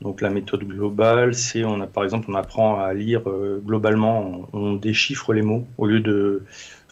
Donc 0.00 0.20
la 0.20 0.30
méthode 0.30 0.64
globale, 0.64 1.34
c'est 1.34 1.64
on 1.64 1.80
a 1.80 1.86
par 1.86 2.04
exemple 2.04 2.26
on 2.30 2.34
apprend 2.34 2.78
à 2.78 2.92
lire 2.92 3.28
euh, 3.28 3.62
globalement, 3.64 4.46
on, 4.52 4.74
déchiffre 4.74 5.32
les 5.32 5.42
mots 5.42 5.66
au 5.78 5.86
lieu 5.86 6.00
de 6.00 6.42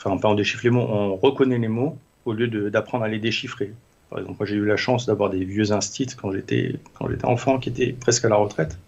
enfin 0.05 0.16
pas 0.18 0.28
on 0.28 0.35
déchiffre 0.35 0.64
les 0.64 0.70
mots, 0.70 0.86
on 0.89 1.16
reconnaît 1.16 1.59
les 1.59 1.68
mots 1.68 1.97
au 2.24 2.32
lieu 2.32 2.48
d'apprendre 2.70 3.05
à 3.05 3.09
les 3.09 3.18
déchiffrer. 3.18 3.72
Par 4.10 4.18
exemple, 4.20 4.36
moi 4.39 4.47
j'ai 4.47 4.56
eu 4.56 4.64
la 4.64 4.76
chance 4.76 5.06
d'avoir 5.06 5.31
des 5.31 5.44
vieux 5.44 5.72
instits 5.72 6.06
quand 6.20 6.31
j'étais 6.32 6.76
quand 6.94 7.09
j'étais 7.10 7.24
enfant 7.26 7.59
qui 7.59 7.68
étaient 7.70 7.93
presque 7.93 8.24
à 8.24 8.28
la 8.28 8.36
retraite, 8.36 8.78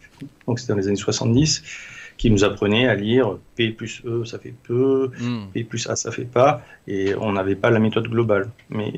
donc 0.47 0.59
c'était 0.59 0.73
dans 0.73 0.79
les 0.79 0.89
années 0.89 0.97
70, 0.97 1.63
qui 2.17 2.31
nous 2.31 2.45
apprenait 2.45 2.89
à 2.89 2.95
lire 2.95 3.37
P 3.57 3.71
plus 3.71 4.03
E, 4.07 4.25
ça 4.25 4.39
fait 4.39 4.55
peu, 4.63 5.11
Hmm. 5.21 5.47
P 5.53 5.65
plus 5.65 5.87
A, 5.91 5.97
ça 5.97 6.11
fait 6.11 6.25
pas, 6.25 6.63
et 6.89 7.15
on 7.17 7.33
n'avait 7.33 7.57
pas 7.57 7.71
la 7.71 7.79
méthode 7.79 8.09
globale. 8.09 8.49
Mais 8.71 8.91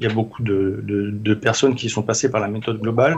il 0.00 0.02
y 0.06 0.10
a 0.10 0.12
beaucoup 0.12 0.42
de, 0.42 0.80
de- 0.82 1.10
de 1.10 1.34
personnes 1.34 1.74
qui 1.74 1.88
sont 1.88 2.02
passées 2.02 2.30
par 2.30 2.40
la 2.40 2.48
méthode 2.48 2.78
globale, 2.80 3.14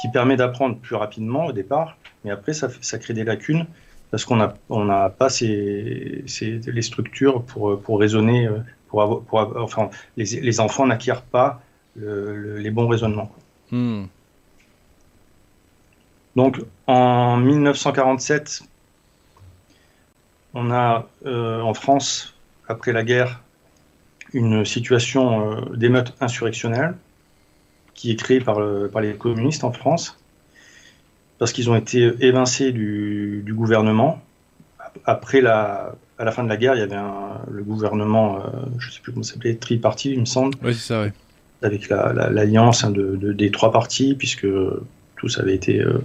qui 0.00 0.08
permet 0.10 0.36
d'apprendre 0.36 0.76
plus 0.78 0.94
rapidement 0.94 1.46
au 1.46 1.52
départ, 1.52 1.96
mais 2.24 2.30
après 2.30 2.52
ça, 2.52 2.68
ça 2.80 2.98
crée 2.98 3.14
des 3.14 3.24
lacunes 3.24 3.66
parce 4.12 4.24
qu'on 4.24 4.36
n'a 4.36 4.54
on 4.68 4.84
n'a 4.84 5.08
pas 5.10 5.28
ces, 5.30 6.22
ces- 6.26 6.60
les 6.66 6.82
structures 6.82 7.42
pour, 7.42 7.80
pour 7.80 7.98
raisonner, 7.98 8.46
euh, 8.46 8.58
pour 8.88 9.02
avoir, 9.02 9.20
pour 9.22 9.40
avoir- 9.40 9.64
enfin, 9.64 9.90
les, 10.16 10.26
les 10.40 10.60
enfants 10.60 10.86
n'acquièrent 10.86 11.22
pas 11.22 11.60
le- 11.96 12.36
le- 12.36 12.58
les 12.58 12.70
bons 12.70 12.86
raisonnements. 12.86 13.32
Hmm. 13.72 14.04
Donc 16.36 16.60
en 16.86 17.36
1947, 17.38 18.62
on 20.54 20.70
a 20.70 21.08
euh, 21.26 21.60
en 21.60 21.74
France, 21.74 22.34
après 22.68 22.92
la 22.92 23.02
guerre, 23.04 23.42
une 24.34 24.64
situation 24.64 25.52
euh, 25.52 25.76
d'émeute 25.76 26.14
insurrectionnelle 26.20 26.94
qui 27.94 28.10
est 28.12 28.16
créée 28.16 28.40
par, 28.40 28.60
le- 28.60 28.88
par 28.92 29.00
les 29.02 29.14
communistes 29.14 29.64
en 29.64 29.72
France, 29.72 30.18
parce 31.42 31.52
qu'ils 31.52 31.68
ont 31.70 31.74
été 31.74 32.12
évincés 32.20 32.70
du, 32.70 33.42
du 33.44 33.52
gouvernement. 33.52 34.22
Après 35.06 35.40
la, 35.40 35.96
à 36.16 36.24
la 36.24 36.30
fin 36.30 36.44
de 36.44 36.48
la 36.48 36.56
guerre, 36.56 36.76
il 36.76 36.78
y 36.78 36.82
avait 36.82 36.94
un- 36.94 37.40
le 37.50 37.64
gouvernement, 37.64 38.36
euh, 38.38 38.48
je 38.78 38.86
ne 38.86 38.92
sais 38.92 39.00
plus 39.00 39.10
comment 39.10 39.24
ça 39.24 39.32
s'appelait, 39.34 39.56
tripartite, 39.56 40.12
il 40.12 40.20
me 40.20 40.24
semble, 40.24 40.54
Ouais, 40.62 40.72
c'est 40.72 40.78
ça, 40.94 41.04
avec 41.62 41.88
la- 41.88 42.12
la- 42.12 42.30
l'alliance 42.30 42.84
hein, 42.84 42.92
de, 42.92 43.16
de- 43.16 43.32
des 43.32 43.50
trois 43.50 43.72
partis, 43.72 44.14
puisque 44.14 44.46
tous 45.16 45.36
avaient 45.40 45.56
été, 45.56 45.80
euh, 45.80 45.98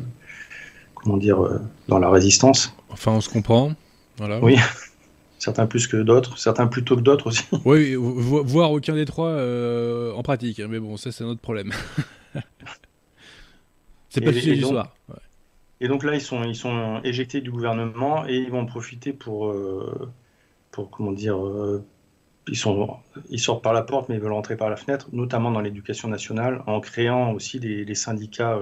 comment 0.95 1.17
dire, 1.17 1.39
euh, 1.45 1.59
dans 1.87 1.99
la 1.99 2.09
résistance. 2.09 2.75
Enfin, 2.89 3.11
on 3.11 3.21
se 3.21 3.29
comprend. 3.29 3.73
Voilà. 4.17 4.39
Oui. 4.43 4.55
Certains 5.37 5.67
plus 5.67 5.85
que 5.85 5.97
d'autres, 5.97 6.39
certains 6.39 6.65
plus 6.65 6.83
tôt 6.83 6.95
que 6.95 7.01
d'autres 7.01 7.27
aussi. 7.27 7.43
Oui, 7.63 7.93
vo- 7.93 8.43
voir 8.43 8.71
aucun 8.71 8.95
des 8.95 9.05
trois 9.05 9.29
euh, 9.29 10.11
en 10.13 10.23
pratique, 10.23 10.59
hein, 10.59 10.65
mais 10.67 10.79
bon, 10.79 10.97
ça 10.97 11.11
c'est 11.11 11.23
un 11.23 11.27
autre 11.27 11.41
problème. 11.41 11.71
c'est 14.09 14.21
pas 14.21 14.31
le 14.31 14.39
sujet 14.39 14.53
et 14.53 14.55
du 14.55 14.61
soir. 14.63 14.95
Ouais. 15.09 15.15
Et 15.79 15.87
donc 15.87 16.03
là, 16.03 16.15
ils 16.15 16.21
sont, 16.21 17.01
éjectés 17.03 17.41
du 17.41 17.51
gouvernement 17.51 18.27
et 18.27 18.35
ils 18.35 18.49
vont 18.49 18.65
profiter 18.65 19.13
pour, 19.13 19.47
euh, 19.47 20.11
pour 20.71 20.89
comment 20.89 21.11
dire, 21.11 21.37
euh, 21.45 21.85
ils, 22.47 22.57
sortent 22.57 23.63
par 23.63 23.73
la 23.73 23.83
porte 23.83 24.09
mais 24.09 24.15
ils 24.15 24.21
veulent 24.21 24.31
rentrer 24.31 24.57
par 24.57 24.69
la 24.69 24.75
fenêtre, 24.75 25.09
notamment 25.11 25.51
dans 25.51 25.61
l'éducation 25.61 26.07
nationale, 26.07 26.63
en 26.65 26.79
créant 26.79 27.31
aussi 27.33 27.59
des, 27.59 27.85
des 27.85 27.95
syndicats 27.95 28.57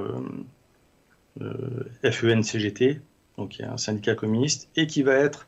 euh, 1.41 1.83
FEN-CGT, 2.03 3.01
donc 3.37 3.59
il 3.59 3.61
y 3.61 3.65
a 3.65 3.71
un 3.71 3.77
syndicat 3.77 4.15
communiste, 4.15 4.69
et 4.75 4.87
qui 4.87 5.03
va 5.03 5.13
être 5.13 5.47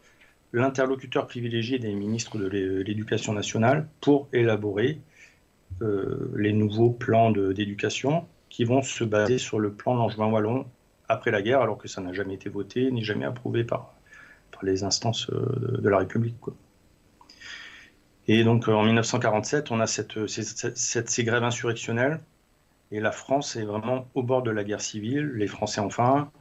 l'interlocuteur 0.54 1.28
privilégié 1.28 1.80
des 1.80 1.94
ministres 1.94 2.38
de 2.38 2.48
l'é- 2.48 2.84
l'éducation 2.84 3.34
nationale 3.34 3.88
pour 4.00 4.30
élaborer 4.32 5.00
les 6.36 6.54
nouveaux 6.54 6.90
plans 6.90 7.30
d'éducation 7.30 8.26
qui 8.50 8.64
vont 8.64 8.82
se 8.82 9.04
baser 9.04 9.38
sur 9.38 9.60
le 9.60 9.72
plan 9.72 9.96
Langevin-Wallon 9.96 10.66
après 11.10 11.32
la 11.32 11.42
guerre, 11.42 11.62
alors 11.62 11.78
que 11.78 11.88
ça 11.88 12.02
n'a 12.02 12.14
jamais 12.14 12.36
été 12.36 12.50
voté 12.50 12.92
ni 12.92 13.04
jamais 13.04 13.26
approuvé 13.26 13.64
par, 13.64 13.94
par 14.52 14.64
les 14.66 14.84
instances 14.84 15.30
euh, 15.32 15.80
de, 15.82 15.90
la 15.90 16.00
République. 16.00 16.40
quoi. 16.42 16.54
Et 18.28 18.44
donc 18.44 18.68
euh, 18.68 18.74
en 18.74 18.84
1947, 18.84 19.72
on 19.72 19.80
a 19.80 19.88
ces, 19.88 20.06
cette- 20.28 21.10
ces 21.10 21.24
grèves 21.24 21.44
insurrectionnelles, 21.44 22.20
et 22.92 23.00
la 23.02 23.12
France 23.12 23.56
est 23.56 23.64
vraiment 23.66 24.08
au 24.16 24.24
bord 24.24 24.44
de 24.44 24.52
la 24.52 24.64
guerre 24.66 24.82
civile, 24.82 25.28
les 25.36 25.48
Français 25.48 25.82
enfin. 25.82 26.32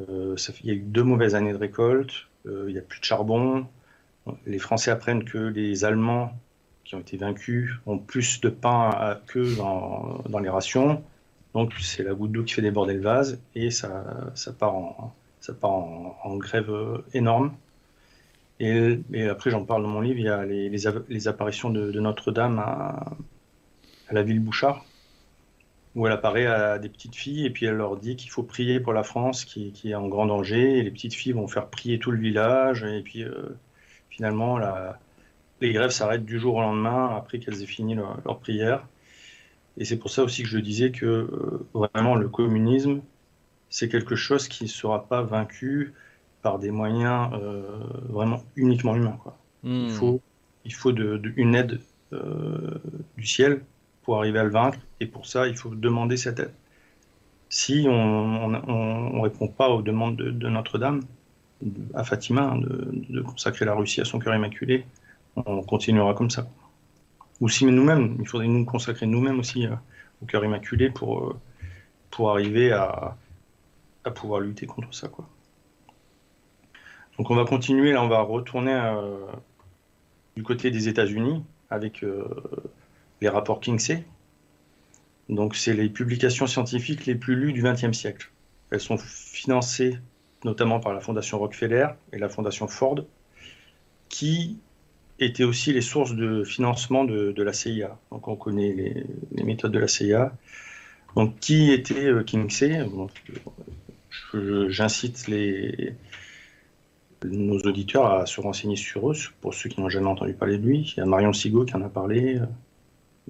Euh, 0.00 0.36
il 0.62 0.66
y 0.66 0.70
a 0.72 0.74
eu 0.74 0.80
deux 0.80 1.04
mauvaises 1.04 1.34
années 1.36 1.52
de 1.52 1.58
récolte, 1.58 2.12
euh, 2.46 2.66
il 2.68 2.72
n'y 2.74 2.78
a 2.78 2.82
plus 2.82 3.00
de 3.00 3.04
charbon. 3.04 3.68
Les 4.46 4.58
Français 4.58 4.90
apprennent 4.90 5.24
que 5.24 5.38
les 5.38 5.84
Allemands 5.84 6.32
qui 6.84 6.94
ont 6.96 7.00
été 7.00 7.16
vaincus 7.18 7.72
ont 7.86 7.98
plus 7.98 8.40
de 8.40 8.48
pain 8.50 8.90
à- 8.90 9.22
qu'eux 9.26 9.56
dans, 9.56 10.22
dans 10.28 10.38
les 10.40 10.48
rations. 10.50 11.04
Donc 11.54 11.72
c'est 11.80 12.02
la 12.02 12.14
goutte 12.14 12.32
d'eau 12.32 12.42
qui 12.42 12.54
fait 12.54 12.62
déborder 12.62 12.94
le 12.94 13.00
vase 13.00 13.40
et 13.54 13.70
ça, 13.70 14.04
ça 14.34 14.52
part, 14.52 14.74
en, 14.74 15.14
ça 15.40 15.54
part 15.54 15.72
en, 15.72 16.36
grève 16.36 16.70
euh, 16.70 17.04
énorme. 17.14 17.54
Et, 18.60 19.00
après, 19.28 19.50
j'en 19.50 19.64
parle 19.64 19.82
dans 19.82 19.88
mon 19.88 20.00
livre, 20.00 20.18
il 20.18 20.26
y 20.26 20.28
a 20.28 20.44
les, 20.44 20.68
les, 20.70 21.28
apparitions 21.28 21.70
de, 21.70 21.90
Notre-Dame 22.00 22.58
à, 22.60 23.16
la 24.10 24.22
ville 24.22 24.38
Bouchard, 24.38 24.84
où 25.96 26.06
elle 26.06 26.12
apparaît 26.12 26.46
à 26.46 26.78
des 26.78 26.88
petites 26.88 27.16
filles 27.16 27.46
et 27.46 27.50
puis 27.50 27.66
elle 27.66 27.74
leur 27.74 27.96
dit 27.96 28.16
qu'il 28.16 28.30
faut 28.30 28.44
prier 28.44 28.78
pour 28.78 28.92
la 28.92 29.02
France 29.02 29.44
qui, 29.44 29.72
est 29.84 29.94
en 29.94 30.06
grand 30.08 30.26
danger. 30.26 30.78
Et 30.78 30.82
les 30.82 30.90
petites 30.90 31.14
filles 31.14 31.32
vont 31.32 31.48
faire 31.48 31.66
prier 31.66 31.98
tout 31.98 32.10
le 32.10 32.18
village 32.18 32.84
et 32.84 33.02
puis 33.02 33.24
euh, 33.24 33.56
finalement 34.08 34.56
la, 34.58 34.98
les 35.60 35.72
grèves 35.72 35.90
s'arrêtent 35.90 36.24
du 36.24 36.38
jour 36.38 36.56
au 36.56 36.60
lendemain 36.60 37.14
après 37.16 37.38
qu'elles 37.38 37.62
aient 37.62 37.66
fini 37.66 37.94
leur 37.96 38.38
prière. 38.38 38.86
Et 39.76 39.84
c'est 39.84 39.98
pour 39.98 40.10
ça 40.10 40.22
aussi 40.24 40.42
que 40.42 40.48
je 40.48 40.58
disais 40.58 40.92
que 40.92 41.06
euh, 41.06 41.68
vraiment 41.74 42.14
le 42.16 42.28
communisme, 42.28 43.02
c'est 43.70 43.88
quelque 43.88 44.16
chose 44.16 44.48
qui 44.48 44.64
ne 44.64 44.68
sera 44.68 45.08
pas 45.08 45.22
vaincu 45.22 45.94
par 46.42 46.58
des 46.58 46.70
moyens 46.70 47.30
euh, 47.34 47.62
vraiment 48.08 48.42
uniquement 48.56 48.96
humains. 48.96 49.18
Quoi. 49.22 49.38
Hmm. 49.62 49.86
Il 49.86 49.90
faut, 49.90 50.22
il 50.64 50.74
faut 50.74 50.92
de, 50.92 51.18
de- 51.18 51.32
une 51.36 51.54
aide 51.54 51.80
euh, 52.12 52.78
du 53.16 53.26
ciel 53.26 53.64
pour 54.02 54.18
arriver 54.18 54.38
à 54.40 54.44
le 54.44 54.50
vaincre, 54.50 54.78
et 55.00 55.06
pour 55.06 55.26
ça, 55.26 55.48
il 55.48 55.56
faut 55.56 55.74
demander 55.74 56.16
cette 56.18 56.40
aide. 56.40 56.54
Si 57.48 57.86
on 57.88 58.48
ne 58.48 59.20
répond 59.22 59.48
pas 59.48 59.68
aux 59.70 59.82
demandes 59.82 60.16
de, 60.16 60.30
de 60.30 60.48
Notre-Dame, 60.48 61.02
à 61.94 62.04
Fatima, 62.04 62.42
hein, 62.52 62.60
de 62.60 63.22
consacrer 63.22 63.64
la 63.64 63.74
Russie 63.74 64.00
à 64.00 64.04
son 64.04 64.18
cœur 64.18 64.34
immaculé, 64.34 64.86
on 65.36 65.62
continuera 65.62 66.14
comme 66.14 66.30
ça. 66.30 66.48
Ou 67.40 67.48
si 67.48 67.64
nous-mêmes, 67.66 68.16
il 68.20 68.28
faudrait 68.28 68.46
nous 68.46 68.64
consacrer 68.64 69.06
nous-mêmes 69.06 69.40
aussi 69.40 69.66
euh, 69.66 69.74
au 70.22 70.26
cœur 70.26 70.44
immaculé 70.44 70.90
pour, 70.90 71.24
euh, 71.24 71.36
pour 72.10 72.30
arriver 72.30 72.72
à, 72.72 73.16
à 74.04 74.10
pouvoir 74.10 74.40
lutter 74.40 74.66
contre 74.66 74.94
ça. 74.94 75.08
Quoi. 75.08 75.28
Donc 77.18 77.30
on 77.30 77.34
va 77.34 77.44
continuer, 77.44 77.92
là 77.92 78.02
on 78.02 78.08
va 78.08 78.20
retourner 78.20 78.74
euh, 78.74 79.26
du 80.36 80.42
côté 80.42 80.70
des 80.70 80.88
États-Unis 80.88 81.44
avec 81.70 82.04
les 83.20 83.28
rapports 83.28 83.60
Kinsey. 83.60 84.04
Donc 85.28 85.56
c'est 85.56 85.72
les 85.72 85.88
publications 85.88 86.46
scientifiques 86.46 87.06
les 87.06 87.14
plus 87.14 87.36
lues 87.36 87.52
du 87.52 87.62
XXe 87.62 87.96
siècle. 87.96 88.30
Elles 88.70 88.80
sont 88.80 88.98
financées 88.98 89.98
notamment 90.44 90.78
par 90.78 90.92
la 90.92 91.00
Fondation 91.00 91.38
Rockefeller 91.38 91.88
et 92.12 92.18
la 92.18 92.28
Fondation 92.28 92.68
Ford, 92.68 93.00
qui 94.08 94.58
étaient 95.18 95.44
aussi 95.44 95.72
les 95.72 95.80
sources 95.80 96.14
de 96.14 96.44
financement 96.44 97.04
de, 97.04 97.42
la 97.42 97.52
CIA. 97.52 97.98
Donc 98.10 98.28
on 98.28 98.36
connaît 98.36 98.72
les, 98.72 99.44
méthodes 99.44 99.72
de 99.72 99.78
la 99.78 99.88
CIA. 99.88 100.32
Donc 101.16 101.38
qui 101.38 101.72
était 101.72 102.06
euh, 104.34 104.68
J'incite 104.68 105.28
les, 105.28 105.94
nos 107.24 107.58
auditeurs 107.58 108.06
à 108.06 108.26
se 108.26 108.40
renseigner 108.40 108.76
sur 108.76 109.10
eux, 109.10 109.16
pour 109.40 109.54
ceux 109.54 109.68
qui 109.68 109.80
n'ont 109.80 109.88
jamais 109.88 110.08
entendu 110.08 110.34
parler 110.34 110.58
de 110.58 110.66
lui. 110.66 110.92
Il 110.96 111.00
y 111.00 111.02
a 111.02 111.06
Marion 111.06 111.32
Sigaud 111.32 111.64
qui 111.64 111.74
en 111.74 111.82
a 111.82 111.88
parlé. 111.88 112.40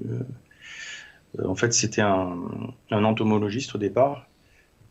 Euh, 0.04 0.18
euh, 1.38 1.46
en 1.46 1.54
fait, 1.54 1.72
c'était 1.72 2.02
un, 2.02 2.38
entomologiste 2.90 3.74
au 3.74 3.78
départ 3.78 4.26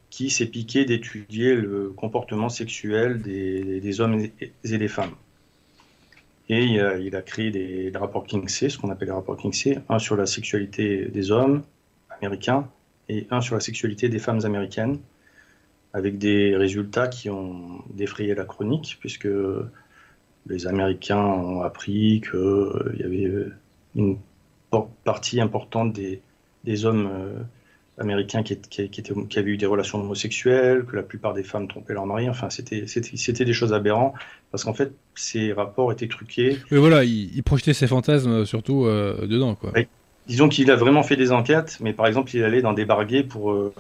qui 0.10 0.30
s'est 0.30 0.46
piqué 0.46 0.86
d'étudier 0.86 1.56
le 1.56 1.90
comportement 1.90 2.50
sexuel 2.50 3.22
des, 3.24 4.00
hommes 4.00 4.28
et 4.40 4.54
des 4.64 4.88
femmes. 4.88 5.16
Et 6.50 6.66
il 6.66 7.16
a, 7.16 7.22
créé 7.22 7.52
des, 7.52 7.90
des 7.90 7.98
rapports 7.98 8.26
Kinsey, 8.26 8.70
ce 8.70 8.78
qu'on 8.78 8.90
appelle 8.90 9.08
les 9.08 9.14
rapports 9.14 9.38
Kinsey, 9.38 9.80
un 9.88 10.00
sur 10.00 10.18
la 10.18 10.26
sexualité 10.26 11.06
des 11.06 11.32
hommes 11.32 11.64
américains 12.10 12.70
et 13.08 13.28
un 13.32 13.42
sur 13.42 13.56
la 13.56 13.62
sexualité 13.62 14.10
des 14.10 14.20
femmes 14.20 14.44
américaines 14.44 15.00
avec 15.94 16.18
des 16.18 16.56
résultats 16.58 17.08
qui 17.08 17.30
ont 17.30 17.84
défrayé 17.94 18.34
la 18.36 18.46
chronique, 18.46 18.98
puisque 19.00 19.30
les 20.48 20.68
Américains 20.68 21.24
ont 21.24 21.62
appris 21.62 22.22
qu'il 22.22 22.40
euh, 22.40 22.96
y 22.98 23.04
avait 23.04 23.26
euh, 23.26 23.54
une 23.96 24.18
partie 25.04 25.40
importante 25.40 25.94
des, 25.94 26.22
des 26.64 26.86
hommes 26.86 27.46
américains 28.00 28.42
qui, 28.44 28.54
est- 28.54 28.68
qui, 28.70 28.90
qui 28.90 29.02
étaient- 29.02 29.14
qui 29.30 29.40
avaient 29.40 29.52
eu 29.52 29.58
des 29.58 29.66
relations 29.66 30.00
homosexuelles, 30.00 30.84
que 30.86 30.96
la 30.96 31.04
plupart 31.04 31.34
des 31.34 31.44
femmes 31.44 31.68
trompaient 31.68 31.94
leur 31.94 32.06
mari. 32.06 32.30
Enfin, 32.30 32.50
c'était 32.50 32.86
des 33.46 33.54
choses 33.54 33.74
aberrantes, 33.74 34.14
parce 34.52 34.64
qu'en 34.64 34.74
fait, 34.74 34.92
ces 35.16 35.54
rapports 35.54 35.92
étaient 35.92 36.08
truqués. 36.08 36.58
Mais 36.72 36.78
voilà, 36.80 37.04
il, 37.04 37.36
il 37.36 37.44
projetait 37.44 37.74
ses 37.74 37.88
fantasmes 37.88 38.32
euh, 38.32 38.46
surtout 38.46 38.86
euh, 38.86 39.28
dedans, 39.28 39.56
quoi. 39.56 39.72
Ouais. 39.72 39.88
Disons 40.26 40.48
qu'il 40.48 40.72
a 40.72 40.78
vraiment 40.78 41.04
fait 41.04 41.18
des 41.18 41.34
enquêtes, 41.34 41.78
mais 41.82 41.92
par 41.92 42.08
exemple, 42.08 42.34
il 42.34 42.44
allait 42.46 42.62
dans 42.62 42.72
des 42.72 42.86
barguets 42.86 43.24
pour... 43.24 43.52
euh, 43.52 43.74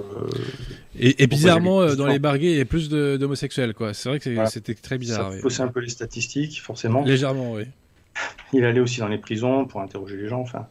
Et, 0.99 1.23
et 1.23 1.27
bizarrement, 1.27 1.85
dans 1.95 2.05
les 2.07 2.19
barguets, 2.19 2.51
il 2.51 2.57
y 2.57 2.61
a 2.61 2.65
plus 2.65 2.89
d'homosexuels, 2.89 3.73
quoi. 3.73 3.93
C'est 3.93 4.09
vrai 4.09 4.19
que 4.19 4.29
Voilà. 4.29 4.49
c'était 4.49 4.73
très 4.75 4.97
bizarre. 4.97 5.31
ça 5.31 5.39
oui. 5.43 5.55
un 5.61 5.67
peu 5.71 5.79
les 5.79 5.87
statistiques, 5.89 6.61
forcément. 6.61 7.03
Légèrement, 7.05 7.53
oui. 7.53 7.63
Il 8.53 8.65
allait 8.65 8.81
aussi 8.81 8.99
dans 8.99 9.07
les 9.07 9.17
prisons 9.17 9.65
pour 9.65 9.79
interroger 9.81 10.17
les 10.17 10.27
gens. 10.27 10.41
Enfin. 10.41 10.67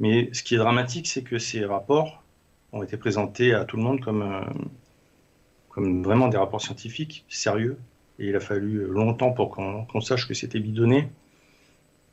Mais 0.00 0.28
ce 0.32 0.42
qui 0.42 0.56
est 0.56 0.58
dramatique, 0.58 1.06
c'est 1.06 1.22
que 1.22 1.38
ces 1.38 1.64
rapports 1.64 2.21
ont 2.72 2.82
été 2.82 2.96
présentés 2.96 3.54
à 3.54 3.64
tout 3.64 3.76
le 3.76 3.82
monde 3.82 4.00
comme, 4.00 4.22
euh, 4.22 4.44
comme 5.68 6.02
vraiment 6.02 6.28
des 6.28 6.36
rapports 6.36 6.60
scientifiques, 6.60 7.24
sérieux. 7.28 7.78
Et 8.18 8.28
il 8.28 8.36
a 8.36 8.40
fallu 8.40 8.86
longtemps 8.86 9.32
pour 9.32 9.50
qu'on 9.50 10.00
sache 10.00 10.28
que 10.28 10.34
c'était 10.34 10.60
bidonné. 10.60 11.10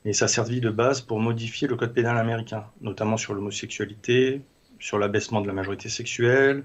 Et 0.06 0.14
ça 0.14 0.26
a 0.26 0.27
servi 0.27 0.61
de 0.61 0.69
base 0.69 1.02
pour 1.02 1.19
modifier 1.19 1.68
le 1.68 1.76
code 1.76 1.94
pénal 1.94 2.18
américain, 2.18 2.65
notamment 2.81 3.18
sur 3.18 3.34
l'homosexualité, 3.34 4.41
sur 4.80 4.98
l'abaissement 4.98 5.41
de 5.41 5.48
la 5.48 5.53
majorité 5.53 5.90
sexuelle. 5.90 6.64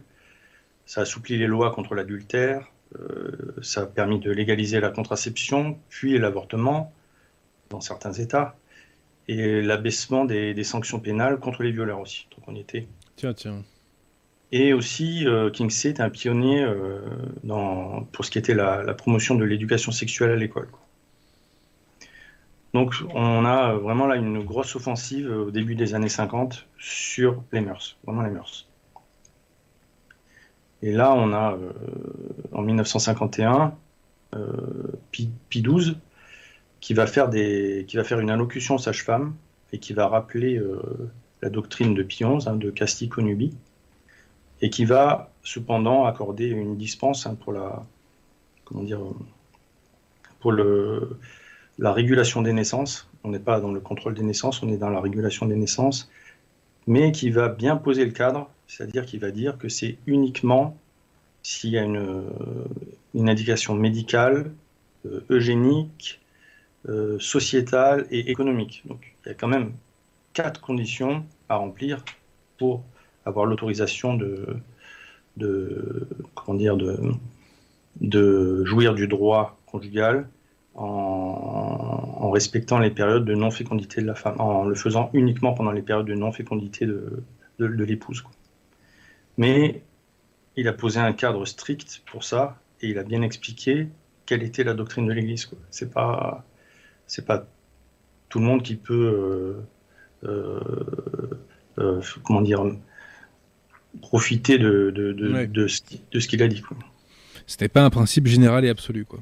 Ça 0.87 1.01
a 1.01 1.03
assoupli 1.03 1.37
les 1.37 1.47
lois 1.47 1.73
contre 1.73 1.95
l'adultère. 1.95 2.71
Euh, 2.99 3.57
ça 3.61 3.83
a 3.83 3.87
permis 3.87 4.21
de 4.21 4.31
légaliser 4.31 4.79
la 4.81 4.91
contraception, 4.91 5.79
puis 5.89 6.19
l'avortement 6.19 6.93
dans 7.71 7.81
certains 7.81 8.13
États. 8.13 8.57
Et 9.27 9.63
l'abaissement 9.63 10.25
des, 10.25 10.65
sanctions 10.65 11.01
pénales 11.01 11.41
contre 11.41 11.63
les 11.63 11.73
violeurs 11.73 12.01
aussi. 12.01 12.29
Donc 12.37 12.47
on 12.47 12.55
était. 12.55 12.87
Tiens, 13.17 13.33
tiens. 13.33 13.65
Et 14.57 14.73
aussi, 14.73 15.27
euh, 15.27 15.51
Kingsley 15.51 15.91
est 15.91 16.01
un 16.01 16.11
pionnier 16.11 16.63
euh, 16.63 17.01
pour 18.13 18.25
ce 18.25 18.31
qui 18.31 18.39
était 18.39 18.55
la, 18.55 18.95
promotion 18.95 19.35
de 19.35 19.43
l'éducation 19.43 19.91
sexuelle 19.91 20.31
à 20.31 20.37
l'école. 20.37 20.69
Donc 22.73 22.95
on 23.13 23.45
a 23.45 23.75
vraiment 23.75 24.07
là 24.07 24.15
une 24.15 24.45
grosse 24.45 24.77
offensive 24.77 25.29
au 25.29 25.51
début 25.51 25.75
des 25.75 25.97
années 25.97 26.09
50 26.09 26.69
sur 26.79 27.43
les 27.51 27.63
mœurs, 27.63 27.97
vraiment 28.05 28.23
les 28.23 28.31
mœurs. 28.31 28.69
Et 30.83 30.93
là 30.93 31.13
on 31.15 31.33
a 31.33 31.55
euh, 31.55 31.73
en 32.53 32.63
1951 32.63 33.75
euh, 34.37 34.53
Pi, 35.11 35.33
12 35.63 35.99
qui 36.81 36.95
va 36.95 37.09
faire 37.09 37.29
une 38.21 38.31
allocution 38.31 38.79
sage-femme 38.79 39.35
et 39.73 39.79
qui 39.79 39.95
va 39.95 40.07
rappeler 40.07 40.59
euh, 40.59 40.81
la 41.43 41.51
doctrine 41.51 41.93
de 41.95 42.05
Pie 42.05 42.23
XI, 42.23 42.49
hein, 42.49 42.55
de 42.55 42.71
Casti 42.71 43.09
Connubi, 43.09 43.53
et 44.61 44.71
qui 44.71 44.85
va 44.85 45.31
cependant 45.43 46.05
accorder 46.05 46.47
une 46.47 46.77
dispense 46.77 47.27
hein, 47.27 47.37
pour 47.39 47.53
la, 47.53 47.83
comment 48.65 48.83
dire, 48.83 49.01
pour 50.41 50.53
le 50.53 51.19
la 51.79 51.93
régulation 51.93 52.43
des 52.43 52.53
naissances. 52.53 53.09
On 53.25 53.31
n'est 53.31 53.39
pas 53.39 53.61
dans 53.61 53.73
le 53.73 53.81
contrôle 53.81 54.15
des 54.15 54.23
naissances, 54.23 54.63
on 54.63 54.69
est 54.69 54.77
dans 54.77 54.91
la 54.91 55.01
régulation 55.01 55.47
des 55.47 55.57
naissances, 55.57 56.11
mais 56.87 57.13
qui 57.13 57.31
va 57.31 57.49
bien 57.49 57.77
poser 57.77 58.05
le 58.05 58.13
cadre, 58.13 58.51
c'est-à-dire 58.67 59.07
qui 59.07 59.19
va 59.19 59.31
dire 59.31 59.59
que 59.59 59.69
c'est 59.69 59.99
uniquement 60.07 60.77
s'il 61.43 61.71
y 61.71 61.79
a 61.79 61.83
une, 61.83 61.97
euh, 61.97 63.29
indication 63.29 63.75
médicale, 63.75 64.53
euh, 65.07 65.21
eugénique, 65.31 66.21
euh, 66.89 67.19
sociétale 67.19 68.07
et 68.11 68.31
économique. 68.31 68.83
Donc 68.87 69.15
il 69.25 69.29
y 69.29 69.33
a 69.33 69.35
quand 69.35 69.49
même 69.49 69.73
quatre 70.33 70.61
conditions 70.61 71.25
à 71.49 71.57
remplir 71.57 72.05
pour 72.59 72.83
avoir 73.25 73.47
l'autorisation 73.47 74.15
de, 74.15 76.09
comment 76.35 76.59
dire, 76.59 76.77
de, 76.77 76.99
de 78.01 78.65
jouir 78.65 78.95
du 78.95 79.09
droit 79.09 79.59
conjugal 79.67 80.29
en, 80.75 82.31
respectant 82.31 82.79
les 82.79 82.91
périodes 82.91 83.25
de 83.25 83.35
non-fécondité 83.35 84.01
de 84.01 84.07
la 84.07 84.17
femme, 84.17 84.41
en 84.41 84.65
le 84.65 84.75
faisant 84.75 85.09
uniquement 85.13 85.55
pendant 85.55 85.71
les 85.71 85.83
périodes 85.83 86.07
de 86.07 86.15
non-fécondité 86.15 86.85
de, 86.85 87.23
de, 87.59 87.85
l'épouse. 87.85 88.25
Mais 89.39 89.83
il 90.57 90.67
a 90.67 90.73
posé 90.73 90.99
un 90.99 91.13
cadre 91.13 91.45
strict 91.45 92.03
pour 92.11 92.25
ça 92.25 92.59
et 92.81 92.89
il 92.89 92.99
a 92.99 93.05
bien 93.05 93.23
expliqué 93.23 93.89
quelle 94.27 94.43
était 94.43 94.65
la 94.65 94.75
doctrine 94.75 95.07
de 95.07 95.13
l'Église. 95.13 95.49
C'est 95.71 95.93
pas 95.93 96.45
c'est 97.07 97.25
pas 97.25 97.47
tout 98.29 98.41
le 98.41 98.47
monde 98.47 98.63
qui 98.63 98.75
peut 98.75 99.65
euh, 100.25 100.29
euh, 100.29 100.61
euh, 101.79 102.01
comment 102.25 102.41
dire 102.41 102.65
profiter 104.01 104.59
de, 104.59 104.91
de, 104.95 105.13
de, 105.13 105.47
de 105.47 105.67
ce 106.21 106.29
qu'il 106.29 106.43
a 106.43 106.49
dit. 106.49 106.63
C'était 107.47 107.69
pas 107.69 107.85
un 107.85 107.91
principe 107.91 108.27
général 108.27 108.65
et 108.65 108.69
absolu, 108.69 109.05
quoi. 109.05 109.21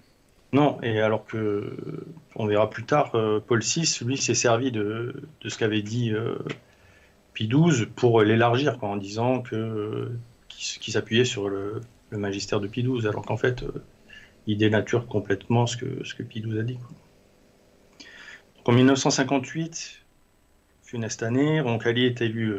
Non, 0.52 0.78
et 0.82 1.00
alors 1.00 1.24
que, 1.24 2.04
on 2.36 2.46
verra 2.46 2.68
plus 2.68 2.84
tard, 2.84 3.14
euh, 3.14 3.40
Paul 3.40 3.60
VI, 3.60 3.98
lui, 4.04 4.18
s'est 4.18 4.34
servi 4.34 4.70
de, 4.70 5.14
ce 5.46 5.56
qu'avait 5.56 5.80
dit 5.80 6.12
euh, 6.12 6.36
Pie 7.32 7.48
XII 7.48 7.86
pour 7.86 8.20
l'élargir, 8.22 8.76
en 8.84 8.96
disant 8.96 9.40
que 9.40 10.10
qu'il 10.48 10.92
s'appuyait 10.92 11.24
sur 11.24 11.48
le, 11.48 11.80
magistère 12.10 12.60
de 12.60 12.68
Pie 12.68 12.82
XII, 12.82 13.08
alors 13.08 13.24
qu'en 13.24 13.38
fait, 13.38 13.62
euh, 13.62 13.82
il 14.46 14.58
dénature 14.58 15.06
complètement 15.06 15.66
ce 15.66 15.78
que, 15.78 16.04
ce 16.04 16.14
que 16.14 16.22
Pie 16.22 16.42
XII 16.42 16.58
a 16.58 16.62
dit. 16.62 16.78
en 18.66 18.72
1958, 18.72 20.04
funeste 20.82 21.22
année, 21.22 21.62
Roncalli 21.62 22.04
est 22.04 22.20
élu, 22.20 22.54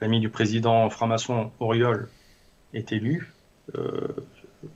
l'ami 0.00 0.20
du 0.20 0.28
président 0.28 0.88
franc-maçon 0.90 1.50
Auriol 1.60 2.08
est 2.74 2.92
élu 2.92 3.32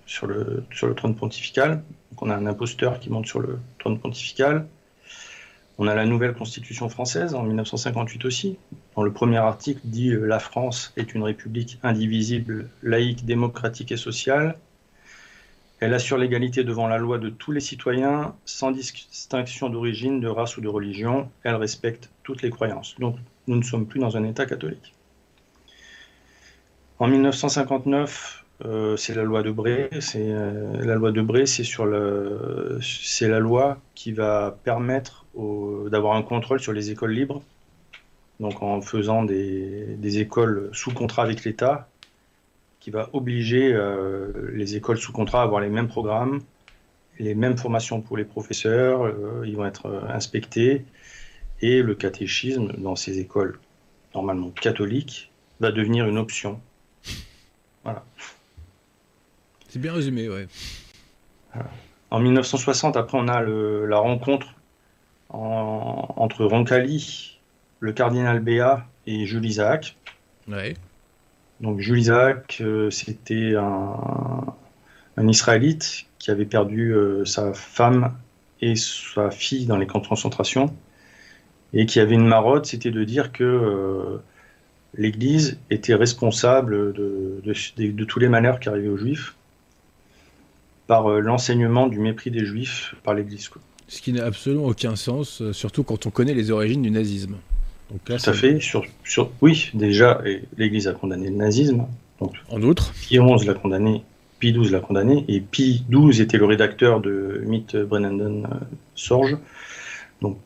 sur 0.06 0.26
le, 0.26 0.64
sur 0.72 0.86
le 0.86 0.94
trône 0.94 1.14
pontifical. 1.14 1.82
On 2.20 2.30
a 2.30 2.36
un 2.36 2.46
imposteur 2.46 3.00
qui 3.00 3.10
monte 3.10 3.26
sur 3.26 3.40
le 3.40 3.58
trône 3.78 3.98
pontifical. 3.98 4.66
On 5.78 5.88
a 5.88 5.94
la 5.94 6.04
nouvelle 6.04 6.34
constitution 6.34 6.88
française 6.88 7.34
en 7.34 7.42
1958 7.42 8.24
aussi, 8.24 8.58
dont 8.94 9.02
le 9.02 9.12
premier 9.12 9.38
article 9.38 9.80
dit 9.84 10.10
euh, 10.10 10.26
La 10.26 10.38
France 10.38 10.92
est 10.96 11.14
une 11.14 11.22
république 11.22 11.78
indivisible, 11.82 12.68
laïque, 12.82 13.24
démocratique 13.24 13.90
et 13.90 13.96
sociale. 13.96 14.56
Elle 15.80 15.94
assure 15.94 16.18
l'égalité 16.18 16.62
devant 16.62 16.86
la 16.86 16.98
loi 16.98 17.18
de 17.18 17.30
tous 17.30 17.50
les 17.50 17.60
citoyens, 17.60 18.36
sans 18.44 18.70
distinction 18.70 19.68
d'origine, 19.70 20.20
de 20.20 20.28
race 20.28 20.56
ou 20.56 20.60
de 20.60 20.68
religion. 20.68 21.28
Elle 21.42 21.56
respecte 21.56 22.10
toutes 22.22 22.42
les 22.42 22.50
croyances. 22.50 22.94
Donc 23.00 23.16
nous 23.48 23.56
ne 23.56 23.64
sommes 23.64 23.86
plus 23.86 23.98
dans 23.98 24.16
un 24.16 24.22
État 24.22 24.46
catholique. 24.46 24.94
En 27.02 27.08
1959, 27.08 28.44
euh, 28.64 28.96
c'est 28.96 29.16
la 29.16 29.24
loi 29.24 29.42
de 29.42 29.50
Bré. 29.50 29.90
C'est 29.98 30.22
euh, 30.22 30.84
la 30.84 30.94
loi 30.94 31.10
de 31.10 31.20
le, 31.20 32.78
c'est 32.80 33.28
la 33.28 33.40
loi 33.40 33.80
qui 33.96 34.12
va 34.12 34.56
permettre 34.62 35.26
d'avoir 35.90 36.14
un 36.14 36.22
contrôle 36.22 36.60
sur 36.60 36.72
les 36.72 36.92
écoles 36.92 37.10
libres. 37.10 37.42
Donc 38.38 38.62
en 38.62 38.80
faisant 38.80 39.24
des, 39.24 40.18
écoles 40.20 40.70
sous 40.72 40.92
contrat 40.92 41.24
avec 41.24 41.42
l'État, 41.42 41.88
qui 42.78 42.92
va 42.92 43.10
obliger 43.14 43.72
euh, 43.74 44.52
les 44.52 44.76
écoles 44.76 44.98
sous 44.98 45.10
contrat 45.10 45.40
à 45.40 45.42
avoir 45.42 45.60
les 45.60 45.70
mêmes 45.70 45.88
programmes, 45.88 46.38
les 47.18 47.34
mêmes 47.34 47.58
formations 47.58 48.00
pour 48.00 48.16
les 48.16 48.24
professeurs. 48.24 49.12
ils 49.44 49.56
vont 49.56 49.66
être 49.66 50.04
inspectés 50.08 50.84
et 51.62 51.82
le 51.82 51.96
catéchisme 51.96 52.74
dans 52.78 52.94
ces 52.94 53.18
écoles 53.18 53.58
normalement 54.14 54.50
catholiques 54.50 55.32
va 55.58 55.72
devenir 55.72 56.06
une 56.06 56.18
option. 56.18 56.60
Voilà. 57.84 58.04
C'est 59.68 59.78
bien 59.78 59.92
résumé, 59.92 60.28
ouais. 60.28 60.46
En 62.10 62.20
1960, 62.20 62.96
après, 62.96 63.18
on 63.18 63.28
a 63.28 63.42
la 63.42 63.98
rencontre 63.98 64.54
entre 65.30 66.44
Roncalli, 66.44 67.40
le 67.80 67.92
cardinal 67.92 68.40
Béat 68.40 68.86
et 69.06 69.26
Jules 69.26 69.46
Isaac. 69.46 69.96
Ouais. 70.48 70.74
Donc 71.60 71.80
Jules 71.80 72.00
Isaac, 72.00 72.58
euh, 72.60 72.90
c'était 72.90 73.54
un, 73.56 75.28
Israélite 75.28 76.06
qui 76.18 76.30
avait 76.30 76.44
perdu 76.44 76.92
euh, 76.92 77.24
sa 77.24 77.52
femme 77.54 78.14
et 78.60 78.74
sa 78.76 79.30
fille 79.30 79.66
dans 79.66 79.76
les 79.76 79.86
camps 79.86 80.00
de 80.00 80.06
concentration 80.06 80.74
et 81.72 81.86
qui 81.86 82.00
avait 82.00 82.14
une 82.14 82.26
marotte, 82.26 82.66
c'était 82.66 82.90
de 82.90 83.04
dire 83.04 83.32
que 83.32 83.44
euh, 83.44 84.22
l'Église 84.94 85.58
était 85.70 85.94
responsable 85.94 86.92
de, 86.92 87.42
de, 87.44 88.04
tous 88.04 88.18
les 88.18 88.28
malheurs 88.28 88.60
qui 88.60 88.68
arrivaient 88.68 88.88
aux 88.88 88.96
Juifs 88.96 89.34
par 90.86 91.06
euh, 91.06 91.20
l'enseignement 91.20 91.86
du 91.86 91.98
mépris 91.98 92.30
des 92.30 92.44
juifs 92.44 92.94
par 93.02 93.14
l'Église. 93.14 93.48
Ce 93.88 94.02
qui 94.02 94.12
n'a 94.12 94.24
absolument 94.24 94.66
aucun 94.66 94.96
sens, 94.96 95.40
euh, 95.40 95.52
surtout 95.52 95.84
quand 95.84 96.06
on 96.06 96.10
connaît 96.10 96.34
les 96.34 96.50
origines 96.50 96.82
du 96.82 96.90
nazisme. 96.90 97.36
Donc 97.90 98.04
Tout 98.04 98.30
à 98.30 98.32
fait. 98.32 98.60
Sur, 98.60 98.84
sur, 99.04 99.30
oui, 99.40 99.70
déjà, 99.74 100.20
l'Église 100.56 100.88
a 100.88 100.92
condamné 100.92 101.30
le 101.30 101.36
nazisme. 101.36 101.86
Donc, 102.20 102.34
en 102.48 102.62
outre 102.62 102.92
Pie 102.92 103.18
XI 103.18 103.46
l'a 103.46 103.54
condamné, 103.54 104.02
Pie 104.38 104.52
XII 104.52 104.70
l'a 104.70 104.80
condamné, 104.80 105.24
et 105.28 105.40
Pie 105.40 105.84
XII 105.90 106.20
était 106.20 106.38
le 106.38 106.46
rédacteur 106.46 107.00
de 107.00 107.42
Mythe 107.46 107.76
Brennan 107.76 108.20
euh, 108.20 108.54
Sorge. 108.94 109.36
Donc, 110.20 110.38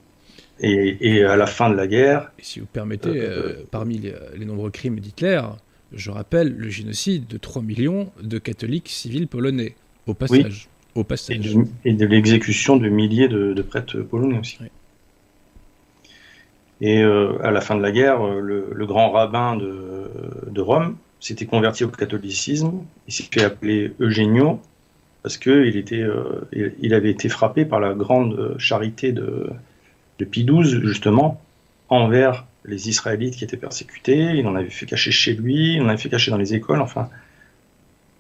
et, 0.61 1.25
à 1.25 1.37
la 1.37 1.47
fin 1.47 1.71
de 1.71 1.75
la 1.75 1.87
guerre. 1.87 2.31
Et 2.39 2.43
si 2.43 2.61
vous 2.61 2.67
permettez, 2.67 3.29
parmi 3.71 3.99
les, 3.99 4.15
les, 4.37 4.45
nombreux 4.45 4.71
crimes 4.71 5.01
d'Hitler, 5.01 5.43
je 5.93 6.11
rappelle 6.11 6.55
le 6.57 6.69
génocide 6.69 7.27
de 7.27 7.39
3 7.39 7.63
millions 7.63 8.13
de 8.23 8.39
catholiques 8.39 8.89
civils 8.89 9.29
polonais. 9.29 9.75
Au 10.07 10.15
passage. 10.15 10.69
Au 10.95 11.05
passage. 11.05 11.57
Et 11.85 11.93
de, 11.93 12.07
l'exécution 12.07 12.77
de 12.77 12.89
milliers 12.89 13.29
de, 13.29 13.63
prêtres 13.63 14.01
polonais 14.01 14.39
aussi. 14.39 14.59
Et 16.81 17.03
euh, 17.03 17.39
à 17.43 17.51
la 17.51 17.61
fin 17.61 17.75
de 17.75 17.83
la 17.83 17.91
guerre, 17.91 18.23
euh, 18.23 18.41
le, 18.41 18.87
grand 18.87 19.11
rabbin 19.11 19.57
de, 19.57 20.61
Rome 20.61 20.97
s'était 21.21 21.47
converti 21.47 21.85
au 21.85 21.89
catholicisme. 21.89 22.73
Il 23.09 23.15
s'est 23.15 23.29
fait 23.31 23.45
appeler 23.45 23.93
Eugenio 24.01 24.61
parce 25.23 25.39
qu'il 25.39 25.85
euh, 25.93 26.41
il, 26.53 26.95
avait 26.95 27.11
été 27.11 27.29
frappé 27.29 27.65
par 27.65 27.81
la 27.81 27.95
grande 27.95 28.55
charité 28.59 29.13
de, 29.13 29.51
de 30.19 30.25
Pie 30.25 30.45
XII, 30.45 30.81
justement, 30.83 31.41
envers 31.89 32.47
les 32.65 32.89
Israélites 32.89 33.37
qui 33.37 33.45
étaient 33.45 33.57
persécutés. 33.57 34.33
Il 34.35 34.47
en 34.47 34.55
avait 34.55 34.71
fait 34.71 34.87
cacher 34.87 35.11
chez 35.11 35.35
lui, 35.35 35.75
il 35.75 35.83
en 35.83 35.89
avait 35.89 35.99
fait 35.99 36.09
cacher 36.09 36.31
dans 36.31 36.37
les 36.37 36.55
écoles. 36.55 36.81
Enfin, 36.81 37.09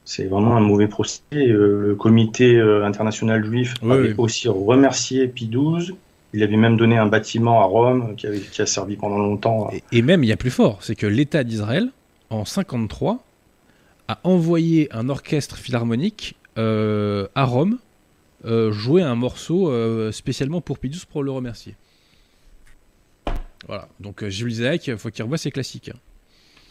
c'est 0.04 0.26
vraiment 0.26 0.56
un 0.56 0.60
mauvais 0.60 0.86
procès. 0.86 1.20
le 1.32 1.96
comité 1.98 2.60
international 2.60 3.44
juif 3.44 3.74
avait 3.82 4.14
aussi 4.18 4.48
remercié 4.48 5.26
Pie 5.26 5.48
XII. 5.48 5.96
Il 6.32 6.42
avait 6.42 6.56
même 6.56 6.76
donné 6.76 6.96
un 6.96 7.06
bâtiment 7.06 7.60
à 7.60 7.64
Rome 7.64 8.14
qui, 8.16 8.26
avait, 8.26 8.40
qui 8.40 8.60
a 8.60 8.66
servi 8.66 8.96
pendant 8.96 9.18
longtemps. 9.18 9.70
Et, 9.90 10.02
même, 10.02 10.22
il 10.22 10.28
y 10.28 10.32
a 10.32 10.36
plus 10.36 10.50
fort, 10.50 10.82
c'est 10.82 10.94
que 10.94 11.06
l'État 11.06 11.44
d'Israël, 11.44 11.90
en 12.30 12.44
53, 12.44 13.24
a 14.08 14.20
envoyé 14.22 14.88
un 14.92 15.08
orchestre 15.08 15.56
philharmonique 15.56 16.36
à 16.56 17.44
Rome 17.44 17.78
jouer 18.44 19.02
un 19.02 19.16
morceau 19.16 19.72
spécialement 20.12 20.60
pour 20.60 20.78
Pie 20.78 20.90
XII 20.90 21.02
pour 21.10 21.24
le 21.24 21.32
remercier. 21.32 21.74
Voilà, 23.66 23.88
donc 24.00 24.22
euh, 24.22 24.30
Jules 24.30 24.52
Isaac, 24.52 24.86
il 24.86 24.96
faut 24.96 25.10
qu'il 25.10 25.22
revoie 25.24 25.38
ses 25.38 25.50
classiques. 25.50 25.90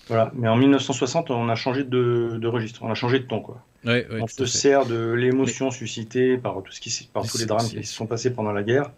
Voilà, 0.08 0.32
mais 0.36 0.48
en 0.48 0.56
1960, 0.56 1.32
on 1.32 1.50
a 1.50 1.56
changé 1.56 1.84
de, 1.84 2.40
registre, 2.46 2.84
on 2.84 2.92
a 2.92 2.94
changé 2.94 3.20
de 3.20 3.26
ton, 3.26 3.42
quoi. 3.42 3.66
on 3.86 4.28
se 4.28 4.46
sert 4.46 4.86
de 4.86 5.12
l'émotion 5.12 5.72
suscitée 5.72 6.38
par, 6.38 6.62
tout 6.62 6.72
ce 6.72 6.80
qui, 6.80 7.10
par 7.12 7.28
tous 7.28 7.40
les 7.40 7.46
drames 7.46 7.68
qui 7.68 7.84
se 7.84 7.94
sont 7.94 8.06
passés 8.06 8.32
pendant 8.32 8.52
la 8.52 8.62
guerre 8.62 8.92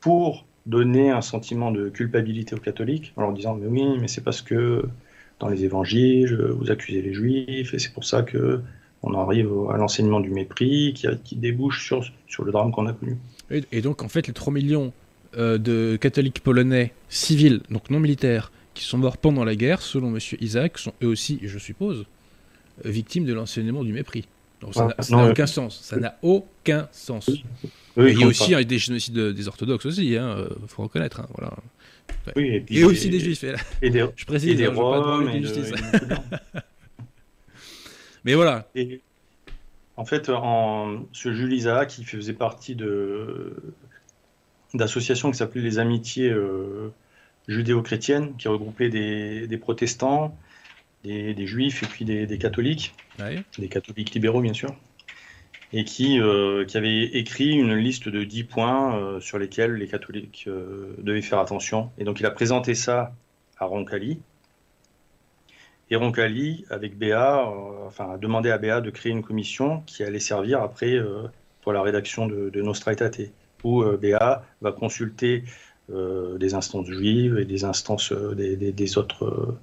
pour 0.00 0.46
donner 0.64 1.10
un 1.10 1.20
sentiment 1.20 1.70
de 1.70 1.90
culpabilité 1.90 2.54
aux 2.54 2.60
catholiques 2.60 3.12
en 3.16 3.22
leur 3.22 3.32
disant 3.32 3.54
mais 3.54 3.66
oui 3.66 3.98
mais 3.98 4.08
c'est 4.08 4.20
parce 4.20 4.42
que 4.42 4.84
dans 5.38 5.48
les 5.48 5.64
évangiles 5.64 6.34
vous 6.34 6.70
accusez 6.70 7.00
les 7.00 7.14
juifs 7.14 7.72
et 7.72 7.78
c'est 7.78 7.92
pour 7.92 8.04
ça 8.04 8.22
que 8.22 8.60
on 9.02 9.14
arrive 9.14 9.50
à 9.70 9.76
l'enseignement 9.76 10.20
du 10.20 10.30
mépris 10.30 10.92
qui, 10.94 11.06
qui 11.24 11.36
débouche 11.36 11.86
sur, 11.86 12.04
sur 12.26 12.44
le 12.44 12.52
drame 12.52 12.72
qu'on 12.72 12.86
a 12.86 12.92
connu. 12.92 13.16
Et, 13.50 13.62
et, 13.70 13.80
donc 13.80 14.02
en 14.02 14.08
fait 14.08 14.26
les 14.26 14.32
3 14.32 14.52
millions 14.52 14.92
euh, 15.36 15.58
de 15.58 15.98
catholiques 16.00 16.40
polonais 16.40 16.94
civils, 17.08 17.60
donc 17.70 17.90
non 17.90 18.00
militaires, 18.00 18.50
qui 18.74 18.84
sont 18.84 18.98
morts 18.98 19.18
pendant 19.18 19.44
la 19.44 19.56
guerre, 19.56 19.82
selon 19.82 20.14
M. 20.14 20.18
Isaac, 20.40 20.78
sont 20.78 20.94
eux 21.02 21.06
aussi, 21.08 21.38
je 21.42 21.58
suppose, 21.58 22.06
euh, 22.84 22.90
victimes 22.90 23.24
de 23.24 23.34
l'enseignement 23.34 23.84
du 23.84 23.92
mépris. 23.92 24.26
Donc 24.60 24.74
ça 24.74 24.88
n'a 25.10 25.30
aucun 25.30 25.46
sens. 25.46 25.80
Ça 25.82 25.98
n'a 25.98 26.16
aucun 26.22 26.88
sens. 26.92 27.30
il 27.96 28.18
y 28.18 28.22
a 28.22 28.26
aussi 28.26 28.64
des 28.64 28.78
génocides 28.78 29.18
des 29.18 29.48
orthodoxes 29.48 29.86
aussi, 29.86 30.06
il 30.06 30.16
hein, 30.16 30.48
faut 30.66 30.82
reconnaître. 30.82 31.20
Hein, 31.20 31.28
voilà. 31.36 31.54
et, 32.36 32.84
aussi 32.84 33.10
des 33.10 33.20
juifs. 33.20 33.44
Et 33.82 33.90
des, 33.90 34.06
je 34.16 34.24
précise, 34.24 34.56
des 34.56 34.66
Roms, 34.66 35.30
Mais 38.24 38.34
voilà. 38.34 38.68
en 39.96 40.04
fait, 40.04 40.28
en, 40.28 41.06
ce 41.12 41.32
Jules 41.32 41.52
Isaac, 41.52 41.88
qui 41.90 42.04
faisait 42.04 42.32
partie 42.32 42.74
de, 42.74 43.54
d'associations 44.74 45.30
qui 45.30 45.38
s'appelaient 45.38 45.62
les 45.62 45.78
Amitiés 45.78 46.30
euh, 46.30 46.92
judéo-chrétiennes, 47.46 48.36
qui 48.36 48.48
regroupaient 48.48 48.90
des, 48.90 49.58
protestants, 49.58 50.36
des, 51.04 51.46
juifs 51.46 51.82
et 51.82 51.86
puis 51.86 52.04
des, 52.04 52.38
catholiques, 52.38 52.94
des 53.58 53.68
catholiques 53.68 54.12
libéraux 54.12 54.40
bien 54.40 54.52
sûr, 54.52 54.74
et 55.72 55.84
qui, 55.84 56.20
euh, 56.20 56.64
qui 56.64 56.76
avaient 56.76 57.04
écrit 57.04 57.50
une 57.50 57.74
liste 57.74 58.08
de 58.08 58.24
10 58.24 58.44
points 58.44 58.96
euh, 58.96 59.20
sur 59.20 59.38
lesquels 59.38 59.74
les 59.74 59.88
catholiques 59.88 60.48
devaient 60.98 61.22
faire 61.22 61.38
attention. 61.38 61.90
Et 61.98 62.04
donc 62.04 62.20
il 62.20 62.26
a 62.26 62.30
présenté 62.30 62.74
ça 62.74 63.14
à 63.58 63.64
Roncalli. 63.64 64.20
Et 65.90 65.96
Roncalli, 65.96 66.66
avec 66.68 66.98
Béa, 66.98 67.46
enfin, 67.86 68.12
a 68.12 68.18
demandé 68.18 68.50
à 68.50 68.58
Béa 68.58 68.82
de 68.82 68.90
créer 68.90 69.10
une 69.10 69.22
commission 69.22 69.82
qui 69.86 70.02
allait 70.02 70.20
servir 70.20 70.60
après 70.60 70.98
pour 71.62 71.72
la 71.72 71.80
rédaction 71.80 72.26
de, 72.26 72.50
de 72.50 72.60
Nostra 72.60 72.92
Aetate 72.92 73.32
où 73.64 73.82
euh, 73.82 73.98
BA 74.00 74.44
va 74.60 74.72
consulter 74.72 75.44
euh, 75.92 76.38
des 76.38 76.54
instances 76.54 76.86
juives 76.86 77.38
et 77.38 77.44
des 77.44 77.64
instances 77.64 78.12
euh, 78.12 78.34
des, 78.34 78.98
autres, 78.98 79.56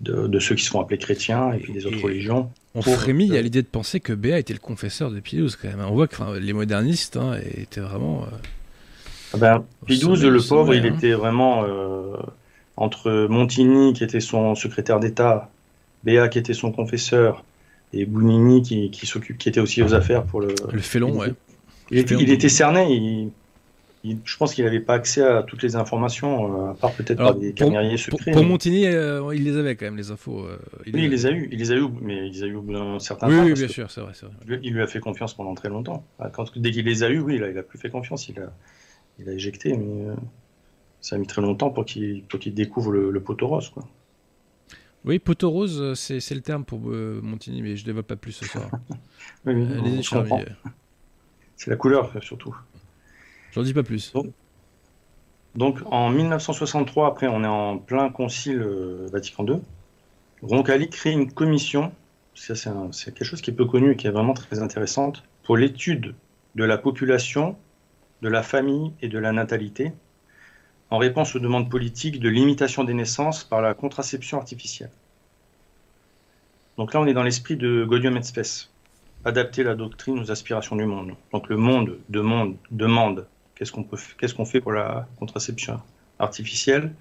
de, 0.00 0.38
ceux 0.38 0.54
qui 0.54 0.64
sont 0.64 0.80
appelés 0.80 0.98
chrétiens 0.98 1.52
et 1.52 1.58
puis 1.58 1.72
des 1.72 1.86
autres 1.86 2.02
religions. 2.02 2.50
On 2.74 2.82
frémit 2.82 3.36
à 3.36 3.42
l'idée 3.42 3.62
de 3.62 3.66
penser 3.66 4.00
que 4.00 4.12
Béa 4.12 4.38
était 4.38 4.52
le 4.52 4.60
confesseur 4.60 5.10
de 5.10 5.20
Pie 5.20 5.36
XII 5.36 5.56
quand 5.60 5.68
même. 5.68 5.80
On 5.80 5.94
voit 5.94 6.06
que 6.06 6.38
les 6.38 6.52
modernistes 6.52 7.16
hein, 7.16 7.36
étaient 7.56 7.80
vraiment. 7.80 8.26
Ah 9.34 9.38
ben, 9.38 9.64
Pie 9.86 9.98
XII, 9.98 10.28
le 10.28 10.46
pauvre, 10.46 10.74
il 10.74 10.86
hein. 10.86 10.94
était 10.94 11.12
vraiment 11.12 11.64
entre 12.76 13.26
Montigny, 13.28 13.92
qui 13.92 14.04
était 14.04 14.20
son 14.20 14.54
secrétaire 14.54 15.00
d'État, 15.00 15.50
Béa, 16.04 16.28
qui 16.28 16.38
était 16.38 16.54
son 16.54 16.72
confesseur, 16.72 17.44
et 17.92 18.06
Bounini, 18.06 18.62
qui, 18.62 18.90
qui, 18.90 19.06
qui 19.36 19.48
était 19.48 19.60
aussi 19.60 19.82
aux 19.82 19.94
affaires 19.94 20.22
pour 20.24 20.40
le. 20.40 20.54
Le 20.72 20.80
félon, 20.80 21.18
ouais. 21.18 21.32
Il 21.90 22.30
était, 22.30 22.48
cerné. 22.48 23.30
je 24.04 24.36
pense 24.36 24.54
qu'il 24.54 24.64
n'avait 24.64 24.80
pas 24.80 24.94
accès 24.94 25.22
à 25.22 25.42
toutes 25.42 25.62
les 25.62 25.76
informations, 25.76 26.68
euh, 26.68 26.70
à 26.70 26.74
part 26.74 26.92
peut-être 26.92 27.18
par 27.18 27.34
des 27.34 27.52
camériers 27.52 27.96
secrets. 27.96 28.30
Pour, 28.32 28.44
Montigny, 28.44 28.86
euh, 28.86 29.34
il 29.34 29.44
les 29.44 29.56
avait 29.56 29.76
quand 29.76 29.86
même, 29.86 29.96
les 29.96 30.10
infos. 30.10 30.44
Euh, 30.44 30.58
oui, 30.86 31.04
il 31.04 31.10
les 31.10 31.26
a 31.26 31.30
eu, 31.30 31.48
il 31.50 31.58
les 31.58 31.72
a 31.72 31.76
eu, 31.76 31.86
mais 32.00 32.28
il 32.28 32.32
les 32.32 32.42
a 32.44 32.46
eu 32.46 32.54
au 32.54 32.62
bout 32.62 32.74
d'un 32.74 32.98
certain 33.00 33.28
temps. 33.28 33.44
Oui, 33.44 33.52
bien 33.52 33.68
sûr, 33.68 33.90
c'est 33.90 34.00
vrai, 34.00 34.12
Il 34.62 34.72
lui 34.72 34.82
a 34.82 34.86
fait 34.86 35.00
confiance 35.00 35.34
pendant 35.34 35.54
très 35.54 35.68
longtemps. 35.68 36.04
Quand, 36.32 36.56
dès 36.56 36.70
qu'il 36.70 36.84
les 36.84 37.02
a 37.02 37.10
eu, 37.10 37.18
oui, 37.18 37.36
il 37.36 37.58
a 37.58 37.62
plus 37.62 37.78
fait 37.78 37.90
confiance. 37.90 38.28
Il 38.28 38.38
a, 38.38 38.52
il 39.18 39.28
a 39.28 39.32
éjecté, 39.32 39.76
mais 39.76 40.14
ça 41.00 41.16
a 41.16 41.18
mis 41.18 41.26
très 41.26 41.42
longtemps 41.42 41.70
pour 41.70 41.84
qu'il 41.84 42.24
découvre 42.54 42.92
le, 42.92 43.20
poteau 43.20 43.48
rose. 43.48 43.68
Quoi. 43.70 43.86
Oui, 45.04 45.18
poteau 45.18 45.50
rose, 45.50 45.94
c'est 45.94 46.34
le 46.34 46.42
terme 46.42 46.64
pour 46.64 46.78
Montigny, 46.78 47.62
mais 47.62 47.74
je 47.74 47.82
ne 47.82 47.86
développe 47.86 48.06
pas 48.06 48.16
plus 48.16 48.32
ce 48.32 48.44
soir. 48.44 48.70
oui, 49.44 49.54
oui, 49.54 50.04
c'est 51.60 51.68
la 51.68 51.76
couleur, 51.76 52.10
surtout. 52.22 52.56
J'en 53.52 53.62
dis 53.62 53.74
pas 53.74 53.82
plus. 53.82 54.14
Donc, 55.54 55.80
en 55.84 56.08
1963, 56.08 57.06
après, 57.06 57.26
on 57.26 57.44
est 57.44 57.46
en 57.46 57.76
plein 57.76 58.08
concile 58.08 58.62
euh, 58.62 59.06
Vatican 59.12 59.44
II. 59.46 59.60
Roncalli 60.40 60.88
crée 60.88 61.10
une 61.10 61.30
commission, 61.30 61.92
c'est 62.34 62.54
quelque 63.12 63.24
chose 63.24 63.42
qui 63.42 63.50
est 63.50 63.54
peu 63.54 63.66
connu 63.66 63.92
et 63.92 63.96
qui 63.96 64.06
est 64.06 64.10
vraiment 64.10 64.32
très 64.32 64.60
intéressante, 64.60 65.22
pour 65.42 65.58
l'étude 65.58 66.14
de 66.54 66.64
la 66.64 66.78
population, 66.78 67.58
de 68.22 68.30
la 68.30 68.42
famille 68.42 68.94
et 69.02 69.08
de 69.08 69.18
la 69.18 69.32
natalité, 69.32 69.92
en 70.88 70.96
réponse 70.96 71.36
aux 71.36 71.40
demandes 71.40 71.68
politiques 71.68 72.20
de 72.20 72.30
limitation 72.30 72.84
des 72.84 72.94
naissances 72.94 73.44
par 73.44 73.60
la 73.60 73.74
contraception 73.74 74.38
artificielle. 74.38 74.90
Donc 76.78 76.94
là, 76.94 77.02
on 77.02 77.06
est 77.06 77.12
dans 77.12 77.22
l'esprit 77.22 77.58
de 77.58 77.84
Gaudium 77.84 78.16
et 78.16 78.22
Spes 78.22 78.69
adapter 79.24 79.62
la 79.62 79.74
doctrine 79.74 80.18
aux 80.18 80.30
aspirations 80.30 80.76
du 80.76 80.84
monde. 80.84 81.12
Donc 81.32 81.48
le 81.48 81.56
monde 81.56 81.98
demande, 82.08 82.56
demande 82.70 83.26
qu'est-ce 83.54 83.72
qu'on 83.72 83.84
qu'est-ce 84.18 84.34
qu'on 84.34 84.44
fait 84.44 84.60
pour 84.60 84.72
la 84.72 85.06
contraception 85.18 85.80
artificielle. 86.18 86.92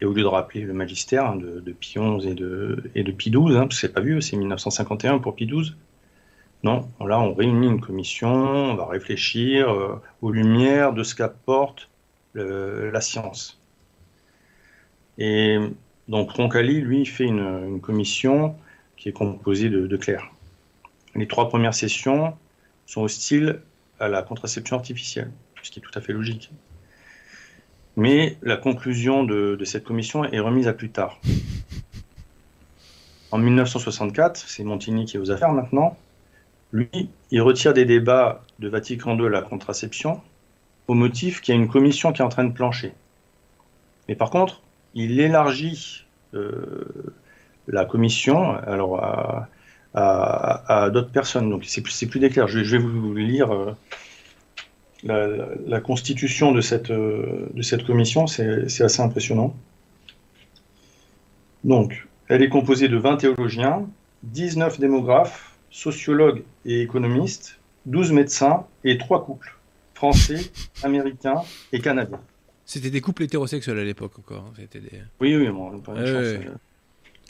Et 0.00 0.06
au 0.06 0.12
lieu 0.12 0.22
de 0.22 0.28
rappeler 0.28 0.62
le 0.62 0.72
magistère 0.72 1.26
hein, 1.26 1.36
de, 1.36 1.60
de 1.60 1.72
Pie 1.72 1.98
et 2.24 2.34
de, 2.34 2.90
et 2.94 3.04
de 3.04 3.12
XII, 3.12 3.56
hein, 3.56 3.60
parce 3.60 3.76
que 3.76 3.80
c'est 3.86 3.92
pas 3.92 4.00
vieux, 4.00 4.20
c'est 4.20 4.36
1951 4.36 5.18
pour 5.18 5.34
Pie 5.34 5.46
XII. 5.46 5.74
Non, 6.64 6.88
là 7.00 7.20
on 7.20 7.34
réunit 7.34 7.68
une 7.68 7.80
commission, 7.80 8.32
on 8.32 8.74
va 8.74 8.86
réfléchir 8.86 9.70
euh, 9.70 10.00
aux 10.22 10.32
lumières 10.32 10.94
de 10.94 11.02
ce 11.02 11.14
qu'apporte 11.14 11.90
la 12.34 13.00
science. 13.00 13.60
Et 15.18 15.58
donc 16.08 16.30
Roncalli, 16.32 16.80
lui, 16.80 17.06
fait 17.06 17.24
une, 17.24 17.66
une 17.68 17.80
commission 17.80 18.56
qui 18.96 19.08
est 19.08 19.12
composée 19.12 19.70
de, 19.70 19.86
de 19.86 19.96
clercs. 19.96 20.30
Les 21.14 21.28
trois 21.28 21.48
premières 21.48 21.74
sessions 21.74 22.36
sont 22.86 23.02
hostiles 23.02 23.60
à 24.00 24.08
la 24.08 24.22
contraception 24.22 24.76
artificielle, 24.76 25.30
ce 25.62 25.70
qui 25.70 25.78
est 25.78 25.82
tout 25.82 25.96
à 25.96 26.00
fait 26.00 26.12
logique. 26.12 26.50
Mais 27.96 28.36
la 28.42 28.56
conclusion 28.56 29.22
de, 29.22 29.58
cette 29.64 29.84
commission 29.84 30.24
est 30.24 30.40
remise 30.40 30.66
à 30.66 30.72
plus 30.72 30.90
tard. 30.90 31.20
En 33.30 33.38
1964, 33.38 34.36
c'est 34.36 34.64
Montigny 34.64 35.04
qui 35.04 35.16
est 35.16 35.20
aux 35.20 35.30
affaires 35.30 35.52
maintenant, 35.52 35.96
lui, 36.72 37.08
il 37.30 37.40
retire 37.40 37.72
des 37.72 37.84
débats 37.84 38.42
de 38.58 38.68
Vatican 38.68 39.16
II 39.16 39.28
la 39.28 39.42
contraception 39.42 40.20
au 40.88 40.94
motif 40.94 41.40
qu'il 41.40 41.54
y 41.54 41.58
a 41.58 41.60
une 41.60 41.68
commission 41.68 42.12
qui 42.12 42.20
est 42.20 42.24
en 42.24 42.28
train 42.28 42.44
de 42.44 42.52
plancher. 42.52 42.92
Mais 44.08 44.16
par 44.16 44.30
contre, 44.30 44.60
il 44.94 45.20
élargit 45.20 46.04
euh, 46.34 47.14
la 47.68 47.84
commission 47.84 48.56
alors 48.56 49.02
à, 49.94 50.90
d'autres 50.92 51.10
personnes. 51.10 51.50
Donc 51.50 51.64
c'est 51.64 51.80
plus, 51.80 52.04
plus 52.06 52.20
déclair. 52.20 52.48
Je, 52.48 52.62
je, 52.62 52.76
vais 52.76 52.82
vous 52.82 53.14
lire 53.14 53.52
euh, 55.08 55.54
la, 55.66 55.80
constitution 55.80 56.52
de 56.52 56.60
cette, 56.60 56.90
euh, 56.90 57.46
de 57.52 57.62
cette 57.62 57.84
commission, 57.84 58.26
c'est 58.26 58.82
assez 58.82 59.00
impressionnant. 59.00 59.54
Donc, 61.62 62.06
elle 62.28 62.42
est 62.42 62.48
composée 62.48 62.88
de 62.88 62.96
20 62.96 63.18
théologiens, 63.18 63.86
19 64.24 64.80
démographes, 64.80 65.56
sociologues 65.70 66.42
et 66.64 66.82
économistes, 66.82 67.58
12 67.86 68.12
médecins 68.12 68.64
et 68.84 68.96
3 68.98 69.24
couples, 69.24 69.54
français, 69.94 70.50
américains 70.82 71.42
et 71.72 71.80
canadiens. 71.80 72.20
C'était 72.64 72.90
des 72.90 73.00
couples 73.00 73.24
hétérosexuels 73.24 73.78
à 73.78 73.84
l'époque 73.84 74.18
encore. 74.18 74.52
Hein. 74.58 74.64
Des... 74.72 74.80
Oui, 75.20 75.36
oui, 75.36 75.48
bon, 75.48 75.78
pas 75.80 75.92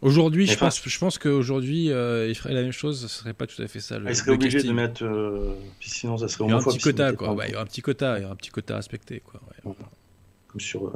Aujourd'hui, 0.04 0.46
je 0.46 0.58
pense, 0.58 0.86
je 0.86 0.98
pense 0.98 1.16
qu'aujourd'hui, 1.16 1.90
euh, 1.90 2.28
il 2.28 2.34
ferait 2.34 2.52
la 2.52 2.60
même 2.60 2.72
chose, 2.72 3.00
ce 3.00 3.08
serait 3.08 3.32
pas 3.32 3.46
tout 3.46 3.60
à 3.62 3.66
fait 3.66 3.80
ça. 3.80 3.96
il 4.06 4.14
serait 4.14 4.32
obligé 4.32 4.62
de 4.62 4.70
mettre. 4.70 5.02
Euh, 5.02 5.54
sinon, 5.80 6.18
ça 6.18 6.28
serait 6.28 6.44
Il 6.44 6.50
y 6.50 6.52
aura 6.52 6.62
un 6.62 6.66
petit 6.66 6.78
quota, 6.78 7.14
quoi. 7.14 7.34
il 7.46 7.52
y 7.52 7.54
aura 7.54 7.62
un 7.62 7.66
petit 7.66 7.80
quota, 7.80 8.18
il 8.18 8.22
y 8.22 8.24
aura 8.26 8.34
un 8.34 8.36
petit 8.36 8.50
quota 8.50 8.74
à 8.74 8.76
respecter, 8.76 9.20
quoi. 9.20 9.40
Comme 9.64 10.60
sur, 10.60 10.88
euh, 10.88 10.92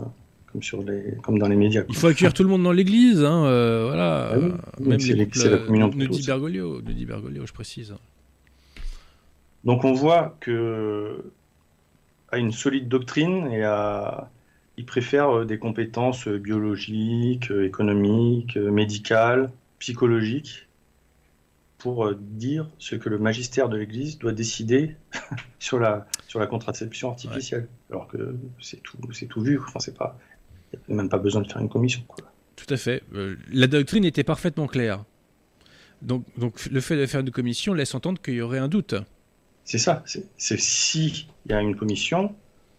comme, 0.52 0.62
sur 0.62 0.82
les, 0.82 1.16
comme 1.22 1.38
dans 1.38 1.48
les 1.48 1.56
médias. 1.56 1.84
Il 1.88 1.96
faut 1.96 2.08
accueillir 2.08 2.34
tout 2.34 2.42
le 2.42 2.50
monde 2.50 2.62
dans 2.62 2.72
l'église, 2.72 3.24
hein, 3.24 3.40
voilà. 3.86 4.30
Ah 4.30 4.36
Même 4.78 4.98
les 4.98 5.24
couples, 5.24 5.48
la 5.48 5.58
communion 5.58 5.88
de 5.88 6.06
dit 6.06 6.26
Bergoglio, 6.26 6.82
Bergoglio, 6.82 7.46
je 7.46 7.52
précise. 7.54 7.94
Donc 9.64 9.84
on 9.84 9.94
voit 9.94 10.36
que 10.40 11.24
a 12.30 12.36
une 12.36 12.52
solide 12.52 12.88
doctrine 12.88 13.50
et 13.52 13.64
a, 13.64 14.28
il 14.78 14.86
préfère 14.86 15.44
des 15.44 15.58
compétences 15.58 16.28
biologiques, 16.28 17.50
économiques, 17.50 18.56
médicales, 18.56 19.50
psychologiques 19.78 20.68
pour 21.78 22.06
euh, 22.06 22.18
dire 22.20 22.68
ce 22.78 22.96
que 22.96 23.08
le 23.08 23.18
magistère 23.18 23.68
de 23.68 23.76
l'Église 23.76 24.18
doit 24.18 24.32
décider 24.32 24.96
sur 25.58 25.78
la 25.78 26.06
sur 26.26 26.40
la 26.40 26.46
contraception 26.46 27.10
artificielle, 27.10 27.68
alors 27.90 28.08
que 28.08 28.36
c'est 28.60 28.82
tout 28.82 28.98
c'est 29.12 29.26
tout 29.26 29.40
vu. 29.40 29.58
Enfin, 29.58 29.78
c'est 29.78 29.96
pas 29.96 30.18
il 30.72 30.78
n'y 30.88 30.94
a 30.94 30.96
même 30.96 31.08
pas 31.08 31.18
besoin 31.18 31.40
de 31.40 31.50
faire 31.50 31.62
une 31.62 31.68
commission. 31.68 32.02
Quoi. 32.06 32.18
Tout 32.56 32.72
à 32.74 32.76
fait. 32.76 33.02
Euh, 33.14 33.36
la 33.50 33.68
doctrine 33.68 34.04
était 34.04 34.24
parfaitement 34.24 34.66
claire. 34.66 35.04
Donc, 36.02 36.24
donc 36.36 36.66
le 36.66 36.80
fait 36.80 36.96
de 36.96 37.06
faire 37.06 37.20
une 37.20 37.30
commission 37.30 37.72
laisse 37.72 37.94
entendre 37.94 38.20
qu'il 38.20 38.34
y 38.34 38.40
aurait 38.40 38.58
un 38.58 38.68
doute. 38.68 38.94
C'est 39.64 39.78
ça. 39.78 40.02
C'est 40.04 40.58
si 40.58 41.28
il 41.46 41.52
y 41.52 41.54
a 41.54 41.60
une 41.60 41.76
commission, 41.76 42.34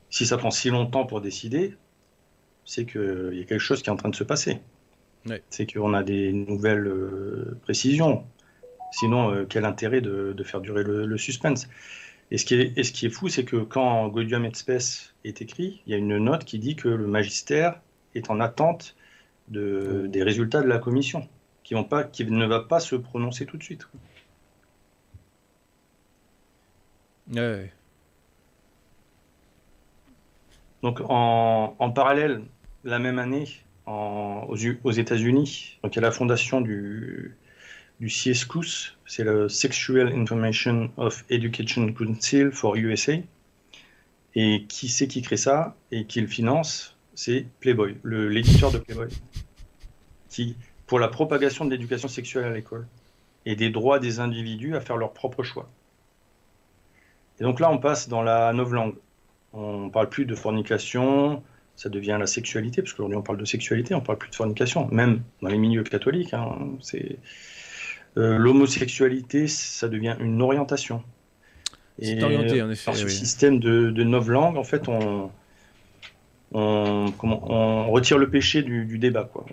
si 0.10 0.26
ça 0.26 0.38
prend 0.38 0.52
si 0.52 0.70
longtemps 0.70 1.06
pour 1.06 1.22
décider, 1.22 1.76
c'est 2.70 2.86
qu'il 2.86 3.32
y 3.34 3.42
a 3.42 3.46
quelque 3.46 3.58
chose 3.58 3.82
qui 3.82 3.90
est 3.90 3.92
en 3.92 3.96
train 3.96 4.10
de 4.10 4.16
se 4.16 4.24
passer. 4.24 4.60
C'est 5.50 5.72
qu'on 5.72 5.96
a 5.96 6.04
des 6.04 6.32
nouvelles 6.32 6.86
euh, 6.86 7.58
précisions. 7.64 8.28
Sinon, 8.92 9.32
euh, 9.32 9.46
quel 9.50 9.66
intérêt 9.66 10.02
de, 10.02 10.36
faire 10.44 10.62
durer 10.62 10.84
le, 10.84 11.18
suspense? 11.18 11.68
Et 12.30 12.38
ce, 12.38 12.46
qui 12.46 12.54
est, 12.54 12.84
ce 12.84 12.92
qui 12.92 13.08
est 13.08 13.10
fou, 13.10 13.28
c'est 13.28 13.44
que 13.44 13.58
quand 13.58 14.08
Gaudium 14.10 14.46
et 14.46 14.54
Spes 14.54 15.16
est 15.24 15.42
écrit, 15.42 15.82
il 15.88 15.92
y 15.92 15.96
a 15.96 15.98
une 15.98 16.16
note 16.20 16.46
qui 16.46 16.60
dit 16.60 16.76
que 16.76 16.88
le 16.88 17.08
magistère 17.08 17.82
est 18.14 18.30
en 18.30 18.40
attente 18.40 18.96
de, 19.48 20.06
des 20.06 20.22
résultats 20.22 20.62
de 20.62 20.68
la 20.68 20.78
commission, 20.78 21.28
qui, 21.64 21.74
vont 21.74 21.84
pas, 21.84 22.04
qui 22.04 22.24
ne 22.24 22.46
va 22.46 22.60
pas 22.60 22.80
se 22.80 22.96
prononcer 22.96 23.48
tout 23.48 23.58
de 23.58 23.64
suite. 23.64 23.88
Donc 30.84 31.02
en, 31.02 31.76
en, 31.80 31.92
parallèle, 31.92 32.44
la 32.84 33.00
même 33.00 33.20
année, 33.20 33.48
aux, 33.86 34.92
États-Unis, 34.92 35.80
donc 35.84 35.96
il 35.96 35.98
y 35.98 36.00
a 36.00 36.02
la 36.02 36.12
fondation 36.12 36.62
du, 36.62 37.36
du 38.00 38.08
CSCUS, 38.08 38.98
c'est 39.06 39.24
le 39.24 39.50
Sexual 39.50 40.14
Information 40.14 40.92
of 40.98 41.26
Education 41.30 41.92
Council 41.94 42.52
for 42.52 42.76
USA. 42.76 43.14
Et 44.36 44.66
qui 44.68 44.90
c'est 44.90 45.08
qui 45.08 45.24
crée 45.24 45.38
ça 45.38 45.76
et 45.92 46.06
qui 46.06 46.22
le 46.22 46.28
finance? 46.28 46.96
C'est 47.16 47.48
Playboy, 47.60 47.98
l'éditeur 48.04 48.72
de 48.72 48.78
Playboy, 48.78 49.10
qui, 50.30 50.56
pour 50.86 51.00
la 51.00 51.08
propagation 51.08 51.66
de 51.66 51.72
l'éducation 51.72 52.08
sexuelle 52.08 52.46
à 52.46 52.54
l'école 52.54 52.88
et 53.46 53.56
des 53.56 53.70
droits 53.70 54.00
des 54.00 54.20
individus 54.20 54.76
à 54.76 54.82
faire 54.82 54.96
leur 54.96 55.12
propre 55.14 55.44
choix. 55.44 55.68
Et 57.40 57.44
donc 57.44 57.60
là, 57.60 57.72
on 57.72 57.78
passe 57.78 58.08
dans 58.08 58.22
la 58.22 58.54
langue. 58.54 58.96
On 59.52 59.86
ne 59.86 59.90
parle 59.90 60.10
plus 60.10 60.26
de 60.26 60.36
fornication, 60.36 61.44
ça 61.80 61.88
devient 61.88 62.18
la 62.20 62.28
sexualité, 62.28 62.82
parce 62.82 62.92
qu'aujourd'hui 62.92 63.16
on 63.16 63.22
parle 63.22 63.38
de 63.38 63.46
sexualité, 63.46 63.96
on 63.96 64.02
ne 64.02 64.06
parle 64.06 64.18
plus 64.18 64.30
de 64.30 64.36
fornication, 64.36 64.90
même 64.92 65.22
dans 65.42 65.48
les 65.48 65.58
milieux 65.58 65.84
catholiques. 65.84 66.34
Hein, 66.34 66.58
c'est 66.82 67.20
euh, 68.18 68.38
l'homosexualité, 68.38 69.48
ça 69.48 69.88
devient 69.88 70.18
une 70.20 70.42
orientation. 70.42 71.02
C'est 72.02 72.22
orienté, 72.22 72.62
en 72.62 72.70
effet. 72.70 72.84
Par 72.84 72.98
ce 72.98 73.08
système 73.08 73.62
de, 73.62 73.92
de 73.92 74.04
langues, 74.30 74.58
en 74.58 74.66
fait, 74.66 74.90
on, 74.90 75.32
on, 76.52 77.14
on 77.24 77.92
retire 77.92 78.18
le 78.18 78.30
péché 78.30 78.62
du, 78.62 78.98
débat. 78.98 79.30
Quoi. 79.32 79.46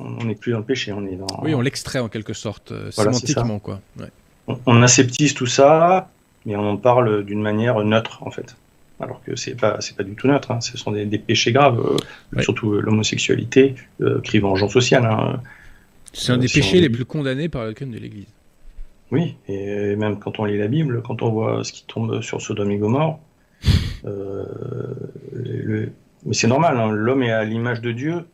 On 0.00 0.24
n'est 0.24 0.36
plus 0.36 0.52
dans 0.52 0.58
le 0.60 0.64
péché, 0.64 0.90
on 0.90 1.04
est 1.06 1.16
dans... 1.16 1.26
Oui, 1.42 1.54
on 1.54 1.60
l'extrait 1.60 1.98
en 1.98 2.08
quelque 2.08 2.32
sorte, 2.32 2.72
euh, 2.72 2.90
sémantiquement. 2.90 3.58
Quoi. 3.58 3.80
On, 4.46 4.58
on, 4.64 4.82
aseptise 4.82 5.34
tout 5.34 5.46
ça, 5.46 6.08
mais 6.46 6.56
on 6.56 6.66
en 6.66 6.78
parle 6.78 7.24
d'une 7.24 7.42
manière 7.42 7.78
neutre, 7.84 8.22
en 8.22 8.30
fait. 8.30 8.56
Alors 9.00 9.22
que 9.24 9.34
c'est 9.36 9.56
pas 9.56 9.80
c'est 9.80 9.96
pas 9.96 10.04
du 10.04 10.14
tout 10.14 10.28
neutre. 10.28 10.50
Hein. 10.50 10.60
Ce 10.60 10.78
sont 10.78 10.92
des, 10.92 11.18
péchés 11.18 11.52
graves, 11.52 11.80
euh, 11.80 12.42
surtout 12.42 12.72
l'homosexualité, 12.72 13.74
cri 14.22 14.38
vengeance 14.38 14.72
sociale. 14.72 15.04
Hein. 15.04 15.40
C'est 16.12 16.32
un 16.32 16.38
des 16.38 16.48
péchés 16.48 16.80
les 16.80 16.90
plus 16.90 17.04
condamnés 17.04 17.48
par 17.48 17.64
le 17.64 17.72
de 17.72 17.98
l'Église. 17.98 18.26
Oui, 19.10 19.36
et 19.48 19.96
même 19.96 20.18
quand 20.18 20.38
on 20.38 20.44
lit 20.44 20.58
la 20.58 20.68
Bible, 20.68 21.02
quand 21.02 21.22
on 21.22 21.30
voit 21.30 21.64
ce 21.64 21.72
qui 21.72 21.84
tombe 21.86 22.22
sur 22.22 22.40
Sodome 22.40 22.70
et 22.70 22.78
Gomorre, 22.78 23.18
euh, 24.06 24.44
mais 26.24 26.32
c'est 26.32 26.46
normal, 26.46 26.78
hein, 26.78 26.90
l'homme 26.90 27.22
est 27.22 27.32
à 27.32 27.44
l'image 27.44 27.80
de 27.80 27.92
Dieu. 27.92 28.24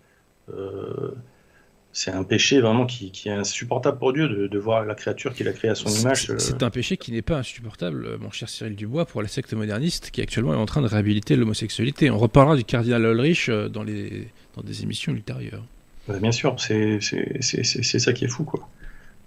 Euh, 1.90 1.92
c'est 1.92 2.10
un 2.10 2.24
péché 2.24 2.60
vraiment 2.60 2.86
qui, 2.86 3.12
est 3.26 3.30
insupportable 3.30 3.98
pour 3.98 4.12
Dieu 4.12 4.48
de, 4.48 4.58
voir 4.58 4.84
la 4.84 4.94
créature 4.94 5.34
qu'il 5.34 5.48
a 5.48 5.52
créée 5.52 5.70
à 5.70 5.74
son 5.74 5.88
image. 5.88 6.30
Euh. 6.30 6.38
C'est 6.38 6.62
un 6.62 6.70
péché 6.70 6.96
qui 6.96 7.12
n'est 7.12 7.22
pas 7.22 7.38
insupportable, 7.38 8.16
mon 8.18 8.30
cher 8.30 8.48
Cyril 8.48 8.76
Dubois, 8.76 9.06
pour 9.06 9.22
la 9.22 9.28
secte 9.28 9.52
moderniste 9.52 10.10
qui 10.10 10.20
actuellement 10.20 10.54
est 10.54 10.58
en 10.58 10.66
train 10.66 10.82
de 10.82 10.86
réhabiliter 10.86 11.36
l'homosexualité. 11.36 12.10
On 12.10 12.18
reparlera 12.18 12.56
du 12.56 12.64
cardinal 12.64 13.02
Ulrich 13.02 13.50
dans, 13.50 13.82
les, 13.82 14.28
dans 14.56 14.62
des 14.62 14.82
émissions 14.82 15.12
ultérieures. 15.12 15.64
Bah, 16.08 16.18
bien 16.20 16.32
sûr, 16.32 16.56
c'est 16.58 17.00
ça 17.00 18.12
qui 18.12 18.24
est 18.24 18.28
fou, 18.28 18.44
quoi. 18.44 18.68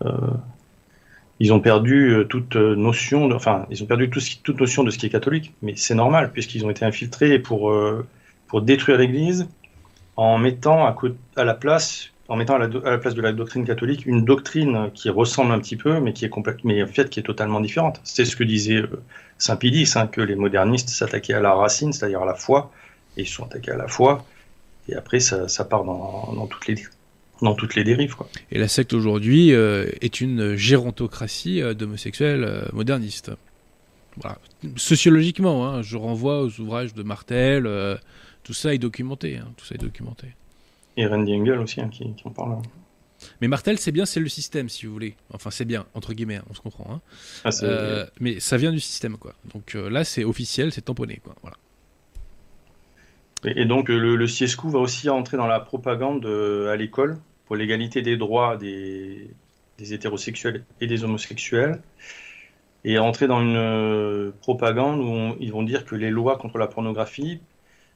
Euh, 0.06 0.12
ils 1.40 1.52
ont 1.52 1.60
perdu 1.60 2.14
euh, 2.14 2.24
toute 2.24 2.56
notion, 2.56 3.28
de, 3.28 3.36
enfin, 3.36 3.66
ils 3.70 3.84
ont 3.84 3.86
perdu 3.86 4.10
toute 4.10 4.60
notion 4.60 4.84
de 4.84 4.92
ce 4.92 4.98
qui 4.98 5.08
est 5.08 5.10
catholique, 5.10 5.54
mais 5.62 5.74
c'est 5.76 5.96
normal 5.96 6.32
puisqu'ils 6.32 6.66
ont 6.66 6.70
été 6.70 6.86
infiltrés 6.86 7.40
pour 7.40 7.72
euh, 7.72 8.06
pour 8.48 8.62
détruire 8.62 8.98
l'Église 8.98 9.48
en 10.16 10.38
mettant 10.38 10.86
à, 10.86 10.96
à, 11.36 11.44
la 11.44 11.56
place, 11.56 12.12
en 12.34 12.36
mettant 12.36 12.56
à 12.56 12.68
la, 12.68 12.98
place 12.98 13.14
de 13.14 13.22
la 13.22 13.32
doctrine 13.32 13.66
catholique 13.66 14.06
une 14.06 14.26
doctrine 14.26 14.90
qui 14.94 15.10
ressemble 15.10 15.52
un 15.52 15.60
petit 15.60 15.76
peu, 15.78 16.00
mais 16.00 16.14
qui 16.14 16.26
est 16.26 16.30
complètement, 16.30 16.72
mais 16.74 16.84
en 16.84 16.88
fait 16.88 17.10
qui 17.10 17.20
est 17.20 17.24
totalement 17.24 17.62
différente. 17.62 18.02
C'est 18.04 18.26
ce 18.26 18.36
que 18.36 18.44
disait 18.44 18.84
Saint 19.38 19.56
Pidis, 19.56 19.92
hein, 19.96 20.08
que 20.08 20.22
les 20.22 20.36
modernistes 20.36 20.90
s'attaquaient 20.90 21.36
à 21.36 21.42
la 21.42 21.54
racine, 21.54 21.94
c'est-à-dire 21.94 22.22
à 22.22 22.26
la 22.26 22.36
foi, 22.36 22.72
et 23.18 23.22
ils 23.22 23.28
sont 23.28 23.44
attaqués 23.46 23.72
à 23.72 23.78
la 23.78 23.88
foi 23.88 24.26
et 24.90 24.96
après, 24.96 25.20
ça, 25.20 25.66
part 25.66 25.86
dans, 25.86 26.48
toutes 26.48 26.68
les, 26.68 26.76
dans 27.42 27.56
toutes 27.56 27.76
les 27.76 27.84
dérives. 27.84 28.16
Et 28.52 28.60
la 28.60 28.68
secte 28.68 28.94
aujourd'hui 28.94 29.54
euh, 29.54 29.88
est 30.02 30.20
une 30.20 30.56
gérontocratie 30.56 31.62
euh, 31.62 31.74
d'homosexuels 31.74 32.44
euh, 32.44 32.66
modernistes. 32.74 33.32
Sociologiquement, 34.76 35.68
hein, 35.68 35.82
je 35.82 35.98
renvoie 35.98 36.42
aux 36.42 36.60
ouvrages 36.60 36.94
de 36.94 37.02
Martel, 37.02 37.68
tout 38.44 38.54
ça 38.54 38.74
est 38.74 38.78
documenté. 38.78 39.38
Hein, 39.38 39.48
tout 39.58 39.66
ça 39.66 39.74
est 39.74 39.80
documenté. 39.80 40.28
Et 40.98 41.06
Randy 41.06 41.34
Engel 41.36 41.60
aussi, 41.60 41.82
hein, 41.82 41.90
qui, 41.90 42.14
en 42.24 42.30
parle. 42.30 42.58
Mais 43.42 43.48
Martel, 43.48 43.80
c'est 43.80 43.92
bien, 43.92 44.06
c'est 44.06 44.20
le 44.20 44.30
système, 44.30 44.70
si 44.70 44.86
vous 44.86 44.94
voulez. 44.94 45.16
Enfin, 45.34 45.50
c'est 45.50 45.66
bien, 45.66 45.86
entre 45.94 46.14
guillemets, 46.14 46.42
on 46.50 46.54
se 46.54 46.62
comprend. 46.62 47.02
Ah, 47.46 47.50
mais 48.20 48.40
ça 48.40 48.58
vient 48.58 48.72
du 48.72 48.80
système, 48.80 49.18
quoi. 49.18 49.34
Donc 49.54 49.74
là, 49.74 50.04
c'est 50.04 50.24
officiel, 50.24 50.72
c'est 50.72 50.82
tamponné, 50.82 51.22
quoi. 51.24 51.36
Voilà. 51.42 51.58
Et, 53.46 53.66
donc 53.66 53.90
le, 53.90 54.16
le 54.16 54.26
CSQ 54.26 54.70
va 54.70 54.80
aussi 54.80 55.10
entrer 55.10 55.38
dans 55.38 55.48
la 55.48 55.60
propagande 55.60 56.26
euh, 56.26 56.72
à 56.72 56.76
l'école 56.76 57.18
pour 57.46 57.56
l'égalité 57.56 58.02
des 58.02 58.16
droits 58.16 58.58
des, 58.58 59.30
hétérosexuels 59.80 60.64
et 60.80 60.88
des 60.88 61.04
homosexuels 61.04 61.82
et 62.86 62.98
entrer 63.00 63.28
dans 63.28 63.42
une 63.42 63.58
euh, 63.58 64.32
propagande 64.42 65.02
où 65.02 65.36
ils 65.42 65.52
vont 65.52 65.64
dire 65.64 65.86
que 65.86 65.96
les 65.96 66.10
lois 66.10 66.38
contre 66.38 66.58
la 66.58 66.68
pornographie 66.68 67.42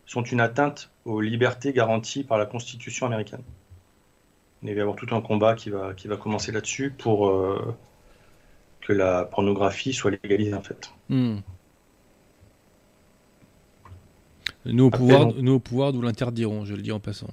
sont 0.08 0.24
une 0.24 0.40
atteinte 0.40 0.90
aux 1.06 1.22
libertés 1.22 1.74
garanties 1.74 2.24
par 2.24 2.38
la 2.38 2.46
Constitution 2.46 3.06
américaine. 3.06 3.44
Il 4.64 4.70
va 4.70 4.76
y 4.76 4.82
avoir 4.82 4.96
tout 4.96 5.14
un 5.14 5.22
combat 5.22 5.54
qui 5.54 5.70
va, 5.70 5.94
qui 5.94 6.08
va 6.08 6.18
commencer 6.18 6.52
là-dessus 6.52 6.90
pour 6.90 7.28
euh, 7.28 7.76
que 8.82 8.94
la 8.94 9.26
pornographie 9.26 9.94
soit 9.94 10.12
légalisée 10.12 10.56
en 10.56 10.64
fait. 10.64 10.92
Hmm. 11.10 11.38
Nous 14.66 14.86
au, 14.86 14.90
pouvoir, 14.90 15.34
nous, 15.34 15.54
au 15.54 15.60
pouvoir, 15.60 15.94
nous 15.94 16.02
l'interdirons, 16.02 16.66
je 16.66 16.74
le 16.74 16.82
dis 16.82 16.92
en 16.92 17.00
passant. 17.00 17.30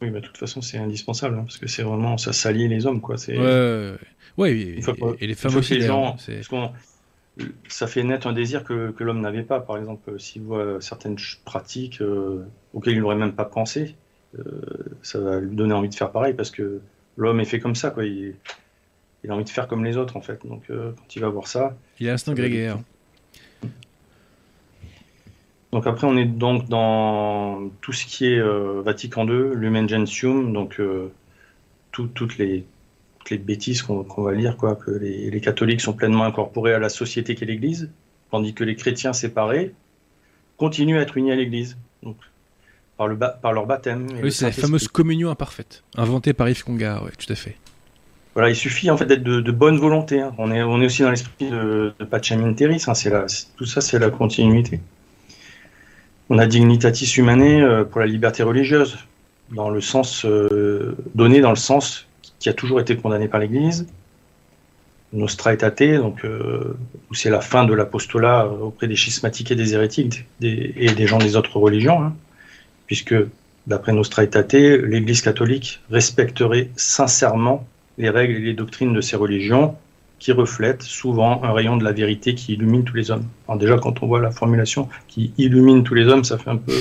Oui, 0.00 0.10
mais 0.10 0.20
de 0.20 0.26
toute 0.26 0.38
façon, 0.38 0.62
c'est 0.62 0.78
indispensable, 0.78 1.36
hein, 1.36 1.42
parce 1.42 1.58
que 1.58 1.66
c'est 1.66 1.82
vraiment, 1.82 2.16
ça 2.16 2.32
s'allie 2.32 2.68
les 2.68 2.86
hommes, 2.86 3.00
quoi. 3.00 3.16
Ouais, 3.28 3.96
ouais, 4.38 4.52
et, 4.52 4.80
et, 5.20 5.26
les 5.26 5.34
femmes 5.34 5.56
aussi. 5.56 5.80
gens, 5.82 6.16
ça 7.68 7.86
fait 7.86 8.02
naître 8.02 8.26
un 8.26 8.32
désir 8.32 8.64
que, 8.64 8.90
que 8.90 9.04
l'homme 9.04 9.20
n'avait 9.20 9.42
pas. 9.42 9.60
Par 9.60 9.76
exemple, 9.76 10.18
s'il 10.20 10.42
voit 10.42 10.80
certaines 10.80 11.16
pratiques 11.44 12.00
euh, 12.00 12.44
auxquelles 12.72 12.94
il 12.94 13.00
n'aurait 13.00 13.16
même 13.16 13.34
pas 13.34 13.44
pensé, 13.44 13.96
euh, 14.38 14.42
ça 15.02 15.18
va 15.18 15.40
lui 15.40 15.54
donner 15.54 15.74
envie 15.74 15.88
de 15.88 15.94
faire 15.94 16.10
pareil, 16.10 16.34
parce 16.34 16.50
que 16.50 16.80
l'homme 17.16 17.40
est 17.40 17.44
fait 17.44 17.60
comme 17.60 17.74
ça, 17.74 17.90
quoi. 17.90 18.04
Il, 18.04 18.34
il, 19.24 19.30
a 19.30 19.34
envie 19.34 19.44
de 19.44 19.50
faire 19.50 19.68
comme 19.68 19.84
les 19.84 19.96
autres, 19.96 20.16
en 20.16 20.20
fait. 20.20 20.46
Donc, 20.46 20.64
euh, 20.70 20.92
quand 20.96 21.16
il 21.16 21.22
va 21.22 21.28
voir 21.28 21.46
ça. 21.46 21.76
Il 21.98 22.08
a 22.08 22.12
instinct 22.12 22.34
grégaire. 22.34 22.78
Donc 25.74 25.88
après, 25.88 26.06
on 26.06 26.16
est 26.16 26.24
donc 26.24 26.68
dans 26.68 27.68
tout 27.80 27.92
ce 27.92 28.06
qui 28.06 28.26
est 28.26 28.38
euh, 28.38 28.80
Vatican 28.84 29.26
II, 29.26 29.56
Lumen 29.56 29.88
Gentium, 29.88 30.52
donc 30.52 30.78
euh, 30.78 31.10
toutes, 31.90 32.38
les, 32.38 32.64
les 33.30 33.38
bêtises 33.38 33.82
qu'on 33.82 34.22
va 34.22 34.32
lire, 34.32 34.56
quoi, 34.56 34.76
que 34.76 34.90
les, 34.90 35.40
catholiques 35.40 35.80
sont 35.80 35.92
pleinement 35.92 36.24
incorporés 36.24 36.74
à 36.74 36.78
la 36.78 36.88
société 36.88 37.34
qu'est 37.34 37.46
l'Église, 37.46 37.90
tandis 38.30 38.54
que 38.54 38.64
les 38.64 38.76
chrétiens 38.76 39.12
séparés 39.12 39.74
continuent 40.56 40.98
à 40.98 41.02
être 41.02 41.16
unis 41.16 41.32
à 41.32 41.36
l'Église. 41.36 41.76
Par, 42.96 43.08
le 43.08 43.18
par 43.18 43.52
leur 43.52 43.66
baptême. 43.66 44.06
Oui, 44.22 44.30
c'est 44.30 44.44
la 44.44 44.52
fameuse 44.52 44.86
communion 44.86 45.28
imparfaite, 45.28 45.82
inventée 45.96 46.32
par 46.32 46.48
Yves 46.48 46.62
Congar, 46.62 47.02
oui, 47.02 47.10
tout 47.18 47.32
à 47.32 47.34
fait. 47.34 47.56
Voilà, 48.34 48.50
il 48.50 48.56
suffit 48.56 48.90
en 48.90 48.96
fait 48.96 49.06
d'être 49.06 49.22
de, 49.22 49.52
bonne 49.52 49.78
volonté. 49.78 50.20
Hein. 50.20 50.32
On, 50.38 50.52
est, 50.52 50.62
on 50.62 50.80
est 50.80 50.86
aussi 50.86 51.02
dans 51.02 51.10
l'esprit 51.10 51.50
de, 51.50 51.92
de 51.98 52.04
hein. 52.04 53.26
tout 53.56 53.64
ça 53.64 53.80
c'est 53.80 53.98
la 53.98 54.10
continuité. 54.10 54.80
On 56.30 56.38
a 56.38 56.46
Dignitatis 56.46 57.16
Humanae 57.16 57.62
euh, 57.62 57.84
pour 57.84 58.00
la 58.00 58.06
liberté 58.06 58.42
religieuse, 58.42 58.96
dans 59.52 59.70
le 59.70 59.80
sens 59.80 60.24
euh, 60.24 60.96
donné 61.14 61.40
dans 61.40 61.50
le 61.50 61.56
sens 61.56 62.06
qui 62.44 62.50
a 62.50 62.52
toujours 62.52 62.78
été 62.78 62.94
condamné 62.94 63.26
par 63.26 63.40
l'Église. 63.40 63.86
Nostra 65.14 65.54
Aetate, 65.54 65.96
donc 65.96 66.22
euh, 66.26 66.76
c'est 67.12 67.30
la 67.30 67.40
fin 67.40 67.64
de 67.64 67.72
l'apostolat 67.72 68.46
auprès 68.48 68.86
des 68.86 68.96
schismatiques 68.96 69.50
et 69.50 69.54
des 69.54 69.72
hérétiques 69.72 70.26
et 70.42 70.90
des 70.92 71.06
gens 71.06 71.16
des 71.16 71.36
autres 71.36 71.56
religions, 71.56 72.02
hein. 72.02 72.14
puisque 72.86 73.14
d'après 73.66 73.94
Nostra 73.94 74.24
Aetate, 74.24 74.52
l'Église 74.52 75.22
catholique 75.22 75.80
respecterait 75.90 76.68
sincèrement 76.76 77.66
les 77.96 78.10
règles 78.10 78.34
et 78.34 78.40
les 78.40 78.52
doctrines 78.52 78.92
de 78.92 79.00
ces 79.00 79.16
religions 79.16 79.74
qui 80.18 80.32
reflètent 80.32 80.82
souvent 80.82 81.42
un 81.44 81.52
rayon 81.52 81.78
de 81.78 81.84
la 81.84 81.92
vérité 81.92 82.34
qui 82.34 82.52
illumine 82.52 82.84
tous 82.84 82.96
les 82.96 83.10
hommes. 83.10 83.24
Alors 83.48 83.58
déjà, 83.58 83.78
quand 83.78 84.02
on 84.02 84.06
voit 84.06 84.20
la 84.20 84.30
formulation 84.30 84.90
qui 85.08 85.32
illumine 85.38 85.82
tous 85.82 85.94
les 85.94 86.08
hommes, 86.08 86.24
ça 86.24 86.36
fait 86.36 86.50
un 86.50 86.56
peu, 86.56 86.76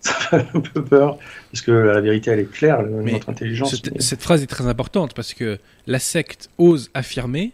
ça 0.00 0.12
fait 0.12 0.46
un 0.54 0.60
peu 0.60 0.84
peur, 0.84 1.18
parce 1.50 1.62
que 1.62 1.70
la 1.70 2.00
vérité, 2.00 2.30
elle 2.30 2.40
est 2.40 2.50
claire, 2.50 2.82
notre 2.82 3.28
intelligence. 3.28 3.70
Cette, 3.70 4.00
cette, 4.00 4.22
phrase 4.22 4.42
est 4.42 4.46
très 4.46 4.66
importante, 4.66 5.14
parce 5.14 5.34
que 5.34 5.58
la 5.86 5.98
secte 5.98 6.50
ose 6.58 6.90
affirmer 6.94 7.52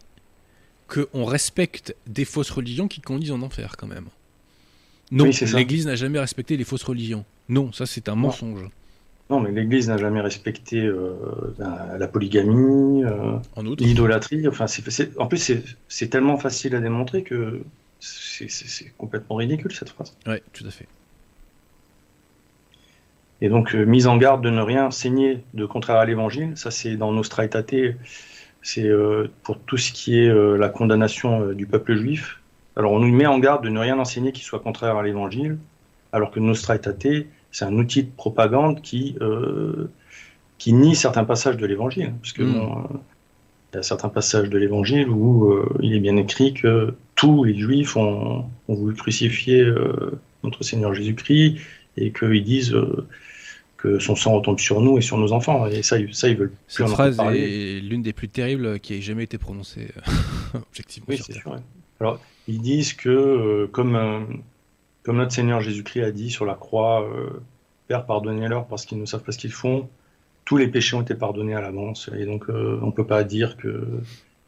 qu'on 0.88 1.24
respecte 1.24 1.96
des 2.06 2.24
fausses 2.24 2.50
religions 2.50 2.88
qui 2.88 3.00
conduisent 3.00 3.32
en 3.32 3.42
enfer, 3.42 3.76
quand 3.76 3.88
même. 3.88 4.06
Non, 5.10 5.30
l'Église 5.54 5.86
n'a 5.86 5.96
jamais 5.96 6.18
respecté 6.18 6.56
les 6.56 6.64
fausses 6.64 6.82
religions. 6.82 7.24
Non, 7.48 7.72
ça 7.72 7.86
c'est 7.86 8.08
un 8.08 8.14
mensonge. 8.14 8.68
Non, 9.28 9.40
mais 9.40 9.50
l'Église 9.50 9.88
n'a 9.88 9.96
jamais 9.96 10.20
respecté 10.20 10.80
euh, 10.82 11.14
la, 11.58 12.06
polygamie, 12.06 13.04
euh, 13.04 13.38
l'idolâtrie. 13.78 14.46
Enfin, 14.46 14.66
en 15.18 15.26
plus, 15.26 15.52
c'est 15.88 16.08
tellement 16.08 16.36
facile 16.38 16.76
à 16.76 16.80
démontrer 16.80 17.22
que 17.22 17.60
c'est 17.98 18.92
complètement 18.96 19.36
ridicule 19.36 19.72
cette 19.72 19.90
phrase. 19.90 20.16
Oui, 20.26 20.36
tout 20.52 20.64
à 20.66 20.70
fait. 20.70 20.86
Et 23.40 23.48
donc, 23.48 23.74
euh, 23.74 23.84
mise 23.84 24.06
en 24.06 24.16
garde 24.16 24.42
de 24.42 24.50
ne 24.50 24.60
rien 24.60 24.86
enseigner 24.86 25.44
de 25.54 25.66
contraire 25.66 25.96
à 25.96 26.06
l'Évangile, 26.06 26.52
ça 26.56 26.70
c'est 26.70 26.96
dans 26.96 27.12
Nostra 27.12 27.44
Aetate, 27.44 27.96
c'est 28.62 28.90
pour 29.44 29.58
tout 29.60 29.76
ce 29.76 29.92
qui 29.92 30.18
est 30.18 30.28
la 30.28 30.68
condamnation 30.68 31.52
du 31.52 31.66
peuple 31.66 31.94
juif. 31.94 32.40
Alors, 32.76 32.92
on 32.92 32.98
nous 32.98 33.14
met 33.14 33.26
en 33.26 33.38
garde 33.38 33.64
de 33.64 33.70
ne 33.70 33.78
rien 33.78 33.98
enseigner 33.98 34.32
qui 34.32 34.42
soit 34.42 34.58
contraire 34.58 34.96
à 34.96 35.02
l'Évangile, 35.02 35.56
alors 36.12 36.30
que 36.30 36.40
Nostra 36.40 36.74
Aetate, 36.74 37.26
c'est 37.50 37.64
un 37.64 37.74
outil 37.78 38.02
de 38.02 38.10
propagande 38.10 38.82
qui, 38.82 39.16
euh, 39.22 39.90
qui 40.58 40.74
nie 40.74 40.94
certains 40.94 41.24
passages 41.24 41.56
de 41.56 41.64
l'évangile. 41.64 42.12
Parce 42.20 42.32
que 42.32 42.42
hmm. 42.42 42.56
euh, 42.56 42.96
il 43.72 43.76
y 43.76 43.78
a 43.78 43.82
certains 43.82 44.10
passages 44.10 44.50
de 44.50 44.58
l'évangile 44.58 45.08
où 45.08 45.50
euh, 45.50 45.66
il 45.80 45.94
est 45.94 46.00
bien 46.00 46.16
écrit 46.16 46.52
que 46.52 46.94
tous 47.14 47.44
les 47.44 47.58
juifs 47.58 47.96
ont, 47.96 48.44
voulu 48.68 48.94
crucifier 48.94 49.66
notre 50.44 50.62
Seigneur 50.62 50.92
Jésus-Christ 50.92 51.56
et 51.96 52.12
qu'ils 52.12 52.44
disent 52.44 52.76
que 53.76 53.98
son 53.98 54.16
sang 54.16 54.32
retombe 54.32 54.58
sur 54.58 54.80
nous 54.80 54.98
et 54.98 55.02
sur 55.02 55.18
nos 55.18 55.32
enfants. 55.32 55.66
Et 55.66 55.82
ça, 55.82 55.96
ça 56.12 56.28
ils 56.28 56.36
veulent 56.36 56.50
plus 56.50 56.58
Cette 56.68 56.88
phrase 56.88 57.18
est 57.34 57.80
l'une 57.80 58.02
des 58.02 58.12
plus 58.12 58.28
terribles 58.28 58.80
qui 58.80 58.94
ait 58.94 59.00
jamais 59.02 59.24
été 59.24 59.38
prononcée, 59.38 59.88
objectivement. 60.54 61.06
Oui, 61.08 61.20
c'est 61.24 61.34
sûr. 61.34 61.56
Alors, 62.00 62.20
ils 62.46 62.60
disent 62.60 62.92
que, 62.92 63.68
comme 63.72 64.42
comme 65.06 65.18
notre 65.18 65.30
Seigneur 65.30 65.60
Jésus-Christ 65.60 66.02
a 66.02 66.10
dit 66.10 66.32
sur 66.32 66.44
la 66.44 66.54
croix, 66.54 67.08
euh, 67.08 67.40
Père, 67.86 68.06
pardonnez-leur 68.06 68.66
parce 68.66 68.84
qu'ils 68.84 68.98
ne 68.98 69.06
savent 69.06 69.22
pas 69.22 69.30
ce 69.30 69.38
qu'ils 69.38 69.52
font. 69.52 69.88
Tous 70.44 70.56
les 70.56 70.66
péchés 70.66 70.96
ont 70.96 71.02
été 71.02 71.14
pardonnés 71.14 71.54
à 71.54 71.60
l'avance, 71.60 72.10
et 72.18 72.26
donc 72.26 72.50
euh, 72.50 72.80
on 72.82 72.86
ne 72.86 72.90
peut 72.90 73.06
pas 73.06 73.22
dire 73.22 73.56
que 73.56 73.86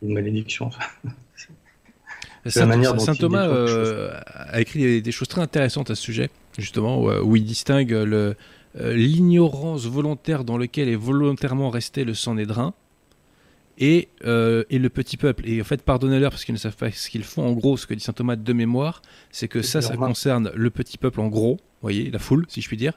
une 0.02 0.14
malédiction. 0.14 0.70
Saint, 2.46 3.14
Thomas 3.14 3.46
euh, 3.46 4.18
a 4.34 4.60
écrit 4.60 5.00
des, 5.00 5.12
choses 5.12 5.28
très 5.28 5.42
intéressantes 5.42 5.90
à 5.90 5.94
ce 5.94 6.02
sujet, 6.02 6.28
justement, 6.59 7.02
où, 7.02 7.36
il 7.36 7.44
distingue 7.44 8.06
l'ignorance 8.74 9.86
volontaire 9.86 10.44
dans 10.44 10.59
laquelle 10.59 10.89
est 10.89 10.97
volontairement 10.97 11.70
resté 11.70 12.05
le 12.05 12.14
sang 12.14 12.35
nédrin 12.35 12.74
et, 13.78 14.09
euh, 14.24 14.64
et 14.70 14.78
le 14.78 14.89
petit 14.89 15.16
peuple. 15.16 15.48
Et 15.48 15.60
en 15.60 15.64
fait, 15.64 15.82
pardonnez-leur 15.82 16.30
parce 16.30 16.44
qu'ils 16.44 16.55
ne 16.55 16.59
savent 16.59 16.76
pas 16.76 16.90
ce 16.90 17.09
qu'ils 17.09 17.24
font. 17.24 17.47
En 17.47 17.52
gros, 17.52 17.76
ce 17.76 17.86
que 17.86 17.94
dit 17.94 18.02
saint 18.02 18.12
Thomas 18.12 18.36
de 18.36 18.52
mémoire, 18.52 19.02
c'est 19.30 19.48
que 19.48 19.62
ça, 19.62 19.80
ça 19.80 19.97
concerne 19.97 20.51
le 20.55 20.70
petit 20.70 20.98
peuple 20.98 21.20
en 21.20 21.28
gros, 21.28 21.55
vous 21.55 21.82
voyez, 21.82 22.10
la 22.10 22.18
foule, 22.18 22.44
si 22.48 22.60
je 22.60 22.68
puis 22.68 22.76
dire. 22.76 22.94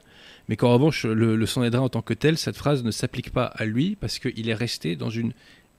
Mais 0.48 0.56
qu'en 0.56 0.72
revanche, 0.72 1.04
le, 1.04 1.36
le 1.36 1.46
Sanhédrin 1.46 1.82
en 1.82 1.88
tant 1.88 2.02
que 2.02 2.14
tel, 2.14 2.36
cette 2.36 2.56
phrase 2.56 2.82
ne 2.82 2.90
s'applique 2.90 3.30
pas 3.30 3.44
à 3.44 3.64
lui 3.64 3.96
parce 4.00 4.18
qu'il 4.18 4.48
est 4.48 4.54
resté 4.54 4.96
dans 4.96 5.10
une 5.10 5.32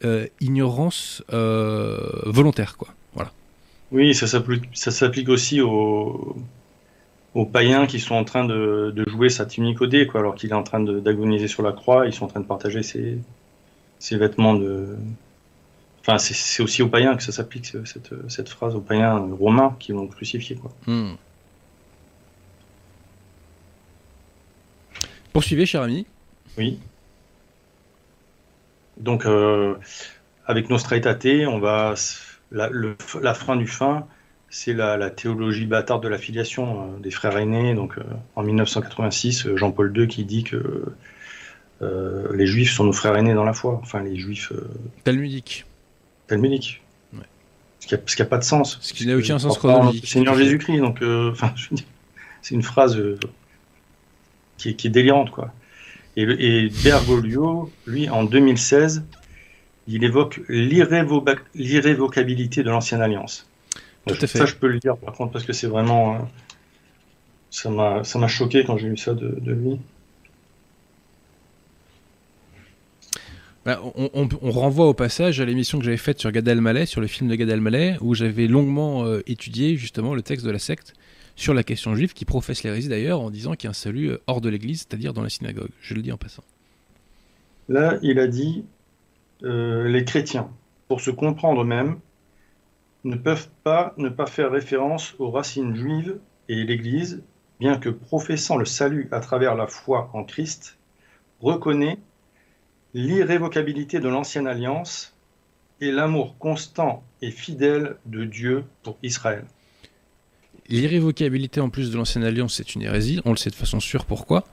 euh, 0.06 0.28
ignorance 0.40 1.22
euh, 1.34 2.00
volontaire, 2.26 2.78
quoi. 2.78 2.90
Voilà. 3.14 3.32
Oui, 3.92 4.16
ça 4.16 4.28
s'applique 4.28 5.30
aussi 5.30 5.62
aux, 5.62 6.38
aux 7.36 7.46
païens 7.46 7.88
qui 7.88 8.00
sont 8.00 8.16
en 8.16 8.24
train 8.24 8.46
de, 8.46 8.94
de 8.96 9.10
jouer 9.10 9.30
sa 9.30 9.46
Nicodé, 9.58 10.06
quoi, 10.08 10.20
alors 10.20 10.36
qu'il 10.36 10.52
est 10.52 10.56
en 10.56 10.64
train 10.64 10.80
d'agoniser 10.80 11.48
sur 11.48 11.64
la 11.64 11.72
croix, 11.72 12.06
ils 12.06 12.14
sont 12.14 12.26
en 12.26 12.28
train 12.28 12.40
de 12.40 12.46
partager 12.46 12.84
ses, 12.84 13.20
vêtements 14.12 14.54
de. 14.54 14.96
Enfin, 16.02 16.18
c'est 16.18 16.62
aussi 16.62 16.82
aux 16.82 16.90
païens 16.90 17.16
que 17.16 17.24
ça 17.24 17.32
s'applique, 17.32 17.66
cette, 17.86 18.14
cette, 18.30 18.50
phrase, 18.50 18.76
aux 18.76 18.82
païens 18.82 19.18
romains 19.40 19.76
qui 19.80 19.94
l'ont 19.94 20.08
crucifié. 20.08 20.58
Quoi. 20.58 20.72
Hmm. 20.86 21.14
Poursuivez, 25.32 25.66
cher 25.66 25.82
ami. 25.82 26.06
Oui. 26.58 26.78
Donc, 28.98 29.26
euh, 29.26 29.76
avec 30.46 30.70
Nostra 30.70 30.98
Aetate, 30.98 31.48
on 31.48 31.60
va. 31.60 31.96
La, 32.52 32.70
le, 32.70 32.96
la 33.20 33.34
fin 33.34 33.56
du 33.56 33.66
fin, 33.66 34.06
c'est 34.54 34.74
la, 34.74 34.98
la, 34.98 35.10
théologie 35.10 35.66
bâtarde 35.66 36.04
de 36.04 36.08
la 36.08 36.20
filiation 36.20 36.84
euh, 36.84 37.00
des 37.00 37.10
frères 37.10 37.36
aînés. 37.38 37.74
Donc, 37.74 37.98
euh, 37.98 38.04
en 38.36 38.44
1986, 38.44 39.48
Jean-Paul 39.56 39.92
II 39.98 40.08
qui 40.08 40.26
dit 40.26 40.44
que 40.44 40.84
euh, 41.82 42.28
les 42.36 42.46
juifs 42.46 42.72
sont 42.72 42.84
nos 42.84 42.94
frères 42.94 43.16
aînés 43.16 43.34
dans 43.34 43.44
la 43.44 43.54
foi. 43.54 43.80
Enfin, 43.82 44.04
les 44.04 44.16
juifs. 44.16 44.52
Euh, 44.52 44.70
Talmudiques. 45.04 45.66
Talmudiques. 46.28 46.84
Ouais. 47.14 47.24
Ce 47.80 47.88
qui 47.88 48.22
n'a 48.22 48.28
pas 48.28 48.38
de 48.38 48.44
sens. 48.44 48.78
Ce 48.80 48.94
qui 48.94 49.08
n'a 49.08 49.18
aucun 49.18 49.40
sens 49.40 49.58
chronologique. 49.58 50.08
Seigneur 50.08 50.36
Jésus-Christ, 50.36 50.78
donc, 50.78 51.02
euh, 51.02 51.32
enfin, 51.32 51.52
c'est 52.44 52.54
une 52.54 52.62
phrase 52.62 53.02
qui 54.58 54.70
est, 54.70 54.76
qui, 54.76 54.86
est, 54.86 54.92
délirante, 54.92 55.32
quoi. 55.32 55.52
Et, 56.16 56.24
et 56.24 56.70
Bergoglio, 56.84 57.72
lui, 57.88 58.08
en 58.08 58.24
2016, 58.24 59.04
il 59.88 60.04
évoque 60.04 60.42
l'irrévocabilité 60.48 62.62
de 62.62 62.70
l'ancienne 62.70 63.02
alliance. 63.02 63.48
Tout 64.08 64.16
à 64.16 64.28
fait. 64.28 64.40
Ça, 64.40 64.46
je 64.46 64.56
peux 64.56 64.68
le 64.68 64.80
dire, 64.80 64.98
par 64.98 65.14
contre, 65.14 65.32
parce 65.32 65.46
que 65.46 65.54
c'est 65.54 65.68
vraiment. 65.68 66.30
ça 67.50 67.70
m'a 67.70 68.28
choqué 68.28 68.64
quand 68.66 68.78
j'ai 68.78 68.90
lu 68.90 68.98
ça 68.98 69.14
de, 69.14 69.40
de 69.40 69.52
lui. 69.52 69.80
Bah, 73.66 73.80
on, 73.96 74.52
renvoie 74.52 74.88
au 74.88 74.94
passage 74.94 75.40
à 75.40 75.46
l'émission 75.46 75.80
que 75.80 75.86
j'avais 75.86 75.96
faite 75.96 76.20
sur 76.20 76.30
Gad 76.32 76.46
Elmaleh, 76.46 76.86
sur 76.86 77.00
le 77.00 77.08
film 77.08 77.30
de 77.30 77.36
Gad 77.36 77.48
Elmaleh, 77.48 77.96
où 78.02 78.14
j'avais 78.14 78.48
longuement 78.48 79.06
euh, 79.06 79.22
étudié 79.26 79.78
justement 79.78 80.16
le 80.16 80.22
texte 80.22 80.46
de 80.46 80.52
la 80.52 80.60
secte 80.60 80.94
sur 81.38 81.54
la 81.54 81.64
question 81.64 81.96
juive, 81.96 82.14
qui 82.14 82.26
professe 82.26 82.64
l'hérésie 82.64 82.90
d'ailleurs 82.90 83.22
en 83.22 83.32
disant 83.32 83.54
qu'il 83.54 83.68
y 83.68 83.70
a 83.70 83.72
un 83.72 83.74
salut 83.74 84.10
euh, 84.10 84.18
hors 84.28 84.42
de 84.42 84.50
l'église, 84.50 84.80
c'est-à-dire 84.80 85.14
dans 85.14 85.22
la 85.22 85.30
synagogue. 85.30 85.70
Je 85.82 85.94
le 85.94 86.02
dis 86.02 86.12
en 86.12 86.18
passant. 86.18 86.44
Là, 87.70 88.00
il 88.02 88.20
a 88.20 88.28
dit 88.28 88.66
euh, 89.44 89.88
les 89.88 90.04
chrétiens, 90.04 90.50
pour 90.90 91.00
se 91.00 91.10
comprendre 91.10 91.64
même, 91.64 92.00
ne 93.04 93.16
peuvent 93.16 93.50
pas 93.64 93.94
ne 93.98 94.10
pas 94.10 94.26
faire 94.26 94.52
référence 94.52 95.16
aux 95.20 95.32
racines 95.32 95.76
juives 95.76 96.20
et 96.50 96.64
l'Église, 96.64 97.24
bien 97.60 97.78
que 97.78 97.90
professant 97.90 98.58
le 98.58 98.66
salut 98.66 99.08
à 99.12 99.20
travers 99.20 99.56
la 99.56 99.68
foi 99.68 100.10
en 100.14 100.24
Christ, 100.24 100.78
reconnaît 101.42 101.98
l'irrévocabilité 102.94 104.00
de 104.00 104.08
l'ancienne 104.08 104.48
alliance 104.48 105.16
et 105.82 105.92
l'amour 105.92 106.38
constant 106.38 107.04
et 107.22 107.32
fidèle 107.32 107.98
de 108.06 108.24
Dieu 108.24 108.64
pour 108.84 108.98
Israël. 109.04 109.46
L'irrévocabilité 110.70 111.60
en 111.60 111.70
plus 111.70 111.92
de 111.92 111.98
l'ancienne 111.98 112.24
alliance, 112.24 112.56
c'est 112.56 112.76
une 112.76 112.84
hérésie, 112.84 113.20
on 113.26 113.32
le 113.32 113.38
sait 113.38 113.50
de 113.50 113.56
façon 113.56 113.80
sûre 113.80 114.06
pourquoi? 114.06 114.46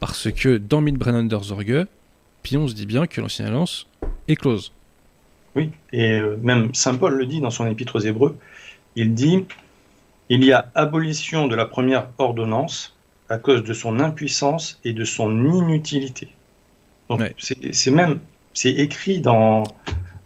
Parce 0.00 0.30
que 0.30 0.58
dans 0.58 0.82
Midbrenner 0.82 1.28
Zorge, 1.42 1.86
Pion 2.42 2.68
se 2.68 2.74
dit 2.74 2.84
bien 2.84 3.06
que 3.06 3.20
l'ancienne 3.20 3.48
alliance 3.48 3.86
est 4.28 4.36
close. 4.36 4.72
Oui, 5.56 5.70
et 5.92 6.12
euh, 6.12 6.36
même 6.42 6.74
Saint 6.74 6.94
Paul 6.94 7.14
le 7.14 7.26
dit 7.26 7.40
dans 7.40 7.50
son 7.50 7.66
épître 7.66 7.96
aux 7.96 8.00
Hébreux, 8.00 8.36
il 8.94 9.14
dit 9.14 9.44
Il 10.28 10.44
y 10.44 10.52
a 10.52 10.70
abolition 10.74 11.48
de 11.48 11.56
la 11.56 11.66
première 11.66 12.08
ordonnance 12.18 12.96
à 13.28 13.38
cause 13.38 13.64
de 13.64 13.72
son 13.72 13.98
impuissance 13.98 14.78
et 14.84 14.92
de 14.92 15.04
son 15.04 15.30
inutilité 15.44 16.28
c'est 17.38 17.90
même 17.90 18.20
c'est 18.52 18.70
écrit 18.70 19.20
dans 19.20 19.64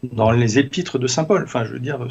dans 0.03 0.31
les 0.31 0.59
épîtres 0.59 0.99
de 0.99 1.07
saint 1.07 1.25
Paul. 1.25 1.43
Enfin, 1.45 1.65
je 1.65 1.73
veux 1.73 1.79
dire. 1.79 2.07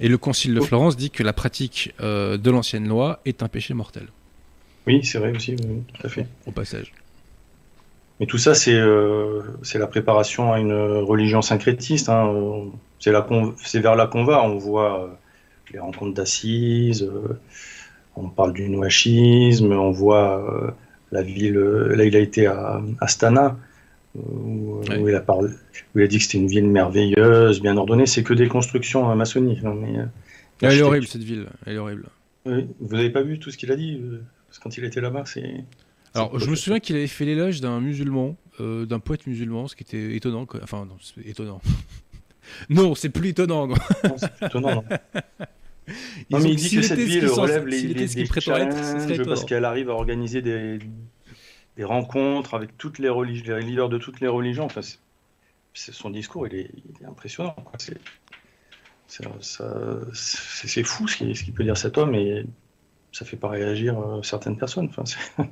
Et 0.00 0.08
le 0.08 0.18
Concile 0.18 0.54
de 0.54 0.60
Florence 0.60 0.96
dit 0.96 1.10
que 1.10 1.22
la 1.22 1.32
pratique 1.32 1.92
euh, 2.00 2.36
de 2.36 2.50
l'ancienne 2.50 2.86
loi 2.86 3.20
est 3.24 3.42
un 3.42 3.48
péché 3.48 3.74
mortel. 3.74 4.06
Oui, 4.86 5.04
c'est 5.04 5.18
vrai 5.18 5.34
aussi, 5.34 5.56
tout 5.56 6.06
à 6.06 6.08
fait. 6.08 6.26
Au 6.46 6.52
passage. 6.52 6.92
Mais 8.22 8.26
tout 8.26 8.38
ça, 8.38 8.54
c'est 8.54 8.80
c'est 9.62 9.78
la 9.78 9.88
préparation 9.88 10.52
à 10.52 10.60
une 10.60 10.72
religion 10.72 11.42
syncrétiste. 11.42 12.08
Hein. 12.08 12.70
C'est 13.00 13.10
vers 13.80 13.96
là 13.96 14.06
qu'on 14.06 14.24
va. 14.24 14.42
On 14.44 14.56
voit 14.58 15.18
les 15.72 15.80
rencontres 15.80 16.14
d'assises, 16.14 17.10
on 18.14 18.28
parle 18.28 18.52
du 18.52 18.68
nouachisme, 18.68 19.72
on 19.72 19.90
voit 19.90 20.74
la 21.10 21.22
ville. 21.22 21.58
Là, 21.58 22.04
il 22.04 22.16
a 22.16 22.20
été 22.20 22.46
à 22.46 22.80
Astana 23.00 23.58
où, 24.14 24.82
il 25.08 25.14
a 25.14 25.20
parlé, 25.20 25.48
où 25.94 25.98
il 25.98 26.04
a 26.04 26.06
dit 26.06 26.18
que 26.18 26.24
c'était 26.24 26.38
une 26.38 26.46
ville 26.46 26.68
merveilleuse, 26.68 27.60
bien 27.60 27.76
ordonnée. 27.76 28.06
C'est 28.06 28.22
que 28.22 28.34
des 28.34 28.48
constructions 28.48 29.08
hein, 29.08 29.14
maçonniques. 29.14 29.64
Hein, 29.64 29.74
mais, 29.80 29.98
euh, 29.98 30.04
elle 30.60 30.78
est 30.78 30.82
horrible 30.82 31.06
cette 31.06 31.24
ville, 31.24 31.46
elle 31.66 31.74
est 31.74 31.78
horrible. 31.78 32.06
vous 32.44 32.96
n'avez 32.96 33.10
pas 33.10 33.22
vu 33.22 33.38
tout 33.38 33.50
ce 33.50 33.56
qu'il 33.56 33.72
a 33.72 33.76
dit 33.76 33.98
euh, 34.02 34.22
Parce 34.46 34.58
que 34.58 34.64
quand 34.64 34.76
il 34.76 34.84
était 34.84 35.00
là-bas, 35.00 35.24
c'est. 35.26 35.64
Alors, 36.14 36.38
je 36.38 36.50
me 36.50 36.54
souviens 36.54 36.80
qu'il 36.80 36.96
avait 36.96 37.06
fait 37.06 37.24
l'éloge 37.24 37.60
d'un 37.60 37.80
musulman, 37.80 38.36
euh, 38.60 38.84
d'un 38.84 38.98
poète 38.98 39.26
musulman, 39.26 39.66
ce 39.68 39.76
qui 39.76 39.82
était 39.82 40.14
étonnant. 40.14 40.46
Enfin, 40.62 40.84
non, 40.84 40.96
c'est 41.00 41.26
étonnant. 41.26 41.60
non, 42.70 42.94
c'est 42.94 43.08
plus 43.08 43.30
étonnant. 43.30 43.66
non, 43.66 43.76
c'est 44.16 44.32
plus 44.34 44.46
étonnant. 44.46 44.74
Non. 44.74 44.84
non 46.30 46.40
mais 46.40 46.50
il 46.50 46.56
dit 46.56 46.76
que 46.76 46.82
cette 46.82 46.98
ville 46.98 47.26
relève 47.26 47.66
les, 47.66 47.80
les, 47.82 48.06
les 48.06 48.40
challenges 48.40 49.24
parce 49.24 49.44
qu'elle 49.44 49.64
arrive 49.64 49.90
à 49.90 49.94
organiser 49.94 50.42
des, 50.42 50.78
des 51.76 51.84
rencontres 51.84 52.54
avec 52.54 52.76
toutes 52.76 52.98
les, 52.98 53.08
religions, 53.08 53.56
les 53.56 53.62
leaders 53.62 53.88
de 53.88 53.98
toutes 53.98 54.20
les 54.20 54.28
religions. 54.28 54.64
Enfin, 54.64 54.82
son 55.74 56.10
discours, 56.10 56.46
il 56.46 56.54
est, 56.54 56.70
impressionnant. 57.06 57.56
C'est 59.08 60.84
fou 60.84 61.08
ce 61.08 61.16
qu'il 61.16 61.52
peut 61.54 61.64
dire 61.64 61.76
cet 61.76 61.98
homme 61.98 62.14
et 62.14 62.44
ça 63.12 63.24
fait 63.24 63.36
pas 63.36 63.48
réagir 63.48 63.98
euh, 63.98 64.22
certaines 64.22 64.56
personnes. 64.56 64.88
Enfin, 64.96 65.04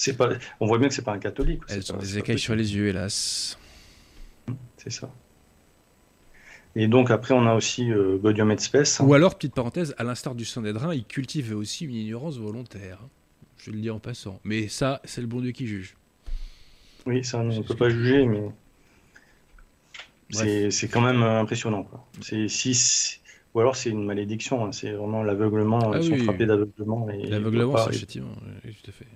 c'est 0.00 0.16
pas, 0.16 0.30
on 0.60 0.66
voit 0.66 0.78
bien 0.78 0.88
que 0.88 0.94
c'est 0.94 1.04
pas 1.04 1.12
un 1.12 1.18
catholique. 1.18 1.60
Elles 1.68 1.82
sont 1.82 1.96
des 1.96 2.18
écailles 2.18 2.38
sur 2.38 2.54
les 2.54 2.74
yeux, 2.74 2.88
hélas. 2.88 3.58
C'est 4.78 4.90
ça. 4.90 5.10
Et 6.74 6.88
donc 6.88 7.10
après, 7.10 7.34
on 7.34 7.46
a 7.46 7.54
aussi 7.54 7.92
euh, 7.92 8.16
Gaudium 8.16 8.50
et 8.50 8.58
Spes. 8.58 9.00
Ou 9.00 9.12
alors, 9.12 9.36
petite 9.36 9.54
parenthèse, 9.54 9.94
à 9.98 10.04
l'instar 10.04 10.34
du 10.34 10.44
Saint-Dédrin, 10.44 10.94
il 10.94 11.04
cultive 11.04 11.54
aussi 11.54 11.84
une 11.84 11.96
ignorance 11.96 12.38
volontaire. 12.38 12.98
Je 13.58 13.70
le 13.70 13.78
dis 13.78 13.90
en 13.90 13.98
passant. 13.98 14.40
Mais 14.44 14.68
ça, 14.68 15.02
c'est 15.04 15.20
le 15.20 15.26
bon 15.26 15.40
Dieu 15.40 15.50
qui 15.50 15.66
juge. 15.66 15.96
Oui, 17.06 17.22
ça, 17.24 17.38
on 17.38 17.44
ne 17.44 17.62
peut 17.62 17.74
pas 17.76 17.90
juger, 17.90 18.24
mais 18.24 18.48
c'est 20.30 20.88
quand 20.88 21.02
même 21.02 21.22
impressionnant. 21.22 21.86
C'est 22.22 22.48
si, 22.48 23.20
ou 23.52 23.60
alors 23.60 23.76
c'est 23.76 23.90
une 23.90 24.06
malédiction. 24.06 24.64
Hein. 24.64 24.72
C'est 24.72 24.92
vraiment 24.92 25.22
l'aveuglement. 25.22 25.92
Ah 25.92 25.98
ils 25.98 26.04
sont 26.04 26.24
frappés 26.24 26.46
d'aveuglement. 26.46 27.06
L'aveuglement, 27.24 27.76
c'est 27.76 27.96
effectivement. 27.96 28.34
tout 28.34 28.90
à 28.90 28.92
fait. 28.92 29.06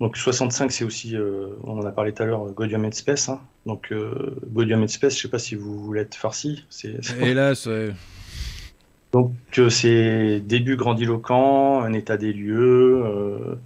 Donc 0.00 0.16
65, 0.16 0.70
c'est 0.70 0.84
aussi, 0.84 1.16
euh, 1.16 1.48
on 1.64 1.78
en 1.78 1.84
a 1.84 1.90
parlé 1.90 2.12
tout 2.12 2.22
à 2.22 2.26
l'heure, 2.26 2.46
et 2.48 2.92
Spes. 2.92 3.28
Hein. 3.28 3.40
Donc 3.66 3.90
euh, 3.90 4.36
et 4.56 4.88
Spes, 4.88 5.00
je 5.00 5.06
ne 5.06 5.10
sais 5.10 5.28
pas 5.28 5.40
si 5.40 5.56
vous 5.56 5.78
voulez 5.82 6.02
être 6.02 6.14
farci. 6.14 6.64
Hélas, 7.20 7.66
ouais. 7.66 7.92
Donc 9.12 9.32
c'est 9.70 10.40
début 10.40 10.76
grandiloquent, 10.76 11.80
un 11.80 11.92
état 11.94 12.16
des 12.16 12.32
lieux 12.32 13.02
euh, 13.04 13.56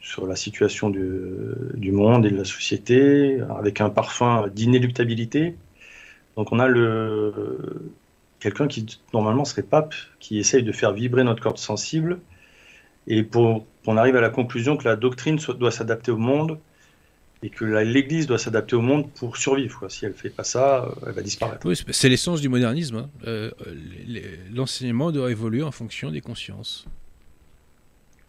sur 0.00 0.26
la 0.26 0.36
situation 0.36 0.88
du, 0.88 1.92
monde 1.92 2.24
et 2.24 2.30
de 2.30 2.36
la 2.36 2.44
société, 2.44 3.40
avec 3.58 3.80
un 3.80 3.90
parfum 3.90 4.48
d'inéluctabilité. 4.48 5.56
Donc 6.36 6.52
on 6.52 6.60
a 6.60 6.68
le 6.68 7.92
quelqu'un 8.40 8.68
qui 8.68 8.86
normalement 9.12 9.44
serait 9.44 9.62
pape, 9.62 9.94
qui 10.20 10.38
essaye 10.38 10.62
de 10.62 10.72
faire 10.72 10.92
vibrer 10.92 11.24
notre 11.24 11.42
corde 11.42 11.58
sensible, 11.58 12.20
et 13.06 13.22
pour 13.22 13.66
qu'on 13.84 13.96
arrive 13.96 14.16
à 14.16 14.20
la 14.20 14.30
conclusion 14.30 14.76
que 14.76 14.84
la 14.84 14.96
doctrine 14.96 15.38
doit 15.58 15.70
s'adapter 15.70 16.10
au 16.10 16.16
monde, 16.16 16.58
et 17.44 17.50
que 17.50 17.64
l'Église 17.66 18.26
doit 18.26 18.38
s'adapter 18.38 18.74
au 18.74 18.80
monde 18.80 19.10
pour 19.12 19.36
survivre. 19.36 19.90
Si 19.90 20.06
elle 20.06 20.12
ne 20.12 20.16
fait 20.16 20.30
pas 20.30 20.44
ça, 20.44 20.84
euh, 20.84 21.06
elle 21.06 21.12
va 21.12 21.20
disparaître. 21.20 21.66
Oui, 21.66 21.78
c'est 21.90 22.08
l'essence 22.08 22.40
du 22.40 22.48
modernisme. 22.48 22.96
Hein. 22.96 23.10
Euh, 23.26 23.50
l'enseignement 24.50 25.12
doit 25.12 25.30
évoluer 25.30 25.62
en 25.62 25.70
fonction 25.70 26.10
des 26.10 26.22
consciences. 26.22 26.86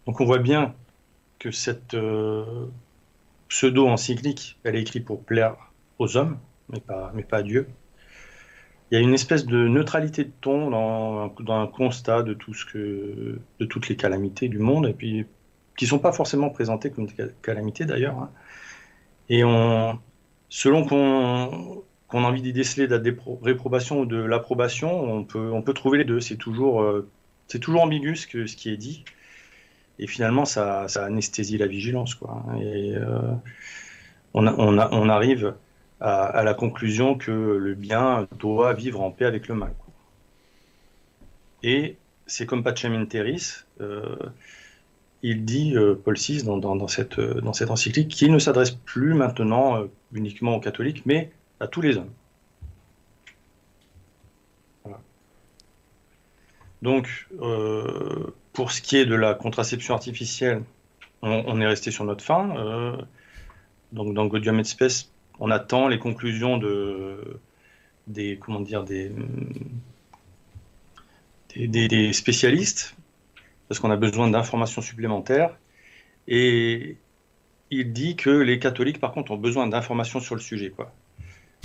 Donc 0.05 0.19
on 0.19 0.25
voit 0.25 0.39
bien 0.39 0.75
que 1.39 1.49
cette 1.51 1.93
euh, 1.93 2.43
pseudo-encyclique, 3.47 4.57
elle 4.65 4.75
est 4.75 4.81
écrite 4.81 5.05
pour 5.05 5.23
plaire 5.23 5.55
aux 5.97 6.17
hommes, 6.17 6.37
mais 6.67 6.81
pas, 6.81 7.13
mais 7.15 7.23
pas 7.23 7.37
à 7.37 7.43
Dieu. 7.43 7.69
Il 8.91 8.95
y 8.95 8.97
a 8.97 9.01
une 9.01 9.13
espèce 9.13 9.45
de 9.45 9.67
neutralité 9.69 10.25
de 10.25 10.31
ton 10.41 10.69
dans, 10.69 11.27
dans 11.39 11.61
un 11.61 11.67
constat 11.67 12.21
de, 12.21 12.33
tout 12.33 12.53
ce 12.53 12.65
que, 12.65 13.39
de 13.61 13.65
toutes 13.65 13.87
les 13.87 13.95
calamités 13.95 14.49
du 14.49 14.59
monde, 14.59 14.87
et 14.87 14.93
puis 14.93 15.25
qui 15.75 15.85
ne 15.85 15.89
sont 15.89 15.99
pas 15.99 16.11
forcément 16.11 16.49
présentées 16.49 16.89
comme 16.91 17.07
des 17.07 17.13
calamités 17.41 17.85
d'ailleurs. 17.85 18.17
Hein. 18.17 18.29
Et 19.29 19.43
on, 19.43 19.99
selon 20.49 20.85
qu'on 20.85 21.83
a 22.23 22.27
envie 22.27 22.41
d'y 22.41 22.53
déceler 22.53 22.87
de 22.87 22.95
la 22.95 23.03
réprobation 23.41 24.01
ou 24.01 24.05
de 24.05 24.17
l'approbation, 24.17 25.03
on 25.03 25.23
peut, 25.23 25.51
on 25.51 25.61
peut 25.61 25.73
trouver 25.73 25.97
les 25.97 26.05
deux. 26.05 26.19
C'est 26.19 26.37
toujours, 26.37 26.81
euh, 26.81 27.09
toujours 27.61 27.81
ambigu 27.81 28.15
ce, 28.15 28.27
que, 28.27 28.45
ce 28.45 28.55
qui 28.55 28.69
est 28.69 28.77
dit. 28.77 29.03
Et 29.99 30.07
finalement, 30.07 30.45
ça, 30.45 30.85
anesthésie 30.95 31.57
la 31.57 31.67
vigilance. 31.67 32.15
Quoi. 32.15 32.43
Et 32.61 32.95
euh, 32.95 33.19
on, 34.33 35.09
arrive 35.09 35.55
à, 36.01 36.43
la 36.43 36.53
conclusion 36.53 37.15
que 37.15 37.31
le 37.31 37.73
bien 37.73 38.27
doit 38.37 38.73
vivre 38.73 39.01
en 39.01 39.11
paix 39.11 39.25
avec 39.25 39.47
le 39.47 39.55
mal. 39.55 39.73
Et 41.63 41.97
c'est 42.27 42.45
comme 42.45 42.63
Pacem 42.63 43.07
Teris, 43.07 43.63
euh, 43.81 44.15
il 45.21 45.45
dit, 45.45 45.75
euh, 45.75 45.95
Paul 45.95 46.15
VI, 46.15 46.43
dans, 46.43 46.87
cette, 46.87 47.19
euh, 47.19 47.41
dans 47.41 47.51
encyclique, 47.69 48.09
qu'il 48.09 48.31
ne 48.31 48.39
s'adresse 48.39 48.71
plus 48.71 49.13
maintenant 49.13 49.77
euh, 49.81 49.87
uniquement 50.13 50.55
aux 50.55 50.59
catholiques, 50.59 51.03
mais 51.05 51.31
à 51.59 51.67
tous 51.67 51.81
les 51.81 51.97
hommes. 51.97 52.11
Donc, 56.81 57.27
pour 58.53 58.71
ce 58.71 58.79
qui 58.79 58.97
est 58.97 59.07
de 59.07 59.15
la 59.15 59.33
contraception 59.33 59.95
artificielle, 59.95 60.61
on, 61.23 61.59
est 61.59 61.65
resté 61.65 61.89
sur 61.89 62.03
notre 62.03 62.23
fin. 62.23 62.99
donc, 63.91 64.13
dans 64.13 64.27
Gaudium 64.27 64.59
et 64.59 64.63
Spes, 64.63 65.09
on 65.39 65.49
attend 65.49 65.87
les 65.87 65.97
conclusions 65.97 66.59
de, 66.59 67.39
des, 68.05 68.37
comment 68.37 68.59
des 71.55 72.13
spécialistes 72.13 72.95
parce 73.67 73.79
qu'on 73.79 73.91
a 73.91 73.95
besoin 73.95 74.29
d'informations 74.29 74.81
supplémentaires. 74.81 75.57
Et 76.27 76.97
il 77.71 77.93
dit 77.93 78.15
que 78.15 78.29
les 78.29 78.59
catholiques, 78.59 78.99
par 78.99 79.11
contre, 79.11 79.31
ont 79.31 79.37
besoin 79.37 79.67
d'informations 79.67 80.19
sur 80.19 80.35
le 80.35 80.41
sujet. 80.41 80.69
Quoi. 80.69 80.91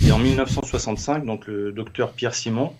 Et 0.05 0.11
en 0.11 0.19
1965, 0.19 1.25
donc 1.25 1.47
le 1.47 1.71
docteur 1.71 2.11
Pierre 2.11 2.33
Simon, 2.33 2.73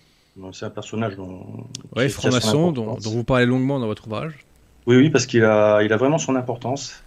c'est 0.52 0.64
un 0.64 0.70
personnage 0.70 1.16
dont. 1.16 1.46
Oui, 1.94 2.08
franc-maçon, 2.08 2.72
dont, 2.72 2.96
vous 2.98 3.24
parlez 3.24 3.46
longuement 3.46 3.78
dans 3.78 3.86
votre 3.86 4.06
ouvrage. 4.06 4.34
Oui, 4.86 4.96
oui, 4.96 5.10
parce 5.10 5.26
qu'il 5.26 5.44
a, 5.44 5.82
il 5.82 5.92
a 5.92 5.96
vraiment 5.96 6.18
son 6.18 6.34
importance. 6.34 7.02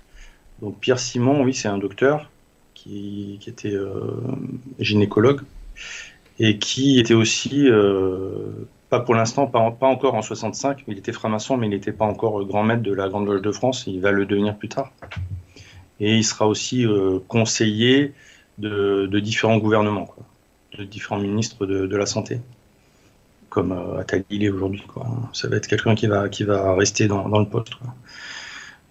Donc 0.62 0.80
Pierre 0.80 1.00
Simon, 1.00 1.44
oui, 1.44 1.54
c'est 1.54 1.68
un 1.68 1.78
docteur 1.78 2.30
qui, 2.74 3.38
qui 3.42 3.50
était 3.50 3.74
euh, 3.74 4.22
gynécologue 4.80 5.42
et 6.40 6.58
qui 6.60 7.00
était 7.00 7.14
aussi 7.14 7.68
euh, 7.68 8.68
pas 8.90 8.99
pour 8.99 9.16
l'instant, 9.16 9.48
pas, 9.48 9.60
encore 9.60 10.16
en 10.16 10.22
65. 10.22 10.84
Il 10.88 10.98
était 10.98 11.12
franc-maçon, 11.12 11.57
mais 11.57 11.68
il 11.68 11.72
n'était 11.72 11.91
pas 11.91 12.06
encore 12.06 12.44
grand 12.45 12.64
maître 12.64 12.84
de 12.84 12.94
la 12.94 13.10
Grande 13.10 13.28
Loge 13.28 13.41
de 13.41 13.52
France. 13.52 13.86
Il 13.88 14.02
va 14.02 14.12
le 14.12 14.26
devenir 14.26 14.56
plus 14.57 14.70
tard. 14.70 14.91
Et 15.99 16.18
il 16.18 16.24
sera 16.24 16.48
aussi 16.48 16.86
euh, 16.86 17.20
conseiller 17.28 18.14
de, 18.57 19.07
différents 19.20 19.57
gouvernements, 19.57 20.10
de 20.78 20.84
différents 20.84 21.20
ministres 21.20 21.66
de, 21.66 21.95
la 21.95 22.06
Santé, 22.06 22.41
comme 23.49 23.72
euh, 23.72 24.03
est 24.30 24.49
aujourd'hui. 24.49 24.84
Ça 25.34 25.48
va 25.48 25.57
être 25.57 25.68
quelqu'un 25.68 25.95
qui 25.95 26.07
va, 26.07 26.76
rester 26.76 27.07
dans, 27.07 27.28
dans 27.28 27.40
le 27.40 27.48
poste. 27.48 27.74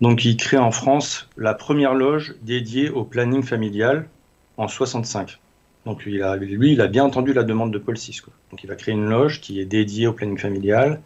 Donc 0.00 0.24
il 0.24 0.36
crée 0.36 0.58
en 0.58 0.70
France 0.70 1.28
la 1.36 1.54
première 1.54 1.94
loge 1.94 2.34
dédiée 2.42 2.90
au 2.90 3.04
planning 3.04 3.42
familial 3.42 4.08
en 4.56 4.66
65. 4.66 5.38
Donc 5.86 6.04
lui, 6.04 6.72
il 6.72 6.80
a 6.80 6.86
bien 6.86 7.04
entendu 7.04 7.32
la 7.32 7.42
demande 7.42 7.72
de 7.72 7.78
Paul 7.78 7.96
VI. 7.96 8.20
Donc 8.50 8.62
il 8.62 8.66
va 8.66 8.74
créer 8.74 8.94
une 8.94 9.08
loge 9.08 9.40
qui 9.40 9.60
est 9.60 9.64
dédiée 9.66 10.06
au 10.06 10.12
planning 10.12 10.38
familial. 10.38 11.00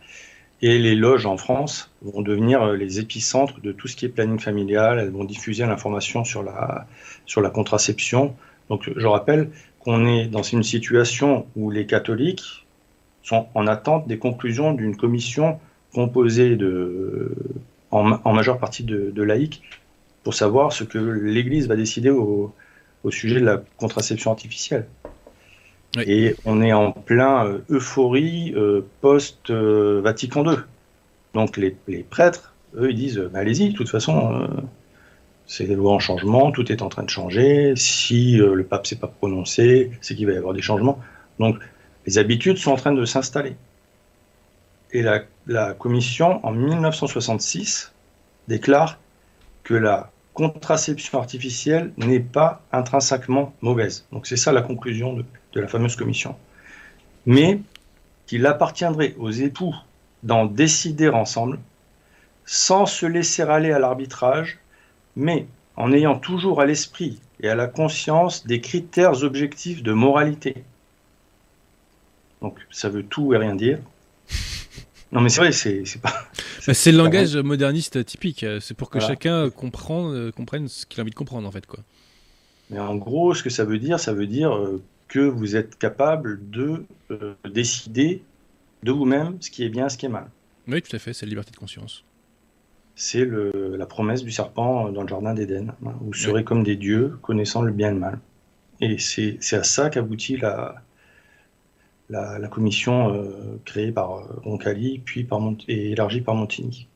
Et 0.60 0.78
les 0.78 0.94
loges 0.94 1.26
en 1.26 1.36
France 1.36 1.90
vont 2.02 2.20
devenir 2.20 2.62
euh, 2.62 2.76
les 2.76 2.98
épicentres 2.98 3.60
de 3.60 3.70
tout 3.70 3.86
ce 3.86 3.94
qui 3.96 4.06
est 4.06 4.08
planning 4.08 4.40
familial. 4.40 4.98
Elles 4.98 5.10
vont 5.10 5.24
diffuser 5.24 5.64
l'information 5.66 6.24
sur 6.24 6.42
la, 6.42 6.86
sur 7.26 7.40
la 7.40 7.50
contraception. 7.50 8.34
Donc 8.68 8.90
je 8.96 9.06
rappelle 9.06 9.50
qu'on 9.80 10.06
est 10.06 10.26
dans 10.26 10.42
une 10.42 10.62
situation 10.62 11.46
où 11.56 11.70
les 11.70 11.86
catholiques 11.86 12.66
sont 13.22 13.46
en 13.54 13.66
attente 13.66 14.08
des 14.08 14.18
conclusions 14.18 14.72
d'une 14.72 14.96
commission 14.96 15.60
composée 15.92 16.56
de, 16.56 17.34
en, 17.90 18.32
majeure 18.32 18.58
partie 18.58 18.84
de, 18.84 19.10
de 19.10 19.22
laïcs 19.22 19.62
pour 20.22 20.34
savoir 20.34 20.72
ce 20.72 20.84
que 20.84 20.98
l'Église 20.98 21.68
va 21.68 21.76
décider 21.76 22.10
au, 22.10 22.52
au 23.04 23.10
sujet 23.10 23.40
de 23.40 23.44
la 23.44 23.62
contraception 23.76 24.30
artificielle. 24.30 24.86
Et 26.04 26.34
on 26.44 26.60
est 26.60 26.72
en 26.72 26.92
plein 26.92 27.46
euh, 27.46 27.58
euphorie 27.70 28.52
euh, 28.54 28.82
post-Vatican 29.00 30.44
II. 30.50 30.58
Donc 31.34 31.56
les, 31.56 31.70
prêtres 32.02 32.54
eux, 32.76 32.90
ils 32.90 32.96
disent 32.96 33.18
bah, 33.32 33.40
allez-y, 33.40 33.70
de 33.70 33.74
toute 33.74 33.88
façon, 33.88 34.48
c'est 35.46 35.64
des 35.64 35.74
lois 35.74 35.92
en 35.92 35.98
changement, 35.98 36.52
tout 36.52 36.70
est 36.70 36.82
en 36.82 36.88
train 36.88 37.04
de 37.04 37.10
changer. 37.10 37.74
Si 37.76 38.36
le 38.36 38.64
pape 38.64 38.86
s'est 38.86 38.96
pas 38.96 39.06
prononcé, 39.06 39.92
c'est 40.00 40.14
qu'il 40.14 40.26
va 40.26 40.32
y 40.32 40.36
avoir 40.36 40.52
des 40.52 40.62
changements. 40.62 40.98
Donc, 41.38 41.58
les 42.06 42.18
habitudes 42.18 42.58
sont 42.58 42.72
en 42.72 42.76
train 42.76 42.92
de 42.92 43.04
s'installer. 43.04 43.56
Et 44.92 45.02
la, 45.02 45.22
la 45.46 45.74
commission, 45.74 46.44
en 46.44 46.52
1966, 46.52 47.92
déclare 48.48 48.98
que 49.62 49.74
la 49.74 50.10
contraception 50.38 51.18
artificielle 51.18 51.92
n'est 51.96 52.20
pas 52.20 52.62
intrinsèquement 52.70 53.52
mauvaise. 53.60 54.06
Donc 54.12 54.28
c'est 54.28 54.36
ça 54.36 54.52
la 54.52 54.62
conclusion 54.62 55.14
de, 55.14 55.24
la 55.54 55.66
fameuse 55.66 55.96
commission. 55.96 56.36
Mais 57.26 57.58
qu'il 58.26 58.46
appartiendrait 58.46 59.16
aux 59.18 59.32
époux 59.32 59.74
d'en 60.22 60.44
décider 60.44 61.08
ensemble, 61.08 61.58
sans 62.46 62.86
se 62.86 63.04
laisser 63.04 63.42
aller 63.42 63.72
à 63.72 63.80
l'arbitrage, 63.80 64.58
mais 65.16 65.48
en 65.74 65.92
ayant 65.92 66.16
toujours 66.16 66.60
à 66.60 66.66
l'esprit 66.66 67.20
et 67.40 67.48
à 67.48 67.56
la 67.56 67.66
conscience 67.66 68.46
des 68.46 68.60
critères 68.60 69.24
objectifs 69.24 69.82
de 69.82 69.92
moralité. 69.92 70.62
Donc 72.42 72.56
ça 72.70 72.88
veut 72.88 73.02
tout 73.02 73.34
et 73.34 73.38
rien 73.38 73.56
dire. 73.56 73.80
Non, 75.10 75.20
mais 75.22 75.28
c'est 75.30 75.40
vrai, 75.40 75.52
c'est 75.52 76.00
pas. 76.00 76.12
Bah, 76.66 76.74
c'est 76.74 76.92
le 76.92 76.98
langage 76.98 77.34
moderniste 77.36 78.04
typique. 78.04 78.44
C'est 78.60 78.74
pour 78.74 78.90
que 78.90 79.00
chacun 79.00 79.46
euh, 79.46 80.30
comprenne 80.30 80.68
ce 80.68 80.84
qu'il 80.84 81.00
a 81.00 81.02
envie 81.02 81.10
de 81.10 81.16
comprendre, 81.16 81.48
en 81.48 81.50
fait. 81.50 81.64
Quoi. 81.64 81.80
Mais 82.68 82.78
en 82.78 82.94
gros, 82.96 83.32
ce 83.32 83.42
que 83.42 83.48
ça 83.48 83.64
veut 83.64 83.78
dire, 83.78 83.98
ça 83.98 84.12
veut 84.12 84.26
dire 84.26 84.54
euh, 84.54 84.82
que 85.06 85.20
vous 85.20 85.56
êtes 85.56 85.78
capable 85.78 86.50
de 86.50 86.84
euh, 87.10 87.34
décider 87.50 88.22
de 88.82 88.92
vous-même 88.92 89.38
ce 89.40 89.50
qui 89.50 89.64
est 89.64 89.70
bien, 89.70 89.88
ce 89.88 89.96
qui 89.96 90.04
est 90.04 90.10
mal. 90.10 90.28
Oui, 90.66 90.82
tout 90.82 90.94
à 90.94 90.98
fait, 90.98 91.14
c'est 91.14 91.24
la 91.24 91.30
liberté 91.30 91.52
de 91.52 91.56
conscience. 91.56 92.04
C'est 92.94 93.24
la 93.24 93.86
promesse 93.86 94.22
du 94.24 94.30
serpent 94.30 94.90
dans 94.90 95.02
le 95.02 95.08
jardin 95.08 95.32
d'Éden. 95.32 95.72
Hein, 95.86 95.94
vous 96.00 96.12
serez 96.12 96.44
comme 96.44 96.64
des 96.64 96.76
dieux, 96.76 97.16
connaissant 97.22 97.62
le 97.62 97.72
bien 97.72 97.88
et 97.88 97.92
le 97.92 97.98
mal. 97.98 98.18
Et 98.80 98.98
c'est 98.98 99.38
à 99.52 99.62
ça 99.62 99.88
qu'aboutit 99.88 100.36
la, 100.36 100.82
la, 102.10 102.48
commission 102.48 103.12
euh, 103.14 103.60
créée 103.64 103.92
par 103.92 104.12
euh, 104.12 104.40
Roncalli, 104.44 104.98
puis 104.98 105.24
par 105.24 105.40
et 105.68 105.92
élargie 105.92 106.20
par 106.20 106.34
Montigny. 106.34 106.88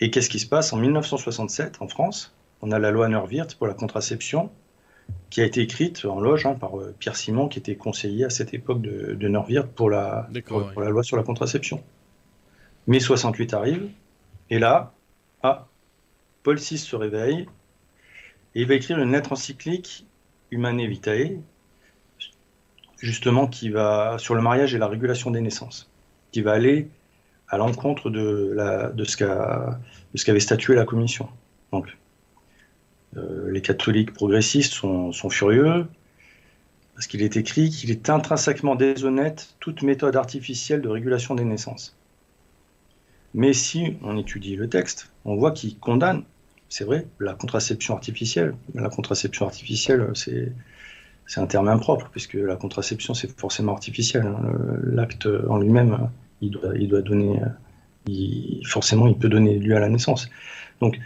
Et 0.00 0.10
qu'est-ce 0.10 0.28
qui 0.28 0.38
se 0.38 0.46
passe 0.46 0.72
En 0.72 0.78
1967, 0.78 1.78
en 1.80 1.88
France, 1.88 2.34
on 2.60 2.72
a 2.72 2.78
la 2.78 2.90
loi 2.90 3.08
Neuwirth 3.08 3.54
pour 3.54 3.66
la 3.66 3.74
contraception, 3.74 4.50
qui 5.30 5.40
a 5.40 5.44
été 5.44 5.60
écrite 5.60 6.04
en 6.04 6.20
loge 6.20 6.46
hein, 6.46 6.54
par 6.54 6.78
euh, 6.78 6.94
Pierre 6.98 7.16
Simon, 7.16 7.48
qui 7.48 7.58
était 7.58 7.76
conseiller 7.76 8.24
à 8.24 8.30
cette 8.30 8.54
époque 8.54 8.82
de, 8.82 9.14
de 9.14 9.62
pour 9.62 9.90
la, 9.90 10.28
pour, 10.46 10.80
la 10.80 10.90
loi 10.90 11.02
sur 11.02 11.16
la 11.16 11.22
contraception. 11.22 11.82
Mai 12.86 13.00
68 13.00 13.54
arrive, 13.54 13.88
et 14.50 14.58
là, 14.58 14.92
ah, 15.42 15.68
Paul 16.42 16.58
VI 16.58 16.78
se 16.78 16.96
réveille, 16.96 17.46
et 18.54 18.62
il 18.62 18.66
va 18.66 18.74
écrire 18.74 18.98
une 18.98 19.12
lettre 19.12 19.32
encyclique 19.32 20.06
Humanae 20.50 20.86
Vitae, 20.86 21.38
justement 23.02 23.46
qui 23.46 23.68
va 23.68 24.16
sur 24.18 24.34
le 24.34 24.40
mariage 24.40 24.74
et 24.74 24.78
la 24.78 24.86
régulation 24.86 25.30
des 25.30 25.40
naissances, 25.40 25.90
qui 26.30 26.40
va 26.40 26.52
aller 26.52 26.88
à 27.48 27.58
l'encontre 27.58 28.08
de, 28.08 28.56
ce 29.04 29.16
qu'avait 30.24 30.40
statué 30.40 30.74
la 30.74 30.84
commission. 30.84 31.28
Donc, 31.72 31.96
euh, 33.16 33.50
les 33.50 33.60
catholiques 33.60 34.14
progressistes 34.14 34.72
sont, 34.72 35.12
sont 35.12 35.28
furieux 35.28 35.86
parce 36.94 37.06
qu'il 37.06 37.22
est 37.22 37.36
écrit 37.36 37.68
qu'il 37.68 37.90
est 37.90 38.08
intrinsèquement 38.08 38.74
déshonnête 38.74 39.54
toute 39.60 39.82
méthode 39.82 40.16
artificielle 40.16 40.80
de 40.80 40.88
régulation 40.88 41.34
des 41.34 41.44
naissances. 41.44 41.96
Mais 43.34 43.52
si 43.52 43.96
on 44.02 44.16
étudie 44.16 44.56
le 44.56 44.68
texte, 44.68 45.10
on 45.24 45.36
voit 45.36 45.52
qu'il 45.52 45.78
condamne, 45.78 46.22
c'est 46.68 46.84
vrai, 46.84 47.06
la 47.18 47.34
contraception 47.34 47.94
artificielle. 47.94 48.54
La 48.74 48.88
contraception 48.88 49.46
artificielle, 49.46 50.10
c'est 50.14 50.52
c'est 51.32 51.40
un 51.40 51.46
terme 51.46 51.68
impropre, 51.68 52.10
puisque 52.10 52.34
la 52.34 52.56
contraception, 52.56 53.14
c'est 53.14 53.40
forcément 53.40 53.72
artificiel. 53.72 54.26
Hein. 54.26 54.52
L'acte 54.84 55.26
en 55.48 55.56
lui-même, 55.56 56.10
il 56.42 56.50
doit, 56.50 56.76
il 56.76 56.88
doit 56.88 57.00
donner, 57.00 57.40
forcément, 58.66 59.06
il 59.06 59.16
peut 59.16 59.30
donner 59.30 59.58
lieu 59.58 59.74
à 59.74 59.80
la 59.80 59.88
naissance. 59.88 60.28
Donc, 60.82 60.98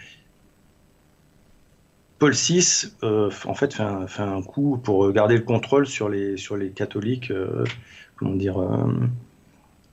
Paul 2.18 2.32
VI, 2.32 2.88
euh, 3.04 3.30
en 3.44 3.54
fait, 3.54 3.74
fait 3.74 4.22
un, 4.22 4.42
coup 4.42 4.80
pour 4.82 5.12
garder 5.12 5.36
le 5.36 5.42
contrôle 5.42 5.86
sur 5.86 6.08
les, 6.08 6.36
sur 6.36 6.56
les 6.56 6.70
catholiques, 6.70 7.30
euh, 7.30 7.64
comment 8.16 8.34
dire, 8.34 8.60
euh, 8.60 8.84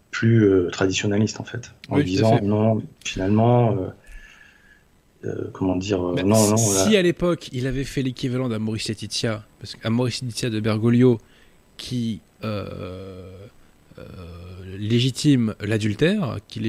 plus 0.09 0.49
traditionnalistes, 0.71 1.39
en 1.39 1.43
fait, 1.43 1.75
en 1.89 1.99
disant 1.99 2.39
non, 2.41 2.81
finalement 3.05 3.77
euh, 5.25 5.49
comment 5.53 5.77
dire 5.77 6.01
euh, 6.01 6.21
non, 6.23 6.49
non, 6.49 6.57
Si 6.57 6.97
à 6.97 7.01
l'époque 7.01 7.47
il 7.53 7.65
avait 7.65 7.85
fait 7.85 8.01
l'équivalent 8.01 8.49
d'Amoris 8.49 8.89
Laetitia, 8.89 9.45
parce 9.59 9.75
qu'Amoris 9.75 10.21
Laetitia 10.21 10.49
de 10.49 10.59
Bergoglio 10.59 11.17
qui 11.77 12.19
euh, 12.43 13.31
légitime 14.77 15.55
l'adultère, 15.61 16.39
qui 16.49 16.59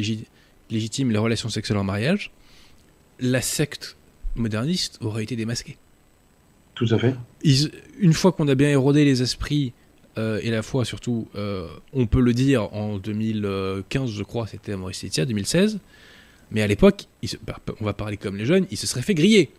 légitime 0.71 1.11
les 1.11 1.19
relations 1.19 1.49
sexuelles 1.49 1.79
en 1.79 1.85
mariage, 1.85 2.31
la 3.19 3.41
secte 3.41 3.97
moderniste 4.37 4.99
aurait 5.01 5.25
été 5.25 5.35
démasquée. 5.35 5.77
Tout 6.75 6.87
à 6.91 6.99
fait. 6.99 7.15
une 7.99 8.13
fois 8.13 8.33
qu'on 8.33 8.49
a 8.49 8.55
bien 8.55 8.69
érodé 8.69 9.05
les 9.05 9.23
esprits 9.23 9.73
et 10.17 10.51
la 10.51 10.63
foi 10.63 10.85
surtout, 10.85 11.29
on 11.93 12.07
peut 12.07 12.21
le 12.21 12.35
dire 12.35 12.73
en 12.73 12.99
2015, 12.99 14.11
je 14.11 14.23
crois, 14.23 14.47
c'était 14.47 14.73
Amoris 14.73 15.03
Laetitia, 15.03 15.25
2016. 15.25 15.81
Mais 16.51 16.63
à 16.63 16.67
l'époque, 16.67 17.07
bah, 17.43 17.59
on 17.81 17.85
va 17.85 17.93
parler 17.93 18.17
comme 18.17 18.37
les 18.37 18.47
jeunes, 18.47 18.67
il 18.71 18.77
se 18.77 18.87
serait 18.87 19.03
fait 19.03 19.15
griller. 19.15 19.51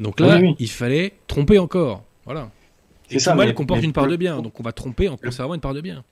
Donc 0.00 0.20
là, 0.20 0.40
il 0.58 0.70
fallait 0.70 1.14
tromper 1.26 1.58
encore. 1.58 2.04
Voilà. 2.24 2.50
Et 3.10 3.18
ça, 3.18 3.34
mal 3.34 3.54
comporte 3.54 3.82
une 3.82 3.92
part 3.92 4.08
de 4.08 4.16
bien, 4.16 4.42
donc 4.42 4.58
on 4.58 4.62
va 4.62 4.72
tromper 4.72 5.08
en 5.08 5.16
conservant 5.16 5.54
une 5.54 5.60
part 5.60 5.74
de 5.74 5.80
bien. 5.80 6.04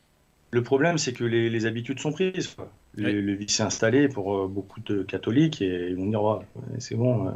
Le 0.51 0.63
problème, 0.63 0.99
c'est 0.99 1.13
que 1.13 1.25
les, 1.25 1.67
habitudes 1.67 1.99
sont 1.99 2.13
prises. 2.13 2.55
Le, 2.97 3.35
vice 3.35 3.59
est 3.59 3.65
installé 3.65 4.09
pour 4.09 4.37
euh, 4.37 4.47
beaucoup 4.47 4.81
de 4.81 5.03
catholiques 5.03 5.61
et 5.61 5.89
ils 5.89 5.97
vont 5.97 6.07
dire 6.07 6.47
c'est 6.79 6.95
bon, 6.95 7.27
euh, 7.27 7.33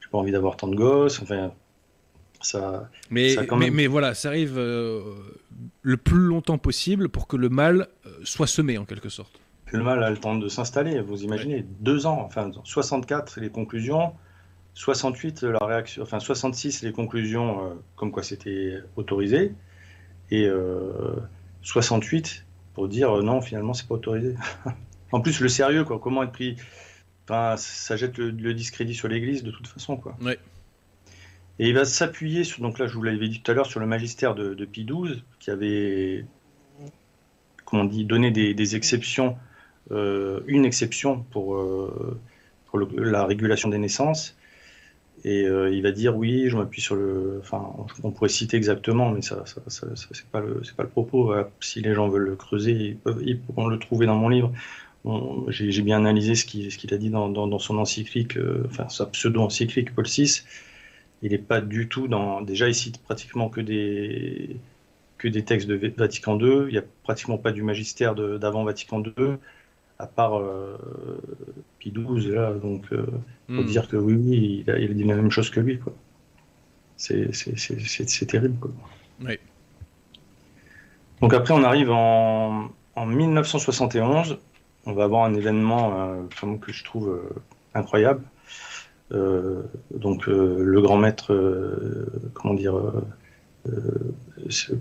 j'ai 0.00 0.08
pas 0.08 0.18
envie 0.18 0.30
d'avoir 0.30 0.56
tant 0.56 0.68
de 0.68 0.76
gosses. 0.76 1.20
Enfin, 1.20 1.52
ça. 2.40 2.88
Mais, 3.10 3.34
mais, 3.50 3.88
voilà, 3.88 4.14
ça 4.14 4.28
arrive 4.28 4.54
euh, 4.58 5.02
le 5.82 5.96
plus 5.96 6.20
longtemps 6.20 6.58
possible 6.58 7.08
pour 7.08 7.26
que 7.26 7.36
le 7.36 7.48
mal 7.48 7.88
soit 8.22 8.46
semé 8.46 8.78
en 8.78 8.84
quelque 8.84 9.08
sorte 9.08 9.40
le 9.72 9.82
mal 9.82 10.02
a 10.02 10.10
le 10.10 10.16
temps 10.16 10.36
de 10.36 10.48
s'installer. 10.48 11.00
Vous 11.00 11.22
imaginez, 11.22 11.64
deux 11.80 12.06
ans, 12.06 12.20
enfin 12.20 12.50
64 12.64 13.40
les 13.40 13.50
conclusions, 13.50 14.12
68 14.74 15.42
la 15.44 15.64
réaction, 15.64 16.02
enfin 16.02 16.20
66 16.20 16.82
les 16.82 16.92
conclusions 16.92 17.64
euh, 17.64 17.74
comme 17.96 18.10
quoi 18.10 18.22
c'était 18.22 18.78
autorisé, 18.96 19.54
et 20.30 20.48
68 21.62 22.26
euh, 22.26 22.52
pour 22.74 22.88
dire 22.88 23.18
euh, 23.18 23.22
non 23.22 23.40
finalement 23.40 23.74
c'est 23.74 23.86
pas 23.86 23.94
autorisé. 23.94 24.36
en 25.12 25.20
plus 25.20 25.40
le 25.40 25.48
sérieux 25.48 25.84
quoi, 25.84 25.98
comment 25.98 26.22
être 26.24 26.32
pris, 26.32 26.56
enfin 27.24 27.56
ça 27.56 27.96
jette 27.96 28.18
le, 28.18 28.54
discrédit 28.54 28.94
sur 28.94 29.08
l'Église 29.08 29.44
de 29.44 29.50
toute 29.50 29.68
façon 29.68 29.96
quoi. 29.96 30.16
Et 31.60 31.68
il 31.68 31.74
va 31.74 31.84
s'appuyer 31.84 32.42
sur, 32.42 32.62
donc 32.62 32.80
là 32.80 32.88
je 32.88 32.94
vous 32.94 33.02
l'avais 33.04 33.28
dit 33.28 33.40
tout 33.40 33.50
à 33.50 33.54
l'heure, 33.54 33.66
sur 33.66 33.78
le 33.78 33.86
magistère 33.86 34.34
de, 34.34 34.54
de 34.54 34.64
Pie 34.64 34.84
XII 34.84 35.22
qui 35.38 35.52
avait, 35.52 36.26
comment 37.64 37.82
on 37.82 37.86
dit, 37.86 38.04
donné 38.04 38.32
des 38.32 38.76
exceptions 38.76 39.36
une 39.90 40.64
exception 40.64 41.24
pour, 41.30 41.56
euh, 41.56 42.18
la 42.96 43.24
régulation 43.24 43.68
des 43.68 43.78
naissances. 43.78 44.36
Et 45.24 45.46
euh, 45.46 45.70
il 45.72 45.82
va 45.82 45.90
dire 45.90 46.16
oui, 46.16 46.48
je 46.48 46.56
m'appuie 46.56 46.82
sur 46.82 46.96
le. 46.96 47.38
Enfin, 47.40 47.72
on 48.02 48.10
pourrait 48.10 48.28
citer 48.28 48.56
exactement, 48.56 49.10
mais 49.10 49.22
ça, 49.22 49.44
ça, 49.46 49.62
c'est 49.94 50.26
pas 50.26 50.40
le, 50.40 50.62
c'est 50.64 50.76
pas 50.76 50.82
le 50.82 50.88
propos. 50.88 51.34
Si 51.60 51.80
les 51.80 51.94
gens 51.94 52.08
veulent 52.08 52.26
le 52.26 52.36
creuser, 52.36 52.72
ils, 52.72 52.96
peuvent, 52.96 53.22
pourront 53.46 53.68
le 53.68 53.78
trouver 53.78 54.06
dans 54.06 54.16
mon 54.16 54.28
livre. 54.28 54.52
j'ai, 55.48 55.82
bien 55.82 55.98
analysé 55.98 56.34
ce 56.34 56.44
qu'il, 56.44 56.94
a 56.94 56.98
dit 56.98 57.10
dans, 57.10 57.28
dans, 57.30 57.58
son 57.58 57.78
encyclique, 57.78 58.36
enfin 58.66 58.88
sa 58.90 59.06
pseudo-encyclique 59.06 59.94
Paul 59.94 60.06
VI. 60.06 60.42
Il 61.22 61.30
n'est 61.30 61.38
pas 61.38 61.62
du 61.62 61.88
tout 61.88 62.06
dans. 62.06 62.42
Déjà, 62.42 62.68
il 62.68 62.74
cite 62.74 62.98
pratiquement 62.98 63.48
que 63.48 63.62
des 63.62 64.56
que 65.16 65.28
des 65.28 65.42
textes 65.42 65.68
de 65.68 65.92
Vatican 65.96 66.38
II. 66.38 66.66
Il 66.66 66.72
n'y 66.72 66.78
a 66.78 66.84
pratiquement 67.02 67.38
pas 67.38 67.52
du 67.52 67.62
magistère 67.62 68.14
d'avant 68.14 68.64
Vatican 68.64 69.02
II 69.02 69.38
à 69.98 70.06
part 70.06 70.38
euh, 70.38 70.76
Pie 71.78 71.92
XII, 71.92 72.30
là, 72.30 72.52
donc 72.52 72.84
euh, 72.92 73.06
faut 73.48 73.62
hmm. 73.62 73.66
dire 73.66 73.88
que 73.88 73.96
oui, 73.96 74.14
oui, 74.14 74.64
il 74.66 74.70
a, 74.70 74.78
il 74.78 74.90
a, 74.90 74.94
dit 74.94 75.04
la 75.04 75.16
même 75.16 75.30
chose 75.30 75.50
que 75.50 75.60
lui, 75.60 75.78
quoi. 75.78 75.92
C'est 76.96 78.26
terrible, 78.26 78.58
quoi. 78.58 78.70
Oui. 79.24 79.38
Donc 81.20 81.32
après, 81.32 81.54
on 81.54 81.62
arrive 81.62 81.90
en, 81.90 82.68
en 82.96 83.06
1971, 83.06 84.38
on 84.86 84.92
va 84.92 85.04
avoir 85.04 85.24
un 85.24 85.34
événement 85.34 86.00
euh, 86.00 86.56
que 86.60 86.72
je 86.72 86.84
trouve 86.84 87.08
euh, 87.08 87.34
incroyable. 87.74 88.22
Euh, 89.12 89.62
donc 89.90 90.26
le 90.26 90.80
grand 90.80 90.96
maître, 90.96 91.32
comment 92.32 92.54
dire, 92.54 92.74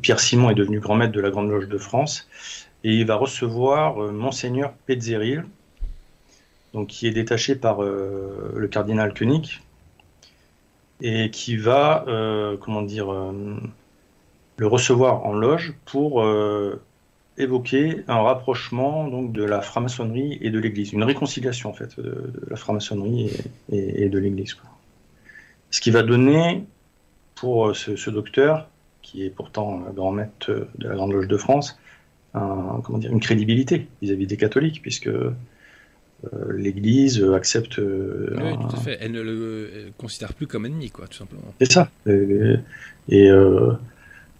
Pierre 0.01 0.19
Simon 0.19 0.49
est 0.49 0.55
devenu 0.55 0.79
grand 0.79 0.95
maître 0.95 1.11
de 1.11 1.21
la 1.21 1.29
Grande 1.29 1.49
Loge 1.49 1.67
de 1.67 1.77
France 1.77 2.29
et 2.83 2.93
il 2.93 3.05
va 3.05 3.15
recevoir 3.15 4.01
euh, 4.01 4.11
Monseigneur 4.11 4.73
Petzeril, 4.85 5.45
donc 6.73 6.87
qui 6.87 7.07
est 7.07 7.11
détaché 7.11 7.55
par 7.55 7.83
le 7.83 8.67
cardinal 8.67 9.13
Koenig, 9.13 9.61
et 11.01 11.29
qui 11.29 11.55
va, 11.55 12.03
comment 12.61 12.81
dire, 12.81 13.13
le 14.57 14.65
recevoir 14.67 15.23
en 15.23 15.33
loge 15.33 15.75
pour 15.85 16.23
évoquer 17.37 18.03
un 18.07 18.21
rapprochement 18.21 19.07
donc 19.07 19.31
de 19.31 19.43
la 19.43 19.61
franc-maçonnerie 19.61 20.37
et 20.41 20.49
de 20.49 20.59
l'Église, 20.59 20.93
une 20.93 21.03
réconciliation 21.03 21.69
en 21.69 21.73
fait 21.73 21.99
de, 21.99 22.31
la 22.47 22.55
franc-maçonnerie 22.55 23.31
et, 23.71 24.09
de 24.09 24.19
l'Église. 24.19 24.57
Ce 25.71 25.81
qui 25.81 25.91
va 25.91 26.03
donner 26.03 26.63
pour 27.35 27.69
euh, 27.69 27.73
ce, 27.73 28.09
docteur, 28.09 28.69
qui 29.01 29.25
est 29.25 29.29
pourtant 29.29 29.79
grand 29.93 30.11
maître 30.11 30.67
de 30.77 30.87
la 30.87 30.95
Grande 30.95 31.13
Loge 31.13 31.27
de 31.27 31.37
France, 31.37 31.79
comment 32.33 32.97
dire, 32.97 33.11
une 33.11 33.19
crédibilité 33.19 33.87
vis-à-vis 34.01 34.27
des 34.27 34.37
catholiques, 34.37 34.81
puisque 34.81 35.07
euh, 35.07 35.31
l'Église 36.55 37.23
accepte. 37.23 37.79
Euh, 37.79 38.35
oui, 38.37 38.53
tout 38.53 38.75
à 38.75 38.79
fait. 38.79 38.97
Elle 39.01 39.11
ne 39.11 39.21
le 39.21 39.91
considère 39.97 40.33
plus 40.33 40.47
comme 40.47 40.65
ennemi, 40.65 40.89
quoi, 40.89 41.07
tout 41.07 41.17
simplement. 41.17 41.53
C'est 41.59 41.71
ça. 41.71 41.89
Et, 42.07 43.29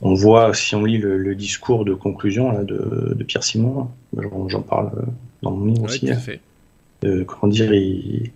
on 0.05 0.15
voit, 0.15 0.53
si 0.53 0.75
on 0.75 0.83
lit 0.83 0.97
le, 0.97 1.35
discours 1.35 1.85
de 1.85 1.93
conclusion 1.93 2.51
là, 2.51 2.63
de, 2.63 3.23
Pierre 3.23 3.43
Simon, 3.43 3.89
j'en 4.47 4.61
parle 4.61 4.91
dans 5.41 5.51
mon 5.51 5.65
livre 5.65 5.83
aussi. 5.83 6.07
Tout 6.07 6.15
fait. 6.15 6.41
comment 7.01 7.51
dire, 7.51 7.73
il, 7.73 8.31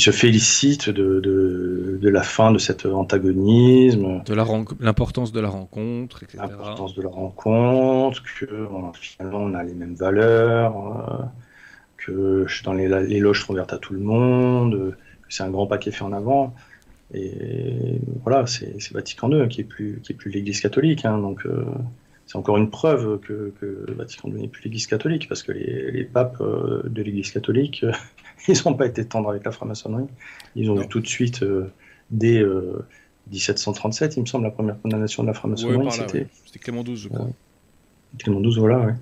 se 0.00 0.10
félicite 0.10 0.90
de, 0.90 2.00
la 2.02 2.22
fin 2.22 2.50
de 2.50 2.58
cet 2.58 2.84
antagonisme. 2.84 4.22
De 4.24 4.34
l'importance 4.80 5.32
de 5.32 5.40
la 5.40 5.48
rencontre, 5.48 6.24
etc. 6.24 6.38
L'importance 6.40 6.94
de 6.94 7.02
la 7.02 7.08
rencontre, 7.08 8.22
que 8.22 8.46
finalement 9.00 9.38
on 9.38 9.54
a 9.54 9.62
les 9.62 9.74
mêmes 9.74 9.94
valeurs, 9.94 10.76
euh, 10.76 11.24
que 11.96 12.46
dans 12.64 12.72
les, 12.72 12.88
les 12.88 13.20
loges 13.20 13.44
sont 13.44 13.52
ouvertes 13.52 13.72
à 13.72 13.78
tout 13.78 13.94
le 13.94 14.00
monde, 14.00 14.96
que 15.28 15.34
c'est 15.34 15.44
un 15.44 15.50
grand 15.50 15.66
paquet 15.66 15.92
fait 15.92 16.02
en 16.02 16.12
avant. 16.12 16.54
Et 17.12 18.00
voilà, 18.24 18.46
c'est 18.46 18.92
Vatican 18.92 19.30
II 19.30 19.46
qui 19.48 19.60
est 19.60 19.64
plus, 19.64 20.00
qui 20.02 20.12
est 20.12 20.16
plus 20.16 20.30
l'Église 20.30 20.60
catholique. 20.60 21.04
Hein, 21.04 21.18
donc 21.18 21.46
euh, 21.46 21.64
c'est 22.26 22.36
encore 22.36 22.56
une 22.56 22.70
preuve 22.70 23.20
que, 23.20 23.52
que 23.60 23.92
Vatican 23.92 24.28
II 24.28 24.42
n'est 24.42 24.48
plus 24.48 24.64
l'Église 24.64 24.88
catholique, 24.88 25.28
parce 25.28 25.44
que 25.44 25.52
les, 25.52 25.92
les 25.92 26.04
papes 26.04 26.40
euh, 26.40 26.82
de 26.84 27.02
l'Église 27.02 27.30
catholique, 27.30 27.84
ils 28.48 28.62
n'ont 28.66 28.74
pas 28.74 28.86
été 28.86 29.04
tendres 29.04 29.30
avec 29.30 29.44
la 29.44 29.52
franc-maçonnerie. 29.52 30.06
Ils 30.56 30.70
ont 30.70 30.76
vu 30.76 30.88
tout 30.88 31.00
de 31.00 31.06
suite, 31.06 31.42
euh, 31.42 31.72
dès 32.10 32.44
1737, 33.30 34.16
il 34.16 34.20
me 34.20 34.26
semble, 34.26 34.44
la 34.44 34.50
première 34.50 34.80
condamnation 34.80 35.22
de 35.22 35.28
la 35.28 35.34
franc-maçonnerie. 35.34 35.90
c'était 35.90 36.58
Clément 36.58 36.82
XII, 36.82 36.96
je 36.96 37.08
crois. 37.08 37.28
Clément 38.18 38.40
XII, 38.40 38.58
voilà, 38.58 38.78
ouais. 38.78 38.94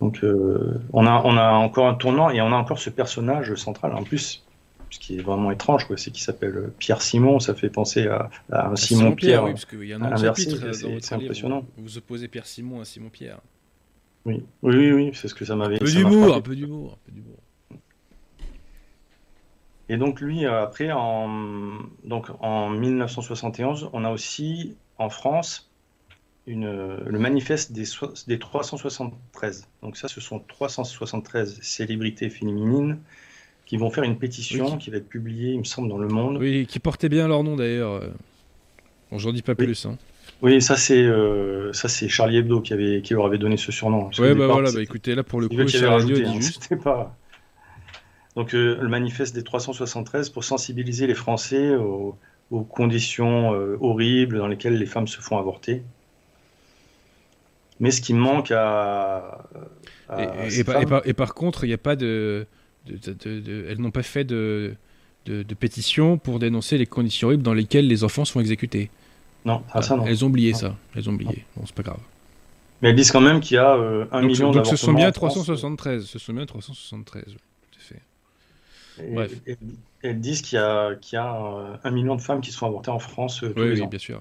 Donc 0.00 0.20
on, 0.92 1.06
a, 1.06 1.22
on 1.24 1.36
a 1.36 1.52
encore 1.52 1.86
un 1.86 1.94
tournant 1.94 2.28
et 2.30 2.40
on 2.40 2.48
a 2.48 2.56
encore 2.56 2.80
ce 2.80 2.90
personnage 2.90 3.54
central. 3.54 3.94
En 3.94 4.02
plus, 4.02 4.42
ce 4.92 4.98
qui 4.98 5.18
est 5.18 5.22
vraiment 5.22 5.50
étrange, 5.50 5.86
c'est 5.96 6.10
qu'il 6.10 6.22
s'appelle 6.22 6.56
euh, 6.56 6.74
Pierre 6.78 7.00
Simon, 7.00 7.40
ça 7.40 7.54
fait 7.54 7.70
penser 7.70 8.06
à, 8.06 8.30
un 8.50 8.76
Simon, 8.76 9.14
Pierre. 9.14 9.44
oui, 9.44 9.52
parce 9.52 9.64
qu'il 9.64 9.84
y 9.84 9.92
a 9.94 9.96
un 9.96 10.16
chapitre 10.16 10.72
C'est 10.72 11.14
impressionnant. 11.14 11.64
vous 11.78 11.96
opposez 11.96 12.28
Pierre 12.28 12.46
Simon 12.46 12.80
à 12.80 12.84
Simon 12.84 13.08
Pierre. 13.08 13.40
Oui, 14.26 14.44
oui, 14.62 14.76
oui, 14.76 14.92
oui 14.92 15.10
c'est 15.14 15.28
ce 15.28 15.34
que 15.34 15.46
ça 15.46 15.56
m'avait. 15.56 15.76
Un 15.76 15.78
peu 15.78 15.90
d'humour, 15.90 16.36
un 16.36 16.40
peu 16.42 16.54
d'humour, 16.54 16.98
Et 19.92 19.98
donc 19.98 20.22
lui, 20.22 20.46
euh, 20.46 20.62
après, 20.62 20.90
en, 20.90 21.78
donc, 22.02 22.28
en 22.40 22.70
1971, 22.70 23.90
on 23.92 24.04
a 24.06 24.10
aussi 24.10 24.74
en 24.96 25.10
France 25.10 25.70
une, 26.46 26.96
le 27.04 27.18
manifeste 27.18 27.72
des, 27.72 27.84
des 28.26 28.38
373. 28.38 29.68
Donc 29.82 29.98
ça, 29.98 30.08
ce 30.08 30.22
sont 30.22 30.38
373 30.40 31.60
célébrités 31.60 32.30
féminines 32.30 33.00
qui 33.66 33.76
vont 33.76 33.90
faire 33.90 34.04
une 34.04 34.16
pétition 34.16 34.78
qui... 34.78 34.88
va 34.88 34.96
être 34.96 35.08
publiée, 35.10 35.52
il 35.52 35.58
me 35.58 35.64
semble, 35.64 35.90
dans 35.90 35.98
Le 35.98 36.08
Monde. 36.08 36.38
Oui, 36.38 36.66
qui 36.66 36.78
portait 36.78 37.10
bien 37.10 37.28
leur 37.28 37.44
nom 37.44 37.56
d'ailleurs. 37.56 38.02
Bon, 39.10 39.18
j'en 39.18 39.30
dis 39.30 39.42
pas 39.42 39.54
plus. 39.54 39.84
Hein. 39.84 39.98
Oui, 40.40 40.62
ça 40.62 40.76
c'est 40.76 41.02
euh, 41.02 41.70
ça 41.74 41.88
c'est 41.88 42.08
Charlie 42.08 42.38
Hebdo 42.38 42.62
qui 42.62 42.72
avait 42.72 43.02
qui 43.02 43.12
leur 43.12 43.26
avait 43.26 43.36
donné 43.36 43.58
ce 43.58 43.70
surnom. 43.70 44.08
Oui, 44.18 44.34
bah 44.34 44.46
voilà, 44.46 44.72
bah 44.72 44.80
écoutez, 44.80 45.14
là 45.14 45.22
pour 45.22 45.40
le 45.40 45.48
coup, 45.48 45.68
c'est 45.68 45.86
radio 45.86 46.16
dit 46.16 46.24
hein, 46.24 46.32
juste. 46.40 46.74
Pas... 46.82 47.14
Donc 48.36 48.54
euh, 48.54 48.78
le 48.80 48.88
manifeste 48.88 49.34
des 49.34 49.42
373 49.42 50.30
pour 50.30 50.44
sensibiliser 50.44 51.06
les 51.06 51.14
Français 51.14 51.74
aux, 51.74 52.16
conditions 52.68 53.54
euh, 53.54 53.78
horribles 53.80 54.36
dans 54.36 54.46
lesquelles 54.46 54.76
les 54.76 54.86
femmes 54.86 55.08
se 55.08 55.20
font 55.20 55.38
avorter. 55.38 55.82
Mais 57.80 57.90
ce 57.90 58.02
qui 58.02 58.12
manque 58.12 58.50
à, 58.50 59.38
et, 60.46 61.14
par, 61.14 61.34
contre, 61.34 61.64
il 61.64 61.68
n'y 61.68 61.74
a 61.74 61.78
pas 61.78 61.96
de 61.96 62.46
elles 62.86 63.78
n'ont 63.78 63.90
pas 63.90 64.02
fait 64.02 64.24
de, 64.24 64.74
de, 65.26 65.54
pétition 65.54 66.18
pour 66.18 66.38
dénoncer 66.38 66.78
les 66.78 66.86
conditions 66.86 67.28
horribles 67.28 67.42
dans 67.42 67.54
lesquelles 67.54 67.86
les 67.86 68.04
enfants 68.04 68.24
sont 68.24 68.40
exécutés. 68.40 68.90
Non, 69.44 69.62
ah, 69.72 69.82
ça 69.82 69.96
non. 69.96 70.04
Elles 70.06 70.24
ont 70.24 70.28
oublié 70.28 70.52
ça. 70.52 70.76
Elles 70.94 71.08
ont 71.08 71.14
oublié. 71.14 71.44
Bon, 71.56 71.64
c'est 71.64 71.74
pas 71.74 71.82
grave. 71.82 72.00
Mais 72.80 72.90
elles 72.90 72.96
disent 72.96 73.12
quand 73.12 73.20
même 73.20 73.40
qu'il 73.40 73.54
y 73.54 73.58
a 73.58 73.76
euh, 73.76 74.04
un 74.10 74.22
million 74.22 74.50
Donc 74.50 74.66
ce 74.66 74.76
sont 74.76 74.92
bien 74.92 75.10
373. 75.10 76.04
Ce 76.04 76.18
sont 76.18 76.32
bien 76.32 76.46
373. 76.46 77.36
Bref. 78.98 79.32
elles 80.02 80.20
disent 80.20 80.42
qu'il 80.42 80.56
y 80.56 80.60
a, 80.60 80.94
qu'il 80.96 81.16
y 81.16 81.18
a 81.18 81.34
euh, 81.34 81.76
un 81.84 81.90
million 81.90 82.16
de 82.16 82.20
femmes 82.20 82.40
qui 82.40 82.50
sont 82.50 82.66
avortées 82.66 82.90
en 82.90 82.98
France 82.98 83.42
euh, 83.42 83.52
tous 83.54 83.62
oui, 83.62 83.80
oui, 83.80 83.86
bien 83.86 83.98
sûr. 83.98 84.20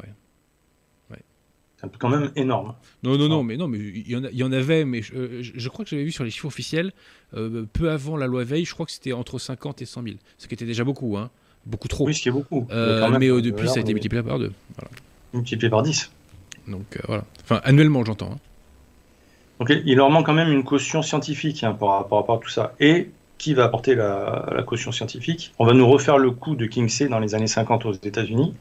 C'est 1.81 1.97
quand 1.97 2.09
même 2.09 2.31
énorme. 2.35 2.75
Non, 3.03 3.17
non, 3.17 3.27
non, 3.27 3.43
mais 3.43 3.57
non, 3.57 3.67
mais 3.67 3.79
il 3.79 4.09
y, 4.09 4.15
en 4.15 4.23
y 4.23 4.43
en 4.43 4.51
avait, 4.51 4.85
mais 4.85 5.01
je, 5.01 5.69
crois 5.69 5.83
que 5.83 5.89
j'avais 5.89 6.03
vu 6.03 6.11
sur 6.11 6.23
les 6.23 6.29
chiffres 6.29 6.45
officiels, 6.45 6.91
euh, 7.33 7.65
peu 7.73 7.89
avant 7.89 8.17
la 8.17 8.27
loi 8.27 8.43
Veil, 8.43 8.65
je 8.65 8.73
crois 8.73 8.85
que 8.85 8.91
c'était 8.91 9.13
entre 9.13 9.39
50 9.39 9.81
et 9.81 9.85
100 9.85 10.03
000. 10.03 10.15
Ce 10.37 10.47
qui 10.47 10.53
était 10.53 10.65
déjà 10.65 10.83
beaucoup, 10.83 11.17
hein. 11.17 11.29
Beaucoup 11.65 11.87
trop. 11.87 12.05
Oui, 12.05 12.13
ce 12.13 12.21
qui 12.21 12.29
est 12.29 12.31
beaucoup. 12.31 12.67
Euh, 12.71 13.17
mais 13.19 13.29
euh, 13.29 13.41
depuis, 13.41 13.67
ça 13.67 13.77
a 13.77 13.81
été 13.81 13.93
multiplié 13.93 14.23
par 14.23 14.39
deux. 14.39 14.51
Voilà. 14.75 14.91
Multiplié 15.33 15.69
par 15.69 15.83
10. 15.83 16.11
Donc 16.67 16.99
voilà. 17.07 17.23
Enfin, 17.43 17.61
annuellement, 17.63 18.03
j'entends. 18.03 18.33
Hein. 18.33 18.39
Donc 19.59 19.71
il 19.85 19.95
leur 19.95 20.09
manque 20.09 20.25
quand 20.25 20.33
même 20.33 20.51
une 20.51 20.63
caution 20.63 21.03
scientifique 21.03 21.63
hein, 21.63 21.73
par, 21.73 22.07
rapport 22.09 22.37
à 22.37 22.39
tout 22.39 22.49
ça. 22.49 22.73
Et 22.79 23.11
qui 23.41 23.55
va 23.55 23.63
apporter 23.63 23.95
la, 23.95 24.45
la, 24.55 24.61
caution 24.61 24.91
scientifique 24.91 25.51
On 25.57 25.65
va 25.65 25.73
nous 25.73 25.87
refaire 25.89 26.19
le 26.19 26.29
coup 26.29 26.55
de 26.55 26.67
Kingsley 26.67 27.09
dans 27.09 27.17
les 27.17 27.33
années 27.33 27.47
50 27.47 27.87
aux 27.87 27.93
États-Unis. 27.93 28.53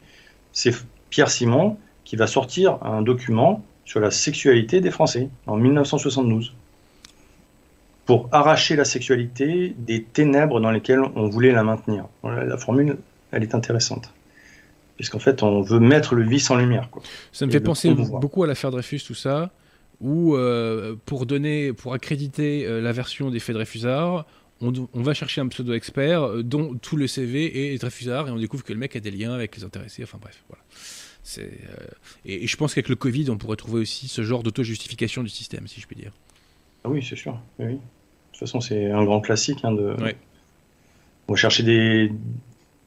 C'est 0.52 0.74
Pierre 1.10 1.30
Simon 1.30 1.76
qui 2.04 2.16
va 2.16 2.26
sortir 2.26 2.78
un 2.82 3.02
document 3.02 3.62
sur 3.84 4.00
la 4.00 4.10
sexualité 4.10 4.80
des 4.80 4.90
Français 4.90 5.28
en 5.46 5.58
1972 5.58 6.54
pour 8.06 8.30
arracher 8.32 8.74
la 8.74 8.86
sexualité 8.86 9.74
des 9.76 10.02
ténèbres 10.02 10.60
dans 10.60 10.70
lesquelles 10.70 11.02
on 11.14 11.28
voulait 11.28 11.52
la 11.52 11.62
maintenir. 11.62 12.06
la 12.24 12.56
formule, 12.56 12.96
elle 13.32 13.42
est 13.42 13.54
intéressante. 13.54 14.14
Puisqu'en 14.96 15.18
fait, 15.18 15.42
on 15.42 15.60
veut 15.60 15.78
mettre 15.78 16.14
le 16.14 16.24
vice 16.24 16.50
en 16.50 16.56
lumière. 16.56 16.88
Ça 17.32 17.44
me 17.44 17.50
fait 17.50 17.60
penser 17.60 17.92
beaucoup 17.94 18.42
à 18.44 18.46
l'affaire 18.46 18.70
Dreyfus, 18.70 19.00
tout 19.06 19.14
ça, 19.14 19.50
où 20.00 20.34
euh, 20.34 20.96
pour 21.04 21.26
donner, 21.26 21.74
pour 21.74 21.92
accréditer 21.92 22.64
euh, 22.64 22.80
la 22.80 22.92
version 22.92 23.30
des 23.30 23.40
faits 23.40 23.54
Dreyfusard, 23.54 24.24
on, 24.60 24.72
on 24.92 25.02
va 25.02 25.14
chercher 25.14 25.40
un 25.40 25.48
pseudo-expert 25.48 26.22
euh, 26.22 26.42
dont 26.42 26.74
tout 26.74 26.96
le 26.96 27.06
CV 27.06 27.72
est 27.74 27.78
Dreyfusard 27.78 28.28
et 28.28 28.30
on 28.30 28.36
découvre 28.36 28.64
que 28.64 28.72
le 28.72 28.78
mec 28.78 28.96
a 28.96 29.00
des 29.00 29.10
liens 29.10 29.32
avec 29.32 29.56
les 29.56 29.64
intéressés. 29.64 30.02
Enfin 30.02 30.18
bref, 30.20 30.42
voilà. 30.48 30.62
Euh, 31.38 31.86
et, 32.24 32.46
je 32.46 32.56
pense 32.56 32.74
qu'avec 32.74 32.88
le 32.88 32.96
Covid, 32.96 33.30
on 33.30 33.38
pourrait 33.38 33.56
trouver 33.56 33.80
aussi 33.80 34.08
ce 34.08 34.22
genre 34.22 34.42
d'auto-justification 34.42 35.22
du 35.22 35.28
système, 35.28 35.66
si 35.68 35.80
je 35.80 35.86
puis 35.86 35.96
dire. 35.96 36.12
Ah 36.84 36.88
oui, 36.88 37.04
c'est 37.06 37.16
sûr. 37.16 37.38
Oui. 37.58 37.74
De 37.74 37.78
toute 38.32 38.40
façon, 38.40 38.60
c'est 38.60 38.90
un 38.90 39.04
grand 39.04 39.20
classique. 39.20 39.60
Hein, 39.64 39.72
de... 39.72 39.94
On 41.28 41.34
va 41.34 41.36
chercher 41.36 41.62
des, 41.62 42.10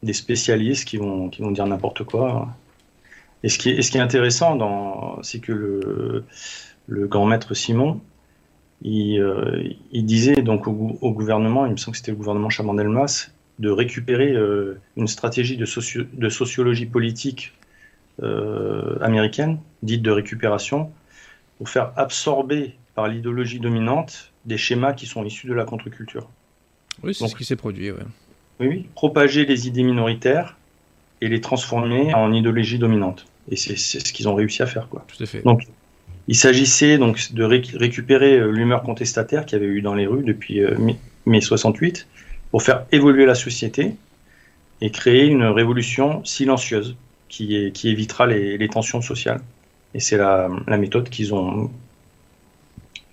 des 0.01 0.13
spécialistes 0.13 0.85
qui 0.85 0.97
vont, 0.97 1.29
qui 1.29 1.41
vont 1.41 1.51
dire 1.51 1.65
n'importe 1.65 2.03
quoi. 2.03 2.55
Et 3.43 3.49
ce 3.49 3.57
qui 3.57 3.69
est, 3.69 3.81
ce 3.81 3.91
qui 3.91 3.97
est 3.97 4.01
intéressant, 4.01 5.21
c'est 5.21 5.39
que 5.39 5.51
le, 5.51 6.25
le, 6.87 7.07
grand 7.07 7.25
maître 7.25 7.53
Simon, 7.53 8.01
il, 8.83 9.19
euh, 9.19 9.63
il 9.91 10.05
disait 10.05 10.41
donc 10.41 10.67
au, 10.67 10.97
au, 11.01 11.11
gouvernement, 11.11 11.65
il 11.65 11.71
me 11.71 11.77
semble 11.77 11.93
que 11.93 11.97
c'était 11.97 12.11
le 12.11 12.17
gouvernement 12.17 12.49
Chaban-Delmas, 12.49 13.31
de 13.59 13.69
récupérer 13.69 14.31
euh, 14.31 14.79
une 14.97 15.07
stratégie 15.07 15.57
de, 15.57 15.65
socio 15.65 16.03
de 16.11 16.29
sociologie 16.29 16.85
politique 16.85 17.53
euh, 18.21 18.97
américaine, 19.01 19.59
dite 19.83 20.01
de 20.01 20.11
récupération, 20.11 20.91
pour 21.57 21.69
faire 21.69 21.93
absorber 21.95 22.75
par 22.95 23.07
l'idéologie 23.07 23.59
dominante 23.59 24.33
des 24.45 24.57
schémas 24.57 24.93
qui 24.93 25.05
sont 25.05 25.23
issus 25.23 25.47
de 25.47 25.53
la 25.53 25.63
contre-culture. 25.65 26.29
Oui, 27.03 27.13
c'est 27.13 27.27
ce 27.27 27.35
qui 27.35 27.45
s'est 27.45 27.55
produit. 27.55 27.91
Oui, 27.91 27.97
oui, 28.59 28.87
propager 28.95 29.45
les 29.45 29.67
idées 29.67 29.83
minoritaires 29.83 30.57
et 31.21 31.29
les 31.29 31.41
transformer 31.41 32.13
en 32.13 32.33
idéologie 32.33 32.77
dominante. 32.77 33.25
Et 33.49 33.55
c'est 33.55 33.75
ce 33.77 34.13
qu'ils 34.13 34.27
ont 34.27 34.35
réussi 34.35 34.61
à 34.61 34.67
faire. 34.67 34.89
Quoi. 34.89 35.05
Tout 35.07 35.21
à 35.23 35.25
fait. 35.25 35.41
Donc, 35.41 35.67
il 36.27 36.35
s'agissait 36.35 36.97
donc 36.97 37.33
de 37.33 37.43
récupérer 37.43 38.37
euh, 38.37 38.51
l'humeur 38.51 38.83
contestataire 38.83 39.45
qu'il 39.45 39.59
y 39.59 39.61
avait 39.61 39.71
eu 39.71 39.81
dans 39.81 39.93
les 39.93 40.07
rues 40.07 40.23
depuis 40.23 40.61
euh, 40.61 40.75
mai 41.25 41.41
68 41.41 42.07
pour 42.51 42.63
faire 42.63 42.85
évoluer 42.91 43.25
la 43.25 43.35
société 43.35 43.95
et 44.81 44.89
créer 44.89 45.25
une 45.25 45.43
révolution 45.43 46.23
silencieuse 46.23 46.95
qui, 47.27 47.71
évitera 47.83 48.27
les, 48.27 48.67
tensions 48.67 49.01
sociales. 49.01 49.41
Et 49.95 49.99
c'est 49.99 50.17
la, 50.17 50.49
méthode 50.67 51.09
qu'ils 51.09 51.33
ont 51.33 51.71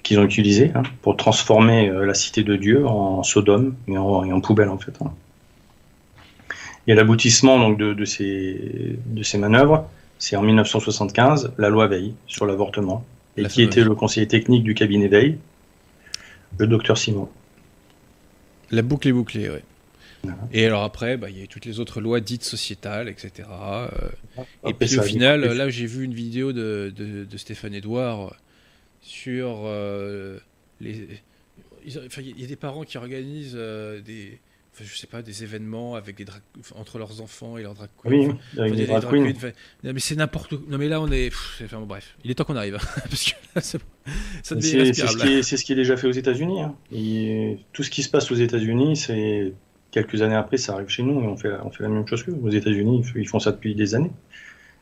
qu'ils 0.02 0.18
ont 0.18 0.24
utilisé 0.24 0.72
hein, 0.74 0.82
pour 1.00 1.16
transformer 1.16 1.90
la 1.90 2.12
cité 2.12 2.42
de 2.42 2.56
Dieu 2.56 2.86
en 2.86 3.22
Sodome 3.22 3.76
et 3.88 3.96
en, 3.96 4.40
poubelle 4.40 4.68
en 4.68 4.76
fait. 4.76 4.92
Hein. 5.00 5.12
Et 6.86 6.94
l'aboutissement 6.94 7.70
de 7.70 8.04
ces 8.04 9.38
manœuvres, 9.38 9.88
c'est 10.20 10.36
en 10.36 10.42
1975 10.42 11.54
la 11.58 11.68
loi 11.68 11.88
Veil 11.88 12.14
sur 12.28 12.46
l'avortement. 12.46 13.04
Et 13.36 13.44
qui 13.44 13.62
était 13.62 13.82
le 13.82 13.94
conseiller 13.94 14.28
technique 14.28 14.62
du 14.62 14.74
cabinet 14.74 15.08
Veil 15.08 15.38
Le 16.58 16.66
docteur 16.66 16.98
Simon. 16.98 17.28
La 18.70 18.82
boucle 18.82 19.08
est 19.08 19.12
bouclée, 19.12 19.48
oui. 19.48 20.30
Et 20.52 20.66
alors 20.66 20.82
après, 20.82 21.16
bah, 21.16 21.30
il 21.30 21.38
y 21.38 21.40
a 21.40 21.44
eu 21.44 21.48
toutes 21.48 21.64
les 21.64 21.80
autres 21.80 22.02
lois 22.02 22.20
dites 22.20 22.44
sociétales, 22.44 23.08
etc. 23.08 23.48
Euh. 23.50 23.88
et 24.66 24.74
puis 24.74 24.98
au 24.98 25.02
final, 25.02 25.40
là 25.40 25.70
j'ai 25.70 25.86
vu 25.86 26.04
une 26.04 26.12
vidéo 26.12 26.52
de, 26.52 26.92
de, 26.94 27.36
Stéphane 27.38 27.74
Edouard 27.74 28.36
sur 29.00 29.62
euh, 29.64 30.38
les... 30.80 31.08
Il 31.86 32.38
y 32.38 32.44
a 32.44 32.46
des 32.46 32.56
parents 32.56 32.84
qui 32.84 32.98
organisent 32.98 33.56
euh, 33.56 34.02
des 34.02 34.38
je 34.78 34.96
sais 34.96 35.06
pas, 35.06 35.22
des 35.22 35.42
événements 35.42 35.94
avec 35.94 36.16
des 36.16 36.24
entre 36.74 36.98
leurs 36.98 37.20
enfants 37.20 37.58
et 37.58 37.62
leurs 37.62 37.74
drag 37.74 37.88
queens. 38.02 38.10
Oui, 38.10 38.30
avec 38.58 38.74
des, 38.74 38.86
drag, 38.86 39.02
queens. 39.08 39.32
non, 39.84 39.92
mais 39.92 40.00
c'est 40.00 40.14
n'importe 40.16 40.48
quoi. 40.48 40.58
Non, 40.68 40.78
mais 40.78 40.88
là, 40.88 41.00
on 41.00 41.10
est. 41.10 41.30
enfin, 41.64 41.80
bref, 41.80 42.16
il 42.24 42.30
est 42.30 42.34
temps 42.34 42.44
qu'on 42.44 42.56
arrive. 42.56 42.78
parce 43.10 43.24
que 43.24 43.60
ça 43.60 43.78
c'est 44.42 44.58
ce, 44.62 45.64
qui 45.64 45.72
est 45.72 45.76
déjà 45.76 45.96
fait 45.96 46.06
aux 46.06 46.12
États-Unis. 46.12 46.62
Hein. 46.62 46.74
Tout 47.72 47.82
ce 47.82 47.90
qui 47.90 48.02
se 48.02 48.08
passe 48.08 48.30
aux 48.30 48.36
États-Unis, 48.36 48.96
c'est 48.96 49.52
quelques 49.90 50.22
années 50.22 50.36
après, 50.36 50.56
ça 50.56 50.74
arrive 50.74 50.88
chez 50.88 51.02
nous 51.02 51.20
et 51.20 51.26
on 51.26 51.36
fait, 51.36 51.52
on 51.64 51.70
fait 51.70 51.82
la 51.82 51.88
même 51.88 52.06
chose 52.06 52.22
que 52.22 52.30
aux 52.30 52.50
États-Unis. 52.50 53.04
Ils 53.16 53.28
font 53.28 53.40
ça 53.40 53.52
depuis 53.52 53.74
des 53.74 53.94
années. 53.94 54.12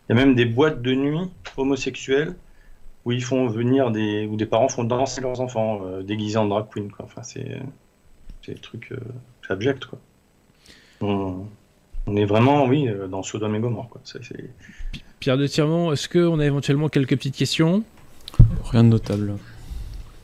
Il 0.09 0.17
y 0.17 0.19
a 0.19 0.25
même 0.25 0.35
des 0.35 0.45
boîtes 0.45 0.81
de 0.83 0.95
nuit 0.95 1.19
homosexuelles 1.57 2.35
où 3.05 3.13
ils 3.13 3.25
font 3.25 3.49
venir 3.49 3.91
des. 3.91 4.27
où 4.27 4.37
des 4.37 4.47
parents 4.47 4.69
font 4.69 4.85
danser 4.85 5.21
leurs 5.21 5.41
enfants 5.41 5.81
euh, 5.85 6.03
déguisés 6.03 6.37
en 6.37 6.47
drag 6.47 6.67
queen. 6.73 6.91
Quoi. 6.91 7.07
Enfin, 7.07 7.23
c'est 7.23 7.59
des 8.49 8.61
trucs. 8.61 8.93
Euh, 8.93 8.99
abject. 9.49 9.87
Quoi. 9.87 9.99
On, 11.01 12.17
est 12.17 12.25
vraiment, 12.25 12.67
oui, 12.67 12.89
euh, 12.89 13.07
dans 13.07 13.23
Sodome 13.23 13.55
et 13.55 13.61
Gomorre. 13.61 13.89
Quoi. 13.89 14.01
Pierre 15.21 15.37
de 15.37 15.47
Tirement, 15.47 15.93
est-ce 15.93 16.09
qu'on 16.09 16.39
a 16.39 16.47
éventuellement 16.47 16.89
quelques 16.89 17.17
petites 17.17 17.37
questions? 17.37 17.83
Rien 18.65 18.85
de 18.85 18.89
notable. 18.89 19.37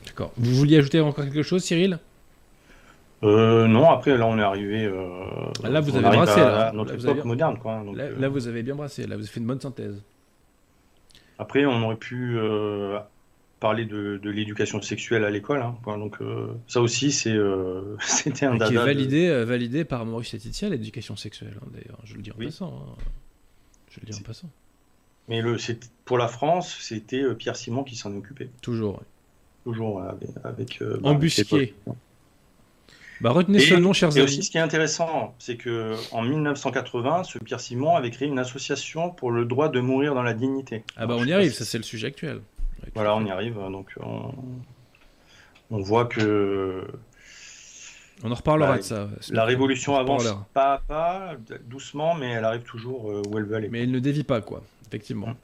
D'accord. 0.05 0.31
Vous 0.37 0.55
vouliez 0.55 0.77
ajouter 0.77 0.99
encore 1.01 1.25
quelque 1.25 1.43
chose, 1.43 1.63
Cyril? 1.63 1.99
Euh, 3.23 3.65
non, 3.65 3.89
après 3.89 4.17
là 4.17 4.27
on 4.27 4.37
est 4.37 4.43
arrivé. 4.43 4.85
Euh, 4.85 5.25
ah, 5.63 5.69
là 5.69 5.79
vous 5.79 5.95
avez 5.95 6.03
brassé. 6.03 6.39
À, 6.39 6.71
notre 6.73 6.93
époque 6.93 7.25
moderne, 7.25 7.57
quoi. 7.57 7.81
Donc, 7.83 7.97
là, 7.97 8.29
vous 8.29 8.47
avez 8.47 8.61
bien 8.61 8.75
brassé. 8.75 9.07
Là 9.07 9.15
vous 9.15 9.23
avez 9.23 9.31
fait 9.31 9.39
une 9.39 9.47
bonne 9.47 9.61
synthèse. 9.61 10.03
Après, 11.39 11.65
on 11.65 11.81
aurait 11.83 11.95
pu 11.95 12.37
parler 13.65 13.85
de, 13.85 14.29
l'éducation 14.29 14.79
sexuelle 14.79 15.25
à 15.25 15.31
l'école. 15.31 15.63
Hein, 15.63 15.75
donc 15.97 16.21
euh, 16.21 16.53
ça 16.67 16.81
aussi, 16.81 17.11
c'est 17.11 17.33
euh, 17.33 17.97
c'était 17.99 18.45
un 18.45 18.57
dada. 18.57 18.67
Qui 18.67 18.75
est 18.75 18.85
validé, 18.85 19.27
euh, 19.27 19.43
validé 19.43 19.85
par 19.85 20.05
Maurice 20.05 20.33
Laetitia, 20.33 20.69
l'éducation 20.69 21.15
sexuelle. 21.15 21.57
Hein, 21.59 21.67
d'ailleurs, 21.73 21.99
je 22.03 22.13
le 22.13 22.21
dis 22.21 22.31
en 22.31 22.35
passant. 22.35 22.67
Hein. 22.67 23.01
Je 23.89 24.01
le 24.01 24.11
dis 24.11 24.15
en 24.15 24.21
passant. 24.21 24.49
Mais 25.29 25.41
le, 25.41 25.57
pour 26.05 26.19
la 26.19 26.27
France, 26.27 26.77
c'était 26.79 27.23
Pierre 27.33 27.55
Simon 27.55 27.83
qui 27.83 27.95
s'en 27.95 28.15
occupait. 28.15 28.49
Toujours. 28.61 29.01
Toujours 29.63 30.03
avec. 30.43 30.83
Bah, 30.83 31.09
Embusqué. 31.09 31.73
Bah, 33.21 33.31
retenez 33.31 33.59
ce 33.59 33.73
nom, 33.73 33.93
chers 33.93 34.15
et 34.15 34.21
aussi, 34.21 34.43
ce 34.43 34.51
qui 34.51 34.57
est 34.57 34.61
intéressant, 34.61 35.33
c'est 35.39 35.55
que 35.55 35.95
en 36.11 36.21
1980, 36.21 37.23
ce 37.23 37.39
Pierre 37.39 37.61
Simon 37.61 37.95
avait 37.95 38.11
créé 38.11 38.27
une 38.27 38.37
association 38.37 39.09
pour 39.09 39.31
le 39.31 39.45
droit 39.45 39.69
de 39.69 39.79
mourir 39.79 40.13
dans 40.13 40.21
la 40.21 40.35
dignité. 40.35 40.83
Ah 40.97 41.07
bah 41.07 41.15
on 41.17 41.25
y 41.25 41.33
arrive, 41.33 41.53
ça 41.53 41.65
c'est 41.65 41.79
le 41.79 41.83
sujet 41.83 42.07
actuel. 42.07 42.41
Voilà, 42.93 43.15
on 43.15 43.25
y 43.25 43.31
arrive. 43.31 43.55
Donc, 43.55 43.95
on, 45.69 45.79
voit 45.79 46.05
que. 46.05 46.87
On 48.23 48.31
en 48.31 48.35
reparlera 48.35 48.73
bah, 48.73 48.77
de 48.77 48.83
ça. 48.83 49.09
La 49.31 49.43
révolution 49.43 49.97
avance 49.97 50.25
pas 50.53 50.73
à 50.73 50.77
pas, 50.79 51.35
doucement, 51.67 52.15
mais 52.15 52.31
elle 52.31 52.45
arrive 52.45 52.63
toujours 52.63 53.11
euh, 53.11 53.21
où 53.29 53.37
elle 53.37 53.43
veut 53.43 53.55
aller. 53.55 53.69
Mais 53.69 53.83
elle 53.83 53.91
ne 53.91 53.99
dévie 53.99 54.23
pas, 54.23 54.41
quoi. 54.41 54.63
Effectivement. 54.87 55.27
Hum. 55.27 55.35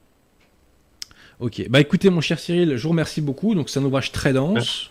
Ok. 1.40 1.68
Bah 1.68 1.80
écoutez, 1.80 2.08
mon 2.08 2.20
cher 2.20 2.38
Cyril, 2.38 2.76
je 2.76 2.82
vous 2.82 2.90
remercie 2.90 3.20
beaucoup. 3.20 3.54
Donc, 3.54 3.68
c'est 3.68 3.80
un 3.80 3.84
ouvrage 3.84 4.12
très 4.12 4.32
dense. 4.32 4.90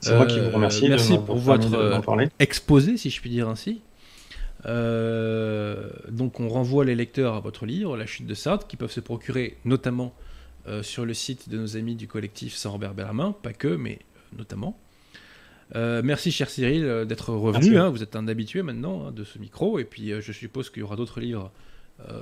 C'est 0.00 0.14
moi 0.14 0.26
qui 0.26 0.38
vous 0.38 0.50
remercie. 0.50 0.86
Euh, 0.86 0.90
merci 0.90 1.18
pour 1.18 1.36
votre 1.36 1.74
euh, 1.74 2.26
exposé, 2.38 2.96
si 2.96 3.10
je 3.10 3.20
puis 3.20 3.30
dire 3.30 3.48
ainsi. 3.48 3.80
donc 4.64 6.40
on 6.40 6.48
renvoie 6.48 6.84
les 6.84 6.94
lecteurs 6.94 7.34
à 7.34 7.40
votre 7.40 7.66
livre, 7.66 7.96
La 7.96 8.06
chute 8.06 8.26
de 8.26 8.34
Sartre, 8.34 8.68
qui 8.68 8.76
peuvent 8.76 8.92
se 8.92 9.00
procurer 9.00 9.56
notamment 9.64 10.14
sur 10.82 11.04
le 11.04 11.14
site 11.14 11.48
de 11.48 11.58
nos 11.58 11.76
amis 11.76 11.94
du 11.94 12.08
collectif 12.08 12.54
Saint-Robert 12.54 12.94
Bellarmin, 12.94 13.32
pas 13.32 13.52
que, 13.52 13.68
mais 13.68 13.98
euh, 14.00 14.38
notamment. 14.38 14.78
Euh, 15.74 16.00
merci 16.02 16.32
cher 16.32 16.48
Cyril 16.48 17.04
d'être 17.06 17.32
revenu, 17.32 17.78
hein. 17.78 17.90
vous 17.90 18.02
êtes 18.02 18.16
un 18.16 18.26
habitué 18.26 18.62
maintenant 18.62 19.06
hein, 19.06 19.12
de 19.12 19.24
ce 19.24 19.38
micro, 19.38 19.78
et 19.78 19.84
puis 19.84 20.12
je 20.20 20.32
suppose 20.32 20.70
qu'il 20.70 20.80
y 20.80 20.82
aura 20.82 20.96
d'autres 20.96 21.20
livres, 21.20 21.50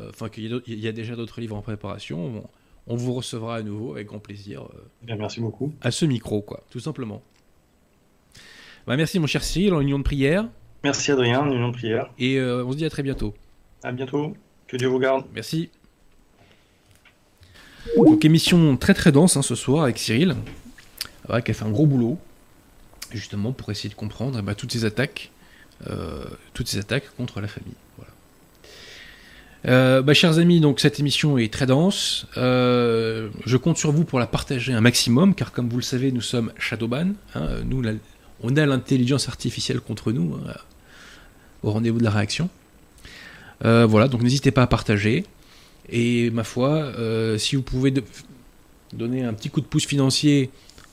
enfin 0.09 0.29
qu'il 0.29 0.63
y, 0.67 0.89
a 0.89 0.93
déjà 0.93 1.15
d'autres 1.15 1.41
livres 1.41 1.57
en 1.57 1.63
préparation, 1.63 2.49
on, 2.89 2.97
vous 2.97 3.15
recevra 3.15 3.57
à 3.57 3.63
nouveau 3.63 3.93
avec 3.93 4.09
grand 4.09 4.19
plaisir. 4.19 4.69
Bien, 5.03 5.17
merci 5.17 5.41
beaucoup. 5.41 5.73
À 5.81 5.93
ce 5.93 6.05
micro, 6.05 6.43
quoi, 6.43 6.65
tout 6.71 6.81
simplement. 6.81 7.23
Bah, 8.87 8.97
merci 8.97 9.21
mon 9.21 9.27
cher 9.27 9.45
Cyril, 9.45 9.75
en 9.75 9.81
union 9.81 9.99
de 9.99 10.05
prière. 10.05 10.49
Merci 10.83 11.13
Adrien, 11.13 11.41
en 11.41 11.53
union 11.53 11.69
de 11.69 11.75
prière. 11.75 12.11
Et 12.19 12.41
on 12.41 12.73
se 12.73 12.77
dit 12.77 12.85
à 12.85 12.91
très 12.91 13.05
bientôt. 13.05 13.33
À 13.85 13.93
bientôt, 13.93 14.35
que 14.67 14.77
Dieu 14.77 14.89
vous 14.89 14.99
garde. 14.99 15.25
Merci. 15.35 15.71
Donc 17.97 18.25
émission 18.25 18.77
très 18.77 18.95
très 18.95 19.13
dense 19.13 19.37
hein, 19.37 19.43
ce 19.43 19.55
soir 19.55 19.85
avec 19.85 19.99
Cyril, 19.99 20.37
qui 21.45 21.51
a 21.51 21.55
fait 21.55 21.65
un 21.65 21.71
gros 21.71 21.87
boulot, 21.87 22.19
justement 23.13 23.53
pour 23.53 23.71
essayer 23.71 23.89
de 23.89 23.95
comprendre 23.95 24.39
eh 24.39 24.43
ben, 24.43 24.55
toutes 24.55 24.73
ces 24.73 24.85
attaques, 24.85 25.31
euh, 25.89 26.25
toutes 26.55 26.69
ces 26.69 26.79
attaques 26.79 27.15
contre 27.17 27.41
la 27.41 27.49
famille. 27.49 27.75
Euh, 29.67 30.01
bah, 30.01 30.15
chers 30.15 30.39
amis, 30.39 30.61
donc 30.61 30.79
cette 30.79 31.01
émission 31.01 31.39
est 31.39 31.53
très 31.53 31.67
dense. 31.67 32.29
Euh, 32.37 33.31
je 33.47 33.57
compte 33.57 33.79
sur 33.79 33.91
vous 33.91 34.05
pour 34.05 34.21
la 34.21 34.29
partager 34.29 34.73
un 34.73 34.81
maximum, 34.81 35.35
car 35.35 35.51
comme 35.51 35.69
vous 35.69 35.79
le 35.79 35.83
savez, 35.83 36.13
nous 36.13 36.21
sommes 36.21 36.53
Shadowban. 36.57 37.15
Hein, 37.35 37.49
nous, 37.65 37.83
on 38.43 38.57
a 38.57 38.67
l'intelligence 38.67 39.29
artificielle 39.29 39.81
contre 39.81 40.13
nous, 40.13 40.35
hein, 40.35 40.53
au 41.65 41.73
rendez-vous 41.73 41.99
de 41.99 42.05
la 42.05 42.11
réaction. 42.11 42.49
voilà, 43.63 44.07
donc 44.07 44.23
n'hésitez 44.23 44.53
pas 44.53 44.63
à 44.63 44.67
partager. 44.69 45.25
Et 45.89 46.31
ma 46.31 46.45
foi, 46.45 46.71
euh, 46.71 47.39
si 47.39 47.57
vous 47.57 47.63
pouvez 47.63 47.93
donner 48.93 49.23
un 49.23 49.33
petit 49.33 49.51
coup 49.51 49.61
de 49.61 49.67
pouce 49.67 49.87
financier 49.87 50.51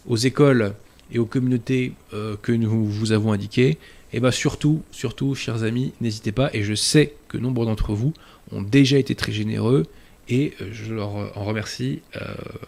aux 0.07 0.17
écoles 0.17 0.73
et 1.11 1.19
aux 1.19 1.25
communautés 1.25 1.93
euh, 2.13 2.35
que 2.41 2.51
nous 2.51 2.85
vous 2.85 3.11
avons 3.11 3.31
indiquées, 3.31 3.69
et 3.71 4.17
eh 4.17 4.19
bien 4.19 4.31
surtout, 4.31 4.83
surtout, 4.91 5.33
chers 5.33 5.63
amis, 5.63 5.93
n'hésitez 5.99 6.31
pas. 6.31 6.51
Et 6.53 6.63
je 6.63 6.75
sais 6.75 7.15
que 7.27 7.37
nombre 7.37 7.65
d'entre 7.65 7.93
vous 7.93 8.13
ont 8.51 8.61
déjà 8.61 8.99
été 8.99 9.15
très 9.15 9.31
généreux 9.31 9.87
et 10.29 10.53
euh, 10.61 10.69
je 10.71 10.93
leur 10.93 11.37
en 11.37 11.43
remercie 11.43 12.01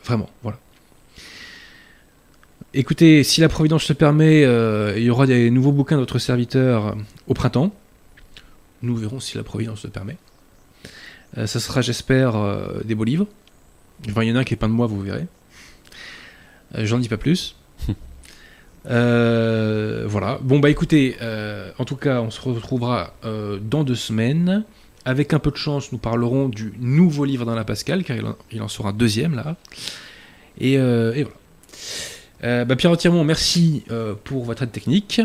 vraiment. 0.03 0.29
Voilà. 0.41 0.59
Écoutez, 2.73 3.23
si 3.23 3.41
la 3.41 3.47
Providence 3.47 3.87
le 3.87 3.95
permet, 3.95 4.41
il 4.97 5.03
y 5.03 5.09
aura 5.09 5.27
des 5.27 5.49
nouveaux 5.51 5.71
bouquins 5.71 5.95
de 5.95 6.01
notre 6.01 6.19
serviteur 6.19 6.97
au 7.27 7.33
printemps. 7.33 7.73
Nous 8.81 8.97
verrons 8.97 9.19
si 9.19 9.37
la 9.37 9.43
Providence 9.43 9.83
le 9.83 9.91
permet. 9.91 10.17
Euh, 11.37 11.47
ça 11.47 11.59
sera, 11.59 11.81
j'espère, 11.81 12.35
euh, 12.35 12.81
des 12.83 12.95
beaux 12.95 13.03
livres. 13.03 13.27
Enfin, 14.09 14.23
il 14.23 14.29
y 14.29 14.31
en 14.31 14.35
a 14.35 14.39
un 14.39 14.43
qui 14.43 14.53
est 14.53 14.57
peint 14.57 14.69
de 14.69 14.73
moi, 14.73 14.87
vous 14.87 15.01
verrez. 15.01 15.27
Euh, 16.75 16.85
j'en 16.85 16.97
dis 16.97 17.09
pas 17.09 17.17
plus. 17.17 17.55
voilà. 18.85 20.39
Bon, 20.41 20.59
bah 20.59 20.69
écoutez, 20.69 21.17
en 21.77 21.85
tout 21.85 21.95
cas, 21.95 22.21
on 22.21 22.31
se 22.31 22.41
retrouvera 22.41 23.13
dans 23.23 23.83
deux 23.83 23.95
semaines. 23.95 24.63
Avec 25.07 25.33
un 25.33 25.39
peu 25.39 25.51
de 25.51 25.55
chance, 25.55 25.91
nous 25.91 25.99
parlerons 25.99 26.49
du 26.49 26.73
nouveau 26.79 27.25
livre 27.25 27.45
dans 27.45 27.53
la 27.53 27.63
Pascal, 27.63 28.03
car 28.03 28.17
il 28.51 28.61
en, 28.61 28.67
sera 28.67 28.89
un 28.89 28.93
deuxième 28.93 29.35
là. 29.35 29.55
Et, 30.59 30.77
voilà. 30.77 32.65
bah, 32.65 32.75
Pierre 32.75 32.91
Retiremont, 32.91 33.23
merci 33.23 33.83
pour 34.23 34.45
votre 34.45 34.63
aide 34.63 34.71
technique. 34.71 35.21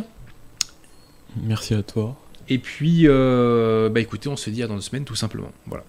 Merci 1.43 1.74
à 1.74 1.82
toi. 1.82 2.16
Et 2.49 2.59
puis, 2.59 3.07
bah 3.07 4.01
écoutez, 4.01 4.28
on 4.28 4.37
se 4.37 4.51
dit 4.51 4.62
à 4.62 4.66
dans 4.66 4.74
deux 4.74 4.81
semaines, 4.81 5.05
tout 5.05 5.16
simplement. 5.16 5.51
Voilà. 5.66 5.85